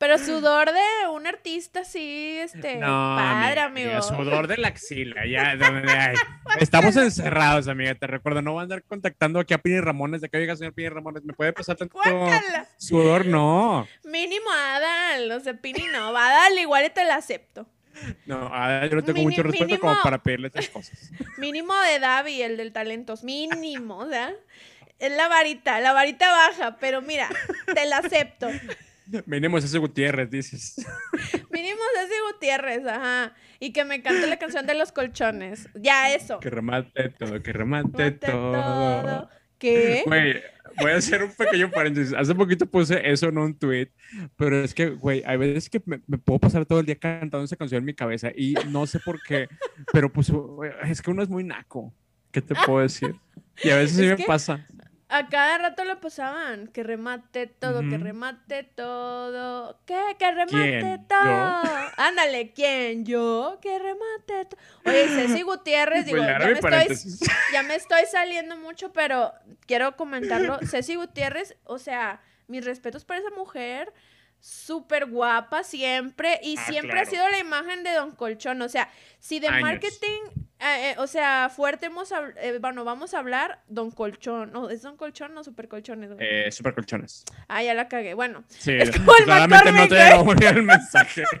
Pero 0.00 0.16
sudor 0.16 0.72
de 0.72 1.08
un 1.12 1.26
artista, 1.26 1.84
sí, 1.84 2.38
este, 2.38 2.76
No, 2.76 2.86
padre, 3.18 3.60
amiga, 3.60 3.98
amigo. 3.98 4.02
Sudor 4.02 4.46
de 4.46 4.56
la 4.56 4.68
axila, 4.68 5.26
ya. 5.26 5.56
donde 5.58 5.92
hay. 5.92 6.16
Estamos 6.58 6.96
encerrados, 6.96 7.68
amiga. 7.68 7.94
Te 7.94 8.06
recuerdo, 8.06 8.40
no 8.40 8.52
voy 8.52 8.60
a 8.60 8.62
andar 8.62 8.82
contactando 8.82 9.38
aquí 9.40 9.52
a 9.52 9.58
Pini 9.58 9.78
Ramones. 9.78 10.22
De 10.22 10.30
que 10.30 10.38
oiga, 10.38 10.56
señor 10.56 10.72
Pini 10.72 10.88
Ramones, 10.88 11.22
¿me 11.22 11.34
puede 11.34 11.52
pasar 11.52 11.76
tanto 11.76 11.98
sudor? 12.78 13.26
No. 13.26 13.86
Mínimo 14.04 14.50
Adal, 14.50 15.32
o 15.32 15.40
sea, 15.40 15.52
Pini 15.52 15.84
no, 15.92 16.14
va 16.14 16.30
Adal 16.30 16.58
igual 16.58 16.86
y 16.86 16.90
te 16.90 17.04
la 17.04 17.16
acepto. 17.16 17.66
No, 18.24 18.48
ah, 18.50 18.86
yo 18.86 18.96
no 18.96 19.04
tengo 19.04 19.18
Mini- 19.18 19.32
mucho 19.32 19.42
respeto 19.42 19.78
como 19.80 20.00
para 20.02 20.16
pedirle 20.22 20.46
estas 20.46 20.70
cosas. 20.70 21.10
Mínimo 21.36 21.74
de 21.78 21.98
Davi, 21.98 22.40
el 22.40 22.56
del 22.56 22.72
talentos, 22.72 23.22
mínimo, 23.22 23.98
o 23.98 24.08
sea, 24.08 24.32
es 24.98 25.12
la 25.12 25.28
varita, 25.28 25.78
la 25.80 25.92
varita 25.92 26.30
baja, 26.30 26.78
pero 26.80 27.02
mira, 27.02 27.28
te 27.74 27.84
la 27.84 27.98
acepto. 27.98 28.48
Mínimo 29.26 29.58
es 29.58 29.64
ese 29.64 29.78
Gutiérrez, 29.78 30.30
dices. 30.30 30.76
Mínimo 31.50 31.80
Ceci 31.96 32.14
Gutiérrez, 32.32 32.86
ajá, 32.86 33.34
y 33.58 33.72
que 33.72 33.84
me 33.84 34.02
cante 34.02 34.26
la 34.26 34.38
canción 34.38 34.66
de 34.66 34.74
los 34.74 34.92
colchones, 34.92 35.68
ya 35.74 36.14
eso. 36.14 36.40
Que 36.40 36.50
remate 36.50 37.08
todo, 37.10 37.42
que 37.42 37.52
remate 37.52 37.88
Mate 37.88 38.10
todo. 38.12 38.52
todo. 38.52 39.30
¿Qué? 39.58 40.04
Güey, 40.06 40.40
voy 40.78 40.92
a 40.92 40.96
hacer 40.96 41.22
un 41.22 41.32
pequeño 41.32 41.70
paréntesis. 41.70 42.14
Hace 42.16 42.34
poquito 42.34 42.64
puse 42.64 43.10
eso 43.10 43.28
en 43.28 43.36
un 43.36 43.54
tweet, 43.58 43.90
pero 44.36 44.62
es 44.64 44.72
que, 44.72 44.88
güey, 44.88 45.22
hay 45.26 45.36
veces 45.36 45.68
que 45.68 45.82
me, 45.84 46.00
me 46.06 46.16
puedo 46.16 46.38
pasar 46.38 46.64
todo 46.64 46.80
el 46.80 46.86
día 46.86 46.96
cantando 46.96 47.44
esa 47.44 47.56
canción 47.56 47.80
en 47.80 47.84
mi 47.84 47.94
cabeza 47.94 48.30
y 48.34 48.54
no 48.68 48.86
sé 48.86 49.00
por 49.00 49.20
qué, 49.22 49.48
pero 49.92 50.10
pues 50.10 50.32
es 50.88 51.02
que 51.02 51.10
uno 51.10 51.22
es 51.22 51.28
muy 51.28 51.44
naco. 51.44 51.92
¿Qué 52.32 52.40
te 52.40 52.54
puedo 52.54 52.80
decir? 52.80 53.14
Y 53.62 53.70
a 53.70 53.76
veces 53.76 53.96
sí 53.98 54.06
me 54.06 54.16
que- 54.16 54.24
pasa. 54.24 54.66
A 55.12 55.28
cada 55.28 55.58
rato 55.58 55.84
lo 55.84 56.00
pasaban. 56.00 56.68
Que 56.68 56.84
remate 56.84 57.48
todo, 57.48 57.80
que 57.80 57.98
remate 57.98 58.62
todo. 58.62 59.76
¿Qué? 59.84 60.00
Que 60.18 60.30
remate 60.30 60.80
¿Quién? 60.80 61.06
todo. 61.08 61.62
Ándale, 61.96 62.52
¿quién? 62.52 63.04
Yo. 63.04 63.58
Que 63.60 63.76
remate 63.78 64.44
todo. 64.48 64.60
Oye, 64.86 65.08
Ceci 65.08 65.42
Gutiérrez, 65.42 66.06
digo, 66.06 66.18
Voy 66.18 66.28
a 66.28 66.38
ya 66.38 66.46
me, 66.46 66.52
estoy, 66.52 67.28
ya 67.52 67.62
me 67.64 67.74
estoy 67.74 68.02
saliendo 68.10 68.56
mucho, 68.56 68.92
pero 68.92 69.32
quiero 69.66 69.96
comentarlo. 69.96 70.60
Ceci 70.64 70.94
Gutiérrez, 70.94 71.56
o 71.64 71.78
sea, 71.78 72.20
mis 72.46 72.64
respetos 72.64 73.04
para 73.04 73.18
esa 73.18 73.30
mujer. 73.30 73.92
Súper 74.40 75.06
guapa 75.06 75.62
siempre 75.64 76.40
y 76.42 76.56
Ah, 76.58 76.64
siempre 76.66 76.92
claro. 76.92 77.06
ha 77.06 77.10
sido 77.10 77.28
la 77.28 77.38
imagen 77.38 77.82
de 77.84 77.92
Don 77.92 78.12
Colchón. 78.14 78.60
O 78.62 78.68
sea, 78.68 78.88
si 79.18 79.38
de 79.38 79.48
Años. 79.48 79.62
marketing, 79.62 80.20
eh, 80.60 80.90
eh, 80.90 80.94
o 80.98 81.06
sea, 81.06 81.50
fuerte 81.54 81.86
hemos, 81.86 82.12
eh, 82.38 82.58
bueno, 82.60 82.84
vamos 82.84 83.12
a 83.14 83.18
hablar 83.18 83.62
Don 83.68 83.90
Colchón. 83.90 84.52
No, 84.52 84.70
¿es 84.70 84.82
Don 84.82 84.96
Colchón 84.96 85.36
o 85.36 85.44
Super 85.44 85.68
Colchones? 85.68 86.10
Eh, 86.18 86.50
super 86.52 86.74
colchones. 86.74 87.24
Ah, 87.48 87.62
ya 87.62 87.74
la 87.74 87.88
cagué. 87.88 88.14
Bueno, 88.14 88.44
Sí, 88.48 88.72
Es 88.72 88.90
como 88.90 89.12
el 89.18 89.24
claramente 89.24 89.72
no 89.72 89.88
te 90.36 90.46
el 90.48 90.62
mensaje. 90.62 91.24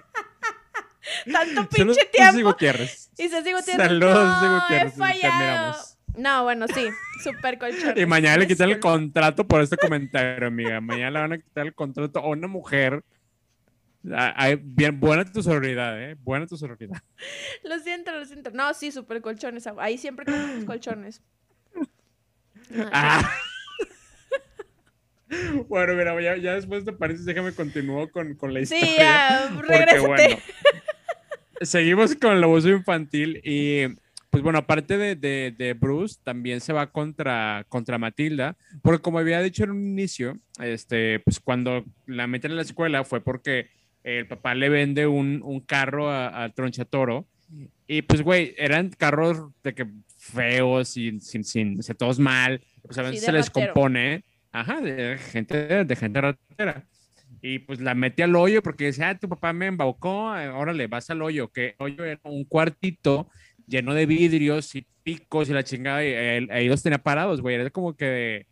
tanto 1.32 1.38
Saludos, 1.48 1.68
pinche 1.68 1.94
Ceci 1.94 2.10
tiempo. 2.32 2.50
Gutiérrez. 2.50 3.10
Y 3.18 3.28
Ceci 3.28 3.52
Gutiérrez, 3.52 3.86
Saludos, 3.86 4.42
no, 4.42 4.60
Gutiérrez, 4.60 4.92
he 4.94 4.96
fallado. 4.96 5.78
No, 6.20 6.44
bueno, 6.44 6.66
sí, 6.68 6.88
Super 7.24 7.58
Colchón. 7.58 7.98
Y 7.98 8.04
mañana 8.04 8.36
le 8.36 8.46
quitan 8.46 8.70
el 8.70 8.78
contrato 8.78 9.46
por 9.46 9.62
este 9.62 9.76
comentario, 9.76 10.48
amiga. 10.48 10.80
Mañana 10.80 11.10
le 11.10 11.18
van 11.20 11.32
a 11.32 11.38
quitar 11.38 11.66
el 11.66 11.74
contrato 11.74 12.18
a 12.18 12.28
una 12.28 12.46
mujer. 12.46 13.02
Ah, 14.12 14.34
ay, 14.36 14.60
bien, 14.62 15.00
buena 15.00 15.24
tu 15.24 15.42
sororidad, 15.42 16.00
¿eh? 16.02 16.16
Buena 16.20 16.46
tu 16.46 16.56
sororidad. 16.56 17.02
Lo 17.64 17.78
siento, 17.80 18.12
lo 18.12 18.24
siento. 18.24 18.50
No, 18.50 18.72
sí, 18.72 18.90
Super 18.92 19.20
Colchones. 19.20 19.66
Ahí 19.78 19.98
siempre 19.98 20.26
compramos 20.26 20.64
colchones. 20.64 21.22
Ah. 22.92 23.28
Bueno, 25.68 25.94
mira, 25.94 26.20
ya, 26.20 26.36
ya 26.36 26.54
después 26.54 26.84
te 26.84 26.92
parece, 26.92 27.24
déjame 27.24 27.52
continúo 27.52 28.08
con, 28.12 28.34
con 28.34 28.54
la 28.54 28.60
historia. 28.60 28.86
Sí, 28.86 28.94
ya, 28.96 29.50
porque, 29.56 29.98
bueno, 29.98 30.36
seguimos 31.62 32.14
con 32.14 32.36
el 32.36 32.44
abuso 32.44 32.68
infantil 32.68 33.40
y 33.44 33.86
pues 34.30 34.42
bueno, 34.42 34.60
aparte 34.60 34.96
de, 34.96 35.16
de, 35.16 35.54
de 35.56 35.74
Bruce, 35.74 36.18
también 36.22 36.60
se 36.60 36.72
va 36.72 36.92
contra, 36.92 37.66
contra 37.68 37.98
Matilda, 37.98 38.56
porque 38.82 39.02
como 39.02 39.18
había 39.18 39.42
dicho 39.42 39.64
en 39.64 39.70
un 39.72 39.84
inicio, 39.86 40.38
este, 40.62 41.20
pues 41.20 41.40
cuando 41.40 41.84
la 42.06 42.26
meten 42.26 42.52
en 42.52 42.56
la 42.56 42.62
escuela 42.62 43.04
fue 43.04 43.20
porque 43.22 43.68
el 44.04 44.26
papá 44.26 44.54
le 44.54 44.68
vende 44.68 45.06
un, 45.06 45.40
un 45.44 45.60
carro 45.60 46.08
a, 46.10 46.44
a 46.44 46.48
Tronchatoro 46.50 47.26
y 47.86 48.02
pues 48.02 48.22
güey, 48.22 48.54
eran 48.56 48.90
carros 48.90 49.50
de 49.64 49.74
que 49.74 49.86
feos, 50.16 50.88
sin, 50.90 51.20
sin, 51.20 51.42
sin, 51.44 51.78
o 51.78 51.82
sea, 51.82 51.94
todos 51.94 52.18
mal, 52.18 52.60
pues 52.82 52.96
a 52.98 53.02
Sí, 53.02 53.10
veces 53.10 53.20
de 53.22 53.26
se 53.26 53.32
les 53.32 53.46
ratero. 53.48 53.74
compone, 53.74 54.24
ajá, 54.52 54.80
de 54.80 55.18
gente, 55.18 55.84
de 55.84 55.96
gente 55.96 56.20
ratera. 56.20 56.86
Y 57.42 57.60
pues 57.60 57.80
la 57.80 57.94
mete 57.94 58.22
al 58.22 58.36
hoyo 58.36 58.62
porque 58.62 58.84
decía, 58.86 59.08
ah, 59.10 59.18
tu 59.18 59.28
papá 59.28 59.52
me 59.52 59.66
embaucó, 59.66 60.36
eh, 60.36 60.48
órale, 60.50 60.86
vas 60.88 61.08
al 61.10 61.22
hoyo, 61.22 61.48
que 61.48 61.68
el 61.68 61.74
hoyo 61.78 62.04
era 62.04 62.20
un 62.24 62.44
cuartito 62.44 63.28
lleno 63.70 63.94
de 63.94 64.04
vidrios 64.04 64.74
y 64.74 64.84
picos 65.02 65.48
y 65.48 65.52
la 65.52 65.62
chingada, 65.64 66.04
y 66.04 66.12
él- 66.12 66.50
ahí 66.50 66.68
los 66.68 66.82
tenía 66.82 66.98
parados, 66.98 67.40
güey, 67.40 67.54
era 67.54 67.70
como 67.70 67.94
que, 67.94 68.46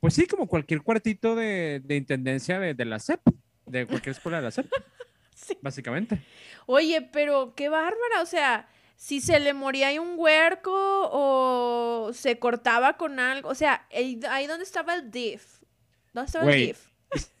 pues 0.00 0.14
sí, 0.14 0.26
como 0.26 0.46
cualquier 0.46 0.82
cuartito 0.82 1.34
de, 1.34 1.80
de 1.84 1.96
intendencia 1.96 2.58
de, 2.60 2.72
de 2.74 2.84
la 2.84 2.98
SEP, 2.98 3.20
de 3.66 3.86
cualquier 3.86 4.14
escuela 4.14 4.38
de 4.38 4.44
la 4.44 4.50
SEP, 4.50 4.66
Sí. 5.34 5.58
básicamente. 5.60 6.22
Oye, 6.66 7.02
pero 7.12 7.54
qué 7.56 7.68
bárbara, 7.68 8.22
o 8.22 8.26
sea, 8.26 8.68
si 8.96 9.20
se 9.20 9.40
le 9.40 9.52
moría 9.54 9.88
ahí 9.88 9.98
un 9.98 10.14
huerco 10.16 10.70
o 10.74 12.12
se 12.12 12.38
cortaba 12.38 12.96
con 12.98 13.18
algo, 13.18 13.48
o 13.48 13.54
sea, 13.54 13.86
ahí, 13.92 14.20
ahí 14.30 14.46
donde 14.46 14.64
estaba 14.64 14.94
el 14.94 15.10
diff. 15.10 15.60
¿Dónde 16.12 16.26
estaba 16.26 16.52
el 16.52 16.66
diff? 16.66 16.86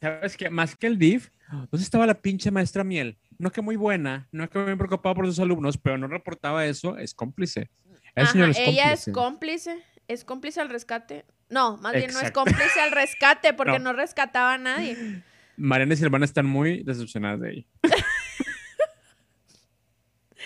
¿Sabes 0.00 0.36
qué? 0.36 0.50
Más 0.50 0.74
que 0.74 0.86
el 0.88 0.98
DIF, 0.98 1.28
¿dónde 1.70 1.84
estaba 1.84 2.06
la 2.06 2.14
pinche 2.14 2.50
maestra 2.50 2.82
Miel? 2.84 3.16
No 3.40 3.50
que 3.50 3.62
muy 3.62 3.76
buena, 3.76 4.28
no 4.32 4.50
que 4.50 4.58
muy 4.58 4.76
preocupada 4.76 5.14
por 5.14 5.26
sus 5.26 5.38
alumnos, 5.40 5.78
pero 5.78 5.96
no 5.96 6.06
reportaba 6.08 6.66
eso, 6.66 6.98
es 6.98 7.14
cómplice. 7.14 7.70
El 8.14 8.24
Ajá, 8.24 8.32
señor 8.32 8.50
es 8.50 8.58
ella 8.58 8.92
es 8.92 9.08
cómplice. 9.12 9.82
es 10.08 10.24
cómplice 10.24 10.60
al 10.60 10.68
rescate. 10.68 11.24
No, 11.48 11.78
más 11.78 11.94
bien 11.94 12.12
no 12.12 12.20
es 12.20 12.32
cómplice 12.32 12.80
al 12.80 12.90
rescate 12.90 13.54
porque 13.54 13.72
No. 13.78 13.92
no, 13.92 13.92
rescataba 13.94 14.54
a 14.54 14.58
nadie. 14.58 15.22
Mariana 15.56 15.94
y 15.94 15.96
Silvana 15.96 16.24
están 16.26 16.44
muy 16.46 16.82
decepcionadas 16.82 17.40
de 17.40 17.50
ella. 17.52 17.66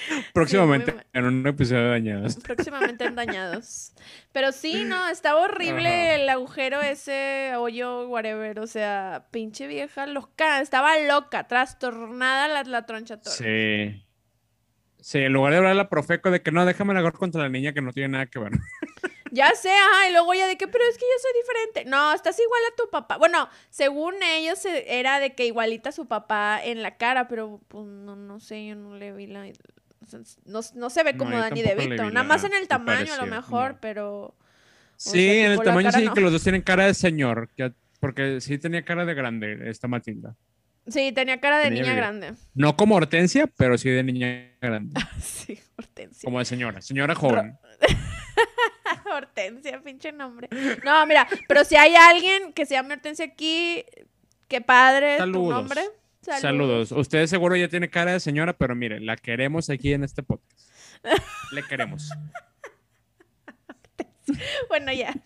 Próximamente 0.32 0.94
en 1.12 1.24
un 1.24 1.46
episodio 1.46 1.82
de 1.84 1.90
Dañados. 1.90 2.36
Próximamente 2.36 3.04
en 3.04 3.14
dañados. 3.14 3.92
Pero 4.32 4.52
sí, 4.52 4.84
no, 4.86 5.08
estaba 5.08 5.40
horrible 5.42 5.88
Ajá. 5.88 6.14
el 6.14 6.28
agujero 6.28 6.80
ese, 6.82 7.52
hoyo, 7.56 8.08
whatever. 8.08 8.60
O 8.60 8.66
sea, 8.66 9.26
pinche 9.30 9.66
vieja 9.66 10.06
loca. 10.06 10.60
Estaba 10.60 10.98
loca, 10.98 11.46
trastornada 11.46 12.48
la, 12.48 12.62
la 12.64 12.86
troncha 12.86 13.20
toda. 13.20 13.34
Sí. 13.34 14.04
Sí, 15.00 15.18
en 15.18 15.34
lugar 15.34 15.52
de 15.52 15.58
hablar 15.58 15.72
a 15.72 15.74
la 15.76 15.90
Profeco 15.90 16.30
de 16.30 16.42
que 16.42 16.50
no, 16.50 16.64
déjame 16.64 16.94
la 16.94 17.12
contra 17.12 17.42
la 17.42 17.50
niña 17.50 17.74
que 17.74 17.82
no 17.82 17.92
tiene 17.92 18.08
nada 18.08 18.26
que 18.26 18.38
ver. 18.38 18.52
Ya 19.34 19.50
sé, 19.56 19.68
ajá, 19.68 20.08
y 20.08 20.12
luego 20.12 20.32
ella 20.32 20.46
de 20.46 20.56
que, 20.56 20.68
pero 20.68 20.84
es 20.88 20.96
que 20.96 21.04
yo 21.04 21.20
soy 21.20 21.32
diferente. 21.40 21.90
No, 21.90 22.12
estás 22.14 22.38
igual 22.38 22.60
a 22.72 22.76
tu 22.76 22.88
papá. 22.88 23.16
Bueno, 23.16 23.48
según 23.68 24.14
ellos 24.22 24.64
eh, 24.64 24.84
era 24.86 25.18
de 25.18 25.34
que 25.34 25.44
igualita 25.44 25.88
a 25.88 25.92
su 25.92 26.06
papá 26.06 26.60
en 26.62 26.82
la 26.82 26.96
cara, 26.98 27.26
pero 27.26 27.60
pues 27.66 27.84
no, 27.84 28.14
no 28.14 28.38
sé, 28.38 28.64
yo 28.64 28.76
no 28.76 28.94
le 28.94 29.12
vi 29.12 29.26
la... 29.26 29.44
No, 30.44 30.60
no 30.74 30.90
se 30.90 31.02
ve 31.02 31.12
No, 31.12 31.18
como 31.18 31.30
tampoco 31.32 31.54
le 31.56 31.62
DeVito, 31.74 32.04
vi 32.04 32.12
nada 32.12 32.22
más 32.24 32.44
en 32.44 32.54
el 32.54 32.68
tamaño 32.68 33.12
a 33.12 33.16
lo 33.16 33.26
mejor, 33.26 33.72
no. 33.72 33.78
pero... 33.80 34.34
Sí, 34.96 35.10
sea, 35.10 35.46
en 35.46 35.52
el 35.52 35.60
tamaño 35.60 35.88
cara 35.90 35.98
sí, 35.98 36.04
no. 36.06 36.14
que 36.14 36.20
los 36.20 36.32
dos 36.32 36.42
tienen 36.42 36.62
cara 36.62 36.86
de 36.86 36.94
señor, 36.94 37.48
que- 37.56 37.72
porque 38.00 38.40
sí 38.40 38.58
tenía 38.58 38.84
cara 38.84 39.04
de 39.04 39.14
grande 39.14 39.70
esta 39.70 39.88
Matilda. 39.88 40.34
Sí, 40.86 41.12
tenía 41.12 41.40
cara 41.40 41.56
de 41.58 41.64
Tenía 41.64 41.82
niña 41.82 41.94
bebé. 41.94 42.06
grande. 42.06 42.34
No 42.54 42.76
como 42.76 42.94
Hortensia, 42.96 43.46
pero 43.56 43.78
sí 43.78 43.88
de 43.88 44.02
niña 44.02 44.50
grande. 44.60 45.00
Sí, 45.20 45.58
Hortensia. 45.78 46.26
Como 46.26 46.38
de 46.38 46.44
señora, 46.44 46.80
señora 46.82 47.14
joven. 47.14 47.56
Hortensia, 49.14 49.80
pinche 49.82 50.12
nombre. 50.12 50.48
No, 50.84 51.06
mira, 51.06 51.26
pero 51.48 51.64
si 51.64 51.76
hay 51.76 51.94
alguien 51.94 52.52
que 52.52 52.66
se 52.66 52.74
llame 52.74 52.94
Hortensia 52.94 53.24
aquí, 53.26 53.84
qué 54.48 54.60
padre 54.60 55.18
Saludos. 55.18 55.48
tu 55.48 55.50
nombre. 55.54 55.82
Saludos. 56.24 56.92
Usted 56.92 57.26
seguro 57.26 57.56
ya 57.56 57.68
tiene 57.68 57.88
cara 57.90 58.12
de 58.12 58.20
señora, 58.20 58.52
pero 58.56 58.74
mire, 58.74 59.00
la 59.00 59.16
queremos 59.16 59.70
aquí 59.70 59.92
en 59.92 60.04
este 60.04 60.22
podcast. 60.22 60.70
Le 61.52 61.62
queremos. 61.62 62.10
Bueno, 64.68 64.92
ya. 64.92 65.14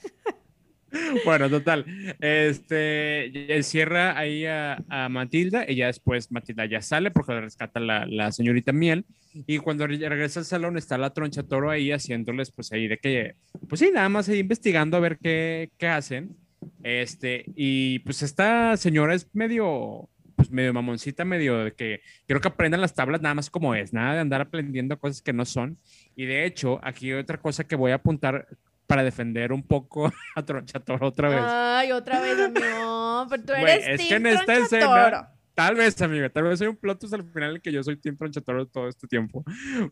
Bueno, 1.26 1.50
total. 1.50 1.84
Este 2.18 3.54
encierra 3.54 4.18
ahí 4.18 4.46
a, 4.46 4.82
a 4.88 5.10
Matilda 5.10 5.70
y 5.70 5.76
ya 5.76 5.86
después 5.88 6.32
Matilda 6.32 6.64
ya 6.64 6.80
sale 6.80 7.10
porque 7.10 7.34
la 7.34 7.42
rescata 7.42 7.78
la, 7.78 8.06
la 8.06 8.32
señorita 8.32 8.72
Miel. 8.72 9.04
Y 9.46 9.58
cuando 9.58 9.86
re- 9.86 9.98
regresa 10.08 10.40
al 10.40 10.46
salón 10.46 10.78
está 10.78 10.96
la 10.96 11.12
troncha 11.12 11.42
toro 11.42 11.70
ahí 11.70 11.92
haciéndoles, 11.92 12.50
pues 12.52 12.72
ahí 12.72 12.88
de 12.88 12.96
que, 12.96 13.34
pues 13.68 13.80
sí, 13.80 13.90
nada 13.92 14.08
más 14.08 14.30
ahí 14.30 14.38
investigando 14.38 14.96
a 14.96 15.00
ver 15.00 15.18
qué, 15.18 15.70
qué 15.76 15.88
hacen. 15.88 16.34
Este, 16.82 17.44
y 17.54 17.98
pues 18.00 18.22
esta 18.22 18.74
señora 18.78 19.14
es 19.14 19.28
medio, 19.34 20.08
pues 20.38 20.52
medio 20.52 20.72
mamoncita, 20.72 21.24
medio 21.24 21.58
de 21.58 21.72
que 21.72 22.00
quiero 22.24 22.40
que 22.40 22.46
aprendan 22.46 22.80
las 22.80 22.94
tablas 22.94 23.20
nada 23.20 23.34
más 23.34 23.50
como 23.50 23.74
es, 23.74 23.92
nada 23.92 24.14
de 24.14 24.20
andar 24.20 24.40
aprendiendo 24.40 24.96
cosas 24.96 25.20
que 25.20 25.32
no 25.32 25.44
son. 25.44 25.76
Y 26.14 26.26
de 26.26 26.46
hecho, 26.46 26.78
aquí 26.84 27.10
hay 27.10 27.18
otra 27.18 27.38
cosa 27.38 27.64
que 27.64 27.74
voy 27.74 27.90
a 27.90 27.96
apuntar 27.96 28.46
para 28.86 29.02
defender 29.02 29.52
un 29.52 29.64
poco 29.64 30.10
a 30.36 30.44
Troncha 30.44 30.78
Toro 30.78 31.08
otra 31.08 31.28
vez. 31.28 31.40
Ay, 31.42 31.90
otra 31.90 32.20
vez, 32.20 32.38
amigo. 32.38 33.26
Pero 33.28 33.42
tú 33.42 33.52
eres 33.52 34.00
es 34.00 34.08
que 34.08 34.14
en 34.14 34.26
esta 34.26 34.54
escena-. 34.54 35.34
Tal 35.54 35.74
vez, 35.74 36.00
amiga, 36.00 36.28
tal 36.28 36.44
vez 36.44 36.60
hay 36.60 36.68
un 36.68 36.76
plot 36.76 37.00
twist 37.00 37.14
al 37.14 37.24
final 37.32 37.60
que 37.60 37.72
yo 37.72 37.82
soy 37.82 37.96
Team 37.96 38.16
Tronchatoro 38.16 38.68
todo 38.68 38.86
este 38.86 39.08
tiempo. 39.08 39.44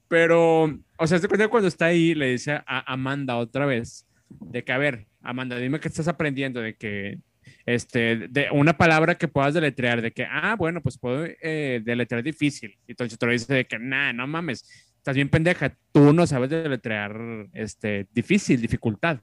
Pero, 0.06 0.78
o 0.96 1.06
sea, 1.08 1.18
se 1.18 1.26
cuenta 1.26 1.48
cuando 1.48 1.66
está 1.66 1.86
ahí, 1.86 2.14
le 2.14 2.30
dice 2.30 2.52
a 2.52 2.92
Amanda 2.92 3.36
otra 3.36 3.66
vez, 3.66 4.06
de 4.28 4.62
que, 4.62 4.70
a 4.70 4.78
ver, 4.78 5.08
Amanda, 5.22 5.56
dime 5.56 5.80
qué 5.80 5.88
estás 5.88 6.06
aprendiendo, 6.06 6.60
de 6.60 6.76
que, 6.76 7.18
este, 7.66 8.28
de 8.28 8.48
una 8.52 8.76
palabra 8.76 9.16
que 9.16 9.28
puedas 9.28 9.52
deletrear, 9.52 10.00
de 10.00 10.12
que, 10.12 10.24
ah, 10.24 10.54
bueno, 10.56 10.80
pues 10.80 10.96
puedo 10.98 11.26
eh, 11.26 11.82
deletrear 11.84 12.22
difícil. 12.22 12.78
Y 12.86 12.94
Tronchatoro 12.94 13.32
dice 13.32 13.52
de 13.52 13.64
que, 13.66 13.78
nah, 13.78 14.12
no 14.12 14.26
mames, 14.28 14.64
estás 14.96 15.16
bien 15.16 15.28
pendeja, 15.28 15.76
tú 15.92 16.12
no 16.12 16.26
sabes 16.26 16.48
deletrear, 16.48 17.16
este, 17.52 18.06
difícil, 18.12 18.60
dificultad. 18.60 19.18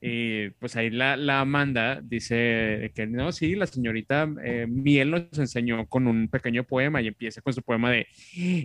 Y 0.00 0.50
pues 0.50 0.76
ahí 0.76 0.90
la, 0.90 1.16
la 1.16 1.40
Amanda 1.40 2.00
dice 2.00 2.92
que 2.94 3.06
no, 3.06 3.32
sí, 3.32 3.56
la 3.56 3.66
señorita 3.66 4.28
eh, 4.44 4.66
Miel 4.68 5.10
nos 5.10 5.38
enseñó 5.38 5.86
con 5.86 6.06
un 6.06 6.28
pequeño 6.28 6.62
poema 6.62 7.02
y 7.02 7.08
empieza 7.08 7.40
con 7.40 7.52
su 7.52 7.62
poema 7.62 7.90
de 7.90 8.06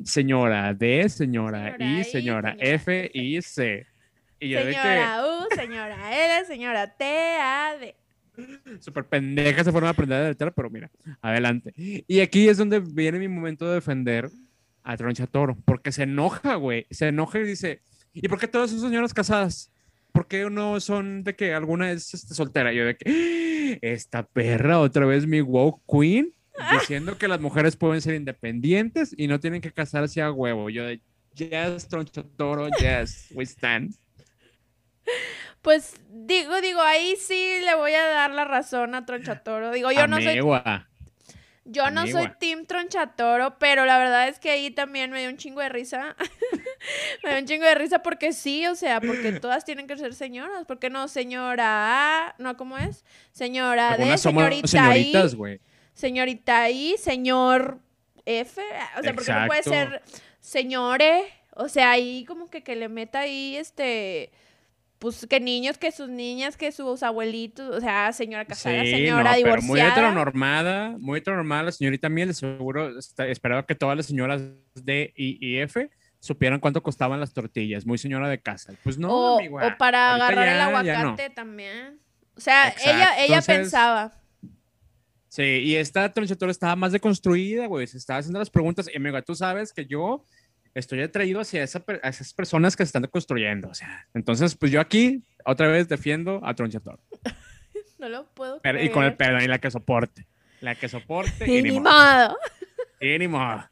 señora 0.04 0.76
D, 0.76 1.10
señora, 1.10 1.72
Señora 1.72 1.78
I, 1.80 2.00
I, 2.00 2.04
señora 2.04 2.52
señora 2.52 2.56
F, 2.60 3.12
I, 3.14 3.42
C. 3.42 3.88
Y 4.40 4.50
yo 4.50 4.64
de 4.64 4.74
Señora 4.74 5.24
U, 5.26 5.56
señora 5.56 6.38
L, 6.38 6.46
señora 6.46 6.88
T, 6.96 7.06
A, 7.06 7.78
D. 7.80 7.96
súper 8.80 9.06
pendeja 9.06 9.62
esa 9.62 9.72
forma 9.72 9.88
de 9.88 9.92
aprender 9.92 10.18
a 10.18 10.24
deletrear, 10.24 10.54
pero 10.54 10.70
mira, 10.70 10.92
adelante. 11.22 11.74
Y 11.76 12.20
aquí 12.20 12.48
es 12.48 12.58
donde 12.58 12.80
viene 12.80 13.20
mi 13.20 13.28
momento 13.28 13.68
de 13.68 13.76
defender 13.76 14.30
a 14.84 14.98
Troncha 14.98 15.28
Toro, 15.28 15.58
porque 15.66 15.92
se 15.92 16.04
enoja, 16.04 16.56
güey, 16.56 16.86
se 16.92 17.08
enoja 17.08 17.40
y 17.40 17.44
dice, 17.44 17.82
¿y 18.14 18.28
por 18.28 18.40
qué 18.40 18.48
todas 18.48 18.72
son 18.72 18.82
señoras 18.82 19.14
casadas? 19.14 19.72
¿Por 20.12 20.28
qué 20.28 20.50
no 20.50 20.80
son 20.80 21.24
de 21.24 21.36
que 21.36 21.54
alguna 21.54 21.92
es 21.92 22.14
este, 22.14 22.36
soltera? 22.36 22.72
Yo 22.72 22.86
de 22.86 22.96
que 22.96 23.80
esta 23.82 24.24
perra 24.24 24.80
otra 24.80 25.06
vez 25.06 25.26
mi 25.26 25.42
wow 25.42 25.82
queen 25.88 26.32
diciendo 26.72 27.18
que 27.18 27.28
las 27.28 27.42
mujeres 27.42 27.76
pueden 27.76 28.02
ser 28.02 28.14
independientes 28.14 29.16
y 29.18 29.28
no 29.28 29.40
tienen 29.40 29.62
que 29.62 29.72
casarse 29.72 30.22
a 30.22 30.32
huevo. 30.32 30.70
Yo 30.70 30.86
de 30.86 31.02
yes, 31.34 31.88
troncho 31.88 32.24
toro, 32.24 32.70
yes, 32.80 33.30
we 33.34 33.44
stand. 33.46 33.96
Pues 35.64 35.96
digo, 36.10 36.60
digo, 36.60 36.82
ahí 36.82 37.16
sí 37.16 37.60
le 37.64 37.74
voy 37.76 37.94
a 37.94 38.06
dar 38.06 38.32
la 38.32 38.44
razón 38.44 38.96
a 38.96 39.06
Tronchatoro. 39.06 39.72
Digo, 39.72 39.92
yo 39.92 40.08
no 40.08 40.18
soy 40.18 40.28
Amigua. 40.28 40.90
Yo 41.66 41.90
no 41.90 42.06
soy. 42.06 42.30
Team 42.38 42.66
Tronchatoro, 42.66 43.58
pero 43.58 43.86
la 43.86 43.98
verdad 43.98 44.28
es 44.28 44.40
que 44.40 44.52
ahí 44.52 44.72
también 44.72 45.10
me 45.12 45.22
dio 45.22 45.30
un 45.30 45.38
chingo 45.38 45.62
de 45.62 45.70
risa. 45.70 46.18
me 47.24 47.30
dio 47.30 47.40
un 47.40 47.46
chingo 47.46 47.66
de 47.66 47.76
risa 47.76 48.00
porque 48.00 48.34
sí, 48.34 48.68
o 48.68 48.76
sea, 48.76 49.00
porque 49.00 49.32
todas 49.42 49.64
tienen 49.64 49.88
que 49.88 49.96
ser 49.96 50.14
señoras. 50.14 50.66
¿Por 50.66 50.80
qué 50.80 50.90
no 50.90 51.08
señora 51.08 52.28
A? 52.28 52.36
¿No? 52.40 52.58
¿Cómo 52.58 52.78
es? 52.78 53.06
Señora 53.32 53.96
D, 53.96 54.18
señorita 54.18 54.68
señoritas, 54.68 55.34
I, 55.34 55.62
señorita 55.94 56.70
I, 56.70 56.98
señor 56.98 57.80
F. 58.26 58.62
O 58.98 59.02
sea, 59.02 59.14
porque 59.16 59.32
no 59.32 59.48
puede 59.48 59.64
ser 59.64 60.02
señore. 60.42 61.24
O 61.56 61.70
sea, 61.70 61.92
ahí 61.92 62.26
como 62.26 62.50
que, 62.50 62.62
que 62.64 62.76
le 62.76 62.90
meta 62.90 63.22
ahí 63.22 63.56
este. 63.56 64.34
Pues 65.04 65.28
que 65.30 65.42
niños, 65.42 65.78
que 65.78 65.92
sus 65.92 66.08
niñas, 66.08 66.56
que 66.56 66.72
sus 66.72 67.04
abuelitos, 67.04 67.76
o 67.76 67.82
sea, 67.82 68.14
señora 68.14 68.46
casada, 68.46 68.84
Sí, 68.86 68.92
señora 68.92 69.36
no, 69.36 69.44
pero 69.44 69.62
muy 69.62 69.62
divorciada. 69.82 69.92
heteronormada, 69.92 70.96
muy 70.98 71.20
heteronormada 71.20 71.64
la 71.64 71.72
señorita 71.74 72.08
Miel, 72.08 72.30
de 72.30 72.34
seguro 72.34 72.98
está- 72.98 73.28
esperaba 73.28 73.66
que 73.66 73.76
todas 73.76 73.98
las 73.98 74.06
señoras 74.06 74.42
D 74.76 75.14
I 75.18 75.38
y 75.42 75.58
F 75.60 75.90
supieran 76.22 76.62
cuánto 76.62 76.82
costaban 76.82 77.20
las 77.20 77.34
tortillas, 77.34 77.86
muy 77.86 77.98
señora 77.98 78.30
de 78.30 78.40
casa. 78.42 78.74
Pues 78.82 78.98
no, 78.98 79.10
o, 79.10 79.42
o 79.44 79.78
para 79.78 80.16
agarrar 80.16 80.48
el 80.48 80.58
no. 80.58 80.64
aguacate 80.78 81.30
también. 81.32 82.00
O 82.38 82.40
sea, 82.40 82.70
Exacto, 82.70 82.90
ella, 82.90 83.14
ella 83.18 83.26
entonces- 83.40 83.58
pensaba. 83.58 84.14
Sí, 85.28 85.42
y 85.44 85.76
esta 85.76 86.14
Tronchatoro 86.14 86.50
estaba 86.52 86.76
más 86.76 86.92
deconstruida, 86.92 87.66
güey. 87.66 87.88
Se 87.88 87.98
estaba 87.98 88.20
haciendo 88.20 88.38
las 88.40 88.52
preguntas. 88.52 88.88
Y 88.94 88.96
amiga, 88.96 89.22
tú 89.24 89.34
sabes 89.36 89.74
que 89.74 89.86
yo 89.86 90.24
estoy 90.76 91.02
atraído 91.02 91.40
hacia 91.40 91.64
esa, 91.64 91.84
a 92.02 92.10
esas 92.10 92.34
personas 92.34 92.76
que 92.76 92.84
se 92.84 92.88
están 92.90 93.02
deconstruyendo. 93.04 93.70
O 93.70 93.74
sea, 93.74 94.08
entonces, 94.14 94.56
pues 94.56 94.72
yo 94.72 94.80
aquí 94.82 95.24
otra 95.46 95.68
vez 95.68 95.88
defiendo 95.88 96.42
a 96.44 96.54
Tronchatoro. 96.54 97.00
no 98.00 98.10
lo 98.10 98.26
puedo 98.34 98.60
Pero- 98.62 98.78
creer. 98.78 98.90
y 98.90 98.94
con 98.94 99.04
el 99.04 99.16
perdón 99.16 99.44
y 99.44 99.48
la 99.48 99.60
que 99.60 99.72
soporte. 99.72 100.28
La 100.62 100.76
que 100.76 100.88
soporte 100.90 101.46
Y 101.50 101.58
y, 101.58 101.62
ni 101.64 101.72
ni 101.72 101.80
modo. 101.80 101.90
modo. 102.30 102.38
Y 103.02 103.20
ni 103.20 103.28
modo. 103.28 103.64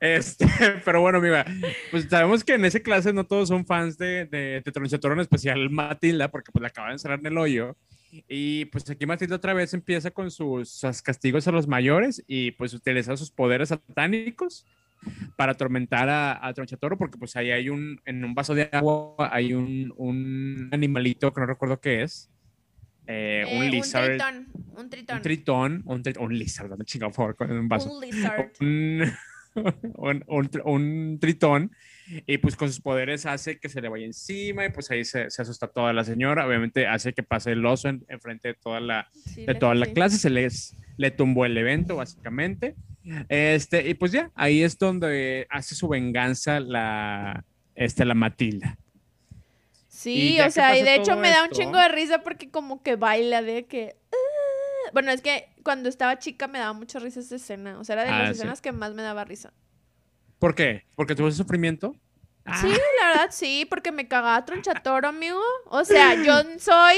Este, 0.00 0.46
pero 0.84 1.00
bueno, 1.02 1.18
amiga, 1.18 1.44
pues 1.90 2.06
sabemos 2.08 2.42
que 2.42 2.54
en 2.54 2.64
esa 2.64 2.80
clase 2.80 3.12
no 3.12 3.24
todos 3.26 3.48
son 3.48 3.66
fans 3.66 3.98
de, 3.98 4.24
de, 4.24 4.62
de 4.64 4.72
Tronchatoro, 4.72 5.12
en 5.14 5.20
especial 5.20 5.68
Matilda, 5.70 6.30
porque 6.30 6.50
pues 6.50 6.62
la 6.62 6.68
acaba 6.68 6.88
de 6.88 6.94
encerrar 6.94 7.18
en 7.20 7.26
el 7.26 7.36
hoyo. 7.38 7.76
Y 8.28 8.66
pues 8.66 8.88
aquí 8.88 9.04
Matilda 9.06 9.36
otra 9.36 9.52
vez 9.54 9.74
empieza 9.74 10.10
con 10.12 10.30
sus, 10.30 10.70
sus 10.70 11.02
castigos 11.02 11.46
a 11.48 11.50
los 11.52 11.66
mayores 11.66 12.22
y 12.26 12.52
pues 12.52 12.72
utiliza 12.72 13.16
sus 13.16 13.30
poderes 13.30 13.70
satánicos 13.70 14.64
para 15.36 15.52
atormentar 15.52 16.08
a, 16.08 16.46
a 16.46 16.52
Tronchatoro, 16.54 16.96
porque 16.98 17.18
pues 17.18 17.36
ahí 17.36 17.50
hay 17.50 17.68
un, 17.68 18.00
en 18.04 18.24
un 18.24 18.34
vaso 18.34 18.54
de 18.54 18.68
agua 18.72 19.14
hay 19.32 19.52
un, 19.54 19.92
un 19.96 20.68
animalito 20.72 21.32
que 21.32 21.40
no 21.40 21.46
recuerdo 21.46 21.80
qué 21.80 22.02
es. 22.02 22.30
Eh, 23.06 23.44
Eh, 23.46 23.58
un 23.58 23.70
lizard. 23.70 24.12
Un 24.12 24.18
tritón. 24.18 24.46
Un 24.76 24.90
tritón. 24.90 25.16
Un 25.16 25.22
tritón, 25.22 25.82
un, 25.84 26.02
un 26.20 26.38
lizard, 26.38 26.68
dame 26.70 26.84
chingado, 26.84 27.10
por 27.10 27.16
favor, 27.16 27.36
con 27.36 27.50
un 27.52 27.68
vaso 27.68 27.92
Un 27.92 28.00
lizard. 28.00 28.50
un, 28.60 29.02
un, 29.96 30.24
un 30.26 30.50
tr- 30.50 30.62
un 30.64 31.18
tritón 31.20 31.70
y 32.26 32.38
pues 32.38 32.56
con 32.56 32.68
sus 32.68 32.80
poderes 32.80 33.24
hace 33.24 33.58
que 33.58 33.68
se 33.68 33.80
le 33.80 33.88
vaya 33.88 34.04
encima 34.04 34.66
y 34.66 34.70
pues 34.70 34.90
ahí 34.90 35.04
se, 35.04 35.30
se 35.30 35.42
asusta 35.42 35.68
toda 35.68 35.92
la 35.92 36.04
señora, 36.04 36.46
obviamente 36.46 36.86
hace 36.86 37.12
que 37.14 37.22
pase 37.22 37.52
el 37.52 37.64
oso 37.64 37.88
en, 37.88 38.04
enfrente 38.08 38.48
de 38.48 38.54
toda 38.54 38.80
la, 38.80 39.08
Sí, 39.12 39.46
de 39.46 39.54
toda 39.54 39.74
la 39.74 39.86
clase, 39.86 40.18
se 40.18 40.28
les 40.30 40.76
le 40.96 41.10
tumbó 41.10 41.44
el 41.46 41.56
evento 41.58 41.96
básicamente. 41.96 42.74
Este, 43.28 43.88
y 43.88 43.94
pues 43.94 44.12
ya, 44.12 44.30
ahí 44.34 44.62
es 44.62 44.78
donde 44.78 45.46
hace 45.50 45.74
su 45.74 45.88
venganza 45.88 46.60
la, 46.60 47.44
este, 47.74 48.04
la 48.04 48.14
Matilda. 48.14 48.78
Sí, 49.88 50.40
o 50.40 50.50
sea, 50.50 50.76
y 50.76 50.82
de 50.82 50.96
hecho 50.96 51.16
me 51.16 51.30
da 51.30 51.42
un 51.44 51.50
esto- 51.50 51.60
chingo 51.62 51.78
de 51.78 51.88
risa 51.88 52.22
porque 52.22 52.50
como 52.50 52.82
que 52.82 52.96
baila 52.96 53.42
de 53.42 53.66
que... 53.66 53.96
"Ah". 54.12 54.90
Bueno, 54.92 55.10
es 55.10 55.20
que 55.22 55.48
cuando 55.62 55.88
estaba 55.88 56.18
chica 56.18 56.46
me 56.48 56.58
daba 56.58 56.72
mucha 56.72 56.98
risa 56.98 57.20
esa 57.20 57.36
escena. 57.36 57.78
O 57.78 57.84
sea, 57.84 57.94
era 57.94 58.04
de 58.04 58.10
Ah, 58.10 58.18
las 58.20 58.28
sí. 58.28 58.34
escenas 58.34 58.60
que 58.60 58.72
más 58.72 58.92
me 58.94 59.02
daba 59.02 59.24
risa. 59.24 59.52
¿Por 60.38 60.54
qué? 60.54 60.84
¿Porque 60.94 61.14
tuvo 61.14 61.28
ese 61.28 61.38
sufrimiento? 61.38 61.94
Sí, 62.60 62.68
la 63.00 63.08
verdad 63.08 63.28
sí, 63.30 63.66
porque 63.70 63.90
me 63.92 64.06
cagaba 64.06 64.44
Tronchatoro, 64.44 65.08
amigo. 65.08 65.40
O 65.66 65.84
sea, 65.84 66.14
yo 66.22 66.34
soy 66.58 66.96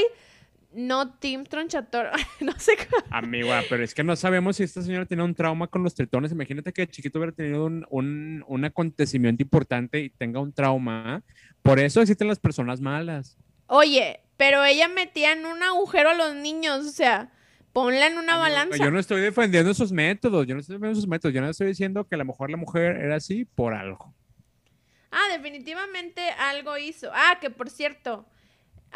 no 0.76 1.14
Team 1.14 1.44
Tronchatoro. 1.44 2.10
no 2.40 2.52
sé 2.58 2.76
cómo. 2.76 3.02
Amigo, 3.10 3.52
ah, 3.52 3.62
pero 3.68 3.82
es 3.82 3.94
que 3.94 4.04
no 4.04 4.14
sabemos 4.14 4.56
si 4.56 4.62
esta 4.62 4.82
señora 4.82 5.06
tenía 5.06 5.24
un 5.24 5.34
trauma 5.34 5.66
con 5.66 5.82
los 5.82 5.94
tritones. 5.94 6.32
Imagínate 6.32 6.72
que 6.72 6.82
de 6.82 6.88
chiquito 6.88 7.18
hubiera 7.18 7.32
tenido 7.32 7.64
un, 7.64 7.86
un, 7.90 8.44
un 8.46 8.64
acontecimiento 8.64 9.42
importante 9.42 10.00
y 10.00 10.10
tenga 10.10 10.40
un 10.40 10.52
trauma. 10.52 11.22
Por 11.62 11.78
eso 11.78 12.00
existen 12.00 12.28
las 12.28 12.38
personas 12.38 12.80
malas. 12.80 13.36
Oye, 13.66 14.20
pero 14.36 14.64
ella 14.64 14.88
metía 14.88 15.32
en 15.32 15.46
un 15.46 15.62
agujero 15.62 16.10
a 16.10 16.14
los 16.14 16.34
niños, 16.34 16.86
o 16.86 16.90
sea, 16.90 17.32
ponla 17.72 18.06
en 18.06 18.18
una 18.18 18.34
Amigo, 18.34 18.40
balanza. 18.40 18.84
Yo 18.84 18.90
no 18.90 18.98
estoy 18.98 19.22
defendiendo 19.22 19.70
esos 19.70 19.92
métodos. 19.92 20.46
Yo 20.46 20.54
no 20.54 20.60
estoy 20.60 20.74
defendiendo 20.74 20.98
esos 20.98 21.08
métodos. 21.08 21.34
Yo 21.34 21.40
no 21.40 21.48
estoy 21.48 21.68
diciendo 21.68 22.06
que 22.06 22.14
a 22.14 22.18
lo 22.18 22.24
mejor 22.24 22.50
la 22.50 22.56
mujer 22.56 22.96
era 22.96 23.16
así 23.16 23.44
por 23.44 23.74
algo. 23.74 24.14
Ah, 25.10 25.32
definitivamente 25.32 26.20
algo 26.38 26.76
hizo. 26.76 27.10
Ah, 27.12 27.38
que 27.40 27.50
por 27.50 27.70
cierto. 27.70 28.26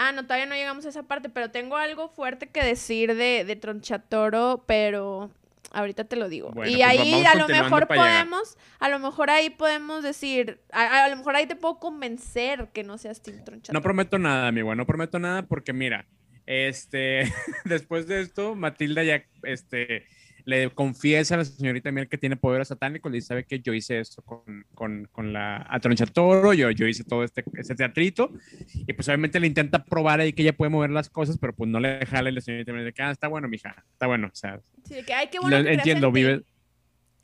Ah, 0.03 0.13
no, 0.13 0.23
todavía 0.23 0.47
no 0.47 0.55
llegamos 0.55 0.87
a 0.87 0.89
esa 0.89 1.03
parte, 1.03 1.29
pero 1.29 1.51
tengo 1.51 1.77
algo 1.77 2.09
fuerte 2.09 2.47
que 2.47 2.65
decir 2.65 3.15
de, 3.17 3.45
de 3.45 3.55
Tronchatoro, 3.55 4.65
pero 4.67 5.31
ahorita 5.73 6.05
te 6.05 6.17
lo 6.17 6.31
digo. 6.31 6.53
Bueno, 6.53 6.73
y 6.73 6.77
pues 6.77 6.87
ahí 6.87 7.23
a 7.23 7.35
lo 7.35 7.47
mejor 7.47 7.87
llegar. 7.87 7.99
podemos, 7.99 8.57
a 8.79 8.89
lo 8.89 8.99
mejor 8.99 9.29
ahí 9.29 9.51
podemos 9.51 10.03
decir, 10.03 10.59
a, 10.73 11.05
a 11.05 11.09
lo 11.11 11.17
mejor 11.17 11.37
ahí 11.37 11.45
te 11.45 11.55
puedo 11.55 11.79
convencer 11.79 12.71
que 12.73 12.83
no 12.83 12.97
seas 12.97 13.21
Team 13.21 13.45
Tronchatoro. 13.45 13.79
No 13.79 13.83
prometo 13.83 14.19
nada, 14.19 14.49
amigo. 14.49 14.75
No 14.75 14.87
prometo 14.87 15.19
nada 15.19 15.43
porque 15.43 15.75
mira, 15.75 16.07
este, 16.47 17.31
después 17.67 18.07
de 18.07 18.23
esto, 18.23 18.55
Matilda 18.55 19.03
ya, 19.03 19.23
este, 19.43 20.07
le 20.45 20.71
confiesa 20.71 21.35
a 21.35 21.39
la 21.39 21.45
señorita 21.45 21.91
Miel 21.93 22.09
que 22.09 22.19
tiene 22.19 22.37
poderes 22.37 22.69
satánicos. 22.69 23.11
Le 23.11 23.17
dice, 23.17 23.29
¿sabe 23.29 23.45
que 23.45 23.61
Yo 23.61 23.73
hice 23.75 24.01
esto 24.01 24.23
con, 24.23 24.67
con, 24.75 25.09
con 25.13 25.33
la 25.33 25.67
Atronchatoro, 25.69 26.53
yo, 26.55 26.71
yo 26.71 26.87
hice 26.87 27.05
todo 27.05 27.25
este, 27.25 27.45
este 27.55 27.75
teatrito. 27.75 28.33
Y 28.75 28.93
pues 28.93 29.09
obviamente 29.09 29.41
le 29.41 29.47
intenta 29.47 29.85
probar 29.85 30.21
ahí 30.21 30.33
que 30.33 30.43
ella 30.43 30.57
puede 30.57 30.71
mover 30.71 30.91
las 30.91 31.09
cosas, 31.11 31.39
pero 31.39 31.55
pues 31.55 31.71
no 31.71 31.81
le 31.81 32.05
jala 32.07 32.31
y 32.31 32.35
la 32.35 32.41
señorita 32.41 32.73
Miel 32.73 32.87
dice, 32.87 33.03
ah, 33.03 33.11
está 33.11 33.29
bueno, 33.29 33.49
mija, 33.49 33.85
está 33.93 34.07
bueno. 34.07 34.29
O 34.33 34.37
sea, 34.37 34.61
Sí, 34.85 34.95
de 34.95 35.05
que, 35.05 35.13
ay, 35.13 35.29
qué 35.31 35.39
bueno 35.39 35.63
que 35.63 35.73
entiendo, 35.73 36.09
en 36.09 36.15
ti". 36.15 36.21
vives. 36.21 36.43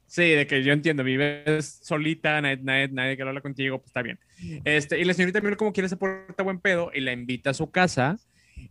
Sí, 0.08 0.22
de 0.22 0.46
que 0.46 0.62
yo 0.62 0.72
entiendo, 0.72 1.02
vives 1.02 1.80
solita, 1.82 2.40
nadie, 2.40 2.58
nadie, 2.62 2.88
nadie 2.88 3.16
quiere 3.16 3.28
hablar 3.30 3.42
contigo, 3.42 3.78
pues 3.78 3.88
está 3.88 4.02
bien. 4.02 4.20
Este, 4.64 5.00
y 5.00 5.04
la 5.04 5.14
señorita 5.14 5.40
Miel 5.40 5.56
como 5.56 5.72
quiere 5.72 5.88
se 5.88 5.96
porta 5.96 6.42
buen 6.44 6.60
pedo 6.60 6.90
y 6.94 7.00
la 7.00 7.12
invita 7.12 7.50
a 7.50 7.54
su 7.54 7.70
casa. 7.70 8.16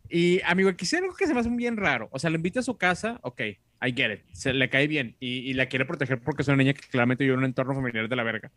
Y 0.10 0.42
amigo, 0.46 0.70
hay 0.70 0.98
algo 0.98 1.16
que 1.16 1.28
se 1.28 1.34
me 1.34 1.40
hace 1.40 1.50
bien 1.50 1.78
raro. 1.78 2.08
O 2.12 2.20
sea, 2.20 2.30
la 2.30 2.38
invita 2.38 2.62
a 2.62 2.64
su 2.64 2.78
casa, 2.78 3.20
ok, 3.22 3.42
I 3.86 3.94
get 3.94 4.12
it, 4.12 4.22
se 4.32 4.54
le 4.54 4.70
cae 4.70 4.88
bien 4.88 5.16
y, 5.20 5.50
y 5.50 5.54
la 5.54 5.68
quiere 5.68 5.86
proteger 5.86 6.20
porque 6.20 6.42
es 6.42 6.48
una 6.48 6.58
niña 6.58 6.74
que 6.74 6.88
claramente 6.88 7.24
vive 7.24 7.34
en 7.34 7.40
un 7.40 7.46
entorno 7.46 7.76
familiar 7.76 8.08
de 8.10 8.16
la 8.16 8.24
verga. 8.24 8.52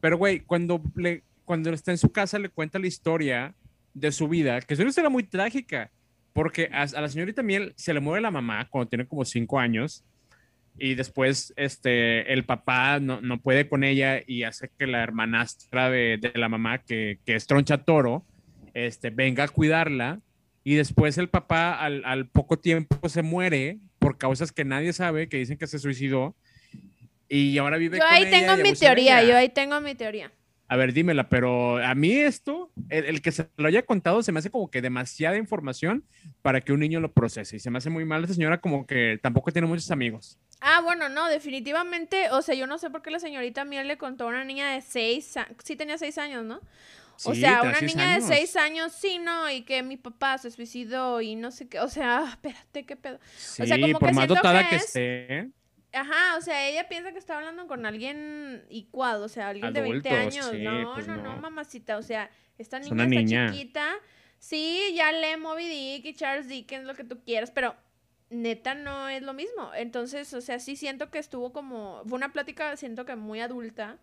Pero 0.00 0.16
güey, 0.16 0.40
cuando, 0.40 0.80
le, 0.94 1.22
cuando 1.44 1.70
está 1.70 1.90
en 1.90 1.98
su 1.98 2.10
casa 2.12 2.38
le 2.38 2.48
cuenta 2.48 2.78
la 2.78 2.86
historia 2.86 3.54
de 3.94 4.12
su 4.12 4.28
vida, 4.28 4.60
que 4.60 4.74
es 4.74 4.80
una 4.80 4.90
historia 4.90 5.10
muy 5.10 5.24
trágica, 5.24 5.90
porque 6.32 6.70
a, 6.72 6.82
a 6.82 7.00
la 7.00 7.08
señorita 7.08 7.42
Miel 7.42 7.72
se 7.76 7.92
le 7.92 8.00
muere 8.00 8.22
la 8.22 8.30
mamá 8.30 8.68
cuando 8.70 8.88
tiene 8.88 9.06
como 9.06 9.24
cinco 9.24 9.58
años 9.58 10.04
y 10.78 10.94
después 10.94 11.52
este, 11.56 12.32
el 12.32 12.44
papá 12.44 13.00
no, 13.00 13.20
no 13.20 13.40
puede 13.40 13.68
con 13.68 13.82
ella 13.82 14.22
y 14.24 14.44
hace 14.44 14.70
que 14.78 14.86
la 14.86 15.02
hermanastra 15.02 15.90
de, 15.90 16.18
de 16.18 16.32
la 16.38 16.48
mamá, 16.48 16.78
que, 16.78 17.18
que 17.24 17.34
es 17.34 17.46
Troncha 17.46 17.78
Toro, 17.78 18.24
este, 18.74 19.10
venga 19.10 19.44
a 19.44 19.48
cuidarla 19.48 20.20
y 20.62 20.74
después 20.74 21.18
el 21.18 21.28
papá 21.28 21.74
al, 21.74 22.04
al 22.04 22.28
poco 22.28 22.58
tiempo 22.58 23.08
se 23.08 23.22
muere 23.22 23.78
por 23.98 24.18
causas 24.18 24.52
que 24.52 24.64
nadie 24.64 24.92
sabe, 24.92 25.28
que 25.28 25.38
dicen 25.38 25.58
que 25.58 25.66
se 25.66 25.78
suicidó 25.78 26.34
y 27.28 27.58
ahora 27.58 27.76
vive 27.76 27.98
Yo 27.98 28.04
con 28.04 28.12
ahí 28.12 28.22
ella 28.22 28.30
tengo 28.30 28.62
mi 28.62 28.72
teoría, 28.72 29.22
yo 29.22 29.36
ahí 29.36 29.48
tengo 29.48 29.80
mi 29.80 29.94
teoría. 29.94 30.32
A 30.70 30.76
ver, 30.76 30.92
dímela, 30.92 31.30
pero 31.30 31.78
a 31.78 31.94
mí 31.94 32.12
esto, 32.12 32.70
el, 32.90 33.06
el 33.06 33.22
que 33.22 33.32
se 33.32 33.48
lo 33.56 33.68
haya 33.68 33.86
contado, 33.86 34.22
se 34.22 34.32
me 34.32 34.38
hace 34.38 34.50
como 34.50 34.70
que 34.70 34.82
demasiada 34.82 35.38
información 35.38 36.04
para 36.42 36.60
que 36.60 36.74
un 36.74 36.80
niño 36.80 37.00
lo 37.00 37.12
procese. 37.12 37.56
Y 37.56 37.58
se 37.58 37.70
me 37.70 37.78
hace 37.78 37.88
muy 37.88 38.04
mal 38.04 38.22
esta 38.22 38.34
señora 38.34 38.60
como 38.60 38.86
que 38.86 39.18
tampoco 39.22 39.50
tiene 39.50 39.66
muchos 39.66 39.90
amigos. 39.90 40.38
Ah, 40.60 40.82
bueno, 40.82 41.08
no, 41.08 41.28
definitivamente, 41.28 42.28
o 42.30 42.42
sea, 42.42 42.54
yo 42.54 42.66
no 42.66 42.76
sé 42.76 42.90
por 42.90 43.00
qué 43.00 43.10
la 43.10 43.18
señorita 43.18 43.64
Miel 43.64 43.88
le 43.88 43.96
contó 43.96 44.24
a 44.24 44.28
una 44.28 44.44
niña 44.44 44.72
de 44.72 44.82
seis, 44.82 45.34
sí 45.64 45.76
tenía 45.76 45.96
seis 45.96 46.18
años, 46.18 46.44
¿no? 46.44 46.60
O 47.24 47.34
sea, 47.34 47.62
una 47.62 47.80
niña 47.80 48.14
años. 48.14 48.28
de 48.28 48.34
seis 48.36 48.54
años, 48.56 48.92
sí, 48.92 49.18
no, 49.18 49.50
y 49.50 49.62
que 49.62 49.82
mi 49.82 49.96
papá 49.96 50.38
se 50.38 50.50
suicidó 50.50 51.20
y 51.20 51.34
no 51.34 51.50
sé 51.50 51.68
qué, 51.68 51.80
o 51.80 51.88
sea, 51.88 52.24
espérate, 52.30 52.86
qué 52.86 52.96
pedo. 52.96 53.18
Sí, 53.36 53.66
sea, 53.66 53.80
como 53.80 53.98
por 53.98 54.08
que 54.10 54.14
más 54.14 54.28
dotada 54.28 54.62
que 54.64 54.70
que, 54.70 54.76
es- 54.76 54.84
esté. 54.84 55.50
Ajá, 55.92 56.36
o 56.36 56.40
sea, 56.42 56.68
ella 56.68 56.86
piensa 56.88 57.12
que 57.12 57.18
está 57.18 57.38
hablando 57.38 57.66
con 57.66 57.86
alguien 57.86 58.64
igual, 58.68 59.22
o 59.22 59.28
sea, 59.28 59.48
alguien 59.48 59.72
de 59.72 59.80
20 59.80 60.08
Adultos, 60.10 60.34
años. 60.36 60.50
sí, 60.52 60.58
no, 60.62 60.94
pues 60.94 61.06
no, 61.08 61.16
no, 61.16 61.34
no. 61.34 61.40
mamacita, 61.40 61.96
o 61.96 62.02
sea, 62.02 62.30
esta 62.58 62.76
Es 62.76 62.84
niña 62.84 62.94
una 62.94 63.04
está 63.04 63.14
niña. 63.20 63.52
chiquita. 63.52 63.94
Sí, 64.38 64.92
ya 64.94 65.10
lee 65.12 65.36
Moby 65.38 65.66
Dick 65.66 66.04
y 66.04 66.14
Charles 66.14 66.46
Dickens, 66.46 66.84
lo 66.86 66.94
que 66.94 67.04
tú 67.04 67.18
quieras, 67.24 67.50
pero 67.50 67.74
neta 68.30 68.74
no 68.74 69.08
es 69.08 69.22
lo 69.22 69.32
mismo. 69.32 69.72
Entonces, 69.74 70.32
o 70.34 70.40
sea, 70.42 70.58
sí 70.60 70.76
siento 70.76 71.10
que 71.10 71.18
estuvo 71.18 71.52
como, 71.54 72.02
fue 72.06 72.16
una 72.16 72.32
plática, 72.32 72.76
siento 72.76 73.04
que 73.06 73.16
muy 73.16 73.40
adulta. 73.40 73.96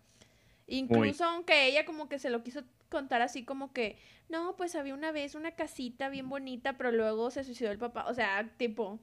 Incluso 0.66 1.24
aunque 1.24 1.66
ella 1.66 1.84
como 1.84 2.08
que 2.08 2.18
se 2.18 2.30
lo 2.30 2.42
quiso 2.42 2.62
contar 2.88 3.22
así 3.22 3.44
como 3.44 3.72
que, 3.72 3.98
no, 4.28 4.56
pues 4.56 4.74
había 4.74 4.94
una 4.94 5.12
vez 5.12 5.34
una 5.34 5.52
casita 5.52 6.08
bien 6.08 6.28
bonita, 6.28 6.76
pero 6.76 6.90
luego 6.90 7.30
se 7.30 7.44
suicidó 7.44 7.70
el 7.70 7.78
papá. 7.78 8.06
O 8.08 8.14
sea, 8.14 8.50
tipo, 8.56 9.00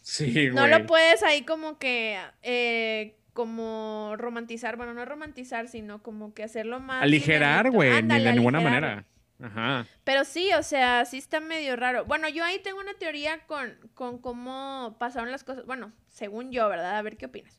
Sí, 0.00 0.48
no 0.52 0.66
lo 0.66 0.86
puedes 0.86 1.22
ahí 1.22 1.42
como 1.42 1.78
que, 1.78 2.18
eh, 2.42 3.16
como 3.32 4.14
romantizar, 4.16 4.76
bueno, 4.76 4.94
no 4.94 5.04
romantizar, 5.04 5.68
sino 5.68 6.02
como 6.02 6.32
que 6.34 6.42
hacerlo 6.42 6.80
más... 6.80 7.02
Aligerar, 7.02 7.70
güey, 7.70 8.02
de 8.02 8.32
ninguna 8.32 8.60
manera. 8.60 9.04
Ajá. 9.42 9.86
Pero 10.04 10.24
sí, 10.24 10.50
o 10.52 10.62
sea, 10.62 11.04
sí 11.06 11.16
está 11.16 11.40
medio 11.40 11.74
raro. 11.76 12.04
Bueno, 12.04 12.28
yo 12.28 12.44
ahí 12.44 12.58
tengo 12.62 12.78
una 12.78 12.94
teoría 12.94 13.40
con, 13.46 13.74
con 13.94 14.18
cómo 14.18 14.96
pasaron 14.98 15.30
las 15.30 15.44
cosas. 15.44 15.64
Bueno, 15.64 15.92
según 16.08 16.50
yo, 16.50 16.68
¿verdad? 16.68 16.98
A 16.98 17.02
ver 17.02 17.16
qué 17.16 17.26
opinas. 17.26 17.58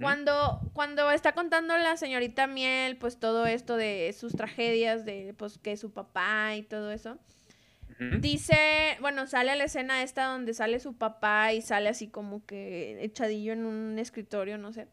Cuando, 0.00 0.60
cuando 0.72 1.10
está 1.10 1.32
contando 1.32 1.76
la 1.76 1.96
señorita 1.96 2.46
Miel, 2.46 2.96
pues 2.96 3.18
todo 3.18 3.44
esto 3.44 3.76
de 3.76 4.14
sus 4.18 4.32
tragedias, 4.34 5.04
de 5.04 5.34
pues 5.36 5.58
que 5.58 5.76
su 5.76 5.92
papá 5.92 6.54
y 6.56 6.62
todo 6.62 6.90
eso. 6.90 7.18
Dice, 8.20 8.96
bueno, 9.00 9.26
sale 9.28 9.52
a 9.52 9.56
la 9.56 9.64
escena 9.64 10.02
esta 10.02 10.24
donde 10.24 10.52
sale 10.52 10.80
su 10.80 10.96
papá 10.96 11.52
y 11.52 11.62
sale 11.62 11.88
así 11.88 12.08
como 12.08 12.44
que 12.44 13.04
echadillo 13.04 13.52
en 13.52 13.66
un 13.66 13.98
escritorio, 13.98 14.58
no 14.58 14.72
sé. 14.72 14.88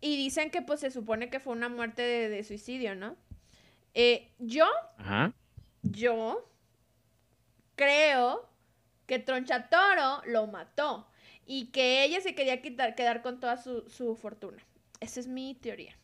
Y 0.00 0.16
dicen 0.16 0.50
que 0.50 0.62
pues 0.62 0.80
se 0.80 0.90
supone 0.90 1.28
que 1.28 1.38
fue 1.40 1.52
una 1.52 1.68
muerte 1.68 2.02
de, 2.02 2.28
de 2.30 2.42
suicidio, 2.44 2.94
¿no? 2.94 3.16
Eh, 3.94 4.30
yo, 4.38 4.66
Ajá. 4.96 5.32
yo 5.82 6.48
creo 7.76 8.48
que 9.06 9.18
Tronchatoro 9.18 10.22
lo 10.26 10.46
mató. 10.46 11.06
Y 11.46 11.66
que 11.66 12.04
ella 12.04 12.20
se 12.20 12.34
quería 12.34 12.60
quitar, 12.62 12.94
quedar 12.94 13.22
con 13.22 13.40
toda 13.40 13.56
su, 13.56 13.84
su 13.88 14.16
fortuna. 14.16 14.58
Esa 15.00 15.20
es 15.20 15.26
mi 15.26 15.54
teoría. 15.54 15.96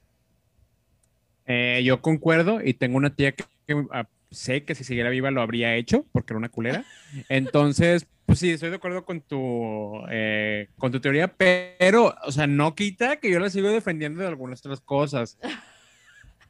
Eh, 1.47 1.83
yo 1.85 2.01
concuerdo 2.03 2.61
y 2.63 2.75
tengo 2.75 2.97
una 2.97 3.15
tía 3.15 3.33
que, 3.33 3.45
que, 3.67 3.85
ah, 3.93 4.07
sé 4.31 4.65
que 4.65 4.75
si 4.75 4.85
siguiera 4.85 5.11
viva 5.11 5.31
lo 5.31 5.43
habría 5.43 5.75
hecho 5.75 6.05
porque 6.13 6.33
era 6.33 6.39
una 6.39 6.49
culera. 6.49 6.85
Entonces, 7.29 8.07
pues 8.27 8.39
sí, 8.39 8.51
estoy 8.51 8.71
de 8.71 8.77
acuerdo 8.77 9.05
con 9.05 9.21
tu, 9.21 10.05
eh, 10.11 10.69
con 10.79 10.93
tu 10.93 11.01
teoría, 11.01 11.29
pero, 11.29 12.15
o 12.25 12.33
sea, 12.33 12.47
no 12.47 12.75
quita 12.75 13.17
que 13.17 13.31
yo 13.31 13.41
la 13.41 13.51
sigo 13.51 13.69
defendiendo 13.69 14.21
de 14.21 14.29
algunas 14.29 14.61
otras 14.61 14.81
cosas. 14.81 15.39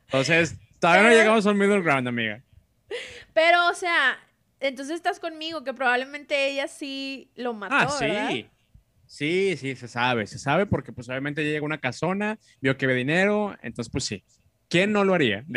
Entonces, 0.06 0.56
todavía 0.78 1.04
no 1.04 1.14
llegamos 1.14 1.46
a 1.46 1.50
un 1.52 1.58
middle 1.58 1.80
ground, 1.80 2.08
amiga. 2.08 2.42
Pero, 3.32 3.68
o 3.70 3.74
sea, 3.74 4.18
entonces 4.58 4.96
estás 4.96 5.20
conmigo, 5.20 5.64
que 5.64 5.72
probablemente 5.72 6.48
ella 6.48 6.68
sí 6.68 7.30
lo 7.36 7.54
mató, 7.54 7.74
Ah, 7.76 7.96
¿verdad? 7.98 8.30
Sí. 9.10 9.56
Sí, 9.56 9.74
se 9.76 9.88
sabe, 9.88 10.26
se 10.26 10.38
sabe 10.38 10.66
porque 10.66 10.92
pues 10.92 11.08
obviamente 11.08 11.44
llega 11.44 11.64
una 11.64 11.78
casona, 11.78 12.38
vio 12.60 12.76
que 12.76 12.86
ve 12.86 12.94
dinero, 12.94 13.56
entonces 13.62 13.90
pues 13.90 14.04
sí. 14.04 14.22
¿Quién 14.68 14.92
no 14.92 15.04
lo 15.04 15.14
haría? 15.14 15.44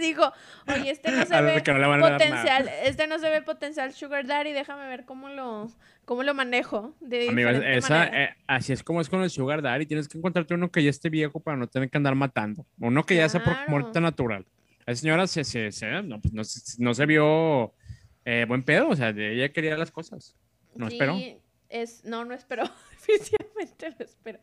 Dijo, 0.00 0.32
oye, 0.68 0.90
este 0.92 1.10
no 1.10 1.26
se 1.26 1.34
A 1.34 1.40
ve 1.40 1.62
no 1.66 1.98
potencial, 1.98 2.70
este 2.84 3.06
no 3.08 3.18
se 3.18 3.28
ve 3.28 3.42
potencial 3.42 3.92
sugar 3.92 4.24
daddy, 4.26 4.52
déjame 4.52 4.86
ver 4.86 5.04
cómo 5.04 5.28
lo, 5.28 5.68
cómo 6.04 6.22
lo 6.22 6.32
manejo 6.32 6.94
de 7.00 7.28
Amigo, 7.28 7.50
esa, 7.50 8.06
eh, 8.06 8.36
así 8.46 8.72
es 8.72 8.84
como 8.84 9.00
es 9.00 9.08
con 9.08 9.22
el 9.22 9.30
sugar 9.30 9.62
daddy. 9.62 9.86
Tienes 9.86 10.06
que 10.08 10.16
encontrarte 10.18 10.54
uno 10.54 10.70
que 10.70 10.84
ya 10.84 10.90
esté 10.90 11.10
viejo 11.10 11.40
para 11.40 11.56
no 11.56 11.66
tener 11.66 11.90
que 11.90 11.98
andar 11.98 12.14
matando. 12.14 12.64
Uno 12.78 13.04
que 13.04 13.16
ya 13.16 13.28
sea 13.28 13.42
por 13.42 13.56
muerte 13.68 14.00
natural. 14.00 14.46
La 14.86 14.94
señora 14.94 15.26
se, 15.26 15.42
se, 15.44 15.72
se- 15.72 16.02
no, 16.02 16.20
pues 16.20 16.32
no, 16.34 16.44
se- 16.44 16.80
no 16.82 16.94
se 16.94 17.06
vio 17.06 17.74
eh, 18.24 18.44
buen 18.46 18.62
pedo. 18.62 18.90
O 18.90 18.96
sea, 18.96 19.08
ella 19.08 19.52
quería 19.52 19.76
las 19.76 19.90
cosas. 19.90 20.36
No 20.74 20.88
Sí, 20.88 20.94
esperó. 20.94 21.16
Es, 21.68 22.04
no, 22.04 22.24
no 22.24 22.34
espero. 22.34 22.64
Definitivamente 23.06 23.90
no 23.90 24.04
espero. 24.04 24.38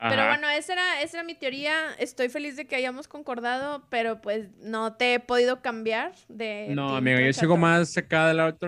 Pero 0.00 0.26
bueno, 0.26 0.48
esa 0.48 0.74
era, 0.74 1.02
esa 1.02 1.18
era 1.18 1.24
mi 1.24 1.34
teoría. 1.34 1.92
Estoy 1.98 2.28
feliz 2.28 2.56
de 2.56 2.66
que 2.66 2.76
hayamos 2.76 3.08
concordado, 3.08 3.84
pero 3.90 4.20
pues 4.20 4.48
no 4.58 4.94
te 4.94 5.14
he 5.14 5.20
podido 5.20 5.60
cambiar 5.60 6.12
de. 6.28 6.68
No, 6.70 6.96
amigo, 6.96 7.18
yo 7.18 7.32
sigo 7.32 7.56
más 7.56 7.96
acá 7.96 8.28
del 8.28 8.36
lado 8.36 8.52
de 8.52 8.58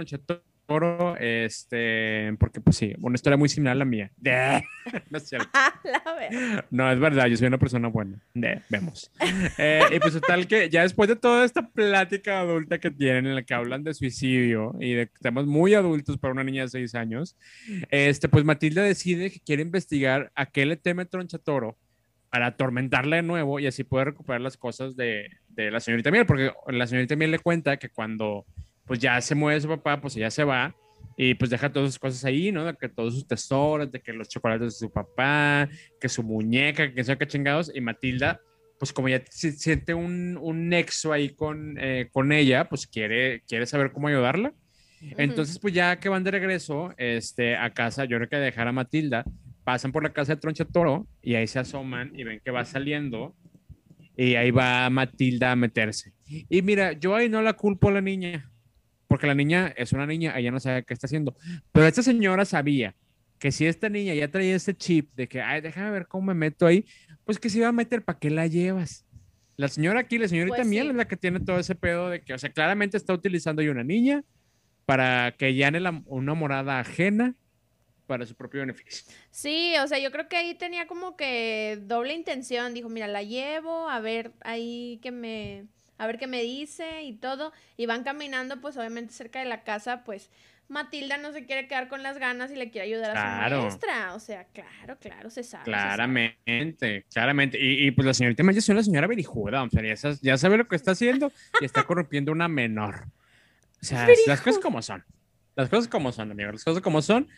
Tronchatoro, 0.71 1.17
este, 1.17 2.35
porque 2.39 2.61
pues 2.61 2.77
sí, 2.77 2.95
una 3.01 3.15
historia 3.15 3.37
muy 3.37 3.49
similar 3.49 3.73
a 3.73 3.79
la 3.79 3.85
mía. 3.85 4.11
no 5.11 5.19
es 5.19 5.29
cierto. 5.29 5.49
No, 6.71 6.91
es 6.93 7.01
verdad, 7.01 7.27
yo 7.27 7.37
soy 7.37 7.49
una 7.49 7.59
persona 7.59 7.89
buena. 7.89 8.23
Vemos. 8.69 9.11
Eh, 9.59 9.83
y 9.93 9.99
pues 9.99 10.13
total 10.15 10.47
que 10.47 10.69
ya 10.69 10.83
después 10.83 11.09
de 11.09 11.17
toda 11.17 11.45
esta 11.45 11.69
plática 11.69 12.41
adulta 12.41 12.79
que 12.79 12.91
tienen 12.91 13.27
en 13.27 13.35
la 13.35 13.43
que 13.43 13.55
hablan 13.55 13.83
de 13.83 13.95
suicidio 13.95 14.75
y 14.79 14.93
de 14.93 15.07
temas 15.21 15.47
muy 15.47 15.75
adultos 15.75 16.19
para 16.19 16.33
una 16.33 16.45
niña 16.45 16.63
de 16.63 16.69
seis 16.69 16.95
años, 16.95 17.37
este, 17.91 18.29
pues 18.29 18.45
Matilda 18.45 18.83
decide 18.83 19.31
que 19.31 19.41
quiere 19.41 19.63
investigar 19.63 20.31
a 20.35 20.47
qué 20.47 20.67
le 20.67 20.77
teme 20.77 21.07
Tronchatoro 21.07 21.77
para 22.31 22.47
atormentarla 22.47 23.17
de 23.17 23.23
nuevo 23.23 23.59
y 23.59 23.67
así 23.67 23.83
poder 23.83 24.09
recuperar 24.09 24.41
las 24.41 24.57
cosas 24.57 24.95
de, 24.97 25.31
de 25.49 25.71
la 25.71 25.81
señorita 25.81 26.11
Miel, 26.11 26.27
porque 26.27 26.53
la 26.69 26.87
señorita 26.87 27.17
Miel 27.17 27.33
le 27.33 27.39
cuenta 27.39 27.79
que 27.79 27.89
cuando 27.89 28.47
pues 28.91 28.99
ya 28.99 29.21
se 29.21 29.37
muere 29.37 29.61
su 29.61 29.69
papá, 29.69 30.01
pues 30.01 30.17
ella 30.17 30.33
se 30.33 30.43
va 30.43 30.75
y 31.17 31.35
pues 31.35 31.49
deja 31.49 31.73
todas 31.73 31.91
sus 31.91 31.99
cosas 32.01 32.25
ahí, 32.25 32.51
¿no? 32.51 32.65
De 32.65 32.75
que 32.75 32.89
todos 32.89 33.15
sus 33.15 33.25
tesoros, 33.25 33.89
de 33.93 34.01
que 34.01 34.13
los 34.13 34.29
chocolates 34.29 34.67
de 34.67 34.71
su 34.73 34.91
papá, 34.91 35.69
que 36.01 36.09
su 36.09 36.25
muñeca, 36.25 36.93
que 36.93 37.05
sea 37.05 37.15
que 37.15 37.29
chingados, 37.29 37.71
y 37.73 37.81
Matilda, 37.81 38.41
pues 38.81 38.93
como 38.93 39.09
ya 39.09 39.23
siente 39.31 39.95
un, 39.95 40.37
un 40.43 40.69
nexo 40.69 41.13
ahí 41.13 41.29
con, 41.37 41.77
eh, 41.79 42.09
con 42.11 42.33
ella, 42.33 42.69
pues 42.69 42.89
quiere, 42.89 43.45
quiere 43.47 43.65
saber 43.65 43.93
cómo 43.93 44.09
ayudarla. 44.09 44.53
Entonces, 45.17 45.61
pues 45.61 45.73
ya 45.73 46.01
que 46.01 46.09
van 46.09 46.25
de 46.25 46.33
regreso 46.33 46.93
este, 46.97 47.55
a 47.55 47.71
casa, 47.73 48.07
yo 48.07 48.17
creo 48.17 48.29
que 48.29 48.39
dejar 48.39 48.67
a 48.67 48.73
Matilda, 48.73 49.23
pasan 49.63 49.93
por 49.93 50.03
la 50.03 50.13
casa 50.13 50.35
de 50.35 50.41
Tronchatoro 50.41 51.07
y 51.23 51.37
ahí 51.37 51.47
se 51.47 51.61
asoman 51.61 52.11
y 52.17 52.25
ven 52.25 52.41
que 52.45 52.51
va 52.51 52.65
saliendo 52.65 53.37
y 54.17 54.35
ahí 54.35 54.51
va 54.51 54.91
Matilda 54.91 55.53
a 55.53 55.55
meterse. 55.55 56.13
Y 56.27 56.61
mira, 56.63 56.91
yo 56.91 57.15
ahí 57.15 57.29
no 57.29 57.41
la 57.41 57.53
culpo 57.53 57.89
a 57.89 57.93
la 57.93 58.01
niña, 58.01 58.51
porque 59.11 59.27
la 59.27 59.35
niña 59.35 59.75
es 59.77 59.93
una 59.93 60.07
niña, 60.07 60.39
ella 60.39 60.53
no 60.53 60.61
sabe 60.61 60.85
qué 60.85 60.95
está 60.95 61.09
haciendo. 61.09 61.35
Pero 61.73 61.85
esta 61.85 62.01
señora 62.01 62.45
sabía 62.45 62.95
que 63.41 63.51
si 63.51 63.67
esta 63.67 63.89
niña 63.89 64.15
ya 64.15 64.31
traía 64.31 64.55
ese 64.55 64.73
chip 64.73 65.11
de 65.17 65.27
que, 65.27 65.43
ay, 65.43 65.61
déjame 65.61 65.91
ver 65.91 66.07
cómo 66.07 66.27
me 66.29 66.35
meto 66.35 66.65
ahí, 66.65 66.85
pues 67.25 67.41
que 67.41 67.51
se 67.51 67.59
iba 67.59 67.67
a 67.67 67.73
meter, 67.73 68.05
¿para 68.05 68.21
qué 68.21 68.31
la 68.31 68.47
llevas? 68.47 69.05
La 69.57 69.67
señora 69.67 69.99
aquí, 69.99 70.17
la 70.17 70.29
señorita 70.29 70.59
Pues 70.59 70.69
Miel 70.69 70.85
sí. 70.85 70.91
es 70.91 70.95
la 70.97 71.09
que 71.09 71.17
tiene 71.17 71.41
todo 71.41 71.59
ese 71.59 71.75
pedo 71.75 72.09
de 72.09 72.23
que, 72.23 72.35
o 72.35 72.39
sea, 72.39 72.53
claramente 72.53 72.97
está 72.97 73.13
utilizando 73.13 73.63
ahí 73.63 73.69
una 73.69 73.83
niña 73.83 74.23
para 74.87 75.35
que 75.37 75.55
llene 75.55 75.81
la- 75.81 76.03
una 76.07 76.35
morada 76.35 76.79
ajena 76.79 77.35
para 78.07 78.27
su 78.27 78.37
propio 78.37 78.61
beneficio. 78.61 79.13
Sí, 79.33 79.75
o 79.83 79.89
sea, 79.89 79.99
yo 79.99 80.13
creo 80.13 80.29
que 80.29 80.37
ahí 80.37 80.55
tenía 80.55 80.87
como 80.87 81.17
que 81.17 81.81
doble 81.83 82.15
intención. 82.15 82.75
Dijo, 82.75 82.89
mira, 82.89 83.09
la 83.09 83.25
llevo, 83.25 83.89
a 83.89 83.99
ver 84.01 84.33
ahí 84.43 85.01
que 85.03 85.11
me, 85.11 85.67
a 86.01 86.07
ver 86.07 86.19
qué 86.19 86.27
me 86.27 86.43
dice 86.43 87.03
y 87.03 87.13
todo. 87.13 87.53
Y 87.77 87.85
van 87.85 88.05
caminando, 88.05 88.61
pues 88.61 88.77
obviamente 88.79 89.13
cerca 89.13 89.39
de 89.39 89.45
la 89.45 89.65
casa, 89.65 90.03
pues 90.03 90.31
Matilda 90.67 91.19
no 91.19 91.31
se 91.33 91.45
quiere 91.45 91.69
quedar 91.69 91.89
con 91.89 92.03
las 92.03 92.17
ganas 92.17 92.51
y 92.51 92.57
le 92.57 92.71
quiere 92.71 92.87
ayudar 92.87 93.15
a 93.15 93.49
su 93.51 93.55
maestra. 93.55 94.15
O 94.15 94.19
sea, 94.19 94.45
claro, 94.45 94.97
claro, 94.99 95.29
se 95.29 95.43
sabe. 95.43 95.65
se 95.67 95.71
sabe. 95.71 95.85
Claramente, 95.85 97.05
claramente. 97.13 97.59
Y, 97.61 97.87
y, 97.87 97.91
pues 97.91 98.07
la 98.07 98.15
señorita 98.15 98.43
Miel 98.43 98.57
es 98.57 98.69
una 98.71 98.83
señora 98.83 99.07
verijuda, 99.07 99.63
o 99.63 99.69
sea, 99.69 99.83
ya, 99.83 99.95
ya 100.23 100.39
sabe 100.39 100.57
lo 100.57 100.67
que 100.67 100.77
está 100.77 100.93
haciendo 100.93 101.31
y 101.61 101.67
está 101.67 101.83
corrompiendo 101.83 102.33
una 102.33 102.49
menor. 102.49 103.05
O 103.83 103.85
sea, 103.85 104.09
las 104.27 104.41
cosas 104.41 104.63
como 104.63 104.81
son. 104.81 105.05
Las 105.55 105.69
cosas 105.69 105.89
como 105.89 106.13
son, 106.13 106.31
amigos, 106.31 106.55
las 106.55 106.65
cosas 106.65 106.83
como 106.83 107.03
son. 107.03 107.29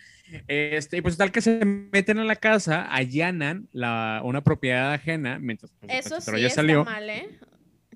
Este, 0.46 0.98
y 0.98 1.00
pues 1.00 1.16
tal 1.16 1.32
que 1.32 1.40
se 1.40 1.64
meten 1.64 2.18
a 2.20 2.24
la 2.24 2.36
casa, 2.36 2.86
allanan 2.94 3.68
la, 3.72 4.20
una 4.22 4.44
propiedad 4.44 4.92
ajena, 4.92 5.40
mientras 5.40 5.72
pues, 5.80 6.06
Eso 6.06 6.18
pero 6.24 6.36
sí 6.36 6.42
ya 6.42 6.48
está 6.48 6.60
salió. 6.60 6.84
mal, 6.84 7.10
¿eh? 7.10 7.28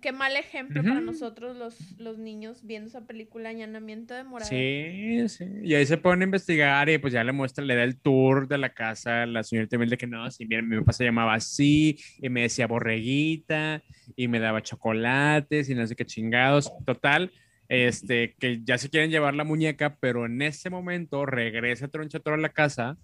Qué 0.07 0.13
mal 0.13 0.37
ejemplo 0.37 0.85
para 0.85 0.99
Ujú. 0.99 1.07
nosotros 1.07 1.57
los, 1.57 1.99
los 1.99 2.17
niños 2.17 2.65
viendo 2.65 2.87
esa 2.87 3.09
película 3.09 3.49
Allanamiento 3.49 4.15
de 4.15 4.23
Morada. 4.23 4.49
Sí, 4.49 5.29
sí. 5.29 5.45
Y 5.65 5.75
ahí 5.75 5.85
se 5.85 5.97
ponen 5.97 6.23
a 6.23 6.25
investigar 6.27 6.89
y 6.89 6.99
pues 6.99 7.13
ya 7.13 7.25
le 7.25 7.33
muestra, 7.33 7.65
le 7.65 7.75
da 7.75 7.83
el 7.83 8.01
tour 8.01 8.47
de 8.47 8.57
la 8.57 8.73
casa 8.73 9.25
a 9.25 9.27
la 9.27 9.43
señorita 9.43 9.77
Mel 9.79 9.91
de 9.91 9.99
que 9.99 10.07
no, 10.07 10.31
si 10.31 10.45
bien 10.45 10.69
mi 10.69 10.79
papá 10.79 10.93
se 10.93 11.03
llamaba 11.03 11.35
así 11.35 11.99
y 12.19 12.29
me 12.29 12.43
decía 12.43 12.69
borreguita 12.69 13.83
y 14.15 14.29
me 14.29 14.39
daba 14.39 14.63
chocolates 14.63 15.69
y 15.71 15.75
no 15.75 15.85
sé 15.85 15.97
qué 15.97 16.05
chingados. 16.05 16.73
Total, 16.85 17.33
este, 17.69 18.37
que 18.39 18.61
ya 18.63 18.79
se 18.79 18.89
quieren 18.91 19.11
llevar 19.11 19.35
la 19.35 19.43
muñeca, 19.43 19.97
pero 19.99 20.25
en 20.25 20.41
ese 20.41 20.71
momento 20.71 21.27
regresa 21.27 21.89
Tronchatoro 21.89 22.37
a 22.37 22.39
la 22.39 22.51
casa 22.51 22.97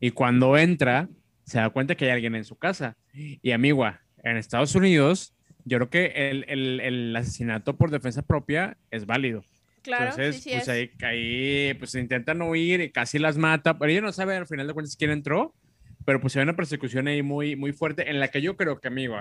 y 0.00 0.10
cuando 0.10 0.58
entra 0.58 1.08
se 1.46 1.60
da 1.60 1.70
cuenta 1.70 1.94
que 1.94 2.04
hay 2.04 2.10
alguien 2.10 2.34
en 2.34 2.44
su 2.44 2.56
casa. 2.56 2.98
Y 3.14 3.52
amigua, 3.52 4.02
en 4.22 4.36
Estados 4.36 4.74
Unidos, 4.74 5.34
yo 5.64 5.78
creo 5.78 5.90
que 5.90 6.06
el, 6.30 6.44
el- 6.48 6.80
el 6.80 7.16
asesinato 7.16 7.76
por 7.76 7.90
defensa 7.90 8.22
propia 8.22 8.76
es 8.90 9.06
válido. 9.06 9.42
Claro, 9.82 10.12
Entonces, 10.12 10.36
sí, 10.36 10.42
sí 10.42 10.52
pues 10.52 10.62
es. 10.64 10.68
ahí, 10.68 10.90
ahí 11.02 11.74
pues 11.74 11.94
intentan 11.94 12.40
huir 12.42 12.80
y 12.80 12.90
casi 12.92 13.18
las 13.18 13.36
mata, 13.38 13.78
pero 13.78 13.90
ella 13.90 14.00
no 14.00 14.12
sabe 14.12 14.36
al 14.36 14.46
final 14.46 14.66
de 14.66 14.74
cuentas 14.74 14.96
quién 14.96 15.10
entró, 15.10 15.54
pero 16.04 16.20
pues 16.20 16.36
hay 16.36 16.42
una 16.42 16.56
persecución 16.56 17.08
ahí 17.08 17.22
muy, 17.22 17.56
muy 17.56 17.72
fuerte 17.72 18.08
en 18.10 18.20
la 18.20 18.28
que 18.28 18.40
yo 18.42 18.56
creo 18.56 18.80
que, 18.80 18.88
amigo, 18.88 19.16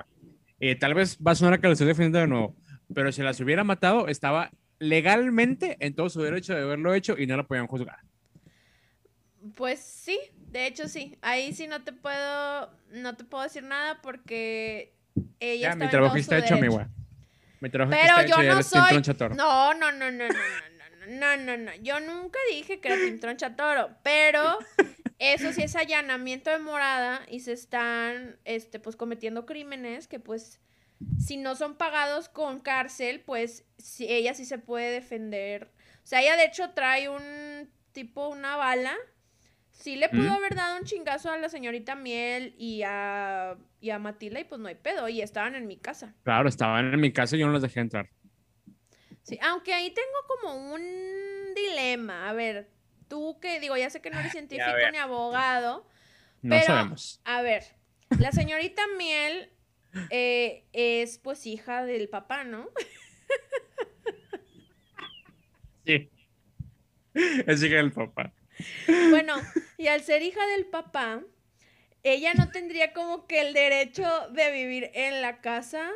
eh, 0.59 0.75
tal 0.75 0.93
vez 0.93 1.17
va 1.25 1.31
a 1.31 1.35
sonar 1.35 1.59
que 1.59 1.67
lo 1.67 1.73
estoy 1.73 1.87
defendiendo 1.87 2.19
de 2.19 2.27
nuevo, 2.27 2.55
pero 2.93 3.11
si 3.11 3.21
las 3.21 3.39
hubiera 3.39 3.63
matado, 3.63 4.07
estaba 4.07 4.51
legalmente 4.79 5.77
en 5.79 5.95
todo 5.95 6.09
su 6.09 6.21
derecho 6.21 6.53
de 6.55 6.61
haberlo 6.63 6.93
hecho 6.93 7.17
y 7.17 7.27
no 7.27 7.37
la 7.37 7.43
podían 7.47 7.67
juzgar. 7.67 7.97
Pues 9.55 9.79
sí, 9.79 10.19
de 10.51 10.67
hecho 10.67 10.87
sí. 10.87 11.17
Ahí 11.21 11.53
sí 11.53 11.67
no 11.67 11.83
te 11.83 11.93
puedo, 11.93 12.69
no 12.91 13.15
te 13.15 13.23
puedo 13.23 13.43
decir 13.43 13.63
nada 13.63 13.99
porque 14.01 14.93
ella 15.39 15.69
Ya, 15.69 15.75
mi 15.75 15.89
trabajo 15.89 16.15
está 16.17 16.37
hecho, 16.37 16.55
derecho. 16.55 16.77
amigo. 16.79 16.91
Mi 17.59 17.69
trabajo 17.69 17.91
Pero 17.91 18.19
está 18.19 18.25
yo 18.25 18.35
hecho, 18.41 18.55
no 18.55 18.63
soy. 18.63 19.35
No, 19.35 19.73
no, 19.73 19.91
no, 19.91 20.11
no, 20.11 20.27
no, 20.27 20.33
no, 20.33 21.07
no, 21.07 21.37
no, 21.37 21.37
no, 21.37 21.57
no. 21.57 21.75
Yo 21.81 21.99
nunca 21.99 22.39
dije 22.51 22.79
que 22.79 22.87
era 22.87 22.97
Team 22.97 23.19
Tronchatoro, 23.19 23.91
pero 24.03 24.57
eso 25.19 25.53
sí 25.53 25.61
es 25.61 25.75
allanamiento 25.75 26.49
de 26.49 26.59
morada 26.59 27.21
y 27.29 27.41
se 27.41 27.53
están, 27.53 28.39
este, 28.45 28.79
pues 28.79 28.95
cometiendo 28.95 29.45
crímenes 29.45 30.07
que, 30.07 30.19
pues, 30.19 30.59
si 31.19 31.37
no 31.37 31.55
son 31.55 31.75
pagados 31.75 32.29
con 32.29 32.59
cárcel, 32.59 33.21
pues, 33.21 33.65
sí, 33.77 34.07
ella 34.09 34.33
sí 34.33 34.45
se 34.45 34.57
puede 34.57 34.91
defender. 34.91 35.71
O 36.03 36.07
sea, 36.07 36.21
ella 36.21 36.35
de 36.37 36.45
hecho 36.45 36.71
trae 36.71 37.09
un 37.09 37.69
tipo, 37.91 38.27
una 38.29 38.55
bala. 38.55 38.95
Sí 39.81 39.95
le 39.95 40.09
pudo 40.09 40.29
¿Mm? 40.29 40.33
haber 40.33 40.53
dado 40.55 40.77
un 40.77 40.83
chingazo 40.85 41.31
a 41.31 41.37
la 41.37 41.49
señorita 41.49 41.95
Miel 41.95 42.53
y 42.59 42.83
a, 42.85 43.57
y 43.79 43.89
a 43.89 43.97
Matilda 43.97 44.39
y 44.39 44.43
pues 44.43 44.61
no 44.61 44.67
hay 44.67 44.75
pedo. 44.75 45.09
Y 45.09 45.21
estaban 45.23 45.55
en 45.55 45.65
mi 45.65 45.75
casa. 45.75 46.13
Claro, 46.23 46.47
estaban 46.47 46.93
en 46.93 46.99
mi 46.99 47.11
casa 47.11 47.35
y 47.35 47.39
yo 47.39 47.47
no 47.47 47.53
las 47.53 47.63
dejé 47.63 47.79
entrar. 47.79 48.07
Sí, 49.23 49.39
aunque 49.41 49.73
ahí 49.73 49.91
tengo 49.91 50.07
como 50.27 50.73
un 50.73 50.81
dilema. 51.55 52.29
A 52.29 52.33
ver, 52.33 52.69
tú 53.07 53.39
que 53.39 53.59
digo, 53.59 53.75
ya 53.75 53.89
sé 53.89 54.01
que 54.01 54.11
no 54.11 54.19
eres 54.19 54.31
científico 54.33 54.69
ni 54.91 54.99
abogado. 54.99 55.87
No 56.43 56.55
Pero- 56.55 56.65
sabemos. 56.67 57.19
A 57.25 57.41
ver, 57.41 57.63
la 58.19 58.31
señorita 58.31 58.83
Miel 58.99 59.49
eh, 60.11 60.63
es 60.73 61.17
pues 61.17 61.47
hija 61.47 61.85
del 61.85 62.07
papá, 62.07 62.43
¿no? 62.43 62.69
Sí. 65.85 66.09
Es 67.13 67.61
hija 67.63 67.75
del 67.77 67.91
papá. 67.91 68.31
Bueno, 69.09 69.35
y 69.77 69.87
al 69.87 70.01
ser 70.01 70.21
hija 70.21 70.45
del 70.47 70.65
papá, 70.65 71.21
ella 72.03 72.33
no 72.33 72.49
tendría 72.49 72.93
como 72.93 73.27
que 73.27 73.41
el 73.41 73.53
derecho 73.53 74.07
de 74.31 74.51
vivir 74.51 74.91
en 74.93 75.21
la 75.21 75.41
casa 75.41 75.89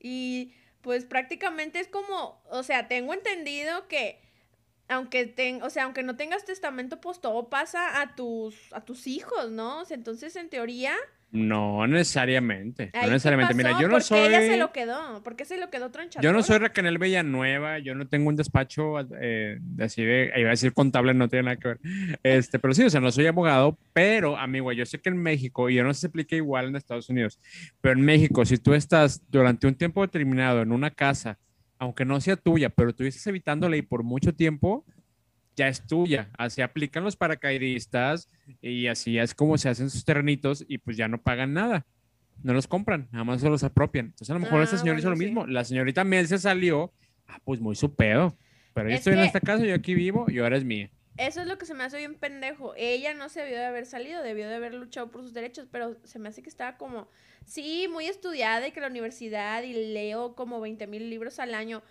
y 0.00 0.54
pues 0.80 1.04
prácticamente 1.04 1.80
es 1.80 1.88
como, 1.88 2.42
o 2.50 2.62
sea, 2.62 2.88
tengo 2.88 3.14
entendido 3.14 3.88
que 3.88 4.20
aunque 4.88 5.26
ten, 5.26 5.62
o 5.62 5.70
sea, 5.70 5.84
aunque 5.84 6.02
no 6.02 6.16
tengas 6.16 6.44
testamento, 6.44 7.00
pues 7.00 7.20
todo 7.20 7.48
pasa 7.48 8.00
a 8.00 8.14
tus 8.14 8.72
a 8.72 8.84
tus 8.84 9.06
hijos, 9.06 9.50
¿no? 9.50 9.80
O 9.80 9.84
sea, 9.84 9.96
entonces 9.96 10.36
en 10.36 10.50
teoría 10.50 10.94
No 11.34 11.84
necesariamente. 11.88 12.92
No 12.94 13.00
¿qué 13.00 13.06
necesariamente. 13.08 13.54
Mira, 13.54 13.72
yo 13.80 13.88
no 13.88 13.94
¿Por 13.94 14.02
qué 14.02 14.06
soy. 14.06 14.20
ella 14.20 14.40
se 14.40 14.56
lo 14.56 14.72
quedó? 14.72 15.20
¿Por 15.24 15.34
qué 15.34 15.44
se 15.44 15.58
lo 15.58 15.68
quedó 15.68 15.90
tronchador? 15.90 16.22
Yo 16.22 16.32
no 16.32 16.44
soy 16.44 16.58
Raquel 16.58 16.96
Villanueva, 16.96 17.80
yo 17.80 17.96
no 17.96 18.06
tengo 18.06 18.28
un 18.28 18.36
despacho 18.36 19.00
eh, 19.20 19.58
así 19.80 20.04
de, 20.04 20.30
iba 20.36 20.50
a 20.50 20.52
decir 20.52 20.72
contable, 20.72 21.12
no 21.12 21.28
tiene 21.28 21.46
nada 21.46 21.56
que 21.56 21.68
ver. 21.68 21.80
Este, 22.22 22.60
pero 22.60 22.72
sí, 22.72 22.84
o 22.84 22.90
sea, 22.90 23.00
no 23.00 23.10
soy 23.10 23.26
abogado, 23.26 23.76
pero 23.92 24.36
amigo, 24.36 24.70
yo 24.70 24.86
sé 24.86 25.00
que 25.00 25.08
en 25.08 25.16
México, 25.16 25.68
y 25.68 25.74
yo 25.74 25.82
no 25.82 25.92
sé 25.92 25.98
si 25.98 26.00
se 26.02 26.06
aplica 26.06 26.36
igual 26.36 26.68
en 26.68 26.76
Estados 26.76 27.08
Unidos, 27.08 27.40
pero 27.80 27.98
en 27.98 28.04
México, 28.04 28.44
si 28.44 28.56
tú 28.58 28.72
estás 28.72 29.20
durante 29.28 29.66
un 29.66 29.74
tiempo 29.74 30.02
determinado 30.02 30.62
en 30.62 30.70
una 30.70 30.90
casa, 30.90 31.38
aunque 31.78 32.04
no 32.04 32.20
sea 32.20 32.36
tuya, 32.36 32.70
pero 32.70 32.94
tú 32.94 33.02
estás 33.02 33.26
evitando 33.26 33.68
ley 33.68 33.82
por 33.82 34.04
mucho 34.04 34.32
tiempo, 34.34 34.84
ya 35.56 35.68
es 35.68 35.86
tuya. 35.86 36.30
Así 36.38 36.62
aplican 36.62 37.04
los 37.04 37.16
paracaidistas 37.16 38.28
y 38.60 38.86
así 38.88 39.18
es 39.18 39.34
como 39.34 39.58
se 39.58 39.68
hacen 39.68 39.90
sus 39.90 40.04
terrenitos 40.04 40.64
y 40.68 40.78
pues 40.78 40.96
ya 40.96 41.08
no 41.08 41.20
pagan 41.22 41.52
nada. 41.54 41.86
No 42.42 42.52
los 42.52 42.66
compran, 42.66 43.08
nada 43.12 43.24
más 43.24 43.40
se 43.40 43.48
los 43.48 43.62
apropian. 43.62 44.06
Entonces 44.06 44.30
a 44.30 44.34
lo 44.34 44.40
mejor 44.40 44.60
Ah, 44.60 44.64
esta 44.64 44.76
señora 44.78 44.98
hizo 44.98 45.08
lo 45.10 45.16
bueno, 45.16 45.28
sí. 45.28 45.34
mismo. 45.34 45.46
La 45.46 45.64
señorita 45.64 46.04
Mel 46.04 46.26
se 46.26 46.38
salió, 46.38 46.92
ah, 47.28 47.38
pues 47.44 47.60
muy 47.60 47.76
su 47.76 47.94
pedo. 47.94 48.36
Pero 48.74 48.88
yo 48.88 48.94
Es 48.94 49.00
estoy 49.00 49.12
en 49.14 49.20
que- 49.20 49.26
esta 49.26 49.40
casa, 49.40 49.64
yo 49.64 49.74
aquí 49.74 49.94
vivo 49.94 50.26
y 50.28 50.38
ahora 50.40 50.56
es 50.56 50.64
mía. 50.64 50.90
Eso 51.16 51.40
es 51.40 51.46
lo 51.46 51.58
que 51.58 51.64
se 51.66 51.74
me 51.74 51.84
hace 51.84 51.96
bien 51.98 52.16
pendejo. 52.16 52.74
Ella 52.76 53.14
no 53.14 53.28
se 53.28 53.40
debió 53.40 53.56
de 53.58 53.66
haber 53.66 53.86
salido, 53.86 54.20
debió 54.20 54.48
de 54.48 54.56
haber 54.56 54.74
luchado 54.74 55.12
por 55.12 55.22
sus 55.22 55.32
derechos, 55.32 55.68
pero 55.70 55.96
se 56.02 56.18
me 56.18 56.28
hace 56.28 56.42
que 56.42 56.48
estaba 56.48 56.76
como, 56.76 57.08
sí, 57.44 57.86
muy 57.88 58.06
estudiada 58.06 58.66
y 58.66 58.72
que 58.72 58.80
la 58.80 58.88
universidad 58.88 59.62
y 59.62 59.92
leo 59.92 60.34
como 60.34 60.60
20 60.60 60.88
mil 60.88 61.08
libros 61.08 61.38
al 61.38 61.54
año, 61.54 61.84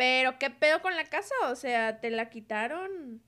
pero 0.00 0.38
¿qué 0.38 0.48
pedo 0.48 0.80
con 0.80 0.96
la 0.96 1.04
casa? 1.04 1.34
O 1.50 1.54
sea, 1.54 2.00
te 2.00 2.08
la 2.08 2.30
quitaron 2.30 3.20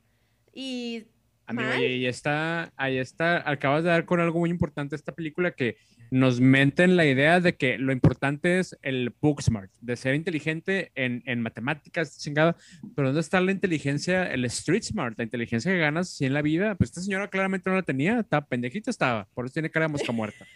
y... 0.54 1.04
Amigo, 1.44 1.68
Mal. 1.68 1.76
ahí 1.76 2.06
está, 2.06 2.72
ahí 2.76 2.96
está, 2.96 3.46
acabas 3.46 3.84
de 3.84 3.90
dar 3.90 4.06
con 4.06 4.20
algo 4.20 4.38
muy 4.38 4.48
importante 4.48 4.96
esta 4.96 5.12
película 5.12 5.50
que 5.50 5.76
nos 6.10 6.40
menten 6.40 6.96
la 6.96 7.04
idea 7.04 7.40
de 7.40 7.56
que 7.56 7.76
lo 7.76 7.92
importante 7.92 8.58
es 8.58 8.78
el 8.80 9.12
book 9.20 9.42
smart, 9.42 9.70
de 9.82 9.96
ser 9.96 10.14
inteligente 10.14 10.92
en, 10.94 11.22
en 11.26 11.42
matemáticas, 11.42 12.18
chingada, 12.18 12.56
pero 12.96 13.08
¿dónde 13.08 13.20
está 13.20 13.38
la 13.42 13.52
inteligencia, 13.52 14.32
el 14.32 14.46
street 14.46 14.84
smart, 14.84 15.18
la 15.18 15.24
inteligencia 15.24 15.70
que 15.70 15.78
ganas 15.78 16.08
si 16.08 16.24
en 16.24 16.32
la 16.32 16.40
vida? 16.40 16.74
Pues 16.76 16.88
esta 16.88 17.02
señora 17.02 17.28
claramente 17.28 17.68
no 17.68 17.76
la 17.76 17.82
tenía, 17.82 18.20
estaba 18.20 18.46
pendejita 18.46 18.90
estaba, 18.90 19.28
por 19.34 19.44
eso 19.44 19.52
tiene 19.52 19.70
cara 19.70 19.88
de 19.88 19.92
mosca 19.92 20.12
muerta. 20.12 20.46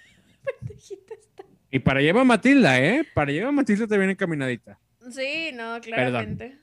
Pendejita 0.61 1.13
está. 1.13 1.45
Y 1.71 1.79
para 1.81 2.01
llevar 2.01 2.23
a 2.23 2.25
Matilda, 2.25 2.81
¿eh? 2.81 3.05
Para 3.13 3.33
llevar 3.33 3.51
a 3.51 3.53
Matilda 3.53 3.87
te 3.87 3.99
viene 3.99 4.13
encaminadita. 4.13 4.79
Sí, 5.11 5.51
no, 5.55 5.81
claramente. 5.81 6.59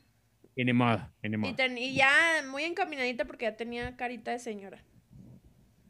Y 0.55 0.65
ni 0.65 0.73
modo, 0.73 1.09
y 1.23 1.29
ni 1.29 1.35
Y, 1.35 1.37
modo. 1.37 1.55
ten- 1.55 1.77
y 1.77 1.95
ya 1.95 2.11
muy 2.49 2.63
encaminadita 2.63 3.25
porque 3.25 3.45
ya 3.45 3.55
tenía 3.55 3.95
carita 3.95 4.31
de 4.31 4.39
señora. 4.39 4.83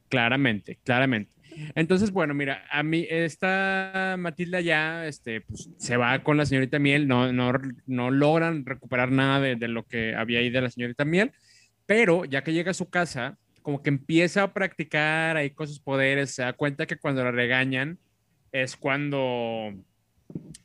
Claramente, 0.09 0.79
claramente. 0.83 1.33
Entonces, 1.75 2.11
bueno, 2.11 2.33
mira, 2.33 2.63
a 2.71 2.83
mí 2.83 3.05
esta 3.09 4.15
Matilda 4.17 4.61
ya 4.61 5.05
este, 5.07 5.41
pues, 5.41 5.69
se 5.77 5.97
va 5.97 6.23
con 6.23 6.37
la 6.37 6.45
señorita 6.45 6.79
Miel, 6.79 7.07
no, 7.07 7.31
no, 7.33 7.51
no 7.87 8.11
logran 8.11 8.65
recuperar 8.65 9.11
nada 9.11 9.39
de, 9.39 9.55
de 9.55 9.67
lo 9.67 9.83
que 9.85 10.15
había 10.15 10.39
ahí 10.39 10.49
de 10.49 10.61
la 10.61 10.69
señorita 10.69 11.03
Miel, 11.05 11.31
pero 11.85 12.25
ya 12.25 12.43
que 12.43 12.53
llega 12.53 12.71
a 12.71 12.75
su 12.75 12.89
casa, 12.89 13.37
como 13.61 13.81
que 13.81 13.89
empieza 13.89 14.43
a 14.43 14.53
practicar 14.53 15.35
ahí 15.37 15.49
con 15.51 15.67
sus 15.67 15.79
poderes, 15.79 16.31
se 16.31 16.43
da 16.43 16.53
cuenta 16.53 16.85
que 16.85 16.97
cuando 16.97 17.23
la 17.23 17.31
regañan 17.31 17.97
es 18.51 18.75
cuando, 18.77 19.73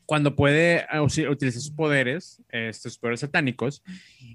cuando 0.07 0.35
puede 0.35 0.87
usi- 0.89 1.29
utilizar 1.29 1.61
sus 1.61 1.71
poderes, 1.71 2.43
estos 2.49 2.99
poderes 2.99 3.21
satánicos, 3.21 3.83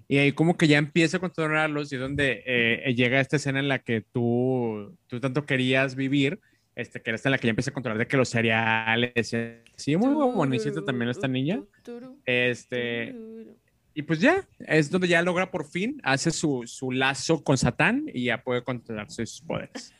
y 0.07 0.17
ahí 0.17 0.31
como 0.31 0.55
que 0.55 0.67
ya 0.67 0.77
empieza 0.77 1.17
a 1.17 1.19
controlarlos 1.19 1.91
y 1.91 1.95
es 1.95 2.01
donde 2.01 2.43
eh, 2.45 2.93
llega 2.95 3.19
esta 3.19 3.37
escena 3.37 3.59
en 3.59 3.67
la 3.67 3.79
que 3.79 4.01
tú, 4.01 4.95
tú 5.07 5.19
tanto 5.19 5.45
querías 5.45 5.95
vivir, 5.95 6.39
este, 6.75 7.01
que 7.01 7.09
era 7.11 7.15
esta 7.15 7.29
en 7.29 7.31
la 7.31 7.37
que 7.37 7.47
ya 7.47 7.51
empieza 7.51 7.71
a 7.71 7.73
controlar 7.73 7.97
de 7.97 8.07
que 8.07 8.17
los 8.17 8.29
cereales, 8.29 9.33
y 9.33 9.37
así, 9.75 9.97
muy 9.97 10.13
bonita 10.13 10.85
también 10.85 11.09
esta 11.09 11.27
niña. 11.27 11.61
Este, 12.25 13.15
y 13.95 14.01
pues 14.03 14.19
ya, 14.19 14.47
es 14.59 14.89
donde 14.89 15.07
ya 15.07 15.21
logra 15.21 15.51
por 15.51 15.69
fin, 15.69 15.99
hace 16.03 16.31
su, 16.31 16.63
su 16.65 16.91
lazo 16.91 17.43
con 17.43 17.57
Satán 17.57 18.05
y 18.13 18.25
ya 18.25 18.43
puede 18.43 18.63
controlar 18.63 19.09
sus 19.11 19.41
poderes. 19.41 19.93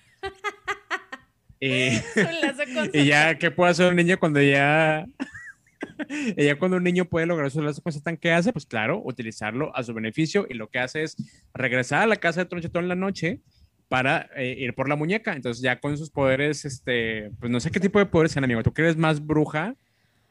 con 2.74 2.90
y 2.94 3.06
ya, 3.06 3.38
¿qué 3.38 3.52
puede 3.52 3.72
hacer 3.72 3.90
un 3.90 3.96
niño 3.96 4.20
cuando 4.20 4.42
ya... 4.42 5.06
ya 6.38 6.58
cuando 6.58 6.78
un 6.78 6.84
niño 6.84 7.06
puede 7.06 7.26
lograr 7.26 7.52
su 7.52 7.62
lazo 7.62 7.82
con 7.82 7.92
Satán, 7.94 8.18
¿qué 8.18 8.32
hace? 8.32 8.54
Pues 8.54 8.66
claro, 8.66 9.02
utilizarlo 9.04 9.76
a 9.76 9.84
su 9.84 9.94
beneficio 9.94 10.46
y 10.50 10.54
lo 10.54 10.70
que 10.70 10.80
hace 10.80 11.04
es 11.04 11.16
regresar 11.54 12.04
a 12.04 12.08
la 12.08 12.16
casa 12.18 12.42
de 12.42 12.50
Tronchetón 12.50 12.84
en 12.86 12.90
la 12.90 12.96
noche 12.96 13.42
para 13.90 14.30
eh, 14.36 14.56
ir 14.58 14.74
por 14.74 14.90
la 14.90 14.96
muñeca. 14.96 15.34
Entonces 15.34 15.62
ya 15.62 15.80
con 15.80 15.98
sus 15.98 16.10
poderes, 16.10 16.66
este, 16.66 17.32
pues 17.40 17.52
no 17.52 17.60
sé 17.60 17.70
qué 17.70 17.80
tipo 17.80 18.00
de 18.00 18.06
poderes 18.06 18.32
sean, 18.32 18.44
amigo. 18.44 18.64
¿Tú 18.64 18.74
que 18.74 18.82
eres 18.82 18.98
más 18.98 19.26
bruja? 19.26 19.76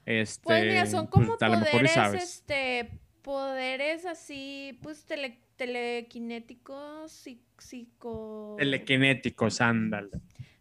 Este, 0.05 0.43
Pues 0.43 0.65
mira, 0.65 0.87
son 0.87 1.09
pues, 1.09 1.29
como 1.29 1.35
y 1.35 1.65
poderes, 1.71 2.15
este, 2.15 2.91
poderes 3.23 4.05
así, 4.05 4.79
pues 4.83 5.05
tele, 5.05 5.39
telequinéticos, 5.57 7.13
psi- 7.13 7.41
psico... 7.59 8.57
Telequinéticos, 8.59 9.61
ándale. 9.61 10.11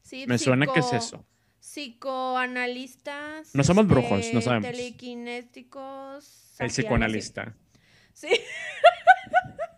Sí, 0.02 0.26
Me 0.28 0.38
suena 0.38 0.68
que 0.68 0.80
es 0.80 0.86
psico- 0.86 0.98
eso. 0.98 1.26
Psicoanalistas. 1.60 3.54
No 3.56 3.64
somos 3.64 3.88
brujos, 3.88 4.12
no 4.12 4.18
este, 4.18 4.42
sabemos. 4.42 4.70
Telequinéticos. 4.72 6.56
El 6.60 6.68
psicoanalista. 6.70 7.56
Sí. 8.14 8.28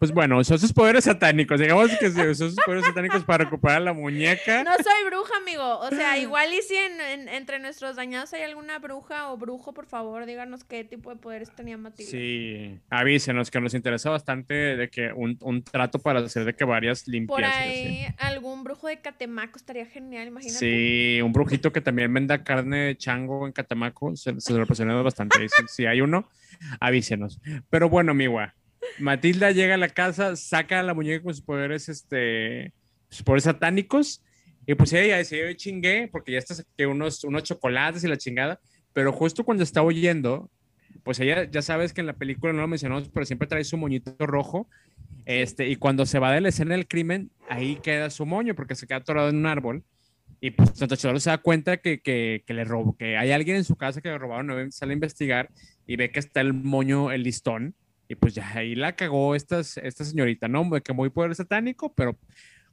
Pues 0.03 0.11
bueno, 0.13 0.43
son 0.43 0.59
sus 0.59 0.73
poderes 0.73 1.05
satánicos. 1.05 1.57
Digamos 1.61 1.89
que 1.97 2.11
son 2.11 2.35
sus 2.35 2.55
poderes 2.65 2.85
satánicos 2.85 3.23
para 3.23 3.45
recuperar 3.45 3.81
la 3.83 3.93
muñeca. 3.93 4.61
No 4.65 4.71
soy 4.73 5.05
bruja, 5.09 5.31
amigo. 5.41 5.79
O 5.79 5.89
sea, 5.91 6.17
igual 6.17 6.49
y 6.53 6.61
si 6.61 6.75
en- 6.75 6.99
en- 6.99 7.29
entre 7.29 7.57
nuestros 7.59 7.95
dañados 7.95 8.33
hay 8.33 8.41
alguna 8.41 8.79
bruja 8.79 9.31
o 9.31 9.37
brujo, 9.37 9.73
por 9.73 9.85
favor, 9.85 10.25
díganos 10.25 10.65
qué 10.65 10.83
tipo 10.83 11.09
de 11.09 11.15
poderes 11.15 11.55
tenía 11.55 11.77
Matilda. 11.77 12.11
Sí, 12.11 12.81
avísenos 12.89 13.49
que 13.49 13.61
nos 13.61 13.73
interesa 13.75 14.09
bastante 14.09 14.53
de 14.75 14.89
que 14.89 15.13
un, 15.15 15.37
un 15.39 15.63
trato 15.63 15.99
para 15.99 16.19
hacer 16.19 16.43
de 16.43 16.53
que 16.53 16.65
varias 16.65 17.07
limpias. 17.07 17.37
Por 17.37 17.45
así. 17.45 17.55
ahí, 17.55 18.07
algún 18.17 18.65
brujo 18.65 18.87
de 18.89 18.99
Catemaco 18.99 19.55
estaría 19.55 19.85
genial, 19.85 20.27
imagínate. 20.27 20.59
Sí, 20.59 21.21
un 21.21 21.31
brujito 21.31 21.71
que 21.71 21.79
también 21.79 22.13
venda 22.13 22.43
carne 22.43 22.77
de 22.87 22.97
chango 22.97 23.47
en 23.47 23.53
Catamaco, 23.53 24.17
se, 24.17 24.37
se 24.41 24.51
lo 24.51 24.65
presionamos 24.65 25.05
bastante. 25.05 25.47
Si, 25.47 25.63
si 25.69 25.85
hay 25.85 26.01
uno, 26.01 26.27
avísenos. 26.81 27.39
Pero 27.69 27.87
bueno, 27.87 28.11
amiga, 28.11 28.53
Matilda 28.99 29.51
llega 29.51 29.75
a 29.75 29.77
la 29.77 29.89
casa, 29.89 30.35
saca 30.35 30.79
a 30.79 30.83
la 30.83 30.93
muñeca 30.93 31.23
con 31.23 31.33
sus 31.33 31.43
poderes, 31.43 31.89
este, 31.89 32.73
sus 33.09 33.23
poderes 33.23 33.43
satánicos, 33.45 34.23
y 34.65 34.75
pues 34.75 34.93
ella 34.93 35.17
dice, 35.17 35.39
yo 35.39 35.53
chingué, 35.53 36.07
porque 36.11 36.31
ya 36.31 36.39
está 36.39 36.55
que 36.77 36.87
unos, 36.87 37.23
unos 37.23 37.43
chocolates 37.43 38.03
y 38.03 38.07
la 38.07 38.17
chingada, 38.17 38.59
pero 38.93 39.11
justo 39.11 39.43
cuando 39.43 39.63
está 39.63 39.81
oyendo, 39.81 40.49
pues 41.03 41.19
ella, 41.19 41.49
ya 41.49 41.61
sabes 41.61 41.93
que 41.93 42.01
en 42.01 42.07
la 42.07 42.13
película 42.13 42.53
no 42.53 42.61
lo 42.61 42.67
mencionamos, 42.67 43.09
pero 43.09 43.25
siempre 43.25 43.47
trae 43.47 43.63
su 43.63 43.77
moñito 43.77 44.15
rojo, 44.19 44.69
este, 45.25 45.69
y 45.69 45.75
cuando 45.75 46.05
se 46.05 46.19
va 46.19 46.31
de 46.33 46.41
la 46.41 46.49
escena 46.49 46.75
del 46.75 46.87
crimen, 46.87 47.31
ahí 47.49 47.77
queda 47.77 48.09
su 48.09 48.25
moño, 48.25 48.55
porque 48.55 48.75
se 48.75 48.87
queda 48.87 48.97
atorado 48.97 49.29
en 49.29 49.37
un 49.37 49.45
árbol. 49.45 49.83
Y 50.41 50.51
pues 50.51 50.71
Santa 50.73 50.97
Cholo 50.97 51.21
se 51.21 51.29
da 51.29 51.37
cuenta 51.37 51.77
que, 51.77 52.01
que, 52.01 52.43
que 52.45 52.53
le 52.53 52.65
robó, 52.65 52.97
que 52.97 53.15
hay 53.15 53.31
alguien 53.31 53.55
en 53.55 53.63
su 53.63 53.77
casa 53.77 54.01
que 54.01 54.09
le 54.09 54.17
robaron, 54.17 54.71
sale 54.73 54.91
a 54.91 54.95
investigar 54.95 55.49
y 55.87 55.95
ve 55.95 56.11
que 56.11 56.19
está 56.19 56.41
el 56.41 56.53
moño, 56.53 57.13
el 57.13 57.23
listón, 57.23 57.75
y 58.07 58.15
pues 58.15 58.33
ya 58.35 58.49
ahí 58.55 58.75
la 58.75 58.95
cagó 58.95 59.35
esta, 59.35 59.59
esta 59.59 60.03
señorita, 60.05 60.47
¿no? 60.47 60.69
Que 60.81 60.93
muy 60.93 61.09
poder 61.09 61.35
satánico, 61.35 61.93
pero 61.93 62.17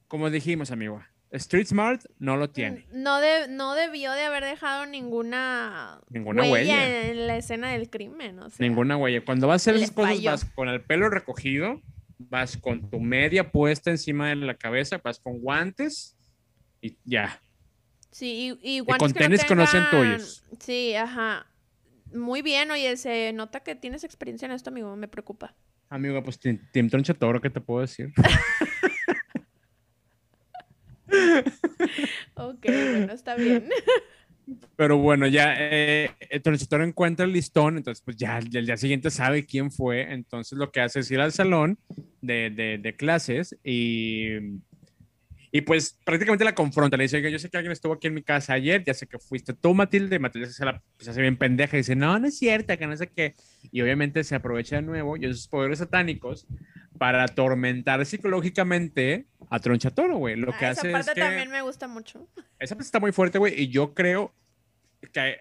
como 0.09 0.29
dijimos, 0.31 0.71
amigo, 0.71 1.03
Street 1.31 1.67
Smart 1.67 2.03
no 2.19 2.37
lo 2.37 2.51
tiene. 2.51 2.87
No, 2.93 3.21
de- 3.21 3.47
no 3.49 3.75
debió 3.75 4.11
de 4.13 4.23
haber 4.25 4.45
dejado 4.45 4.87
ninguna, 4.87 6.01
Ninguna 6.09 6.43
huella. 6.51 6.85
En, 7.09 7.11
en 7.19 7.27
la 7.29 7.37
escena 7.37 7.71
del 7.71 7.89
crimen. 7.89 8.39
O 8.41 8.51
sea, 8.51 8.67
Ninguna 8.67 8.97
huella. 8.97 9.25
Cuando 9.25 9.47
vas 9.47 9.55
a 9.67 9.71
hacer 9.71 9.77
esas 9.77 9.93
cosas, 9.95 10.17
falló. 10.17 10.31
vas 10.33 10.45
con 10.45 10.69
el 10.69 10.81
pelo 10.83 11.09
recogido, 11.09 11.81
vas 12.19 12.57
con 12.57 12.91
tu 12.91 12.99
media 13.01 13.53
puesta 13.53 13.91
encima 13.91 14.29
de 14.31 14.37
la 14.37 14.55
cabeza, 14.55 15.01
vas 15.03 15.21
con 15.21 15.39
guantes 15.41 16.17
y 16.81 16.99
ya. 17.05 17.41
Sí, 18.11 18.59
y, 18.63 18.69
y 18.69 18.77
Y 18.79 18.81
guantes 18.81 18.99
con 18.99 19.13
que 19.13 19.29
no 19.55 19.65
tengan- 19.67 19.91
tuyos. 19.91 20.45
Sí, 20.59 20.95
ajá. 20.97 21.47
Muy 22.13 22.43
bien, 22.43 22.71
oye, 22.71 22.97
se 22.97 23.33
nota 23.33 23.61
que 23.61 23.75
tienes 23.75 24.05
experiencia 24.05 24.47
en 24.47 24.53
esto, 24.53 24.71
amigo, 24.71 24.95
me 24.97 25.09
preocupa. 25.09 25.55
Amigo, 25.89 26.23
pues 26.23 26.39
Tim 26.39 26.89
Tronchatoro, 26.89 27.41
¿qué 27.41 27.51
te 27.51 27.61
puedo 27.61 27.81
decir? 27.81 28.13
Ok, 32.35 32.65
bueno, 32.65 33.13
está 33.13 33.35
bien. 33.35 33.69
Pero 34.77 34.99
bueno, 34.99 35.27
ya 35.27 35.55
eh, 35.59 36.11
el 36.31 36.43
Tronchatoro 36.43 36.85
encuentra 36.85 37.25
el 37.25 37.33
listón, 37.33 37.77
entonces 37.77 38.03
pues 38.03 38.17
ya 38.17 38.39
el 38.39 38.49
día 38.49 38.77
siguiente 38.77 39.11
sabe 39.11 39.45
quién 39.45 39.71
fue, 39.71 40.13
entonces 40.13 40.59
lo 40.59 40.73
que 40.73 40.81
hace 40.81 41.01
es 41.01 41.11
ir 41.11 41.21
al 41.21 41.33
salón 41.33 41.79
de, 42.21 42.51
de, 42.51 42.79
de 42.79 42.97
clases 42.97 43.57
y 43.63 44.61
y 45.53 45.63
pues 45.63 45.99
prácticamente 46.05 46.45
la 46.45 46.55
confronta, 46.55 46.97
le 46.97 47.05
dice, 47.05 47.31
yo 47.31 47.39
sé 47.39 47.51
que 47.51 47.57
alguien 47.57 47.73
estuvo 47.73 47.93
aquí 47.93 48.07
en 48.07 48.15
mi 48.15 48.23
casa 48.23 48.53
ayer, 48.53 48.85
ya 48.85 48.95
sé 48.95 49.07
que 49.07 49.19
fuiste 49.19 49.53
tú, 49.53 49.75
Matilde, 49.75 50.19
Matilde 50.19 50.49
se, 50.49 50.65
la, 50.65 50.81
pues, 50.97 51.09
hace 51.09 51.21
bien 51.21 51.37
pendeja 51.37 51.77
y 51.77 51.81
dice, 51.81 51.97
no, 51.97 52.19
no 52.19 52.29
es 52.29 52.39
cierta, 52.39 52.77
que 52.77 52.87
no 52.87 52.97
sé 52.97 53.09
qué. 53.09 53.35
Y 53.73 53.83
obviamente 53.83 54.23
se 54.23 54.37
aprovecha 54.37 54.77
de 54.77 54.83
nuevo 54.83 55.17
y 55.17 55.27
esos 55.27 55.49
poderes 55.49 55.81
satánicos 55.81 56.47
para 56.99 57.25
atormentar 57.25 58.05
psicológicamente 58.07 59.27
a 59.49 59.59
Tronchatoro, 59.59 60.19
güey. 60.19 60.37
Lo 60.37 60.53
que 60.57 60.67
Ah, 60.67 60.71
hace 60.71 60.89
esa 60.89 60.99
parte 60.99 61.11
es 61.11 61.15
que... 61.15 61.21
también 61.21 61.51
me 61.51 61.63
gusta 61.63 61.89
mucho. 61.89 62.29
Esa 62.59 62.77
parte 62.77 62.87
está 62.87 63.01
muy 63.01 63.11
fuerte, 63.11 63.39
güey, 63.39 63.61
y 63.61 63.69
yo 63.69 63.93
creo 63.95 64.35
que 65.13 65.41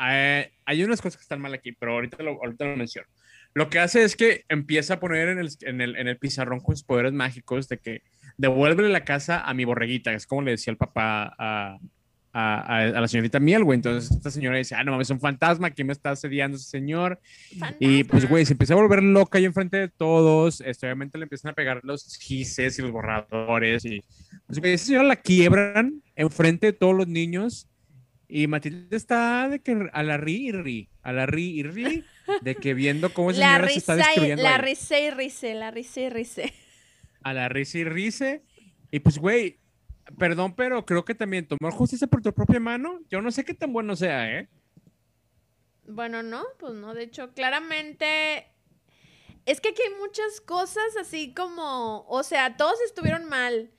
eh, 0.00 0.52
hay 0.64 0.84
unas 0.84 1.02
cosas 1.02 1.16
que 1.18 1.22
están 1.22 1.40
mal 1.40 1.52
aquí, 1.52 1.72
pero 1.72 1.92
ahorita 1.94 2.22
lo, 2.22 2.30
ahorita 2.42 2.64
lo 2.64 2.76
menciono. 2.76 3.08
Lo 3.54 3.70
que 3.70 3.78
hace 3.78 4.02
es 4.02 4.14
que 4.14 4.44
empieza 4.48 4.94
a 4.94 5.00
poner 5.00 5.28
en 5.28 5.38
el, 5.38 5.48
en 5.62 5.80
el, 5.80 5.96
en 5.96 6.08
el 6.08 6.18
pizarrón 6.18 6.60
con 6.60 6.76
sus 6.76 6.84
poderes 6.84 7.12
mágicos 7.12 7.68
de 7.68 7.78
que 7.78 8.02
devuélvele 8.36 8.88
la 8.88 9.04
casa 9.04 9.40
a 9.40 9.52
mi 9.54 9.64
borreguita, 9.64 10.12
es 10.12 10.26
como 10.26 10.42
le 10.42 10.52
decía 10.52 10.70
el 10.70 10.76
papá 10.76 11.34
a, 11.38 11.78
a, 12.32 12.60
a, 12.60 12.78
a 12.82 13.00
la 13.00 13.08
señorita 13.08 13.40
Miel, 13.40 13.64
güey. 13.64 13.76
Entonces 13.76 14.10
esta 14.10 14.30
señora 14.30 14.58
dice, 14.58 14.74
ah, 14.76 14.84
no 14.84 14.92
mames, 14.92 15.08
es 15.08 15.10
un 15.10 15.20
fantasma, 15.20 15.70
¿quién 15.70 15.88
me 15.88 15.92
está 15.92 16.10
asediando 16.10 16.56
ese 16.56 16.68
señor? 16.68 17.20
Y 17.80 18.04
pues, 18.04 18.22
Fantasma. 18.22 18.30
güey, 18.30 18.46
se 18.46 18.52
empieza 18.52 18.74
a 18.74 18.76
volver 18.76 19.02
loca 19.02 19.38
ahí 19.38 19.44
enfrente 19.44 19.76
de 19.76 19.88
todos. 19.88 20.60
Este, 20.60 20.86
obviamente 20.86 21.18
le 21.18 21.24
empiezan 21.24 21.50
a 21.50 21.54
pegar 21.54 21.80
los 21.82 22.16
gises 22.18 22.78
y 22.78 22.82
los 22.82 22.92
borradores. 22.92 23.84
Y 23.84 24.04
pues, 24.46 24.60
güey, 24.60 24.74
esa 24.74 24.86
señora 24.86 25.04
la 25.04 25.16
quiebran 25.16 26.02
enfrente 26.14 26.68
de 26.68 26.72
todos 26.74 26.94
los 26.94 27.08
niños. 27.08 27.68
Y 28.28 28.46
Matilde 28.46 28.94
está 28.96 29.48
de 29.48 29.60
que 29.60 29.88
a 29.92 30.02
la 30.02 30.18
ri 30.18 30.48
y 30.48 30.52
ri, 30.52 30.88
a 31.02 31.12
la 31.12 31.24
ri 31.24 31.58
y 31.58 31.62
ri, 31.62 32.04
de 32.42 32.54
que 32.56 32.74
viendo 32.74 33.12
cómo 33.12 33.30
esa 33.30 33.40
La 33.40 33.46
señora 33.54 33.68
se 33.68 33.78
está 33.78 33.94
y 33.94 33.96
destruyendo. 33.98 34.42
la 34.42 34.56
ahí. 34.56 34.62
risa 34.62 34.98
y 34.98 35.10
risa, 35.10 35.46
la 35.54 35.70
risa 35.70 36.00
y 36.00 36.10
risa. 36.10 36.42
a 37.22 37.32
la 37.34 37.48
risa 37.48 37.78
y 37.78 37.84
risa. 37.84 38.40
Y 38.90 39.00
pues, 39.00 39.18
güey, 39.18 39.60
perdón, 40.18 40.54
pero 40.56 40.84
creo 40.86 41.04
que 41.04 41.14
también 41.14 41.46
tomar 41.46 41.72
justicia 41.72 42.06
por 42.06 42.22
tu 42.22 42.32
propia 42.32 42.60
mano, 42.60 43.00
yo 43.10 43.20
no 43.20 43.30
sé 43.30 43.44
qué 43.44 43.54
tan 43.54 43.72
bueno 43.72 43.96
sea, 43.96 44.38
¿eh? 44.38 44.48
Bueno, 45.86 46.22
no, 46.22 46.44
pues 46.58 46.74
no, 46.74 46.94
de 46.94 47.04
hecho, 47.04 47.32
claramente 47.32 48.46
es 49.46 49.60
que 49.62 49.70
aquí 49.70 49.80
hay 49.82 49.94
muchas 49.98 50.40
cosas 50.42 50.96
así 51.00 51.32
como, 51.32 52.04
o 52.08 52.22
sea, 52.22 52.56
todos 52.56 52.78
estuvieron 52.82 53.24
mal. 53.24 53.72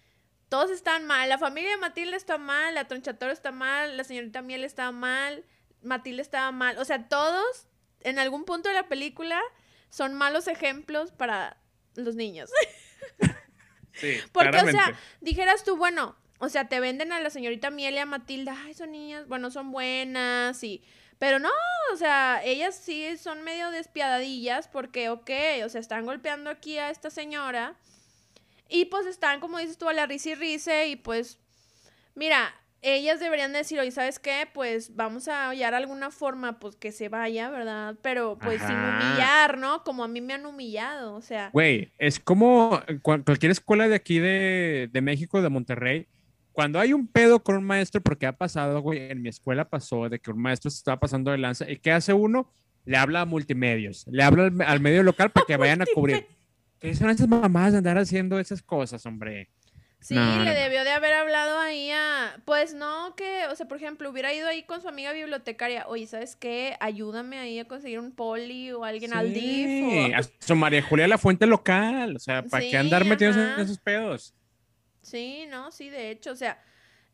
Todos 0.49 0.71
están 0.71 1.05
mal. 1.05 1.29
La 1.29 1.37
familia 1.37 1.69
de 1.69 1.77
Matilde 1.77 2.17
está 2.17 2.39
mal, 2.39 2.73
la 2.73 2.87
Tronchatoro 2.87 3.31
está 3.31 3.51
mal, 3.51 3.95
la 3.95 4.03
señorita 4.03 4.41
Miel 4.41 4.63
está 4.63 4.91
mal, 4.91 5.45
Matilde 5.83 6.23
estaba 6.23 6.51
mal. 6.51 6.79
O 6.79 6.85
sea, 6.85 7.07
todos 7.07 7.67
en 8.01 8.19
algún 8.19 8.45
punto 8.45 8.69
de 8.69 8.75
la 8.75 8.87
película 8.87 9.41
son 9.89 10.13
malos 10.13 10.47
ejemplos 10.47 11.11
para 11.11 11.57
los 11.95 12.15
niños. 12.15 12.49
Sí, 13.93 14.17
Porque, 14.31 14.57
o 14.57 14.71
sea, 14.71 14.97
dijeras 15.19 15.63
tú, 15.63 15.75
bueno, 15.75 16.15
o 16.39 16.49
sea, 16.49 16.69
te 16.69 16.79
venden 16.79 17.11
a 17.11 17.19
la 17.19 17.29
señorita 17.29 17.69
Miel 17.69 17.95
y 17.95 17.97
a 17.97 18.05
Matilda, 18.05 18.55
ay, 18.65 18.73
son 18.73 18.91
niñas, 18.91 19.27
bueno, 19.27 19.51
son 19.51 19.71
buenas 19.71 20.63
y... 20.63 20.83
Pero 21.17 21.37
no, 21.37 21.49
o 21.91 21.97
sea, 21.97 22.41
ellas 22.45 22.79
sí 22.81 23.17
son 23.17 23.41
medio 23.41 23.71
despiadadillas 23.71 24.69
porque, 24.69 25.09
ok, 25.09 25.29
o 25.65 25.69
sea, 25.69 25.81
están 25.81 26.05
golpeando 26.05 26.49
aquí 26.49 26.77
a 26.77 26.91
esta 26.91 27.09
señora 27.09 27.75
y 28.69 28.85
pues 28.85 29.05
están, 29.05 29.41
como 29.41 29.57
dices 29.57 29.77
tú, 29.77 29.89
a 29.89 29.93
la 29.93 30.05
risa 30.05 30.29
y 30.29 30.35
risa 30.35 30.85
y 30.85 30.95
pues, 30.95 31.37
mira, 32.15 32.55
ellas 32.81 33.19
deberían 33.19 33.51
decir, 33.53 33.79
oye, 33.79 33.91
¿sabes 33.91 34.19
qué? 34.19 34.47
Pues 34.53 34.95
vamos 34.95 35.27
a 35.27 35.49
hallar 35.49 35.73
alguna 35.73 36.11
forma, 36.11 36.59
pues 36.59 36.75
que 36.75 36.91
se 36.91 37.09
vaya, 37.09 37.49
¿verdad? 37.49 37.95
Pero 38.01 38.37
pues 38.39 38.61
sin 38.61 38.71
Ajá. 38.75 39.05
humillar, 39.05 39.57
¿no? 39.57 39.83
Como 39.83 40.03
a 40.03 40.07
mí 40.07 40.21
me 40.21 40.33
han 40.33 40.45
humillado, 40.45 41.15
o 41.15 41.21
sea... 41.21 41.49
Güey, 41.51 41.91
es 41.97 42.19
como 42.19 42.79
cua- 43.03 43.23
cualquier 43.23 43.51
escuela 43.51 43.87
de 43.87 43.95
aquí 43.95 44.19
de, 44.19 44.89
de 44.91 45.01
México, 45.01 45.41
de 45.41 45.49
Monterrey, 45.49 46.07
cuando 46.51 46.79
hay 46.79 46.93
un 46.93 47.07
pedo 47.07 47.43
con 47.43 47.55
un 47.57 47.63
maestro, 47.63 48.01
porque 48.01 48.25
ha 48.25 48.33
pasado, 48.33 48.81
güey, 48.81 49.11
en 49.11 49.21
mi 49.21 49.29
escuela 49.29 49.69
pasó 49.69 50.07
de 50.09 50.19
que 50.19 50.31
un 50.31 50.41
maestro 50.41 50.69
se 50.71 50.77
estaba 50.77 50.99
pasando 50.99 51.31
de 51.31 51.37
lanza, 51.37 51.69
¿y 51.69 51.77
qué 51.77 51.91
hace 51.91 52.13
uno? 52.13 52.51
Le 52.85 52.97
habla 52.97 53.21
a 53.21 53.25
multimedios, 53.25 54.05
le 54.07 54.23
habla 54.23 54.45
al, 54.45 54.61
al 54.61 54.79
medio 54.79 55.03
local 55.03 55.31
para 55.31 55.45
que 55.45 55.57
vayan 55.57 55.81
a 55.81 55.85
cubrir. 55.93 56.25
¿Qué 56.79 56.93
son 56.95 57.09
esas 57.09 57.27
mamás 57.27 57.73
de 57.73 57.79
andar 57.79 57.97
haciendo 57.97 58.39
esas 58.39 58.61
cosas, 58.61 59.05
hombre? 59.05 59.49
Sí, 60.01 60.15
No, 60.15 60.39
le 60.39 60.45
no. 60.45 60.53
debió 60.55 60.83
de 60.85 60.91
haber 60.91 61.13
hablado 61.13 61.59
ahí 61.59 61.91
a... 61.91 62.39
Pues 62.45 62.73
no, 62.73 63.15
que, 63.17 63.45
o 63.47 63.55
sea, 63.55 63.67
por 63.67 63.77
ejemplo, 63.77 64.09
hubiera 64.09 64.33
ido 64.33 64.47
ahí 64.47 64.63
con 64.63 64.81
su 64.81 64.87
amiga 64.87 65.11
bibliotecaria. 65.11 65.85
Oye, 65.87 66.07
¿sabes 66.07 66.35
qué? 66.37 66.77
Ayúdame 66.79 67.37
ahí 67.37 67.59
a 67.59 67.67
conseguir 67.67 67.99
un 67.99 68.13
poli 68.13 68.71
o 68.71 68.85
alguien 68.85 69.11
al 69.13 69.33
DIF. 69.33 69.67
Sí, 69.67 70.11
o- 70.13 70.15
a 70.15 70.21
su 70.39 70.55
María 70.55 70.81
Julia 70.81 71.07
la 71.07 71.17
fuente 71.17 71.45
local, 71.45 72.15
o 72.15 72.19
sea, 72.19 72.43
¿para 72.43 72.63
Sí, 72.63 72.69
qué 72.71 72.77
andar 72.77 73.03
metiéndose 73.05 73.41
ajá. 73.41 73.55
en 73.55 73.59
esos 73.65 73.77
pedos? 73.79 74.33
Sí, 75.01 75.45
no, 75.49 75.71
sí, 75.71 75.89
de 75.89 76.11
hecho, 76.11 76.31
o 76.31 76.35
sea, 76.35 76.61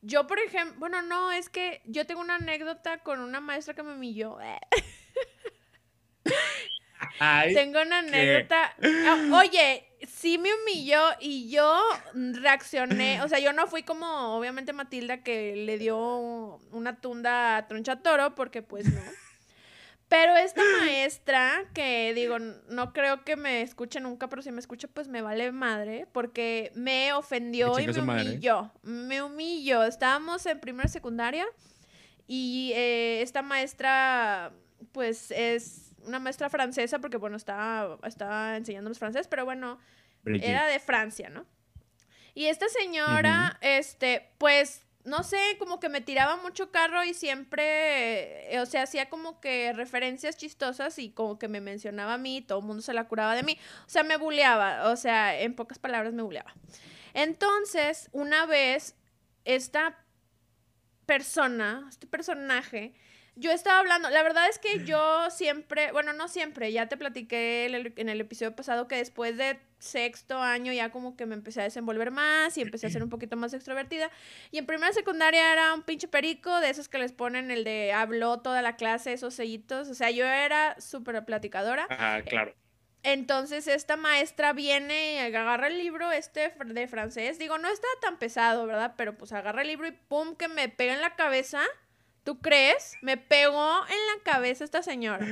yo, 0.02 0.28
por 0.28 0.40
ejemplo, 0.40 0.76
bueno, 0.80 1.02
no, 1.02 1.32
es 1.32 1.50
que 1.50 1.82
yo 1.86 2.06
tengo 2.06 2.22
una 2.22 2.36
anécdota 2.36 3.00
con 3.00 3.20
una 3.20 3.40
maestra 3.40 3.74
que 3.74 3.84
me 3.84 3.94
humilló. 3.94 4.38
Ay, 7.20 7.54
Tengo 7.54 7.82
una 7.82 8.00
anécdota. 8.00 8.74
Ah, 9.08 9.40
oye, 9.40 9.86
sí 10.08 10.38
me 10.38 10.50
humilló 10.54 11.02
y 11.20 11.50
yo 11.50 11.82
reaccioné. 12.14 13.22
O 13.22 13.28
sea, 13.28 13.40
yo 13.40 13.54
no 13.54 13.68
fui 13.68 13.84
como, 13.84 14.38
obviamente, 14.38 14.74
Matilda, 14.74 15.24
que 15.24 15.56
le 15.56 15.78
dio 15.78 16.60
una 16.72 17.00
tunda 17.00 17.58
a 17.58 17.68
Tronchatoro, 17.68 18.36
porque 18.36 18.62
pues 18.62 18.92
no. 18.94 19.02
Pero 20.08 20.36
esta 20.36 20.62
maestra, 20.80 21.66
que 21.74 22.14
digo, 22.14 22.38
no 22.40 22.94
creo 22.94 23.24
que 23.24 23.36
me 23.36 23.64
escuche 23.64 24.00
nunca, 24.00 24.30
pero 24.30 24.44
si 24.44 24.52
me 24.52 24.60
escucha, 24.60 24.88
pues 24.88 25.08
me 25.08 25.24
vale 25.24 25.52
madre, 25.52 26.06
porque 26.12 26.72
me 26.76 27.12
ofendió 27.14 27.80
y 27.80 27.88
me 27.88 28.00
humilló. 28.00 28.72
Me 28.84 29.24
humilló. 29.24 29.84
Estábamos 29.84 30.46
en 30.46 30.60
primera 30.60 30.88
secundaria 30.88 31.48
y 32.28 32.72
eh, 32.76 33.24
esta 33.24 33.42
maestra, 33.42 34.54
pues 34.92 35.32
es 35.32 35.85
una 36.06 36.20
maestra 36.20 36.50
francesa, 36.50 37.00
porque 37.00 37.18
bueno, 37.18 37.38
estaba, 37.38 38.00
estaba 38.08 38.58
enseñándonos 38.58 39.00
francés, 39.00 39.28
pero 39.28 39.46
bueno, 39.46 39.80
Brigitte. 40.24 40.50
era 40.50 40.68
de 40.68 40.80
Francia, 40.80 41.30
¿no? 41.30 41.46
Y 42.34 42.48
esta 42.48 42.68
señora, 42.68 43.58
este, 43.62 44.30
pues, 44.38 44.86
no 45.06 45.24
sé, 45.24 45.40
como 45.58 45.80
que 45.80 45.88
me 45.88 46.02
tiraba 46.02 46.36
mucho 46.38 46.72
carro 46.72 47.04
y 47.04 47.14
siempre, 47.14 48.54
eh, 48.54 48.60
o 48.60 48.66
sea, 48.66 48.84
hacía 48.84 49.10
como 49.10 49.40
que 49.40 49.72
referencias 49.72 50.36
chistosas 50.36 51.00
y 51.00 51.12
como 51.12 51.40
que 51.40 51.48
me 51.48 51.62
mencionaba 51.62 52.16
a 52.16 52.18
mí, 52.18 52.42
todo 52.42 52.60
el 52.60 52.66
mundo 52.66 52.82
se 52.82 52.94
la 52.94 53.08
curaba 53.08 53.36
de 53.36 53.44
mí. 53.44 53.58
O 53.86 53.90
sea, 53.90 54.04
me 54.04 54.18
buleaba, 54.18 54.90
o 54.90 54.98
sea, 54.98 55.40
en 55.40 55.56
pocas 55.56 55.80
palabras 55.80 56.14
me 56.14 56.24
buleaba. 56.24 56.54
Entonces, 57.14 58.10
una 58.12 58.46
vez, 58.46 58.96
esta 59.46 60.04
persona, 61.06 61.86
este 61.88 62.08
personaje, 62.08 62.94
yo 63.36 63.52
estaba 63.52 63.80
hablando, 63.80 64.10
la 64.10 64.24
verdad 64.24 64.48
es 64.50 64.60
que 64.60 64.86
yo 64.86 65.30
siempre, 65.30 65.92
bueno, 65.92 66.14
no 66.14 66.28
siempre, 66.28 66.72
ya 66.72 66.88
te 66.88 66.98
platiqué 66.98 67.66
el- 67.66 67.94
en 67.98 68.10
el 68.10 68.22
episodio 68.22 68.56
pasado 68.56 68.88
que 68.88 68.96
después 68.96 69.38
de 69.38 69.60
sexto 69.78 70.42
año 70.42 70.72
ya 70.74 70.90
como 70.90 71.16
que 71.16 71.26
me 71.26 71.36
empecé 71.36 71.62
a 71.62 71.66
desenvolver 71.66 72.12
más 72.12 72.58
y 72.58 72.62
empecé 72.62 72.88
a 72.88 72.90
ser 72.90 73.04
un 73.04 73.10
poquito 73.10 73.36
más 73.36 73.54
extrovertida. 73.54 74.10
Y 74.52 74.58
en 74.58 74.66
primera 74.66 74.92
secundaria 74.94 75.52
era 75.52 75.74
un 75.74 75.84
pinche 75.84 76.08
perico, 76.08 76.60
de 76.62 76.70
esos 76.70 76.90
que 76.90 76.98
les 76.98 77.12
ponen 77.12 77.52
el 77.52 77.64
de 77.64 77.92
habló 77.94 78.40
toda 78.40 78.62
la 78.62 78.78
clase, 78.78 79.14
esos 79.14 79.34
sellitos. 79.36 79.90
O 79.90 79.94
sea, 79.94 80.10
yo 80.12 80.26
era 80.26 80.80
súper 80.80 81.24
platicadora. 81.26 81.88
Ajá, 81.90 82.22
claro. 82.24 82.56
Entonces 83.04 83.68
esta 83.68 83.98
maestra 83.98 84.54
viene 84.54 85.14
y 85.14 85.18
agarra 85.20 85.68
el 85.68 85.78
libro 85.78 86.12
este 86.12 86.52
de 86.66 86.88
francés. 86.88 87.38
Digo, 87.38 87.60
no 87.60 87.68
está 87.68 87.88
tan 88.02 88.18
pesado, 88.18 88.66
¿verdad? 88.66 88.96
Pero 88.98 89.16
pues 89.16 89.32
agarra 89.32 89.62
el 89.62 89.68
libro 89.68 89.88
y 89.88 89.92
pum, 89.92 90.36
que 90.36 90.48
me 90.48 90.70
pega 90.70 90.94
en 90.94 91.02
la 91.02 91.16
cabeza. 91.16 91.62
¿Tú 92.26 92.40
crees? 92.40 92.98
Me 93.04 93.18
pegó 93.18 93.86
en 93.88 93.96
la 93.96 94.24
cabeza 94.24 94.64
esta 94.64 94.82
señora. 94.82 95.26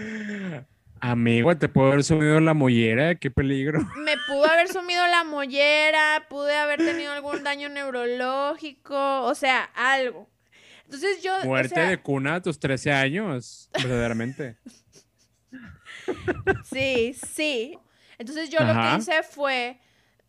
Amigo, 0.99 1.57
te 1.57 1.67
puedo 1.67 1.87
haber 1.87 2.03
subido 2.03 2.39
la 2.39 2.53
mollera, 2.53 3.15
qué 3.15 3.31
peligro. 3.31 3.81
Me 3.97 4.15
pudo 4.27 4.45
haber 4.45 4.69
sumido 4.69 5.05
la 5.07 5.23
mollera, 5.23 6.27
pude 6.29 6.55
haber 6.55 6.77
tenido 6.77 7.11
algún 7.11 7.43
daño 7.43 7.67
neurológico, 7.67 9.23
o 9.23 9.33
sea, 9.33 9.63
algo. 9.75 10.29
Entonces 10.85 11.23
yo... 11.23 11.35
o 11.41 11.45
Muerte 11.45 11.73
sea, 11.73 11.89
de 11.89 11.99
cuna 11.99 12.35
a 12.35 12.41
tus 12.41 12.59
13 12.59 12.91
años, 12.93 13.69
verdaderamente. 13.73 14.57
Sí, 16.65 17.13
sí. 17.13 17.77
Entonces 18.17 18.49
yo 18.49 18.59
lo 18.59 18.73
que 18.73 18.97
hice 18.97 19.23
fue, 19.23 19.79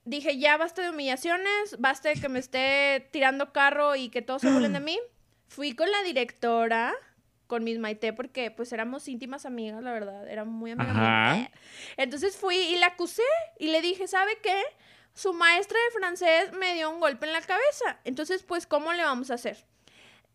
dije, 0.04 0.38
ya 0.38 0.56
basta 0.56 0.82
de 0.82 0.90
humillaciones, 0.90 1.76
basta 1.78 2.10
de 2.10 2.14
que 2.14 2.28
me 2.28 2.38
esté 2.38 3.08
tirando 3.10 3.52
carro 3.52 3.96
y 3.96 4.08
que 4.08 4.22
todos 4.22 4.42
se 4.42 4.52
burlen 4.52 4.72
de 4.72 4.80
mí. 4.80 4.98
Fui 5.54 5.74
con 5.74 5.90
la 5.90 6.02
directora, 6.02 6.94
con 7.46 7.64
Miss 7.64 7.78
Maite, 7.78 8.12
porque 8.12 8.50
pues 8.50 8.72
éramos 8.72 9.06
íntimas 9.08 9.46
amigas, 9.46 9.82
la 9.82 9.92
verdad, 9.92 10.28
era 10.28 10.44
muy 10.44 10.72
amiga. 10.72 11.50
Entonces 11.96 12.36
fui 12.36 12.56
y 12.56 12.76
la 12.76 12.88
acusé 12.88 13.22
y 13.58 13.68
le 13.68 13.80
dije, 13.80 14.08
¿sabe 14.08 14.38
qué? 14.42 14.60
Su 15.14 15.32
maestra 15.32 15.78
de 15.78 15.98
francés 15.98 16.52
me 16.52 16.74
dio 16.74 16.90
un 16.90 17.00
golpe 17.00 17.26
en 17.26 17.32
la 17.32 17.40
cabeza. 17.40 18.00
Entonces, 18.04 18.42
pues, 18.42 18.66
¿cómo 18.66 18.92
le 18.92 19.04
vamos 19.04 19.30
a 19.30 19.34
hacer? 19.34 19.64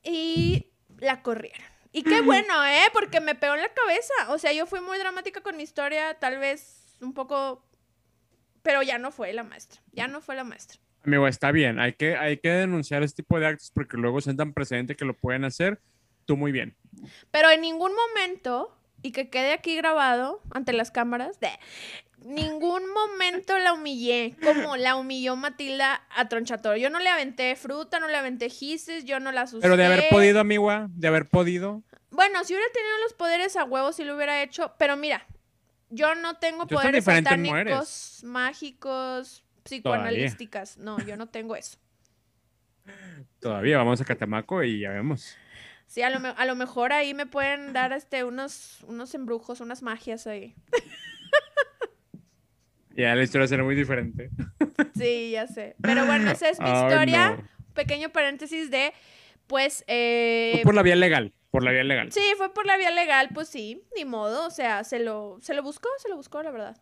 Y 0.04 0.68
la 0.98 1.22
corrieron. 1.22 1.68
Y 1.92 2.04
qué 2.04 2.22
bueno, 2.22 2.66
¿eh? 2.66 2.86
Porque 2.94 3.20
me 3.20 3.36
pegó 3.36 3.56
en 3.56 3.62
la 3.62 3.74
cabeza. 3.74 4.14
O 4.30 4.38
sea, 4.38 4.54
yo 4.54 4.68
fui 4.68 4.80
muy 4.80 4.98
dramática 5.00 5.42
con 5.42 5.58
mi 5.58 5.64
historia, 5.64 6.14
tal 6.20 6.38
vez 6.38 6.86
un 7.02 7.14
poco 7.14 7.66
pero 8.62 8.84
ya 8.84 8.98
no 8.98 9.12
fue 9.12 9.34
la 9.34 9.44
maestra, 9.44 9.82
ya 9.92 10.08
no 10.08 10.22
fue 10.22 10.36
la 10.36 10.44
maestra. 10.44 10.80
Amigo, 11.06 11.28
está 11.28 11.52
bien, 11.52 11.80
hay 11.80 11.94
que, 11.94 12.16
hay 12.18 12.38
que 12.38 12.50
denunciar 12.50 13.04
este 13.04 13.24
tipo 13.24 13.40
de 13.40 13.48
actos 13.48 13.72
porque 13.74 13.98
luego 13.98 14.22
sientan 14.22 14.54
precedente 14.54 14.96
que 14.96 15.06
lo 15.06 15.16
pueden 15.16 15.46
hacer. 15.46 15.80
Tú 16.26 16.38
muy 16.38 16.52
bien. 16.52 16.76
Pero 17.32 17.50
en 17.50 17.62
ningún 17.62 17.92
momento, 17.96 18.78
y 19.02 19.12
que 19.12 19.30
quede 19.30 19.54
aquí 19.54 19.76
grabado 19.76 20.42
ante 20.52 20.74
las 20.74 20.92
cámaras, 20.92 21.40
de 21.40 21.50
ningún 22.24 22.84
momento 22.94 23.58
la 23.58 23.74
humillé 23.74 24.36
como 24.44 24.76
la 24.78 24.96
humilló 24.96 25.36
Matilda 25.36 26.04
a 26.16 26.28
Tronchatoro. 26.28 26.78
Yo 26.78 26.90
no 26.90 27.00
le 27.00 27.10
aventé 27.10 27.56
fruta, 27.56 28.00
no 28.00 28.08
le 28.08 28.18
aventé 28.18 28.50
gises, 28.50 29.06
yo 29.06 29.20
no 29.20 29.32
la 29.32 29.42
asusté. 29.42 29.64
Pero 29.64 29.78
de 29.78 29.86
haber 29.86 30.10
podido, 30.10 30.40
amigua, 30.40 30.88
de 30.92 31.08
haber 31.08 31.28
podido. 31.28 31.82
Bueno, 32.12 32.44
si 32.44 32.54
hubiera 32.54 32.72
tenido 32.72 32.98
los 33.04 33.14
poderes 33.14 33.56
a 33.56 33.64
huevos, 33.64 33.96
sí 33.96 34.04
lo 34.04 34.16
hubiera 34.16 34.42
hecho. 34.44 34.74
Pero 34.78 34.98
mira, 34.98 35.26
yo 35.90 36.16
no 36.16 36.38
tengo 36.38 36.66
tan 36.66 36.78
poderes 36.78 37.06
satánicos, 37.06 38.22
mágicos, 38.24 39.44
psicoanalísticas. 39.70 40.78
No, 40.78 41.00
yo 41.06 41.16
no 41.18 41.28
tengo 41.28 41.56
eso. 41.56 41.78
Todavía 43.40 43.78
vamos 43.78 44.02
a 44.02 44.06
Catamaco 44.06 44.64
y 44.64 44.80
ya 44.82 44.90
vemos. 44.90 45.38
Sí, 45.88 46.02
a 46.02 46.10
lo, 46.10 46.20
a 46.36 46.46
lo 46.46 46.56
mejor 46.56 46.94
ahí 46.94 47.14
me 47.14 47.26
pueden 47.26 47.74
dar 47.74 47.94
este 47.94 48.24
unos, 48.24 48.84
unos 48.88 49.14
embrujos, 49.16 49.60
unas 49.62 49.82
magias 49.82 50.28
ahí. 50.28 50.56
Ya 52.96 53.16
la 53.16 53.24
historia 53.24 53.48
será 53.48 53.64
muy 53.64 53.76
diferente. 53.76 54.30
Sí, 54.98 55.32
ya 55.32 55.48
sé. 55.48 55.76
Pero 55.82 56.06
bueno, 56.06 56.30
esa 56.32 56.50
es 56.50 56.60
mi 56.60 56.70
historia. 56.70 57.38
no. 57.38 57.50
Pequeño 57.74 58.10
paréntesis 58.10 58.70
de, 58.72 58.92
pues, 59.48 59.86
eh, 59.88 60.52
Fue 60.56 60.64
por 60.64 60.76
la 60.76 60.82
vía 60.84 60.98
legal, 60.98 61.34
por 61.50 61.64
la 61.64 61.72
vía 61.72 61.84
legal. 61.84 62.12
sí, 62.12 62.22
fue 62.36 62.54
por 62.54 62.66
la 62.66 62.76
vía 62.76 62.92
legal, 62.92 63.30
pues 63.34 63.48
sí, 63.48 63.84
ni 63.96 64.04
modo. 64.04 64.46
O 64.46 64.50
sea, 64.52 64.84
se 64.84 65.00
lo, 65.00 65.38
se 65.42 65.54
lo 65.54 65.64
buscó, 65.64 65.88
se 66.00 66.10
lo 66.10 66.18
buscó, 66.18 66.44
la 66.44 66.52
verdad. 66.52 66.82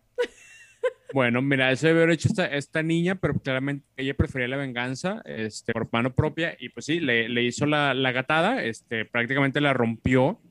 Bueno, 1.13 1.41
mira, 1.41 1.71
eso 1.71 1.87
debe 1.87 2.03
haber 2.03 2.15
hecho 2.15 2.29
esta, 2.51 2.83
niña, 2.83 3.15
pero 3.15 3.33
claramente 3.35 3.85
ella 3.95 4.13
prefería 4.13 4.47
la 4.49 4.57
venganza 4.57 5.21
este, 5.25 5.71
por 5.71 5.87
mano 5.91 6.13
propia 6.13 6.55
y 6.59 6.69
pues 6.69 6.85
sí, 6.85 6.99
le, 6.99 7.43
hizo 7.43 7.65
la, 7.65 7.93
la 7.93 8.11
gatada, 8.11 8.63
este, 8.63 9.05
prácticamente 9.05 9.61
la 9.61 9.73
rompió, 9.73 10.41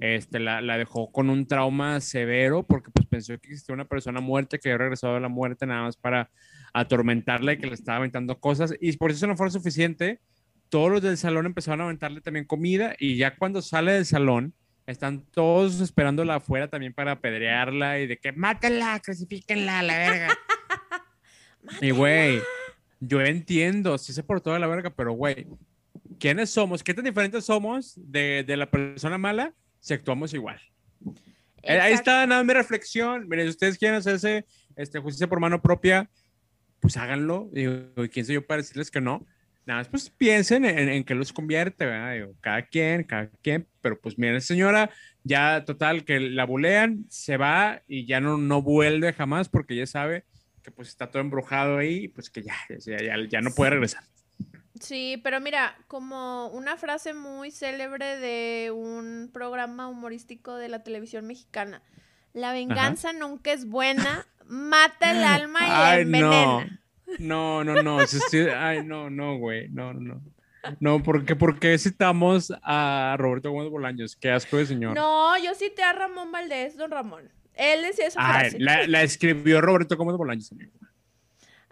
este, 0.00 0.40
la, 0.40 0.60
la 0.60 0.78
dejó 0.78 1.12
con 1.12 1.30
un 1.30 1.46
trauma 1.46 2.00
severo 2.00 2.64
porque 2.66 2.90
pues 2.90 3.06
pensó 3.06 3.38
que 3.38 3.48
existía 3.48 3.74
una 3.74 3.86
persona 3.86 4.20
muerta 4.20 4.58
que 4.58 4.68
había 4.68 4.78
regresado 4.78 5.14
de 5.14 5.20
la 5.20 5.28
muerte 5.28 5.64
nada 5.64 5.84
más 5.84 5.96
para 5.96 6.28
atormentarla 6.72 7.52
y 7.52 7.58
que 7.58 7.68
le 7.68 7.74
estaba 7.74 7.98
aventando 7.98 8.38
cosas 8.40 8.74
y 8.80 8.96
por 8.96 9.12
eso 9.12 9.26
no 9.26 9.36
fue 9.36 9.50
suficiente, 9.50 10.20
todos 10.68 10.90
los 10.90 11.02
del 11.02 11.18
salón 11.18 11.46
empezaron 11.46 11.82
a 11.82 11.84
aventarle 11.84 12.20
también 12.20 12.46
comida 12.46 12.94
y 12.98 13.16
ya 13.16 13.36
cuando 13.36 13.62
sale 13.62 13.92
del 13.92 14.06
salón 14.06 14.54
están 14.86 15.24
todos 15.30 15.80
esperándola 15.80 16.36
afuera 16.36 16.68
también 16.68 16.92
para 16.92 17.12
apedrearla 17.12 18.00
y 18.00 18.06
de 18.06 18.16
que 18.18 18.32
mátenla, 18.32 19.00
crucifíquenla, 19.00 19.82
la 19.82 19.98
verga. 19.98 20.38
y 21.80 21.90
güey, 21.90 22.40
yo 23.00 23.20
entiendo, 23.20 23.98
sí 23.98 24.12
se 24.12 24.22
portó 24.22 24.52
de 24.52 24.58
la 24.58 24.66
verga, 24.66 24.90
pero 24.90 25.12
güey, 25.12 25.46
¿quiénes 26.18 26.50
somos? 26.50 26.82
¿Qué 26.82 26.94
tan 26.94 27.04
diferentes 27.04 27.44
somos 27.44 27.94
de, 27.96 28.44
de 28.46 28.56
la 28.56 28.70
persona 28.70 29.18
mala 29.18 29.54
si 29.80 29.94
actuamos 29.94 30.34
igual? 30.34 30.60
Eh, 31.62 31.72
Ahí 31.72 31.92
Exacto. 31.92 32.10
está 32.10 32.26
nada 32.26 32.42
mi 32.44 32.52
reflexión. 32.52 33.28
Miren, 33.28 33.46
si 33.46 33.50
ustedes 33.50 33.78
quieren 33.78 33.98
hacerse 33.98 34.46
este, 34.76 34.98
justicia 34.98 35.28
por 35.28 35.40
mano 35.40 35.60
propia, 35.60 36.10
pues 36.80 36.96
háganlo. 36.96 37.48
Digo, 37.52 37.74
¿quién 38.10 38.24
soy 38.24 38.36
yo 38.36 38.46
para 38.46 38.62
decirles 38.62 38.90
que 38.90 39.00
no? 39.00 39.26
Nada 39.66 39.80
más, 39.80 39.88
pues 39.88 40.10
piensen 40.10 40.64
en, 40.64 40.88
en 40.88 41.04
qué 41.04 41.14
los 41.14 41.32
convierte, 41.32 41.86
¿verdad? 41.86 42.14
Digo, 42.14 42.34
cada 42.40 42.62
quien, 42.62 43.04
cada 43.04 43.28
quien, 43.42 43.66
pero 43.80 44.00
pues 44.00 44.18
miren, 44.18 44.40
señora, 44.40 44.90
ya 45.22 45.64
total, 45.64 46.04
que 46.04 46.18
la 46.18 46.44
bulean, 46.44 47.04
se 47.08 47.36
va 47.36 47.82
y 47.86 48.06
ya 48.06 48.20
no, 48.20 48.38
no 48.38 48.62
vuelve 48.62 49.12
jamás 49.12 49.48
porque 49.48 49.76
ya 49.76 49.86
sabe 49.86 50.24
que 50.62 50.70
pues 50.70 50.88
está 50.88 51.10
todo 51.10 51.22
embrujado 51.22 51.78
ahí 51.78 52.04
y 52.04 52.08
pues 52.08 52.30
que 52.30 52.42
ya, 52.42 52.54
ya, 52.68 52.98
ya, 52.98 53.14
ya 53.28 53.40
no 53.40 53.50
puede 53.50 53.70
regresar. 53.70 54.02
Sí, 54.80 55.20
pero 55.22 55.40
mira, 55.40 55.76
como 55.88 56.48
una 56.48 56.76
frase 56.76 57.12
muy 57.12 57.50
célebre 57.50 58.16
de 58.16 58.70
un 58.70 59.30
programa 59.32 59.88
humorístico 59.88 60.56
de 60.56 60.68
la 60.68 60.82
televisión 60.82 61.26
mexicana. 61.26 61.82
La 62.32 62.52
venganza 62.52 63.12
nunca 63.12 63.52
es 63.52 63.66
buena, 63.66 64.26
mata 64.46 65.10
el 65.10 65.24
alma 65.24 65.60
y 66.00 66.04
la 66.04 66.20
no. 66.20 66.64
No, 67.18 67.64
no, 67.64 67.82
no. 67.82 67.98
ay, 68.56 68.84
no, 68.84 69.10
no, 69.10 69.38
güey. 69.38 69.68
No, 69.68 69.92
no, 69.92 70.00
no. 70.00 70.22
No, 70.78 71.02
porque, 71.02 71.36
porque 71.36 71.78
citamos 71.78 72.52
a 72.62 73.16
Roberto 73.18 73.50
Gómez 73.50 73.70
Bolaños. 73.70 74.16
Qué 74.16 74.30
asco 74.30 74.58
de 74.58 74.66
señor. 74.66 74.94
No, 74.94 75.38
yo 75.38 75.54
cité 75.54 75.82
a 75.82 75.92
Ramón 75.92 76.32
Valdés, 76.32 76.76
don 76.76 76.90
Ramón. 76.90 77.30
Él 77.54 77.82
decía 77.82 78.06
esa 78.06 78.20
Ay, 78.22 78.40
frase. 78.50 78.58
la, 78.60 78.86
la 78.86 79.02
escribió 79.02 79.60
Roberto 79.60 79.96
Gómez 79.96 80.16
Bolaños, 80.16 80.52
amigo. 80.52 80.72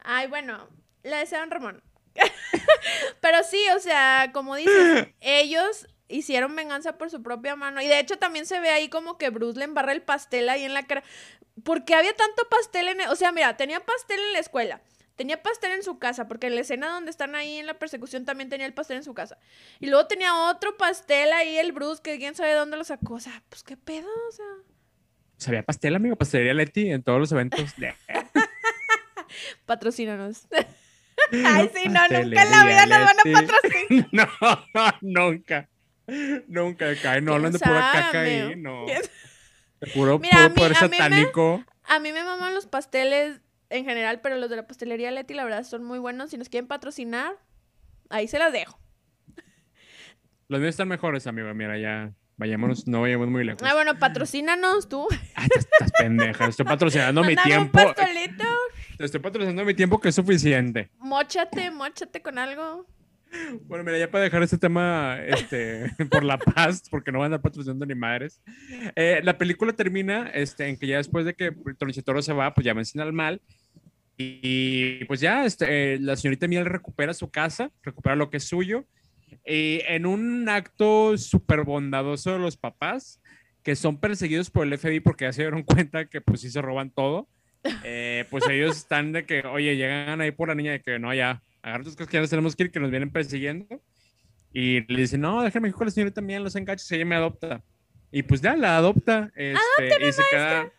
Ay, 0.02 0.26
bueno, 0.26 0.68
la 1.02 1.18
decía 1.18 1.40
don 1.40 1.50
Ramón. 1.50 1.82
Pero 3.20 3.38
sí, 3.44 3.62
o 3.76 3.78
sea, 3.78 4.30
como 4.32 4.56
dices, 4.56 5.08
ellos 5.20 5.86
hicieron 6.08 6.56
venganza 6.56 6.96
por 6.98 7.10
su 7.10 7.22
propia 7.22 7.56
mano. 7.56 7.80
Y 7.82 7.86
de 7.86 8.00
hecho 8.00 8.18
también 8.18 8.46
se 8.46 8.60
ve 8.60 8.70
ahí 8.70 8.88
como 8.88 9.18
que 9.18 9.30
Bruce 9.30 9.58
le 9.58 9.64
embarra 9.66 9.92
el 9.92 10.02
pastel 10.02 10.48
ahí 10.48 10.64
en 10.64 10.74
la 10.74 10.84
cara. 10.84 11.02
Porque 11.64 11.94
había 11.94 12.14
tanto 12.14 12.48
pastel 12.48 12.88
en... 12.88 13.00
O 13.08 13.16
sea, 13.16 13.32
mira, 13.32 13.56
tenía 13.56 13.80
pastel 13.80 14.18
en 14.20 14.32
la 14.32 14.38
escuela. 14.38 14.80
Tenía 15.18 15.42
pastel 15.42 15.72
en 15.72 15.82
su 15.82 15.98
casa, 15.98 16.28
porque 16.28 16.46
en 16.46 16.54
la 16.54 16.60
escena 16.60 16.88
donde 16.90 17.10
están 17.10 17.34
ahí 17.34 17.56
en 17.58 17.66
la 17.66 17.76
persecución 17.78 18.24
también 18.24 18.48
tenía 18.48 18.66
el 18.66 18.72
pastel 18.72 18.98
en 18.98 19.02
su 19.02 19.14
casa. 19.14 19.36
Y 19.80 19.86
luego 19.88 20.06
tenía 20.06 20.32
otro 20.48 20.76
pastel 20.76 21.32
ahí, 21.32 21.58
el 21.58 21.72
Bruce, 21.72 22.00
que 22.00 22.18
quién 22.18 22.36
sabe 22.36 22.54
dónde 22.54 22.76
lo 22.76 22.84
sacó. 22.84 23.14
O 23.14 23.20
sea, 23.20 23.42
pues 23.48 23.64
qué 23.64 23.76
pedo, 23.76 24.06
o 24.28 24.32
sea. 24.32 24.44
Sabía 25.36 25.64
pastel, 25.64 25.96
amigo. 25.96 26.14
Pastelería 26.14 26.54
Leti 26.54 26.92
en 26.92 27.02
todos 27.02 27.18
los 27.18 27.32
eventos. 27.32 27.60
Patrocínanos. 29.66 30.46
Ay, 31.32 31.68
sí, 31.74 31.88
no, 31.88 32.00
nunca 32.08 32.42
en 32.42 32.50
la 32.50 32.64
vida 32.64 32.86
nos 32.86 33.00
van 33.04 33.16
a 33.18 33.22
patrocinar. 33.40 34.08
no, 34.12 34.28
nunca. 35.00 35.68
Nunca. 36.46 36.86
Ay, 36.86 36.96
no 36.96 37.02
¿Quién 37.02 37.28
hablan 37.30 37.52
de 37.52 37.58
pura 37.58 37.90
caca 37.92 38.20
ahí. 38.20 38.54
No. 38.56 38.84
¿Quién 38.86 39.02
De 39.80 39.86
puro, 39.92 40.18
Mira, 40.20 40.36
puro 40.36 40.44
a 40.44 40.48
mí- 40.48 40.54
poder 40.54 40.76
a 40.76 40.80
mí 40.82 40.88
me- 40.90 40.96
satánico. 40.96 41.64
A 41.84 41.98
mí 41.98 42.12
me 42.12 42.22
maman 42.22 42.54
los 42.54 42.66
pasteles 42.66 43.40
en 43.70 43.84
general, 43.84 44.20
pero 44.20 44.36
los 44.36 44.50
de 44.50 44.56
la 44.56 44.66
pastelería 44.66 45.10
Leti, 45.10 45.34
la 45.34 45.44
verdad, 45.44 45.64
son 45.64 45.84
muy 45.84 45.98
buenos. 45.98 46.30
Si 46.30 46.38
nos 46.38 46.48
quieren 46.48 46.66
patrocinar, 46.66 47.32
ahí 48.10 48.28
se 48.28 48.38
las 48.38 48.52
dejo. 48.52 48.78
Los 50.48 50.60
míos 50.60 50.70
están 50.70 50.88
mejores, 50.88 51.26
amigo. 51.26 51.52
Mira, 51.54 51.78
ya. 51.78 52.12
Vayámonos, 52.38 52.86
no 52.86 53.00
vayamos 53.00 53.28
muy 53.28 53.44
lejos. 53.44 53.62
Ah, 53.64 53.74
bueno, 53.74 53.98
patrocínanos 53.98 54.88
tú. 54.88 55.08
Ay, 55.34 55.48
estás, 55.54 55.66
estás 55.70 55.92
pendeja. 55.98 56.46
Estoy 56.46 56.64
patrocinando 56.64 57.24
mi 57.24 57.34
tiempo. 57.34 57.80
un 57.80 57.94
pastelito. 57.94 58.44
Te 58.96 59.04
estoy 59.04 59.20
patrocinando 59.20 59.64
mi 59.64 59.74
tiempo 59.74 60.00
que 60.00 60.10
es 60.10 60.14
suficiente. 60.14 60.88
Móchate, 60.98 61.70
móchate 61.72 62.22
con 62.22 62.38
algo. 62.38 62.86
Bueno, 63.62 63.84
mira, 63.84 63.98
ya 63.98 64.10
para 64.10 64.24
dejar 64.24 64.42
este 64.42 64.58
tema 64.58 65.18
este, 65.26 65.90
por 66.10 66.24
la 66.24 66.38
paz, 66.38 66.82
porque 66.90 67.12
no 67.12 67.18
van 67.18 67.26
a 67.32 67.36
andar 67.36 67.42
patrocinando 67.42 67.86
ni 67.86 67.94
madres. 67.94 68.42
eh, 68.96 69.20
la 69.22 69.36
película 69.38 69.72
termina 69.72 70.30
este, 70.30 70.68
en 70.68 70.78
que 70.78 70.86
ya 70.86 70.96
después 70.96 71.24
de 71.24 71.34
que 71.34 71.52
Toro 72.04 72.22
se 72.22 72.32
va, 72.32 72.54
pues 72.54 72.64
ya 72.64 72.74
vencen 72.74 73.00
al 73.00 73.12
mal. 73.12 73.40
Y, 74.20 75.04
pues 75.04 75.20
ya 75.20 75.44
este, 75.44 75.94
eh, 75.94 75.98
la 76.00 76.16
señorita 76.16 76.48
Miel 76.48 76.64
recupera 76.64 77.14
su 77.14 77.30
casa, 77.30 77.70
recupera 77.82 78.16
lo 78.16 78.30
que 78.30 78.38
es 78.38 78.44
suyo. 78.44 78.84
Y 79.46 79.80
en 79.86 80.06
un 80.06 80.48
acto 80.48 81.16
súper 81.16 81.62
bondadoso 81.62 82.32
de 82.32 82.40
los 82.40 82.56
papás, 82.56 83.20
que 83.62 83.76
son 83.76 84.00
perseguidos 84.00 84.50
por 84.50 84.66
el 84.66 84.76
FBI 84.76 85.00
porque 85.00 85.26
ya 85.26 85.32
se 85.32 85.42
dieron 85.42 85.62
cuenta 85.62 86.06
que 86.06 86.20
pues 86.20 86.40
sí 86.40 86.50
se 86.50 86.60
roban 86.60 86.90
todo. 86.90 87.28
eh, 87.84 88.24
pues 88.30 88.48
ellos 88.48 88.76
están 88.76 89.12
de 89.12 89.24
que, 89.24 89.40
oye, 89.46 89.76
llegan 89.76 90.20
ahí 90.20 90.30
por 90.30 90.48
la 90.48 90.54
niña 90.54 90.72
de 90.72 90.80
que 90.80 90.98
no, 90.98 91.12
ya, 91.14 91.42
agarra 91.62 91.84
tus 91.84 91.94
cosas 91.94 92.08
que 92.08 92.16
ya 92.16 92.20
nos 92.20 92.30
tenemos 92.30 92.56
que 92.56 92.64
ir, 92.64 92.70
que 92.70 92.80
nos 92.80 92.90
vienen 92.90 93.10
persiguiendo. 93.10 93.82
Y 94.52 94.80
le 94.92 95.02
dicen, 95.02 95.20
no, 95.20 95.42
déjame 95.42 95.68
ir 95.68 95.74
con 95.74 95.86
la 95.86 95.90
señorita 95.90 96.16
también, 96.16 96.42
los 96.42 96.56
enganches, 96.56 96.90
ella 96.92 97.04
me 97.04 97.14
adopta. 97.14 97.62
Y 98.10 98.22
pues 98.22 98.40
ya, 98.40 98.56
la 98.56 98.76
adopta. 98.76 99.30
Este, 99.34 100.08
y 100.08 100.12
se 100.12 100.22
queda... 100.30 100.72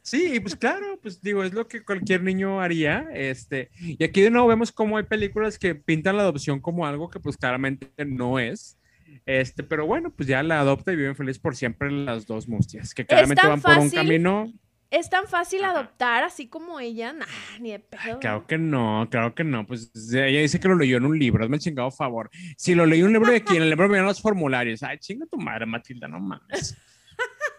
Sí, 0.00 0.36
y 0.36 0.40
pues 0.40 0.56
claro, 0.56 0.98
pues 1.02 1.20
digo, 1.20 1.44
es 1.44 1.52
lo 1.52 1.68
que 1.68 1.84
cualquier 1.84 2.22
niño 2.22 2.62
haría. 2.62 3.06
Este, 3.12 3.68
y 3.78 4.02
aquí 4.02 4.22
de 4.22 4.30
nuevo 4.30 4.48
vemos 4.48 4.72
cómo 4.72 4.96
hay 4.96 5.04
películas 5.04 5.58
que 5.58 5.74
pintan 5.74 6.16
la 6.16 6.22
adopción 6.22 6.60
como 6.60 6.86
algo 6.86 7.10
que 7.10 7.20
pues 7.20 7.36
claramente 7.36 7.90
no 8.06 8.38
es. 8.38 8.78
Este, 9.26 9.62
pero 9.62 9.84
bueno, 9.84 10.10
pues 10.10 10.26
ya 10.26 10.42
la 10.42 10.60
adopta 10.60 10.92
y 10.92 10.96
viven 10.96 11.14
felices 11.14 11.38
por 11.38 11.54
siempre 11.54 11.90
las 11.90 12.26
dos 12.26 12.48
mustias, 12.48 12.94
que 12.94 13.04
claramente 13.04 13.46
van 13.46 13.60
por 13.60 13.76
un 13.76 13.90
camino. 13.90 14.50
Es 14.90 15.10
tan 15.10 15.26
fácil 15.26 15.64
Ajá. 15.64 15.72
adoptar 15.72 16.24
así 16.24 16.46
como 16.48 16.80
ella. 16.80 17.12
Nah, 17.12 17.26
ni 17.60 17.72
de 17.72 17.78
pedo. 17.78 18.20
Claro 18.20 18.46
que 18.46 18.56
no, 18.56 19.06
claro 19.10 19.34
que 19.34 19.44
no. 19.44 19.66
Pues 19.66 19.90
ella 20.12 20.40
dice 20.40 20.58
que 20.58 20.68
lo 20.68 20.76
leyó 20.76 20.96
en 20.96 21.04
un 21.04 21.18
libro, 21.18 21.44
hazme 21.44 21.56
el 21.56 21.62
chingado 21.62 21.90
favor. 21.90 22.30
Si 22.56 22.74
lo 22.74 22.86
leí 22.86 23.00
en 23.00 23.06
un 23.06 23.12
libro 23.12 23.30
de 23.30 23.44
quién, 23.44 23.58
en 23.58 23.64
el 23.64 23.70
libro 23.70 23.88
venían 23.88 24.06
los 24.06 24.22
formularios. 24.22 24.82
Ay, 24.82 24.98
chinga 24.98 25.26
tu 25.26 25.36
madre, 25.36 25.66
Matilda, 25.66 26.08
no 26.08 26.20
mames. 26.20 26.76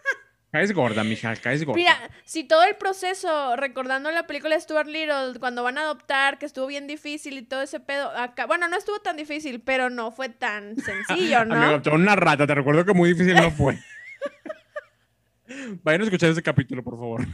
Caes 0.52 0.74
gorda, 0.74 1.04
mija, 1.04 1.36
caes 1.36 1.64
gorda. 1.64 1.78
Mira, 1.78 1.96
si 2.26 2.44
todo 2.44 2.64
el 2.64 2.76
proceso, 2.76 3.56
recordando 3.56 4.10
la 4.10 4.26
película 4.26 4.56
de 4.56 4.62
Stuart 4.62 4.88
Little, 4.88 5.40
cuando 5.40 5.62
van 5.62 5.78
a 5.78 5.82
adoptar, 5.82 6.40
que 6.40 6.48
estuvo 6.48 6.66
bien 6.66 6.88
difícil 6.88 7.38
y 7.38 7.44
todo 7.44 7.62
ese 7.62 7.80
pedo, 7.80 8.10
acá, 8.18 8.48
bueno, 8.48 8.68
no 8.68 8.76
estuvo 8.76 8.98
tan 8.98 9.16
difícil, 9.16 9.62
pero 9.62 9.92
no 9.92 10.10
fue 10.10 10.30
tan 10.30 10.76
sencillo, 10.78 11.46
¿no? 11.46 11.80
Tú 11.84 11.90
eres 11.90 12.02
una 12.02 12.16
rata, 12.16 12.48
te 12.48 12.56
recuerdo 12.56 12.84
que 12.84 12.94
muy 12.94 13.10
difícil 13.10 13.36
no 13.36 13.52
fue. 13.52 13.78
Vayan 15.84 16.02
a 16.02 16.04
escuchar 16.06 16.30
ese 16.30 16.44
capítulo, 16.44 16.84
por 16.84 16.96
favor. 16.96 17.26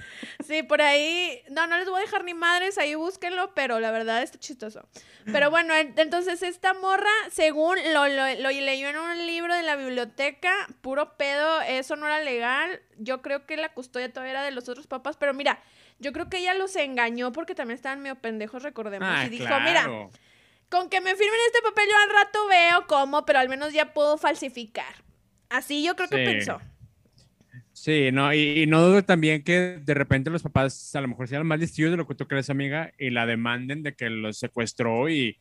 Sí, 0.45 0.63
por 0.63 0.81
ahí, 0.81 1.41
no, 1.49 1.67
no 1.67 1.77
les 1.77 1.87
voy 1.87 1.99
a 1.99 2.01
dejar 2.01 2.23
ni 2.23 2.33
madres, 2.33 2.77
ahí 2.77 2.95
búsquenlo, 2.95 3.53
pero 3.53 3.79
la 3.79 3.91
verdad 3.91 4.23
está 4.23 4.39
chistoso. 4.39 4.87
Pero 5.25 5.49
bueno, 5.49 5.73
entonces 5.75 6.43
esta 6.43 6.73
morra, 6.73 7.09
según 7.31 7.77
lo, 7.93 8.07
lo, 8.07 8.35
lo, 8.35 8.49
leyó 8.49 8.89
en 8.89 8.97
un 8.97 9.25
libro 9.25 9.55
de 9.55 9.63
la 9.63 9.75
biblioteca, 9.75 10.53
puro 10.81 11.17
pedo, 11.17 11.61
eso 11.61 11.95
no 11.95 12.05
era 12.05 12.21
legal. 12.21 12.81
Yo 12.97 13.21
creo 13.21 13.45
que 13.45 13.57
la 13.57 13.73
custodia 13.73 14.11
todavía 14.11 14.31
era 14.31 14.43
de 14.43 14.51
los 14.51 14.69
otros 14.69 14.87
papás, 14.87 15.17
pero 15.17 15.33
mira, 15.33 15.61
yo 15.99 16.13
creo 16.13 16.29
que 16.29 16.37
ella 16.37 16.53
los 16.53 16.75
engañó 16.75 17.31
porque 17.31 17.55
también 17.55 17.75
estaban 17.75 18.01
medio 18.01 18.15
pendejos, 18.15 18.63
recordemos. 18.63 19.09
Ah, 19.11 19.25
y 19.25 19.29
dijo, 19.29 19.45
claro. 19.45 19.63
mira, 19.63 20.09
con 20.69 20.89
que 20.89 21.01
me 21.01 21.15
firmen 21.15 21.39
este 21.47 21.61
papel 21.61 21.85
yo 21.89 21.95
al 22.03 22.23
rato 22.23 22.47
veo 22.47 22.87
cómo, 22.87 23.25
pero 23.25 23.39
al 23.39 23.49
menos 23.49 23.73
ya 23.73 23.93
puedo 23.93 24.17
falsificar. 24.17 25.03
Así 25.49 25.83
yo 25.83 25.95
creo 25.95 26.09
que 26.09 26.17
pensó. 26.25 26.61
Sí, 27.85 28.11
no, 28.11 28.33
y, 28.33 28.63
y 28.63 28.65
no 28.65 28.81
dudo 28.81 29.03
también 29.03 29.43
que 29.43 29.79
de 29.79 29.93
repente 29.93 30.31
los 30.31 30.41
papás 30.41 30.95
a 30.95 31.01
lo 31.01 31.07
mejor 31.07 31.27
sean 31.27 31.45
más 31.45 31.59
listillos 31.59 31.91
de 31.91 31.97
lo 31.97 32.07
que 32.07 32.15
tú 32.15 32.27
crees, 32.27 32.49
amiga, 32.49 32.91
y 32.97 33.11
la 33.11 33.27
demanden 33.27 33.83
de 33.83 33.93
que 33.93 34.09
los 34.09 34.39
secuestró 34.39 35.07
y, 35.07 35.37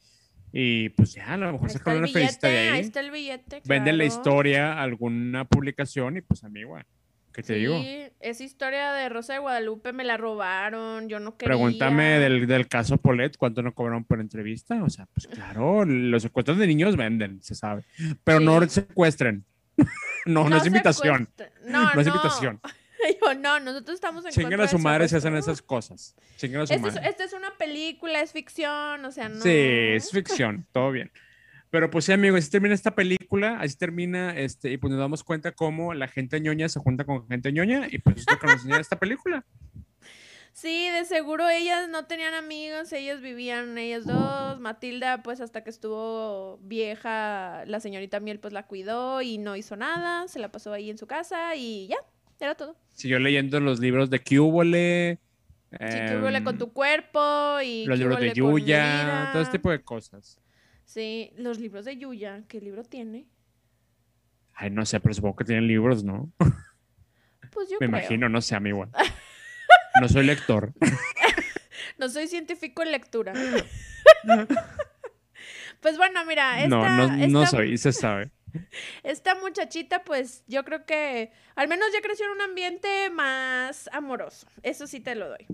y 0.53 0.91
pues 0.91 1.15
ya, 1.15 1.33
a 1.33 1.37
lo 1.39 1.53
mejor 1.53 1.71
el 1.71 1.97
una 1.97 2.07
felicita 2.07 2.49
de 2.49 2.59
ahí 2.59 2.69
ahí, 2.69 2.81
está 2.81 3.01
el 3.01 3.13
billete. 3.13 3.63
venden 3.65 3.97
la 3.97 4.05
historia 4.05 4.75
a 4.75 4.83
alguna 4.83 5.47
publicación 5.47 6.19
y 6.19 6.21
pues 6.21 6.45
amiga, 6.45 6.85
¿qué 7.33 7.43
te 7.43 7.55
digo? 7.55 7.81
Sí, 7.81 8.03
esa 8.21 8.45
historia 8.45 8.93
de 8.93 9.09
Rosa 9.09 9.33
de 9.33 9.39
Guadalupe 9.39 9.95
me 9.95 10.05
la 10.05 10.19
robaron, 10.19 11.09
yo 11.09 11.21
no 11.21 11.39
quería. 11.39 11.49
Pregúntame 11.49 12.19
del, 12.19 12.47
del 12.47 12.69
caso 12.69 12.99
Polet, 12.99 13.39
¿cuánto 13.39 13.63
no 13.63 13.73
cobraron 13.73 14.05
por 14.05 14.21
entrevista? 14.21 14.85
O 14.85 14.91
sea, 14.91 15.07
pues 15.15 15.29
claro, 15.29 15.87
los 15.87 16.21
secuestros 16.21 16.59
de 16.59 16.67
niños 16.67 16.95
venden, 16.95 17.43
se 17.43 17.55
sabe, 17.55 17.85
pero 18.23 18.39
no 18.39 18.69
secuestren. 18.69 19.47
No, 20.27 20.49
no, 20.49 20.57
es 20.57 20.67
invitación, 20.67 21.27
cuesta- 21.37 21.51
No, 21.67 21.95
no 21.95 22.01
es 22.01 22.07
invitación. 22.07 22.61
Yo, 23.23 23.35
no, 23.35 23.61
nosotros 23.61 23.97
estamos 23.97 24.25
en 24.25 24.31
Chinguen 24.31 24.53
contra 24.53 24.65
a 24.65 24.69
su 24.69 24.79
madre 24.79 25.09
si 25.09 25.17
hacen 25.17 25.37
esas 25.37 25.61
cosas. 25.61 26.15
Chinguen 26.37 26.63
a 26.63 26.67
su 26.67 26.73
Esta 26.73 26.89
es, 26.89 26.95
madre. 26.95 27.09
esta 27.11 27.25
es 27.25 27.33
una 27.35 27.51
película, 27.59 28.21
es 28.21 28.33
ficción, 28.33 29.05
o 29.05 29.13
sea, 29.13 29.29
no. 29.29 29.43
Sí, 29.43 29.51
es 29.51 30.11
ficción, 30.11 30.67
todo 30.73 30.91
bien. 30.91 31.13
Pero 31.69 31.91
pues 31.91 32.05
sí, 32.07 32.13
amigos, 32.13 32.39
así 32.39 32.51
termina 32.51 32.75
esta 32.75 32.95
película, 32.95 33.59
así 33.61 33.77
termina, 33.77 34.31
este, 34.39 34.71
y 34.73 34.77
pues 34.79 34.91
nos 34.93 35.01
damos 35.01 35.23
cuenta 35.25 35.53
cómo 35.53 35.93
la 35.93 36.09
gente 36.09 36.41
ñoña 36.41 36.69
se 36.69 36.79
junta 36.81 37.05
con 37.05 37.27
gente 37.29 37.53
ñoña, 37.53 37.89
y 37.91 37.99
pues 37.99 38.19
es 38.19 38.27
lo 38.31 38.39
que 38.39 38.47
nos 38.47 38.57
enseña 38.57 38.79
esta 38.79 38.99
película. 38.99 39.45
Sí, 40.55 40.89
de 40.89 41.05
seguro 41.05 41.49
ellas 41.49 41.89
no 41.89 42.07
tenían 42.07 42.33
amigos, 42.33 42.93
ellos 42.93 43.21
vivían 43.21 43.77
ellas 43.77 44.07
dos. 44.07 44.61
Matilda, 44.61 45.21
pues 45.25 45.41
hasta 45.41 45.65
que 45.65 45.71
estuvo 45.71 46.59
vieja, 46.63 47.65
la 47.67 47.81
señorita 47.81 48.21
Miel 48.21 48.39
pues 48.39 48.53
la 48.53 48.65
cuidó 48.65 49.21
y 49.21 49.39
no 49.39 49.57
hizo 49.57 49.75
nada, 49.75 50.29
se 50.29 50.39
la 50.39 50.53
pasó 50.53 50.73
ahí 50.73 50.91
en 50.91 50.97
su 50.97 51.09
casa 51.09 51.57
y 51.57 51.89
ya, 51.89 51.97
era 52.39 52.55
todo. 52.55 52.77
Siguió 52.93 53.19
leyendo 53.19 53.59
los 53.59 53.81
libros 53.81 54.11
de 54.11 54.23
Cúbole, 54.23 55.19
Sí, 55.71 55.99
huele 56.23 56.45
con 56.45 56.55
em, 56.55 56.59
tu 56.61 56.73
cuerpo 56.73 57.61
y 57.61 57.85
los 57.87 57.99
libros 57.99 58.21
de 58.21 58.33
Yuya, 58.33 59.31
todo 59.33 59.43
este 59.43 59.59
tipo 59.59 59.73
de 59.73 59.83
cosas. 59.83 60.41
Sí, 60.85 61.33
los 61.37 61.59
libros 61.59 61.85
de 61.85 61.97
Yuya, 61.97 62.45
¿qué 62.47 62.61
libro 62.61 62.85
tiene? 62.85 63.27
Ay, 64.53 64.71
no 64.71 64.87
sé, 64.87 65.01
pero 65.01 65.15
supongo 65.15 65.35
que 65.35 65.45
tienen 65.47 65.67
libros, 65.67 66.05
¿no? 66.05 66.31
Pues 67.51 67.69
yo 67.69 67.77
Me 67.81 67.89
creo. 67.89 67.89
imagino, 67.89 68.29
no 68.29 68.41
sé, 68.41 68.55
amigo. 68.55 68.87
No 70.01 70.09
soy 70.09 70.27
lector. 70.27 70.73
No 71.99 72.09
soy 72.09 72.27
científico 72.27 72.83
en 72.83 72.91
lectura. 72.91 73.33
pues 75.81 75.97
bueno, 75.97 76.25
mira, 76.25 76.65
esta, 76.65 76.69
No, 76.69 77.29
no, 77.29 77.47
soy, 77.47 77.79
se 77.79 77.93
sabe. 77.93 78.33
esta 79.05 79.37
muchachita, 79.37 80.03
pues 80.03 80.43
yo 80.49 80.65
creo 80.65 80.87
que 80.87 81.31
al 81.55 81.69
menos 81.69 81.87
ya 81.93 82.01
creció 82.01 82.27
en 82.27 82.33
un 82.33 82.41
ambiente 82.43 83.11
más 83.11 83.89
amoroso. 83.93 84.49
Eso 84.63 84.89
sí 84.89 84.99
te 84.99 85.15
lo 85.15 85.29
doy. 85.29 85.47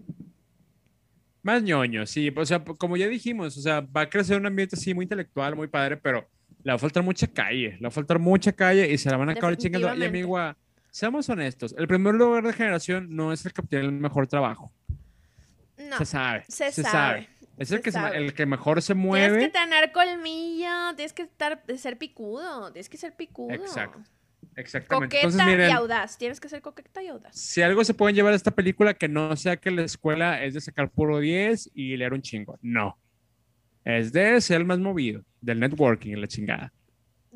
Más 1.42 1.62
ñoño, 1.62 2.06
sí. 2.06 2.32
O 2.34 2.46
sea, 2.46 2.62
como 2.64 2.96
ya 2.96 3.08
dijimos, 3.08 3.56
o 3.56 3.60
sea, 3.60 3.80
va 3.80 4.02
a 4.02 4.10
crecer 4.10 4.38
un 4.38 4.46
ambiente 4.46 4.76
así 4.76 4.94
muy 4.94 5.04
intelectual, 5.04 5.56
muy 5.56 5.68
padre, 5.68 5.96
pero 5.96 6.28
le 6.62 6.72
va 6.72 6.76
a 6.76 6.78
faltar 6.78 7.02
mucha 7.02 7.26
calle. 7.26 7.72
Le 7.72 7.82
va 7.82 7.88
a 7.88 7.92
faltar 7.92 8.18
mucha 8.18 8.52
calle 8.52 8.90
y 8.90 8.98
se 8.98 9.10
la 9.10 9.16
van 9.16 9.30
a 9.30 9.32
acabar 9.32 9.56
chingando. 9.56 9.88
Y 9.94 9.98
Definitivamente. 9.98 10.58
Seamos 10.90 11.28
honestos, 11.28 11.74
el 11.78 11.86
primer 11.86 12.14
lugar 12.14 12.44
de 12.44 12.52
generación 12.52 13.14
no 13.14 13.32
es 13.32 13.44
el 13.46 13.52
que 13.52 13.60
obtiene 13.60 13.86
el 13.86 13.92
mejor 13.92 14.26
trabajo. 14.26 14.72
No, 15.78 15.96
se 15.98 16.04
sabe. 16.04 16.44
se 16.48 16.70
se, 16.72 16.82
sabe, 16.82 16.92
sabe. 16.92 17.28
Es 17.56 17.70
el 17.70 17.80
que, 17.80 17.92
sabe. 17.92 18.16
el 18.16 18.34
que 18.34 18.46
mejor 18.46 18.80
se 18.82 18.94
tienes 18.94 19.06
mueve. 19.06 19.38
que 19.38 19.48
tener 19.48 19.92
colmillo, 19.92 20.94
tienes 20.96 21.12
que 21.12 21.22
estar, 21.22 21.62
ser 21.76 21.98
picudo, 21.98 22.72
tienes 22.72 22.88
que 22.88 22.96
ser 22.96 23.14
picudo. 23.14 23.54
Exacto. 23.54 24.00
Exactamente. 24.56 25.16
Coqueta 25.16 25.26
Entonces, 25.26 25.46
miren, 25.46 25.70
y 25.70 25.72
audaz, 25.72 26.18
tienes 26.18 26.40
que 26.40 26.48
ser 26.48 26.60
coqueta 26.60 27.02
y 27.02 27.08
audaz. 27.08 27.36
si 27.36 27.62
algo 27.62 27.84
se 27.84 27.94
pueden 27.94 28.16
llevar 28.16 28.32
a 28.32 28.36
esta 28.36 28.50
película, 28.50 28.94
que 28.94 29.08
no 29.08 29.36
sea 29.36 29.56
que 29.56 29.70
la 29.70 29.82
escuela 29.82 30.42
es 30.42 30.54
de 30.54 30.60
sacar 30.60 30.90
puro 30.90 31.18
10 31.18 31.70
y 31.74 31.96
leer 31.96 32.12
un 32.12 32.22
chingo. 32.22 32.58
No. 32.60 32.98
Es 33.84 34.12
de 34.12 34.40
ser 34.40 34.58
el 34.58 34.66
más 34.66 34.78
movido, 34.78 35.24
del 35.40 35.60
networking, 35.60 36.16
la 36.16 36.26
chingada. 36.26 36.72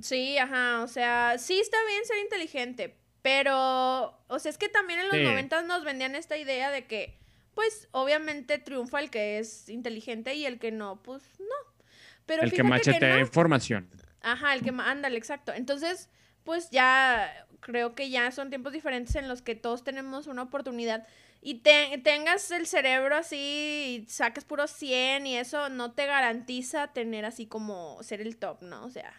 Sí, 0.01 0.37
ajá, 0.39 0.83
o 0.83 0.89
sea, 0.89 1.37
sí 1.39 1.59
está 1.61 1.77
bien 1.87 2.05
ser 2.05 2.19
inteligente, 2.19 2.97
pero, 3.25 4.15
o 4.29 4.39
sea, 4.39 4.51
es 4.51 4.59
que 4.59 4.69
también 4.69 5.01
en 5.01 5.09
los 5.09 5.17
Sí. 5.17 5.23
noventas 5.25 5.65
nos 5.65 5.83
vendían 5.83 6.15
esta 6.15 6.37
idea 6.37 6.71
de 6.71 6.85
que, 6.87 7.17
pues, 7.55 7.89
obviamente 7.91 8.59
triunfa 8.59 9.01
el 9.01 9.09
que 9.09 9.39
es 9.39 9.71
inteligente 9.71 10.35
y 10.35 10.45
el 10.45 10.59
que 10.59 10.71
no, 10.71 11.03
pues, 11.03 11.23
no. 11.39 11.87
Pero 12.27 12.43
el 12.43 12.51
que 12.51 12.57
fíjate 12.57 12.69
machetea 12.69 13.15
no. 13.15 13.21
información. 13.21 13.89
Ajá, 14.21 14.53
el 14.53 14.61
que, 14.63 14.75
ándale, 14.79 15.17
exacto. 15.17 15.55
Entonces, 15.55 16.11
pues 16.45 16.69
ya 16.71 17.47
creo 17.61 17.95
que 17.95 18.11
ya 18.11 18.31
son 18.31 18.51
tiempos 18.51 18.75
diferentes 18.75 19.15
en 19.17 19.27
los 19.27 19.41
que 19.41 19.55
todos 19.55 19.85
tenemos 19.85 20.27
una 20.27 20.43
oportunidad 20.43 21.07
y 21.41 21.61
te- 21.61 21.97
tengas 22.05 22.51
el 22.51 22.67
cerebro 22.67 23.17
así 23.17 24.05
y 24.07 24.11
saques 24.11 24.45
puro 24.45 24.67
100 24.67 25.27
y 25.27 25.39
eso 25.39 25.71
no 25.71 25.93
te 25.93 26.05
garantiza 26.05 26.89
tener 26.93 27.25
así 27.25 27.47
como 27.47 28.03
ser 28.03 28.21
el 28.21 28.37
top, 28.37 28.61
¿no? 28.61 28.85
O 28.85 28.91
sea, 28.91 29.15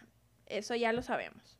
eso 0.46 0.76
ya 0.76 0.94
lo 0.94 1.02
sabemos. 1.02 1.55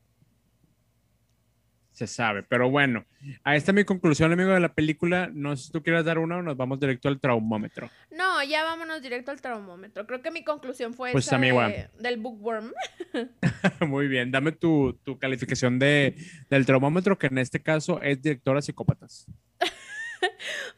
Se 1.96 2.08
sabe, 2.08 2.44
pero 2.44 2.70
bueno, 2.70 3.06
ahí 3.46 3.58
está 3.58 3.72
mi 3.72 3.86
conclusión, 3.86 4.30
amigo, 4.34 4.50
de 4.52 4.60
la 4.60 4.74
película. 4.74 5.30
No 5.34 5.56
sé 5.56 5.68
si 5.68 5.72
tú 5.72 5.82
quieres 5.82 6.04
dar 6.04 6.20
una 6.20 6.36
o 6.38 6.42
nos 6.42 6.58
vamos 6.58 6.78
directo 6.78 7.08
al 7.08 7.22
traumómetro. 7.22 7.90
No, 8.12 8.44
ya 8.44 8.66
vámonos 8.66 9.02
directo 9.02 9.32
al 9.32 9.40
termómetro. 9.42 10.06
Creo 10.06 10.22
que 10.22 10.30
mi 10.30 10.44
conclusión 10.44 10.94
fue 10.94 11.14
Pues, 11.14 11.26
esa 11.28 11.38
amiga. 11.38 11.70
de- 11.70 11.90
del 11.98 12.18
bookworm. 12.18 12.74
Muy 13.88 14.10
bien, 14.10 14.30
dame 14.30 14.52
tu, 14.52 15.00
tu 15.06 15.18
calificación 15.18 15.80
de, 15.80 16.16
del 16.50 16.66
traumómetro, 16.66 17.18
que 17.18 17.28
en 17.28 17.38
este 17.38 17.62
caso 17.62 18.02
es 18.02 18.22
directora 18.22 18.62
psicópatas. 18.62 19.26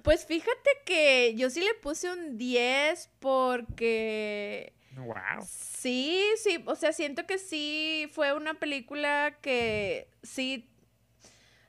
Pues 0.02 0.26
fíjate 0.26 0.70
que 0.86 1.34
yo 1.36 1.50
sí 1.50 1.62
le 1.62 1.74
puse 1.82 2.12
un 2.12 2.38
10 2.38 3.10
porque 3.20 4.74
Wow. 4.98 5.46
Sí, 5.48 6.24
sí, 6.38 6.62
o 6.66 6.76
sea, 6.76 6.92
siento 6.92 7.26
que 7.28 7.38
sí 7.38 8.10
fue 8.14 8.34
una 8.34 8.56
película 8.56 9.38
que 9.42 10.10
sí, 10.24 10.68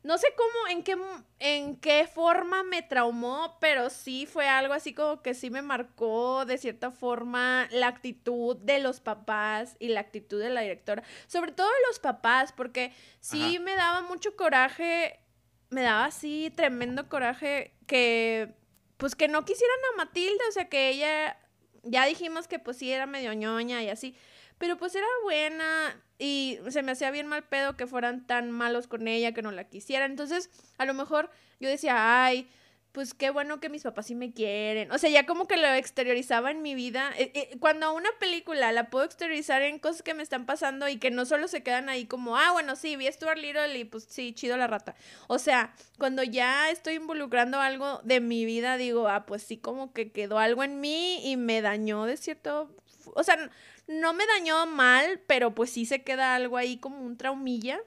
no 0.02 0.16
sé 0.18 0.28
cómo, 0.36 0.68
en 0.68 0.82
qué, 0.82 0.96
en 1.38 1.76
qué 1.76 2.06
forma 2.06 2.62
me 2.62 2.82
traumó, 2.82 3.56
pero 3.60 3.90
sí 3.90 4.26
fue 4.26 4.48
algo 4.48 4.74
así 4.74 4.94
como 4.94 5.22
que 5.22 5.34
sí 5.34 5.50
me 5.50 5.62
marcó 5.62 6.44
de 6.44 6.58
cierta 6.58 6.90
forma 6.90 7.68
la 7.70 7.88
actitud 7.88 8.56
de 8.56 8.78
los 8.78 9.00
papás 9.00 9.76
y 9.78 9.88
la 9.88 10.00
actitud 10.00 10.40
de 10.40 10.50
la 10.50 10.60
directora, 10.60 11.02
sobre 11.26 11.52
todo 11.52 11.66
de 11.66 11.86
los 11.88 11.98
papás, 11.98 12.52
porque 12.52 12.92
sí 13.20 13.56
Ajá. 13.56 13.64
me 13.64 13.74
daba 13.74 14.02
mucho 14.02 14.36
coraje, 14.36 15.18
me 15.70 15.82
daba 15.82 16.06
así 16.06 16.52
tremendo 16.54 17.08
coraje 17.08 17.74
que, 17.86 18.54
pues 18.96 19.14
que 19.14 19.28
no 19.28 19.44
quisieran 19.44 19.78
a 19.92 19.96
Matilda, 19.96 20.44
o 20.48 20.52
sea, 20.52 20.68
que 20.68 20.90
ella 20.90 21.36
ya 21.82 22.06
dijimos 22.06 22.48
que 22.48 22.58
pues 22.58 22.76
sí 22.76 22.92
era 22.92 23.06
medio 23.06 23.32
ñoña 23.32 23.82
y 23.82 23.88
así, 23.88 24.14
pero 24.58 24.76
pues 24.76 24.94
era 24.94 25.06
buena 25.22 26.02
y 26.18 26.58
se 26.68 26.82
me 26.82 26.92
hacía 26.92 27.10
bien 27.10 27.26
mal 27.26 27.44
pedo 27.44 27.76
que 27.76 27.86
fueran 27.86 28.26
tan 28.26 28.50
malos 28.50 28.86
con 28.88 29.08
ella, 29.08 29.32
que 29.32 29.42
no 29.42 29.52
la 29.52 29.64
quisieran. 29.64 30.10
Entonces, 30.10 30.50
a 30.76 30.84
lo 30.84 30.94
mejor 30.94 31.30
yo 31.60 31.68
decía, 31.68 32.24
ay, 32.24 32.50
pues 32.92 33.14
qué 33.14 33.30
bueno 33.30 33.60
que 33.60 33.68
mis 33.68 33.82
papás 33.82 34.06
sí 34.06 34.14
me 34.16 34.32
quieren. 34.32 34.90
O 34.90 34.98
sea, 34.98 35.10
ya 35.10 35.26
como 35.26 35.46
que 35.46 35.56
lo 35.56 35.68
exteriorizaba 35.68 36.50
en 36.50 36.62
mi 36.62 36.74
vida. 36.74 37.12
Eh, 37.16 37.30
eh, 37.34 37.56
Cuando 37.60 37.92
una 37.92 38.08
película 38.18 38.72
la 38.72 38.90
puedo 38.90 39.04
exteriorizar 39.04 39.62
en 39.62 39.78
cosas 39.78 40.02
que 40.02 40.14
me 40.14 40.22
están 40.24 40.46
pasando 40.46 40.88
y 40.88 40.96
que 40.96 41.12
no 41.12 41.24
solo 41.24 41.46
se 41.46 41.62
quedan 41.62 41.88
ahí 41.88 42.06
como, 42.06 42.36
ah, 42.36 42.50
bueno, 42.52 42.74
sí, 42.74 42.96
vi 42.96 43.06
a 43.06 43.12
Stuart 43.12 43.38
Little 43.38 43.78
y 43.78 43.84
pues 43.84 44.04
sí, 44.04 44.32
chido 44.32 44.56
la 44.56 44.66
rata. 44.66 44.96
O 45.28 45.38
sea, 45.38 45.72
cuando 45.98 46.24
ya 46.24 46.70
estoy 46.70 46.94
involucrando 46.94 47.60
algo 47.60 48.00
de 48.02 48.20
mi 48.20 48.44
vida, 48.44 48.76
digo, 48.76 49.08
ah, 49.08 49.26
pues 49.26 49.42
sí, 49.42 49.58
como 49.58 49.92
que 49.92 50.10
quedó 50.10 50.38
algo 50.38 50.64
en 50.64 50.80
mí 50.80 51.20
y 51.24 51.36
me 51.36 51.60
dañó 51.60 52.04
de 52.04 52.16
cierto... 52.16 52.74
O 53.14 53.22
sea, 53.22 53.50
no 53.88 54.12
me 54.12 54.24
dañó 54.26 54.66
mal, 54.66 55.20
pero 55.26 55.54
pues 55.54 55.70
sí 55.70 55.86
se 55.86 56.02
queda 56.02 56.34
algo 56.34 56.56
ahí 56.56 56.78
como 56.78 57.00
un 57.00 57.16
traumilla. 57.16 57.80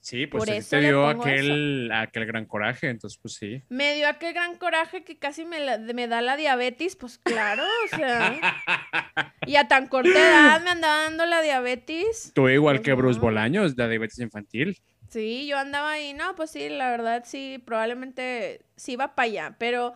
Sí, 0.00 0.26
pues 0.26 0.44
sí 0.44 0.68
te 0.68 0.80
dio 0.80 1.06
aquel, 1.06 1.90
aquel 1.90 2.26
gran 2.26 2.44
coraje, 2.44 2.90
entonces 2.90 3.18
pues 3.22 3.36
sí. 3.36 3.62
Me 3.70 3.94
dio 3.94 4.06
aquel 4.06 4.34
gran 4.34 4.56
coraje 4.58 5.02
que 5.02 5.18
casi 5.18 5.46
me, 5.46 5.60
la- 5.60 5.78
me 5.78 6.06
da 6.08 6.20
la 6.20 6.36
diabetes, 6.36 6.94
pues 6.94 7.16
claro, 7.16 7.62
o 7.62 7.88
sea. 7.96 8.38
y 9.46 9.56
a 9.56 9.66
tan 9.66 9.86
corta 9.86 10.10
edad 10.10 10.62
me 10.62 10.70
andaba 10.70 11.04
dando 11.04 11.24
la 11.24 11.40
diabetes. 11.40 12.32
Tú 12.34 12.50
igual 12.50 12.76
Pues 12.76 12.84
que 12.84 12.92
Bruce. 12.92 13.18
Bolaños, 13.18 13.76
de 13.76 13.88
diabetes 13.88 14.18
infantil. 14.18 14.78
Sí, 15.08 15.46
yo 15.46 15.56
andaba 15.56 15.92
ahí, 15.92 16.12
no, 16.12 16.34
pues 16.34 16.50
sí, 16.50 16.68
la 16.68 16.90
verdad 16.90 17.22
sí, 17.24 17.62
probablemente 17.64 18.60
sí 18.76 18.92
iba 18.92 19.14
para 19.14 19.26
allá, 19.26 19.56
pero 19.58 19.94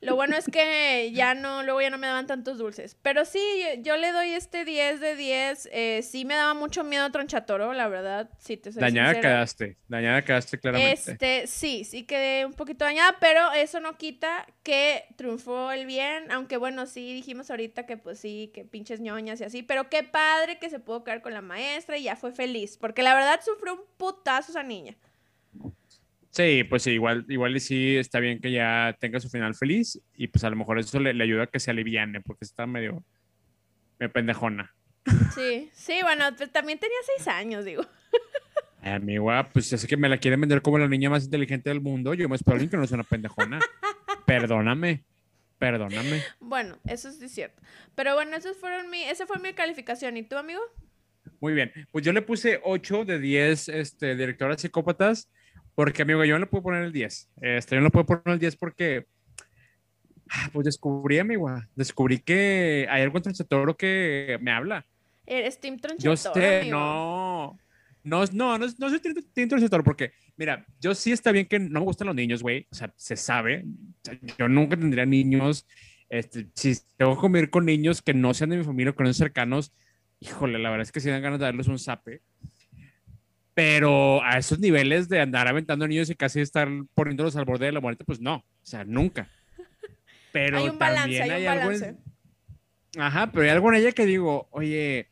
lo 0.00 0.14
bueno 0.16 0.36
es 0.36 0.46
que 0.46 1.10
ya 1.12 1.34
no, 1.34 1.62
luego 1.62 1.80
ya 1.80 1.90
no 1.90 1.98
me 1.98 2.06
daban 2.06 2.26
tantos 2.26 2.58
dulces. 2.58 2.96
Pero 3.02 3.24
sí, 3.24 3.40
yo, 3.76 3.82
yo 3.82 3.96
le 3.96 4.12
doy 4.12 4.30
este 4.30 4.64
10 4.64 5.00
de 5.00 5.16
10, 5.16 5.68
eh, 5.72 6.00
sí 6.02 6.24
me 6.24 6.34
daba 6.34 6.54
mucho 6.54 6.84
miedo 6.84 7.10
Tronchatoro, 7.10 7.72
la 7.72 7.88
verdad, 7.88 8.30
sí 8.38 8.56
te 8.56 8.72
soy 8.72 8.80
Dañada 8.80 9.14
sincera. 9.14 9.20
quedaste, 9.20 9.78
dañada 9.88 10.24
quedaste 10.24 10.58
claramente. 10.58 10.92
Este, 10.92 11.46
sí, 11.46 11.84
sí 11.84 12.04
quedé 12.04 12.46
un 12.46 12.54
poquito 12.54 12.84
dañada, 12.84 13.16
pero 13.20 13.52
eso 13.52 13.80
no 13.80 13.96
quita 13.96 14.46
que 14.62 15.04
triunfó 15.16 15.72
el 15.72 15.86
bien, 15.86 16.30
aunque 16.30 16.56
bueno, 16.56 16.86
sí 16.86 17.12
dijimos 17.14 17.50
ahorita 17.50 17.86
que 17.86 17.96
pues 17.96 18.18
sí, 18.20 18.50
que 18.54 18.64
pinches 18.64 19.00
ñoñas 19.00 19.40
y 19.40 19.44
así, 19.44 19.62
pero 19.62 19.88
qué 19.88 20.02
padre 20.04 20.58
que 20.58 20.70
se 20.70 20.78
pudo 20.78 21.04
quedar 21.04 21.22
con 21.22 21.34
la 21.34 21.40
maestra 21.42 21.96
y 21.96 22.04
ya 22.04 22.16
fue 22.16 22.32
feliz, 22.32 22.76
porque 22.78 23.02
la 23.02 23.14
verdad 23.14 23.40
sufrió 23.44 23.74
un 23.74 23.80
putazo 23.96 24.52
esa 24.52 24.62
niña. 24.62 24.96
Sí, 26.38 26.62
pues 26.62 26.84
sí, 26.84 26.92
igual, 26.92 27.24
igual 27.28 27.56
y 27.56 27.58
sí 27.58 27.96
está 27.96 28.20
bien 28.20 28.40
que 28.40 28.52
ya 28.52 28.96
tenga 29.00 29.18
su 29.18 29.28
final 29.28 29.56
feliz 29.56 30.00
y 30.14 30.28
pues 30.28 30.44
a 30.44 30.50
lo 30.50 30.54
mejor 30.54 30.78
eso 30.78 31.00
le, 31.00 31.12
le 31.12 31.24
ayuda 31.24 31.42
a 31.42 31.46
que 31.48 31.58
se 31.58 31.72
aliviane 31.72 32.20
porque 32.20 32.44
está 32.44 32.64
medio, 32.64 33.02
medio 33.98 34.12
pendejona. 34.12 34.72
Sí, 35.34 35.68
sí, 35.74 35.98
bueno, 36.00 36.26
pues 36.36 36.52
también 36.52 36.78
tenía 36.78 36.96
seis 37.16 37.26
años, 37.26 37.64
digo. 37.64 37.82
Ay, 38.82 38.92
amiga, 38.92 39.48
pues 39.52 39.68
ya 39.68 39.78
sé 39.78 39.88
que 39.88 39.96
me 39.96 40.08
la 40.08 40.18
quieren 40.18 40.40
vender 40.40 40.62
como 40.62 40.78
la 40.78 40.86
niña 40.86 41.10
más 41.10 41.24
inteligente 41.24 41.70
del 41.70 41.80
mundo. 41.80 42.14
Yo 42.14 42.28
me 42.28 42.36
espero 42.36 42.56
que 42.70 42.76
no 42.76 42.86
sea 42.86 42.94
una 42.94 43.02
pendejona. 43.02 43.58
Perdóname, 44.24 45.02
perdóname. 45.58 46.22
Bueno, 46.38 46.78
eso 46.84 47.10
sí 47.10 47.24
es 47.24 47.32
cierto. 47.32 47.60
Pero 47.96 48.14
bueno, 48.14 48.36
esos 48.36 48.56
fueron 48.56 48.90
mi, 48.90 49.02
esa 49.02 49.26
fue 49.26 49.40
mi 49.40 49.54
calificación. 49.54 50.16
¿Y 50.16 50.22
tú, 50.22 50.36
amigo? 50.36 50.60
Muy 51.40 51.54
bien, 51.54 51.72
pues 51.90 52.04
yo 52.04 52.12
le 52.12 52.22
puse 52.22 52.60
8 52.62 53.04
de 53.06 53.18
10 53.18 53.70
este, 53.70 54.14
directoras 54.14 54.60
psicópatas 54.60 55.28
porque, 55.78 56.02
amigo, 56.02 56.24
yo 56.24 56.34
no 56.34 56.40
le 56.40 56.46
puedo 56.46 56.64
poner 56.64 56.82
el 56.82 56.92
10. 56.92 57.30
Este, 57.40 57.76
yo 57.76 57.80
no 57.80 57.86
le 57.86 57.90
puedo 57.92 58.04
poner 58.04 58.22
el 58.26 58.40
10 58.40 58.56
porque, 58.56 59.06
ah, 60.28 60.50
pues 60.52 60.64
descubrí, 60.64 61.20
amigo, 61.20 61.48
descubrí 61.76 62.18
que 62.18 62.88
hay 62.90 63.02
algo 63.02 63.16
en 63.24 63.32
Toro 63.46 63.76
que 63.76 64.40
me 64.42 64.50
habla. 64.50 64.84
Eres 65.24 65.60
Team 65.60 65.76
Yo 65.76 65.82
Tronchatoro, 65.82 66.34
sé, 66.34 66.60
amigo. 66.62 66.76
no. 66.76 67.58
No, 68.02 68.24
no, 68.32 68.58
no, 68.58 68.66
no 68.76 68.90
soy 68.90 68.98
Team 69.32 69.48
Tronchatoro 69.48 69.84
porque, 69.84 70.10
mira, 70.36 70.66
yo 70.80 70.96
sí 70.96 71.12
está 71.12 71.30
bien 71.30 71.46
que 71.46 71.60
no 71.60 71.78
me 71.78 71.86
gustan 71.86 72.08
los 72.08 72.16
niños, 72.16 72.42
güey. 72.42 72.66
O 72.72 72.74
sea, 72.74 72.92
se 72.96 73.14
sabe. 73.14 73.64
O 73.64 74.00
sea, 74.02 74.18
yo 74.36 74.48
nunca 74.48 74.76
tendría 74.76 75.06
niños. 75.06 75.64
Este, 76.08 76.48
si 76.56 76.74
tengo 76.96 77.14
que 77.14 77.20
convivir 77.20 77.50
con 77.50 77.64
niños 77.64 78.02
que 78.02 78.14
no 78.14 78.34
sean 78.34 78.50
de 78.50 78.56
mi 78.56 78.64
familia 78.64 78.90
o 78.90 78.96
que 78.96 79.04
no 79.04 79.12
sean 79.12 79.28
cercanos, 79.28 79.72
híjole, 80.18 80.58
la 80.58 80.70
verdad 80.70 80.82
es 80.82 80.90
que 80.90 80.98
sí 80.98 81.08
dan 81.08 81.22
ganas 81.22 81.38
de 81.38 81.44
darles 81.44 81.68
un 81.68 81.78
zape. 81.78 82.22
Pero 83.58 84.22
a 84.22 84.38
esos 84.38 84.60
niveles 84.60 85.08
de 85.08 85.18
andar 85.18 85.48
aventando 85.48 85.88
niños 85.88 86.08
y 86.10 86.14
casi 86.14 86.40
estar 86.40 86.68
poniéndolos 86.94 87.34
al 87.34 87.44
borde 87.44 87.66
de 87.66 87.72
la 87.72 87.80
muerte, 87.80 88.04
pues 88.04 88.20
no. 88.20 88.36
O 88.36 88.44
sea, 88.62 88.84
nunca. 88.84 89.28
Pero 90.32 90.58
Hay 90.58 90.68
un 90.68 90.78
balance, 90.78 91.18
también 91.18 91.32
hay 91.32 91.42
un 91.42 91.48
algo 91.48 91.72
en-. 91.72 91.98
Ajá, 92.98 93.32
pero 93.32 93.42
hay 93.42 93.48
algo 93.48 93.72
en 93.72 93.80
ella 93.80 93.90
que 93.90 94.06
digo, 94.06 94.46
oye, 94.52 95.08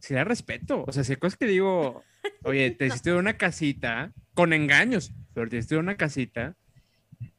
si 0.00 0.12
da 0.12 0.22
respeto. 0.22 0.84
O 0.86 0.92
sea, 0.92 1.02
si 1.02 1.12
hay 1.12 1.16
cosas 1.16 1.38
que 1.38 1.46
digo, 1.46 2.04
oye, 2.44 2.72
te 2.72 2.88
hiciste 2.88 3.08
de 3.08 3.16
una 3.16 3.38
casita 3.38 4.12
con 4.34 4.52
engaños, 4.52 5.10
pero 5.32 5.48
te 5.48 5.56
hiciste 5.56 5.76
de 5.76 5.80
una 5.80 5.96
casita. 5.96 6.54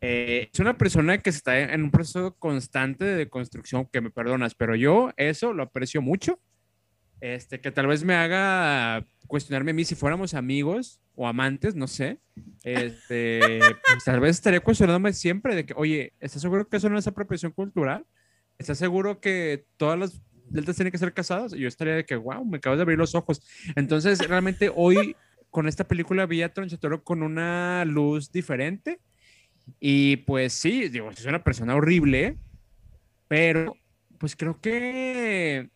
Eh, 0.02 0.50
es 0.52 0.60
una 0.60 0.80
persona 0.80 1.20
que 1.20 1.30
está 1.30 1.60
en 1.60 1.84
un 1.84 1.92
proceso 1.92 2.36
constante 2.40 3.06
de 3.06 3.30
construcción, 3.30 3.86
que 3.86 4.02
me 4.02 4.10
perdonas, 4.10 4.56
pero 4.56 4.76
yo 4.76 5.14
eso 5.16 5.54
lo 5.54 5.62
aprecio 5.62 6.02
mucho. 6.02 6.40
Este, 7.24 7.62
que 7.62 7.72
tal 7.72 7.88
vez 7.88 8.04
me 8.04 8.16
haga 8.16 9.06
cuestionarme 9.28 9.72
a 9.72 9.74
mí 9.74 9.86
si 9.86 9.96
fuéramos 9.96 10.34
amigos 10.34 11.00
o 11.16 11.26
amantes, 11.26 11.74
no 11.74 11.88
sé. 11.88 12.20
Este, 12.66 13.60
pues, 13.60 14.04
tal 14.04 14.20
vez 14.20 14.32
estaría 14.32 14.60
cuestionándome 14.60 15.14
siempre 15.14 15.56
de 15.56 15.66
que, 15.66 15.74
oye, 15.78 16.12
¿estás 16.20 16.42
seguro 16.42 16.68
que 16.68 16.76
eso 16.76 16.90
no 16.90 16.98
es 16.98 17.08
apropiación 17.08 17.54
cultural? 17.54 18.06
¿Estás 18.58 18.78
seguro 18.78 19.22
que 19.22 19.66
todas 19.78 19.98
las 19.98 20.22
deltas 20.50 20.76
tienen 20.76 20.92
que 20.92 20.98
ser 20.98 21.14
casadas? 21.14 21.54
Y 21.54 21.60
yo 21.60 21.70
estaría 21.70 21.96
de 21.96 22.06
que, 22.06 22.18
wow, 22.18 22.44
me 22.44 22.58
acabas 22.58 22.78
de 22.78 22.82
abrir 22.82 22.98
los 22.98 23.16
ojos. 23.16 23.42
Entonces, 23.78 24.20
realmente 24.28 24.70
hoy 24.76 25.16
con 25.50 25.70
esta 25.70 25.88
película 25.88 26.26
vi 26.26 26.42
a 26.42 26.54
Tronchatoro 26.54 27.06
con 27.06 27.24
una 27.24 27.86
luz 27.86 28.34
diferente. 28.34 29.00
Y 29.80 30.18
pues 30.18 30.52
sí, 30.52 30.90
digo, 30.90 31.10
es 31.10 31.26
una 31.26 31.42
persona 31.42 31.74
horrible, 31.74 32.38
pero 33.30 33.78
pues 34.18 34.36
creo 34.36 34.60
que 34.60 35.70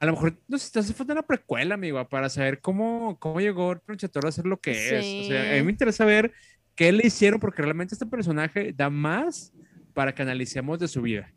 a 0.00 0.06
lo 0.06 0.12
mejor 0.12 0.38
nos 0.48 0.76
hace 0.76 0.92
falta 0.94 1.12
una 1.12 1.22
precuela, 1.26 1.74
amigo, 1.74 2.08
para 2.08 2.28
saber 2.28 2.60
cómo, 2.60 3.18
cómo 3.18 3.40
llegó 3.40 3.78
Tronchatoro 3.78 4.28
a 4.28 4.32
ser 4.32 4.46
lo 4.46 4.60
que 4.60 4.70
es. 4.72 5.26
O 5.26 5.28
sea, 5.28 5.40
a 5.40 5.52
mí 5.52 5.58
Sí. 5.58 5.64
me 5.64 5.70
interesa 5.72 6.04
ver 6.04 6.32
qué 6.74 6.92
le 6.92 7.06
hicieron, 7.06 7.40
porque 7.40 7.62
realmente 7.62 7.94
este 7.94 8.06
personaje 8.06 8.72
da 8.72 8.90
más 8.90 9.52
para 9.94 10.14
que 10.14 10.22
analicemos 10.22 10.78
de 10.78 10.88
su 10.88 11.02
vida. 11.02 11.32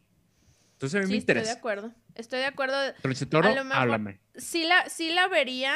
Entonces 0.73 0.95
a 0.95 0.99
mí 1.01 1.07
Sí, 1.07 1.11
me 1.11 1.17
estoy 1.17 1.33
de 1.35 1.39
interesa. 1.41 1.57
acuerdo. 1.59 1.93
Estoy 2.15 2.39
de 2.39 2.45
acuerdo. 2.45 2.75
Tronchatoro, 3.01 3.49
háblame. 3.73 4.19
Sí 4.35 4.63
la, 4.65 4.87
sí 4.89 5.11
la 5.11 5.27
vería. 5.27 5.73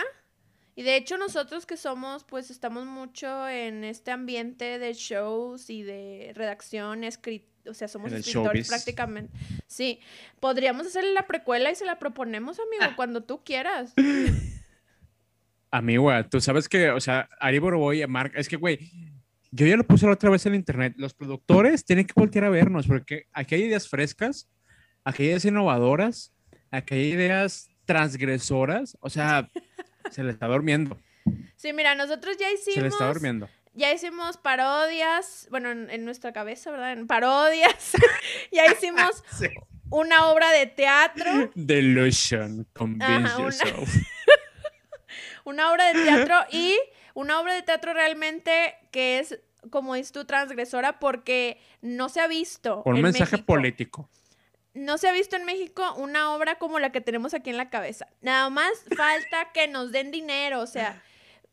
Y 0.75 0.81
de 0.83 0.95
hecho 0.95 1.17
nosotros 1.17 1.65
que 1.65 1.77
somos, 1.77 2.23
pues 2.23 2.49
estamos 2.49 2.85
mucho 2.85 3.47
en 3.47 3.83
este 3.83 4.11
ambiente 4.11 4.79
de 4.79 4.93
shows 4.93 5.69
y 5.69 5.83
de 5.83 6.31
redacción, 6.35 7.03
escrit 7.03 7.45
o 7.67 7.73
sea, 7.73 7.87
somos 7.87 8.11
escritores 8.11 8.67
prácticamente. 8.67 9.37
Sí, 9.67 9.99
podríamos 10.39 10.87
hacerle 10.87 11.13
la 11.13 11.27
precuela 11.27 11.71
y 11.71 11.75
se 11.75 11.85
la 11.85 11.99
proponemos, 11.99 12.59
amigo, 12.59 12.95
cuando 12.95 13.23
tú 13.23 13.43
quieras. 13.43 13.93
Amigo, 15.71 16.11
tú 16.29 16.39
sabes 16.39 16.69
que, 16.69 16.91
o 16.91 16.99
sea, 16.99 17.27
Ari 17.39 17.57
Boroboy, 17.57 18.05
Mark, 18.05 18.33
es 18.35 18.47
que, 18.47 18.57
güey, 18.57 18.91
yo 19.49 19.65
ya 19.65 19.75
lo 19.75 19.83
puse 19.83 20.05
la 20.05 20.11
otra 20.13 20.29
vez 20.29 20.45
en 20.45 20.53
internet. 20.53 20.93
Los 20.97 21.15
productores 21.15 21.83
tienen 21.83 22.05
que 22.05 22.13
voltear 22.15 22.45
a 22.45 22.49
vernos 22.49 22.85
porque 22.85 23.25
aquí 23.33 23.55
hay 23.55 23.63
ideas 23.63 23.87
frescas, 23.87 24.47
aquí 25.03 25.23
hay 25.23 25.29
ideas 25.29 25.45
innovadoras, 25.45 26.31
aquí 26.69 26.93
hay 26.93 27.11
ideas 27.13 27.69
transgresoras. 27.85 28.97
O 28.99 29.09
sea, 29.09 29.49
se 30.11 30.23
le 30.23 30.31
está 30.31 30.47
durmiendo. 30.47 30.99
Sí, 31.55 31.73
mira, 31.73 31.95
nosotros 31.95 32.37
ya 32.37 32.47
Se 32.57 32.79
le 32.79 32.87
está 32.87 32.97
hicimos, 32.97 33.13
durmiendo. 33.13 33.49
Ya 33.73 33.91
hicimos 33.93 34.37
parodias, 34.37 35.47
bueno, 35.51 35.71
en, 35.71 35.89
en 35.89 36.05
nuestra 36.05 36.31
cabeza, 36.33 36.71
¿verdad? 36.71 36.91
En 36.93 37.07
parodias. 37.07 37.91
ya 38.51 38.65
hicimos 38.67 39.23
Sí. 39.37 39.47
una 39.89 40.27
obra 40.27 40.51
de 40.51 40.67
teatro. 40.67 41.51
Delusion, 41.55 42.67
convince 42.73 43.05
Ajá, 43.05 43.37
una- 43.37 43.43
yourself. 43.43 43.89
una 45.45 45.71
obra 45.71 45.91
de 45.93 46.03
teatro 46.03 46.35
y 46.51 46.77
una 47.13 47.39
obra 47.39 47.53
de 47.53 47.61
teatro 47.63 47.93
realmente 47.93 48.75
que 48.91 49.19
es, 49.19 49.39
como 49.69 49.95
dices 49.95 50.11
tú, 50.11 50.25
transgresora 50.25 50.99
porque 50.99 51.59
no 51.81 52.09
se 52.09 52.21
ha 52.21 52.27
visto. 52.27 52.81
Un 52.85 52.97
en 52.97 53.01
mensaje 53.03 53.31
México. 53.33 53.45
político. 53.45 54.09
No 54.73 54.97
se 54.97 55.07
ha 55.07 55.11
visto 55.11 55.35
en 55.35 55.45
México 55.45 55.93
una 55.97 56.33
obra 56.33 56.57
como 56.57 56.79
la 56.79 56.91
que 56.91 57.01
tenemos 57.01 57.33
aquí 57.35 57.51
en 57.51 57.57
la 57.57 57.69
cabeza. 57.69 58.07
Nada 58.21 58.49
más 58.49 58.71
falta 58.97 59.51
que 59.53 59.67
nos 59.67 59.91
den 59.91 60.09
dinero, 60.09 60.61
o 60.61 60.67
sea, 60.67 61.03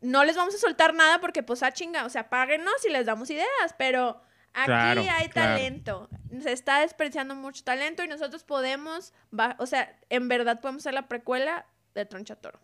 no 0.01 0.23
les 0.25 0.35
vamos 0.35 0.55
a 0.55 0.57
soltar 0.57 0.93
nada 0.93 1.19
porque 1.21 1.43
pues 1.43 1.63
a 1.63 1.71
chinga, 1.71 2.05
o 2.05 2.09
sea, 2.09 2.29
páguenos 2.29 2.73
y 2.87 2.91
les 2.91 3.05
damos 3.05 3.29
ideas, 3.29 3.75
pero 3.77 4.21
aquí 4.53 4.65
Claro, 4.65 5.01
hay 5.01 5.29
claro. 5.29 5.55
talento. 5.55 6.09
Se 6.41 6.51
está 6.51 6.81
despreciando 6.81 7.35
mucho 7.35 7.63
talento 7.63 8.03
y 8.03 8.07
nosotros 8.07 8.43
podemos, 8.43 9.13
o 9.57 9.65
sea, 9.65 9.97
en 10.09 10.27
verdad 10.27 10.59
podemos 10.59 10.81
hacer 10.83 10.93
la 10.93 11.07
precuela 11.07 11.65
de 11.93 12.05
Tronchatoro. 12.05 12.59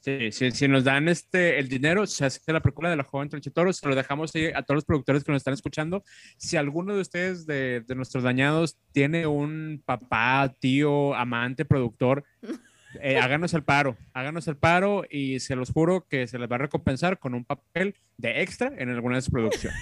Sí, 0.00 0.30
sí, 0.30 0.52
si 0.52 0.68
nos 0.68 0.84
dan 0.84 1.08
este, 1.08 1.58
el 1.58 1.68
dinero, 1.68 2.06
se 2.06 2.24
hace 2.24 2.40
la 2.52 2.60
película 2.60 2.88
de 2.88 2.96
la 2.96 3.02
joven 3.02 3.28
Tronchatoro, 3.28 3.72
se 3.72 3.86
lo 3.88 3.96
dejamos 3.96 4.32
ahí 4.34 4.46
a 4.54 4.62
todos 4.62 4.76
los 4.76 4.84
productores 4.84 5.24
que 5.24 5.32
nos 5.32 5.40
están 5.40 5.54
escuchando. 5.54 6.04
Si 6.36 6.56
alguno 6.56 6.94
de 6.94 7.00
ustedes, 7.00 7.46
de, 7.46 7.82
de 7.86 7.94
nuestros 7.96 8.22
dañados, 8.22 8.78
tiene 8.92 9.26
un 9.26 9.82
papá, 9.84 10.54
tío, 10.60 11.14
amante, 11.16 11.64
productor, 11.64 12.24
eh, 13.00 13.18
háganos 13.18 13.52
el 13.54 13.62
paro, 13.62 13.96
háganos 14.12 14.48
el 14.48 14.56
paro 14.56 15.04
y 15.10 15.40
se 15.40 15.56
los 15.56 15.70
juro 15.70 16.06
que 16.08 16.26
se 16.26 16.38
les 16.38 16.50
va 16.50 16.56
a 16.56 16.58
recompensar 16.60 17.18
con 17.18 17.34
un 17.34 17.44
papel 17.44 17.94
de 18.16 18.42
extra 18.42 18.72
en 18.76 18.88
algunas 18.90 19.28
producciones. 19.30 19.78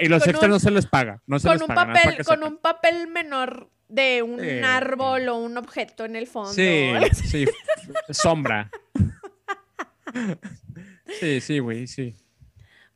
Y 0.00 0.08
los 0.08 0.22
Con 0.22 0.30
extras 0.30 0.48
un- 0.48 0.50
no 0.50 0.58
se 0.60 0.70
les 0.70 0.86
paga, 0.86 1.22
no 1.26 1.38
se 1.38 1.48
Con 1.48 1.54
les 1.58 1.62
un 1.62 1.68
paga. 1.68 1.92
papel, 1.92 2.24
con 2.24 2.42
un 2.44 2.58
papel 2.58 3.06
menor 3.08 3.70
de 3.88 4.22
un 4.22 4.40
Sí. 4.40 4.60
árbol 4.64 5.28
o 5.28 5.36
un 5.36 5.56
objeto 5.56 6.04
en 6.04 6.16
el 6.16 6.26
fondo. 6.26 6.52
Sí, 6.52 6.90
sí, 7.12 7.46
sombra. 8.10 8.70
Sí, 11.20 11.40
sí, 11.40 11.58
güey, 11.58 11.86
sí. 11.86 12.16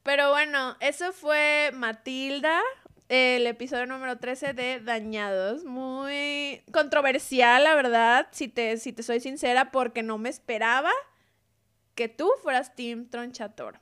Pero 0.03 0.31
bueno, 0.31 0.77
eso 0.81 1.13
fue 1.13 1.71
Matilda, 1.75 2.61
el 3.09 3.47
episodio 3.47 3.87
número 3.87 4.19
13 4.19 4.55
de 4.55 4.81
Dañados. 4.81 5.65
Muy 5.65 6.63
controversial, 6.73 7.65
la 7.65 7.75
verdad, 7.75 8.29
si 8.33 8.49
te, 8.49 8.77
si 8.79 8.93
te 8.93 9.03
soy 9.03 9.21
sincera, 9.21 9.71
porque 9.71 10.03
no 10.03 10.19
me 10.19 10.29
esperaba 10.29 10.91
que 11.95 12.09
tú 12.09 12.31
fueras 12.43 12.75
Team 12.75 13.09
Tronchatoro. 13.09 13.79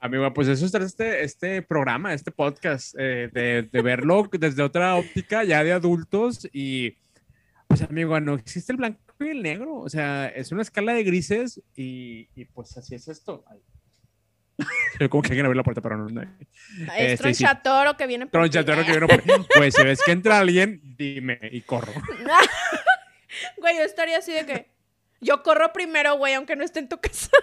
Amigo, 0.00 0.32
pues 0.34 0.48
eso 0.48 0.66
es 0.66 0.74
este, 0.74 1.24
este 1.24 1.62
programa, 1.62 2.12
este 2.12 2.30
podcast, 2.30 2.94
eh, 2.98 3.30
de, 3.32 3.68
de, 3.72 3.82
verlo 3.82 4.28
desde 4.38 4.62
otra 4.62 4.96
óptica 4.96 5.44
ya 5.44 5.64
de 5.64 5.72
adultos 5.72 6.46
y 6.52 6.98
pues 7.66 7.80
amigo, 7.82 8.20
no 8.20 8.34
existe 8.34 8.72
el 8.72 8.76
blanco 8.76 9.00
y 9.20 9.28
el 9.28 9.42
negro, 9.42 9.76
o 9.76 9.88
sea, 9.88 10.28
es 10.28 10.52
una 10.52 10.62
escala 10.62 10.92
de 10.92 11.04
grises 11.04 11.62
y, 11.74 12.28
y 12.34 12.44
pues 12.44 12.76
así 12.76 12.94
es 12.94 13.08
esto. 13.08 13.44
como 15.10 15.22
que 15.22 15.28
alguien 15.28 15.46
abre 15.46 15.56
la 15.56 15.62
puerta, 15.62 15.80
pero 15.80 15.96
no. 15.96 16.08
no. 16.08 16.22
Es 16.22 16.28
este, 16.96 17.16
Tronchatoro 17.18 17.90
sí. 17.90 17.96
que 17.96 18.06
viene 18.06 18.26
por 18.26 18.40
Tronchatoro 18.40 18.84
que 18.84 18.90
viene 18.90 19.06
por 19.06 19.46
Pues 19.56 19.74
si 19.74 19.82
ves 19.82 20.00
que 20.04 20.12
entra 20.12 20.38
alguien, 20.38 20.80
dime 20.96 21.38
y 21.50 21.62
corro. 21.62 21.92
güey, 23.58 23.76
yo 23.76 23.82
estaría 23.82 24.18
así 24.18 24.32
de 24.32 24.46
que 24.46 24.70
yo 25.20 25.42
corro 25.42 25.72
primero, 25.72 26.16
güey, 26.16 26.34
aunque 26.34 26.56
no 26.56 26.64
esté 26.64 26.80
en 26.80 26.88
tu 26.88 26.98
casa. 27.00 27.30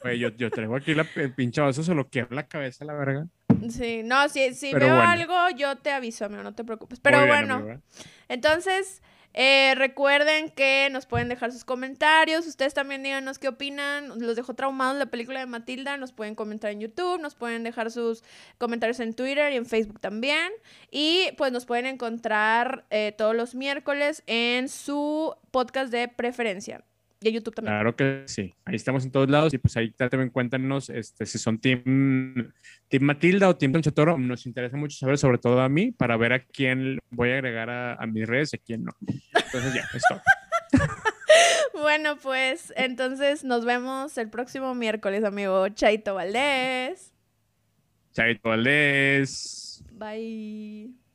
Güey, 0.00 0.16
yo, 0.20 0.28
yo 0.28 0.48
traigo 0.48 0.76
aquí 0.76 0.94
la, 0.94 1.04
el 1.16 1.34
pinche 1.34 1.60
vaso, 1.60 1.82
se 1.82 1.92
lo 1.92 2.08
quiebra 2.08 2.36
la 2.36 2.46
cabeza, 2.46 2.84
la 2.84 2.94
verga. 2.94 3.26
Sí, 3.68 4.02
no, 4.04 4.28
si, 4.28 4.54
si 4.54 4.72
veo 4.72 4.94
bueno. 4.94 5.02
algo, 5.02 5.34
yo 5.56 5.76
te 5.78 5.90
aviso, 5.90 6.24
amigo, 6.24 6.44
no 6.44 6.54
te 6.54 6.62
preocupes. 6.62 7.00
Pero 7.00 7.18
bien, 7.18 7.28
bueno, 7.28 7.54
amigo. 7.54 7.80
entonces, 8.28 9.02
eh, 9.34 9.74
recuerden 9.76 10.50
que 10.50 10.88
nos 10.90 11.06
pueden 11.06 11.28
dejar 11.28 11.52
sus 11.52 11.64
comentarios. 11.64 12.46
Ustedes 12.46 12.74
también 12.74 13.02
díganos 13.02 13.38
qué 13.38 13.48
opinan. 13.48 14.18
Los 14.18 14.36
dejó 14.36 14.54
traumados 14.54 14.98
la 14.98 15.06
película 15.06 15.40
de 15.40 15.46
Matilda. 15.46 15.96
Nos 15.96 16.12
pueden 16.12 16.34
comentar 16.34 16.70
en 16.70 16.80
YouTube, 16.80 17.20
nos 17.20 17.34
pueden 17.34 17.62
dejar 17.62 17.90
sus 17.90 18.24
comentarios 18.58 19.00
en 19.00 19.14
Twitter 19.14 19.52
y 19.52 19.56
en 19.56 19.66
Facebook 19.66 20.00
también. 20.00 20.50
Y 20.90 21.30
pues 21.36 21.52
nos 21.52 21.66
pueden 21.66 21.86
encontrar 21.86 22.84
eh, 22.90 23.14
todos 23.16 23.36
los 23.36 23.54
miércoles 23.54 24.22
en 24.26 24.68
su 24.68 25.34
podcast 25.50 25.92
de 25.92 26.08
preferencia. 26.08 26.84
Y 27.20 27.28
en 27.28 27.34
YouTube 27.34 27.54
también. 27.54 27.74
Claro 27.74 27.96
que 27.96 28.22
sí. 28.26 28.54
Ahí 28.64 28.76
estamos 28.76 29.04
en 29.04 29.10
todos 29.10 29.28
lados 29.28 29.52
y 29.52 29.58
pues 29.58 29.76
ahí 29.76 29.90
también 29.90 30.30
cuéntanos 30.30 30.88
este, 30.88 31.26
si 31.26 31.38
son 31.38 31.58
team, 31.58 32.52
team 32.88 33.02
Matilda 33.02 33.48
o 33.48 33.56
Team 33.56 33.72
Tronchatoro. 33.72 34.18
Nos 34.18 34.46
interesa 34.46 34.76
mucho 34.76 34.96
saber, 34.96 35.18
sobre 35.18 35.38
todo 35.38 35.60
a 35.60 35.68
mí, 35.68 35.90
para 35.90 36.16
ver 36.16 36.32
a 36.32 36.44
quién 36.44 36.98
voy 37.10 37.30
a 37.30 37.34
agregar 37.34 37.70
a, 37.70 37.94
a 37.94 38.06
mis 38.06 38.26
redes 38.26 38.52
y 38.52 38.56
a 38.56 38.60
quién 38.60 38.84
no. 38.84 38.92
Entonces 39.34 39.74
ya, 39.74 39.88
es 39.94 40.02
todo. 40.08 40.20
bueno, 41.74 42.16
pues 42.18 42.72
entonces 42.76 43.42
nos 43.42 43.64
vemos 43.64 44.16
el 44.18 44.30
próximo 44.30 44.74
miércoles, 44.74 45.24
amigo 45.24 45.68
Chaito 45.70 46.14
Valdés. 46.14 47.12
Chaito 48.12 48.48
Valdés. 48.48 49.82
Bye. 49.92 51.07